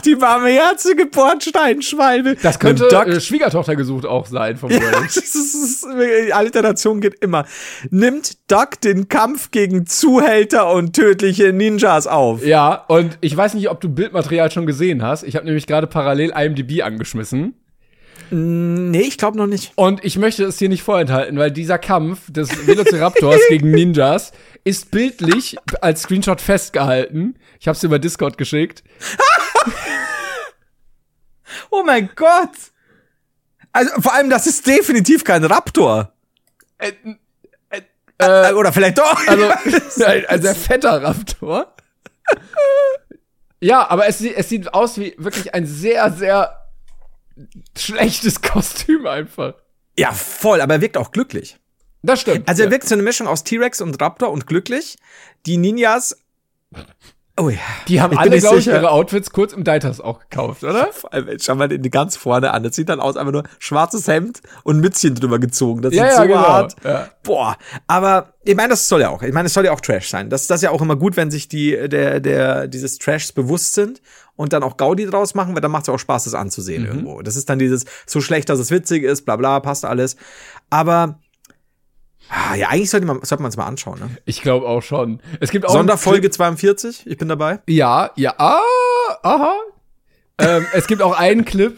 die 0.05 0.15
barmherzige 0.15 1.07
Bordsteinschwalbe. 1.07 2.37
Das 2.43 2.59
könnte 2.59 2.87
äh, 2.89 3.21
Schwiegertochter 3.21 3.75
gesucht 3.75 4.05
auch 4.05 4.27
sein 4.27 4.59
vom 4.59 4.71
ja, 4.71 4.79
das 5.03 5.17
ist, 5.17 5.35
das 5.35 5.55
ist, 5.55 5.87
die 6.27 6.33
Alliteration 6.33 7.01
geht 7.01 7.15
immer. 7.23 7.47
Nimmt 7.91 8.37
Duck 8.51 8.81
den 8.83 9.09
Kampf 9.09 9.51
gegen 9.51 9.87
Zuhälter 9.87 10.71
und 10.73 10.95
tödliche 10.95 11.55
Ninjas 11.55 12.07
auf. 12.07 12.45
Ja, 12.45 12.85
und 12.89 13.17
ich 13.23 13.35
weiß 13.35 13.55
nicht, 13.55 13.71
ob 13.71 13.81
du 13.81 13.89
Bildmaterial 13.89 14.51
schon 14.51 14.67
gesehen 14.67 15.03
hast. 15.03 15.23
Ich 15.23 15.37
habe 15.37 15.47
nämlich 15.47 15.67
gerade 15.67 15.87
parallel 15.87 16.35
IMDb 16.37 16.83
angeschmissen. 16.83 17.55
Nee, 18.31 19.01
ich 19.03 19.19
glaube 19.19 19.37
noch 19.39 19.47
nicht. 19.47 19.73
Und 19.77 20.05
ich 20.05 20.17
möchte 20.19 20.45
es 20.45 20.59
hier 20.59 20.69
nicht 20.69 20.83
vorenthalten, 20.83 21.39
weil 21.39 21.51
dieser 21.51 21.79
Kampf 21.79 22.31
des 22.33 22.67
Velociraptors 22.67 23.41
gegen 23.49 23.71
Ninjas 23.71 24.33
ist 24.65 24.91
bildlich 24.91 25.57
als 25.81 26.03
Screenshot 26.03 26.41
festgehalten. 26.41 27.39
Ich 27.61 27.69
habe 27.69 27.77
es 27.77 27.83
über 27.83 27.99
Discord 27.99 28.39
geschickt. 28.39 28.83
Oh 31.71 31.83
mein 31.85 32.11
Gott. 32.15 32.51
Also 33.73 34.01
vor 34.01 34.15
allem, 34.15 34.31
das 34.31 34.47
ist 34.47 34.67
definitiv 34.67 35.25
kein 35.25 35.45
Raptor. 35.45 36.13
Äh, 36.79 36.93
Äh, 38.19 38.53
oder 38.55 38.73
vielleicht 38.73 38.99
doch. 38.99 39.27
Also, 39.27 39.45
ein, 40.05 40.27
ein 40.27 40.43
sehr 40.43 40.55
fetter 40.55 41.03
Raptor. 41.03 41.75
Ja, 43.61 43.89
aber 43.91 44.07
es, 44.07 44.21
es 44.23 44.49
sieht 44.49 44.73
aus 44.73 44.99
wie 44.99 45.15
wirklich 45.19 45.55
ein 45.55 45.67
sehr, 45.67 46.11
sehr 46.11 46.66
schlechtes 47.77 48.41
Kostüm 48.43 49.07
einfach. 49.07 49.55
ja, 49.99 50.13
voll, 50.13 50.61
aber 50.61 50.75
er 50.75 50.81
wirkt 50.81 50.97
auch 50.97 51.11
glücklich. 51.13 51.59
Das 52.03 52.21
stimmt. 52.21 52.49
Also 52.49 52.63
er 52.63 52.67
ja. 52.67 52.73
wirkt 52.73 52.89
so 52.89 52.95
eine 52.95 53.03
Mischung 53.03 53.27
aus 53.27 53.43
T-Rex 53.45 53.81
und 53.81 54.01
Raptor 54.01 54.31
und 54.31 54.47
glücklich. 54.47 54.97
Die 55.45 55.57
Ninjas. 55.57 56.17
Oh 57.39 57.51
ja. 57.51 57.59
Die 57.87 58.01
haben 58.01 58.15
Ich 58.15 58.19
alle, 58.19 58.39
glaube 58.39 58.59
ich, 58.59 58.67
ihre 58.67 58.91
Outfits 58.91 59.31
kurz 59.31 59.53
im 59.53 59.63
Deitas 59.63 60.01
auch 60.01 60.21
gekauft, 60.21 60.65
oder? 60.65 60.87
Vor 60.93 61.13
allem, 61.13 61.37
schau 61.39 61.55
mal 61.55 61.69
die 61.69 61.91
ganz 61.91 62.17
vorne 62.17 62.53
an. 62.53 62.63
Das 62.63 62.75
sieht 62.75 62.89
dann 62.89 62.99
aus, 62.99 63.17
einfach 63.19 63.33
nur 63.33 63.43
schwarzes 63.59 64.09
Hemd 64.09 64.41
und 64.65 64.81
Mützchen 64.81 65.15
drüber 65.15 65.39
gezogen. 65.39 65.83
Das 65.83 65.93
Ja, 65.95 66.07
ist 66.07 66.15
ja, 66.17 66.23
so 66.23 66.29
genau. 66.29 66.39
hart. 66.49 66.77
Ja. 66.83 67.09
Boah. 67.23 67.57
Aber 67.87 68.33
ich 68.43 68.57
meine, 68.57 68.71
das 68.71 68.89
soll 68.89 69.03
ja 69.03 69.11
auch. 69.11 69.23
Ich 69.23 69.35
meine, 69.35 69.49
es 69.49 69.53
soll 69.55 69.67
ja 69.67 69.73
auch 69.73 69.81
Trash 69.83 70.09
sein. 70.09 70.31
Das, 70.31 70.47
das 70.47 70.57
ist 70.59 70.63
ja 70.63 70.71
auch 70.71 70.81
immer 70.81 70.97
gut, 70.97 71.17
wenn 71.19 71.31
sich 71.31 71.47
die, 71.49 71.89
der, 71.91 72.21
der, 72.21 72.69
dieses 72.69 72.97
Trashs 72.99 73.33
bewusst 73.33 73.75
sind 73.75 74.01
und 74.37 74.55
dann 74.55 74.63
auch 74.63 74.79
Gaudi 74.79 75.05
draus 75.05 75.35
machen, 75.35 75.55
weil 75.55 75.61
dann 75.61 75.71
macht 75.71 75.83
es 75.83 75.89
ja 75.89 75.95
auch 75.95 75.99
Spaß, 75.99 76.25
das 76.25 76.35
anzusehen 76.35 76.85
Mhm. 76.85 76.89
irgendwo. 76.89 77.21
Das 77.23 77.37
ist 77.37 77.51
dann 77.51 77.59
dieses, 77.59 77.85
so 78.07 78.23
schlecht, 78.23 78.49
dass 78.49 78.59
es 78.59 78.71
witzig 78.71 79.03
ist, 79.03 79.27
bla 79.27 79.37
bla, 79.37 79.61
passt 79.61 79.85
alles. 79.85 80.17
Aber 80.71 81.19
ah, 82.31 82.55
ja, 82.55 82.69
eigentlich 82.69 82.91
sollte 82.91 83.07
man 83.07 83.23
sollte 83.23 83.43
man 83.43 83.51
es 83.51 83.57
mal 83.57 83.67
anschauen. 83.67 83.99
Ne? 84.01 84.11
Ich 84.25 84.43
glaube 84.43 84.67
auch 84.67 84.83
schon. 84.83 85.21
Es 85.41 85.51
gibt 85.51 85.67
auch 85.67 85.73
Sonderfolge 85.73 86.27
einen 86.27 86.33
42, 86.33 87.07
ich 87.07 87.17
bin 87.19 87.29
dabei. 87.29 87.61
Ja, 87.69 88.11
ja, 88.17 88.35
ah, 88.39 88.61
aha. 89.23 89.55
ähm, 90.39 90.67
es 90.75 90.87
gibt 90.87 91.03
auch 91.03 91.19
einen 91.19 91.45
Clip. 91.45 91.77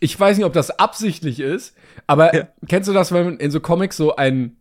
Ich 0.00 0.18
weiß 0.18 0.36
nicht, 0.36 0.44
ob 0.46 0.52
das 0.52 0.70
absichtlich 0.78 1.40
ist, 1.40 1.74
aber 2.06 2.34
Ja. 2.34 2.48
kennst 2.68 2.88
du 2.88 2.92
das, 2.92 3.12
wenn 3.12 3.38
in 3.38 3.50
so 3.50 3.60
Comics 3.60 3.96
so 3.96 4.16
ein 4.16 4.56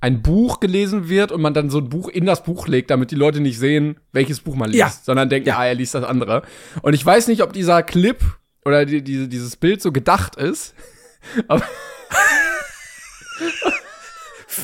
ein 0.00 0.20
Buch 0.20 0.60
gelesen 0.60 1.08
wird 1.08 1.32
und 1.32 1.40
man 1.40 1.54
dann 1.54 1.70
so 1.70 1.78
ein 1.78 1.88
Buch 1.88 2.08
in 2.10 2.26
das 2.26 2.42
Buch 2.44 2.68
legt, 2.68 2.90
damit 2.90 3.10
die 3.10 3.14
Leute 3.14 3.40
nicht 3.40 3.58
sehen, 3.58 3.98
welches 4.12 4.40
Buch 4.40 4.54
man 4.54 4.68
liest, 4.68 4.78
Ja. 4.78 4.92
sondern 5.02 5.30
denken, 5.30 5.48
Ja. 5.48 5.56
ah, 5.56 5.64
er 5.66 5.74
liest 5.74 5.94
das 5.94 6.04
andere. 6.04 6.42
Und 6.82 6.92
ich 6.92 7.04
weiß 7.06 7.26
nicht, 7.28 7.42
ob 7.42 7.54
dieser 7.54 7.82
Clip 7.82 8.18
oder 8.66 8.84
die, 8.84 9.00
diese, 9.02 9.28
dieses 9.28 9.56
Bild 9.56 9.80
so 9.80 9.92
gedacht 9.92 10.36
ist. 10.36 10.74
Aber, 11.48 11.62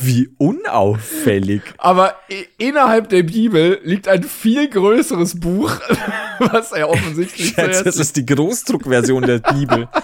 Wie 0.02 0.28
unauffällig. 0.38 1.62
aber 1.78 2.16
innerhalb 2.58 3.08
der 3.08 3.22
Bibel 3.22 3.80
liegt 3.82 4.08
ein 4.08 4.22
viel 4.22 4.68
größeres 4.68 5.40
Buch, 5.40 5.72
was 6.38 6.72
er 6.72 6.88
offensichtlich 6.88 7.48
Schätze, 7.48 7.72
zuerst 7.72 7.86
das 7.86 7.96
ist 7.96 8.16
die 8.16 8.26
Großdruckversion 8.26 9.22
der 9.22 9.38
Bibel. 9.38 9.88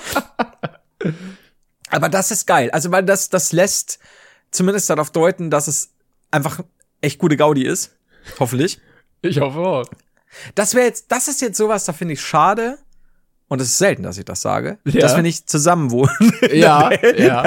Aber 1.91 2.09
das 2.09 2.31
ist 2.31 2.47
geil. 2.47 2.71
Also, 2.73 2.91
weil 2.91 3.05
das, 3.05 3.31
das 3.31 3.53
lässt 3.53 3.99
zumindest 4.51 4.91
darauf 4.91 5.11
deuten, 5.11 5.51
dass 5.51 5.69
es 5.69 5.91
einfach 6.31 6.61
echt 7.01 7.19
gute 7.19 7.37
Gaudi 7.37 7.65
ist. 7.65 7.97
Hoffentlich. 8.41 8.81
Ich 9.23 9.41
hoffe 9.41 9.61
auch. 9.61 9.87
Das 10.55 10.75
wäre 10.75 10.87
jetzt, 10.87 11.07
das 11.13 11.29
ist 11.29 11.41
jetzt 11.41 11.57
sowas, 11.57 11.85
da 11.85 11.93
finde 11.93 12.15
ich 12.15 12.21
schade, 12.21 12.79
und 13.49 13.61
es 13.61 13.69
ist 13.69 13.79
selten, 13.79 14.03
dass 14.03 14.19
ich 14.19 14.25
das 14.25 14.41
sage, 14.43 14.79
Ja. 14.85 15.01
dass 15.01 15.15
wir 15.15 15.23
nicht 15.23 15.49
zusammen 15.49 15.91
wohnen. 15.91 16.11
Ja, 16.53 16.91
ja. 17.17 17.45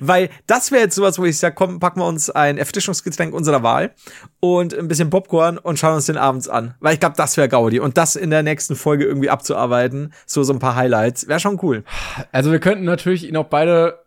Weil 0.00 0.30
das 0.46 0.70
wäre 0.72 0.82
jetzt 0.82 0.94
sowas, 0.94 1.18
wo 1.18 1.24
ich 1.24 1.38
sage, 1.38 1.54
komm, 1.54 1.80
packen 1.80 2.00
wir 2.00 2.06
uns 2.06 2.30
ein 2.30 2.58
Erfrischungsgetränk 2.58 3.34
unserer 3.34 3.62
Wahl 3.62 3.92
und 4.40 4.74
ein 4.76 4.88
bisschen 4.88 5.10
Popcorn 5.10 5.58
und 5.58 5.78
schauen 5.78 5.94
uns 5.94 6.06
den 6.06 6.16
abends 6.16 6.48
an. 6.48 6.74
Weil 6.80 6.94
ich 6.94 7.00
glaube, 7.00 7.14
das 7.16 7.36
wäre 7.36 7.48
Gaudi. 7.48 7.78
Und 7.80 7.96
das 7.98 8.16
in 8.16 8.30
der 8.30 8.42
nächsten 8.42 8.74
Folge 8.76 9.04
irgendwie 9.04 9.30
abzuarbeiten, 9.30 10.12
so 10.26 10.42
so 10.42 10.52
ein 10.52 10.58
paar 10.58 10.76
Highlights, 10.76 11.28
wäre 11.28 11.40
schon 11.40 11.58
cool. 11.62 11.84
Also 12.32 12.50
wir 12.52 12.58
könnten 12.60 12.84
natürlich 12.84 13.28
ihn 13.28 13.36
auch 13.36 13.46
beide. 13.46 14.00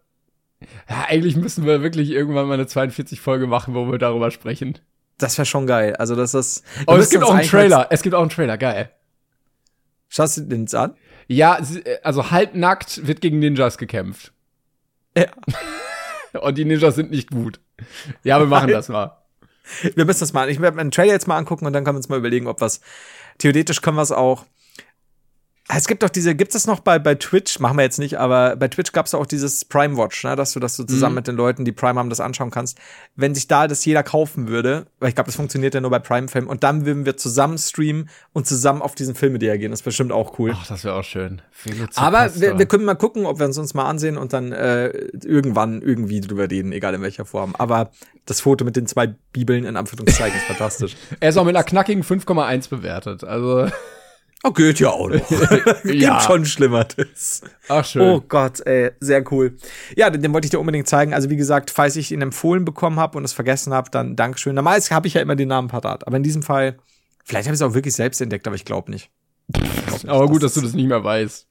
Ja, 0.90 1.06
eigentlich 1.08 1.36
müssen 1.38 1.66
wir 1.66 1.82
wirklich 1.82 2.12
irgendwann 2.12 2.48
mal 2.48 2.54
eine 2.56 2.66
42-Folge 2.66 3.48
machen, 3.48 3.74
wo 3.74 3.90
wir 3.92 3.98
darüber 3.98 4.32
sprechen. 4.32 4.78
Das 5.18 5.38
wäre 5.38 5.46
schon 5.46 5.66
geil. 5.68 5.96
Also 5.96 6.16
das 6.16 6.34
ist. 6.34 6.64
Aber 6.88 7.00
es 7.00 7.10
gibt 7.10 7.24
auch 7.24 7.34
einen 7.34 7.48
Trailer. 7.48 7.88
Es 7.90 8.02
gibt 8.02 8.16
auch 8.16 8.22
einen 8.22 8.30
Trailer, 8.30 8.58
geil. 8.58 8.92
Schaust 10.14 10.38
du 10.38 10.42
den 10.42 10.62
jetzt 10.62 10.76
an? 10.76 10.94
Ja, 11.28 11.58
sie- 11.64 11.84
also 12.04 12.30
halbnackt 12.32 13.08
wird 13.08 13.22
gegen 13.22 13.40
Ninjas 13.40 13.78
gekämpft. 13.78 14.34
Ja. 15.18 15.28
Und 16.42 16.58
die 16.58 16.66
Ninjas 16.66 16.96
sind 16.96 17.12
nicht 17.12 17.32
gut. 17.32 17.60
Ja, 18.24 18.40
wir 18.40 18.46
machen 18.46 18.70
das 18.70 18.90
mal. 18.90 19.18
Wir 19.96 20.06
müssen 20.06 20.20
das 20.20 20.34
mal. 20.34 20.50
Ich 20.50 20.60
werde 20.62 20.76
mir 20.76 20.82
einen 20.82 20.92
Trailer 20.92 21.14
jetzt 21.14 21.28
mal 21.28 21.38
angucken 21.38 21.66
und 21.66 21.74
dann 21.74 21.84
können 21.84 21.96
wir 21.96 22.00
uns 22.00 22.10
mal 22.10 22.18
überlegen, 22.18 22.48
ob 22.48 22.62
was. 22.62 22.82
Theoretisch 23.38 23.82
können 23.82 23.96
wir 23.98 24.02
es 24.02 24.12
auch. 24.12 24.46
Es 25.74 25.88
gibt 25.88 26.04
doch 26.04 26.10
diese, 26.10 26.36
gibt 26.36 26.54
es 26.56 26.68
noch 26.68 26.82
bei, 26.82 27.00
bei 27.00 27.16
Twitch, 27.16 27.60
machen 27.60 27.78
wir 27.78 27.84
jetzt 27.84 28.00
nicht, 28.00 28.20
aber 28.20 28.56
bei 28.56 28.68
Twitch 28.68 28.92
gab 28.92 29.06
es 29.06 29.14
auch 29.14 29.26
dieses 29.26 29.64
Prime 29.66 29.98
Watch, 29.98 30.24
ne, 30.24 30.36
dass 30.36 30.52
du 30.54 30.60
das 30.60 30.76
so 30.76 30.84
zusammen 30.84 31.16
mit 31.16 31.28
den 31.28 31.36
Leuten, 31.36 31.66
die 31.66 31.72
Prime 31.72 31.98
haben, 32.00 32.10
das 32.10 32.20
anschauen 32.20 32.52
kannst. 32.52 32.78
Wenn 33.16 33.34
sich 33.34 33.48
da 33.48 33.68
das 33.68 33.86
jeder 33.86 34.04
kaufen 34.04 34.48
würde, 34.48 34.88
weil 35.00 35.10
ich 35.10 35.16
glaube, 35.16 35.28
das 35.28 35.36
funktioniert 35.36 35.74
ja 35.74 35.82
nur 35.82 35.92
bei 35.92 36.00
Prime-Filmen, 36.00 36.50
und 36.50 36.64
dann 36.64 36.86
würden 36.86 37.06
wir 37.06 37.18
zusammen 37.18 37.58
streamen 37.58 38.10
und 38.34 38.48
zusammen 38.48 38.82
auf 38.82 38.96
diesen 38.96 39.16
Filme 39.16 39.42
reagieren. 39.42 39.72
Das 39.72 39.80
ist 39.82 39.86
bestimmt 39.86 40.12
auch 40.12 40.38
cool. 40.40 40.54
Ach, 40.56 40.68
das 40.68 40.84
wäre 40.84 40.96
auch 40.96 41.04
schön. 41.04 41.42
Aber 41.96 42.30
wir, 42.36 42.58
wir 42.58 42.66
können 42.66 42.84
mal 42.84 42.96
gucken, 42.96 43.26
ob 43.26 43.40
wir 43.40 43.46
uns 43.46 43.58
uns 43.58 43.74
mal 43.74 43.86
ansehen 43.86 44.18
und 44.18 44.34
dann 44.34 44.52
äh, 44.52 44.88
irgendwann 45.24 45.82
irgendwie 45.82 46.22
drüber 46.22 46.50
reden, 46.50 46.72
egal 46.72 46.94
in 46.94 47.02
welcher 47.02 47.26
Form. 47.26 47.56
Aber 47.58 47.92
das 48.26 48.42
Foto 48.42 48.66
mit 48.66 48.76
den 48.76 48.88
zwei 48.88 49.16
Bibeln 49.32 49.64
in 49.64 49.78
Anführungszeichen 49.78 50.38
ist 50.38 50.46
fantastisch. 50.46 50.96
er 51.20 51.30
ist 51.30 51.38
auch 51.38 51.46
mit 51.46 51.56
einer 51.56 51.64
knackigen 51.64 52.04
5,1 52.04 52.70
bewertet. 52.70 53.24
Also, 53.24 53.68
Oh, 54.44 54.52
geht 54.52 54.80
ja 54.80 54.90
auch 54.90 55.10
noch. 55.10 55.28
Gibt 55.84 55.96
Ja. 56.02 56.20
schon 56.20 56.46
Schlimmeres. 56.46 57.42
ach 57.68 57.86
schön. 57.86 58.02
Oh 58.02 58.22
Gott, 58.28 58.66
ey, 58.66 58.92
sehr 59.00 59.24
cool. 59.32 59.56
Ja, 59.96 60.10
den, 60.10 60.22
den 60.24 60.34
wollte 60.34 60.46
ich 60.46 60.52
dir 60.52 60.60
unbedingt 60.60 60.88
zeigen. 60.88 61.14
Also 61.14 61.30
wie 61.30 61.36
gesagt, 61.38 61.70
falls 61.70 61.96
ich 61.96 62.12
ihn 62.12 62.22
empfohlen 62.22 62.66
bekommen 62.66 63.00
habe 63.00 63.18
und 63.20 63.24
es 63.24 63.34
vergessen 63.34 63.74
habe, 63.74 63.92
dann 63.92 64.16
Dankeschön. 64.16 64.56
Normalerweise 64.56 64.96
habe 64.96 65.08
ich 65.08 65.14
ja 65.14 65.22
immer 65.22 65.36
den 65.36 65.48
Namen 65.50 65.68
parat, 65.68 66.08
aber 66.08 66.18
in 66.18 66.24
diesem 66.24 66.42
Fall, 66.42 66.78
vielleicht 67.24 67.48
habe 67.48 67.54
ich 67.56 67.62
es 67.62 67.68
auch 67.68 67.76
wirklich 67.76 67.94
selbst 67.94 68.20
entdeckt, 68.20 68.48
aber 68.48 68.56
ich 68.56 68.66
glaube 68.66 68.90
nicht. 68.90 69.12
Aber 70.08 70.28
gut, 70.28 70.42
dass 70.42 70.56
du 70.56 70.62
das 70.62 70.74
nicht 70.74 70.88
mehr 70.88 71.04
weißt. 71.04 71.46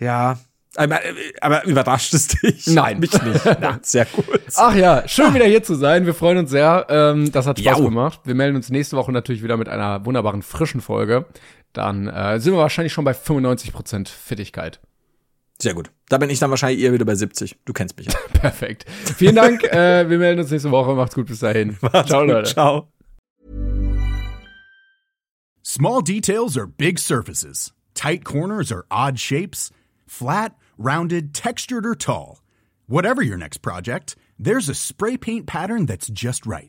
Ja, 0.00 0.38
aber, 0.74 1.00
aber 1.40 1.64
überrascht 1.64 2.12
es 2.12 2.28
dich? 2.28 2.66
Nein. 2.66 3.00
Mich 3.00 3.12
nicht. 3.22 3.44
Ja, 3.62 3.78
sehr 3.82 4.04
gut. 4.06 4.26
Ach 4.56 4.74
ja, 4.74 5.06
schön 5.08 5.32
wieder 5.32 5.46
hier 5.46 5.62
zu 5.62 5.74
sein. 5.74 6.04
Wir 6.04 6.12
freuen 6.14 6.36
uns 6.38 6.50
sehr. 6.50 6.86
Ähm, 6.90 7.32
das 7.32 7.46
hat 7.46 7.58
Spaß 7.58 7.78
Jau. 7.78 7.84
gemacht. 7.84 8.20
Wir 8.24 8.34
melden 8.34 8.56
uns 8.56 8.68
nächste 8.68 8.96
Woche 8.96 9.10
natürlich 9.12 9.42
wieder 9.42 9.56
mit 9.56 9.68
einer 9.70 10.04
wunderbaren 10.04 10.42
frischen 10.42 10.80
Folge. 10.82 11.24
Dann 11.76 12.08
äh, 12.08 12.40
sind 12.40 12.54
wir 12.54 12.58
wahrscheinlich 12.58 12.94
schon 12.94 13.04
bei 13.04 13.12
95% 13.12 14.08
Fittigkeit. 14.08 14.80
Sehr 15.60 15.74
gut. 15.74 15.90
Da 16.08 16.16
bin 16.16 16.30
ich 16.30 16.38
dann 16.38 16.48
wahrscheinlich 16.48 16.82
eher 16.82 16.94
wieder 16.94 17.04
bei 17.04 17.14
70. 17.14 17.58
Du 17.66 17.74
kennst 17.74 17.98
mich 17.98 18.06
ja. 18.06 18.14
Perfekt. 18.40 18.86
Vielen 18.88 19.36
Dank. 19.36 19.62
äh, 19.64 20.08
wir 20.08 20.16
melden 20.18 20.40
uns 20.40 20.50
nächste 20.50 20.70
Woche. 20.70 20.94
Macht's 20.94 21.14
gut 21.14 21.26
bis 21.26 21.40
dahin. 21.40 21.76
Ciao, 22.06 22.20
Gut, 22.20 22.28
Leute. 22.28 22.50
Ciao. 22.50 22.88
Small 25.62 26.00
details 26.02 26.56
are 26.56 26.66
big 26.66 26.98
surfaces. 26.98 27.74
Tight 27.94 28.24
corners 28.24 28.72
are 28.72 28.86
odd 28.90 29.18
shapes. 29.18 29.70
Flat, 30.06 30.54
rounded, 30.78 31.34
textured, 31.34 31.84
or 31.84 31.94
tall. 31.94 32.40
Whatever 32.86 33.20
your 33.20 33.36
next 33.36 33.58
project, 33.58 34.16
there's 34.38 34.68
a 34.70 34.74
spray 34.74 35.18
paint 35.18 35.46
pattern 35.46 35.84
that's 35.84 36.08
just 36.08 36.46
right. 36.46 36.68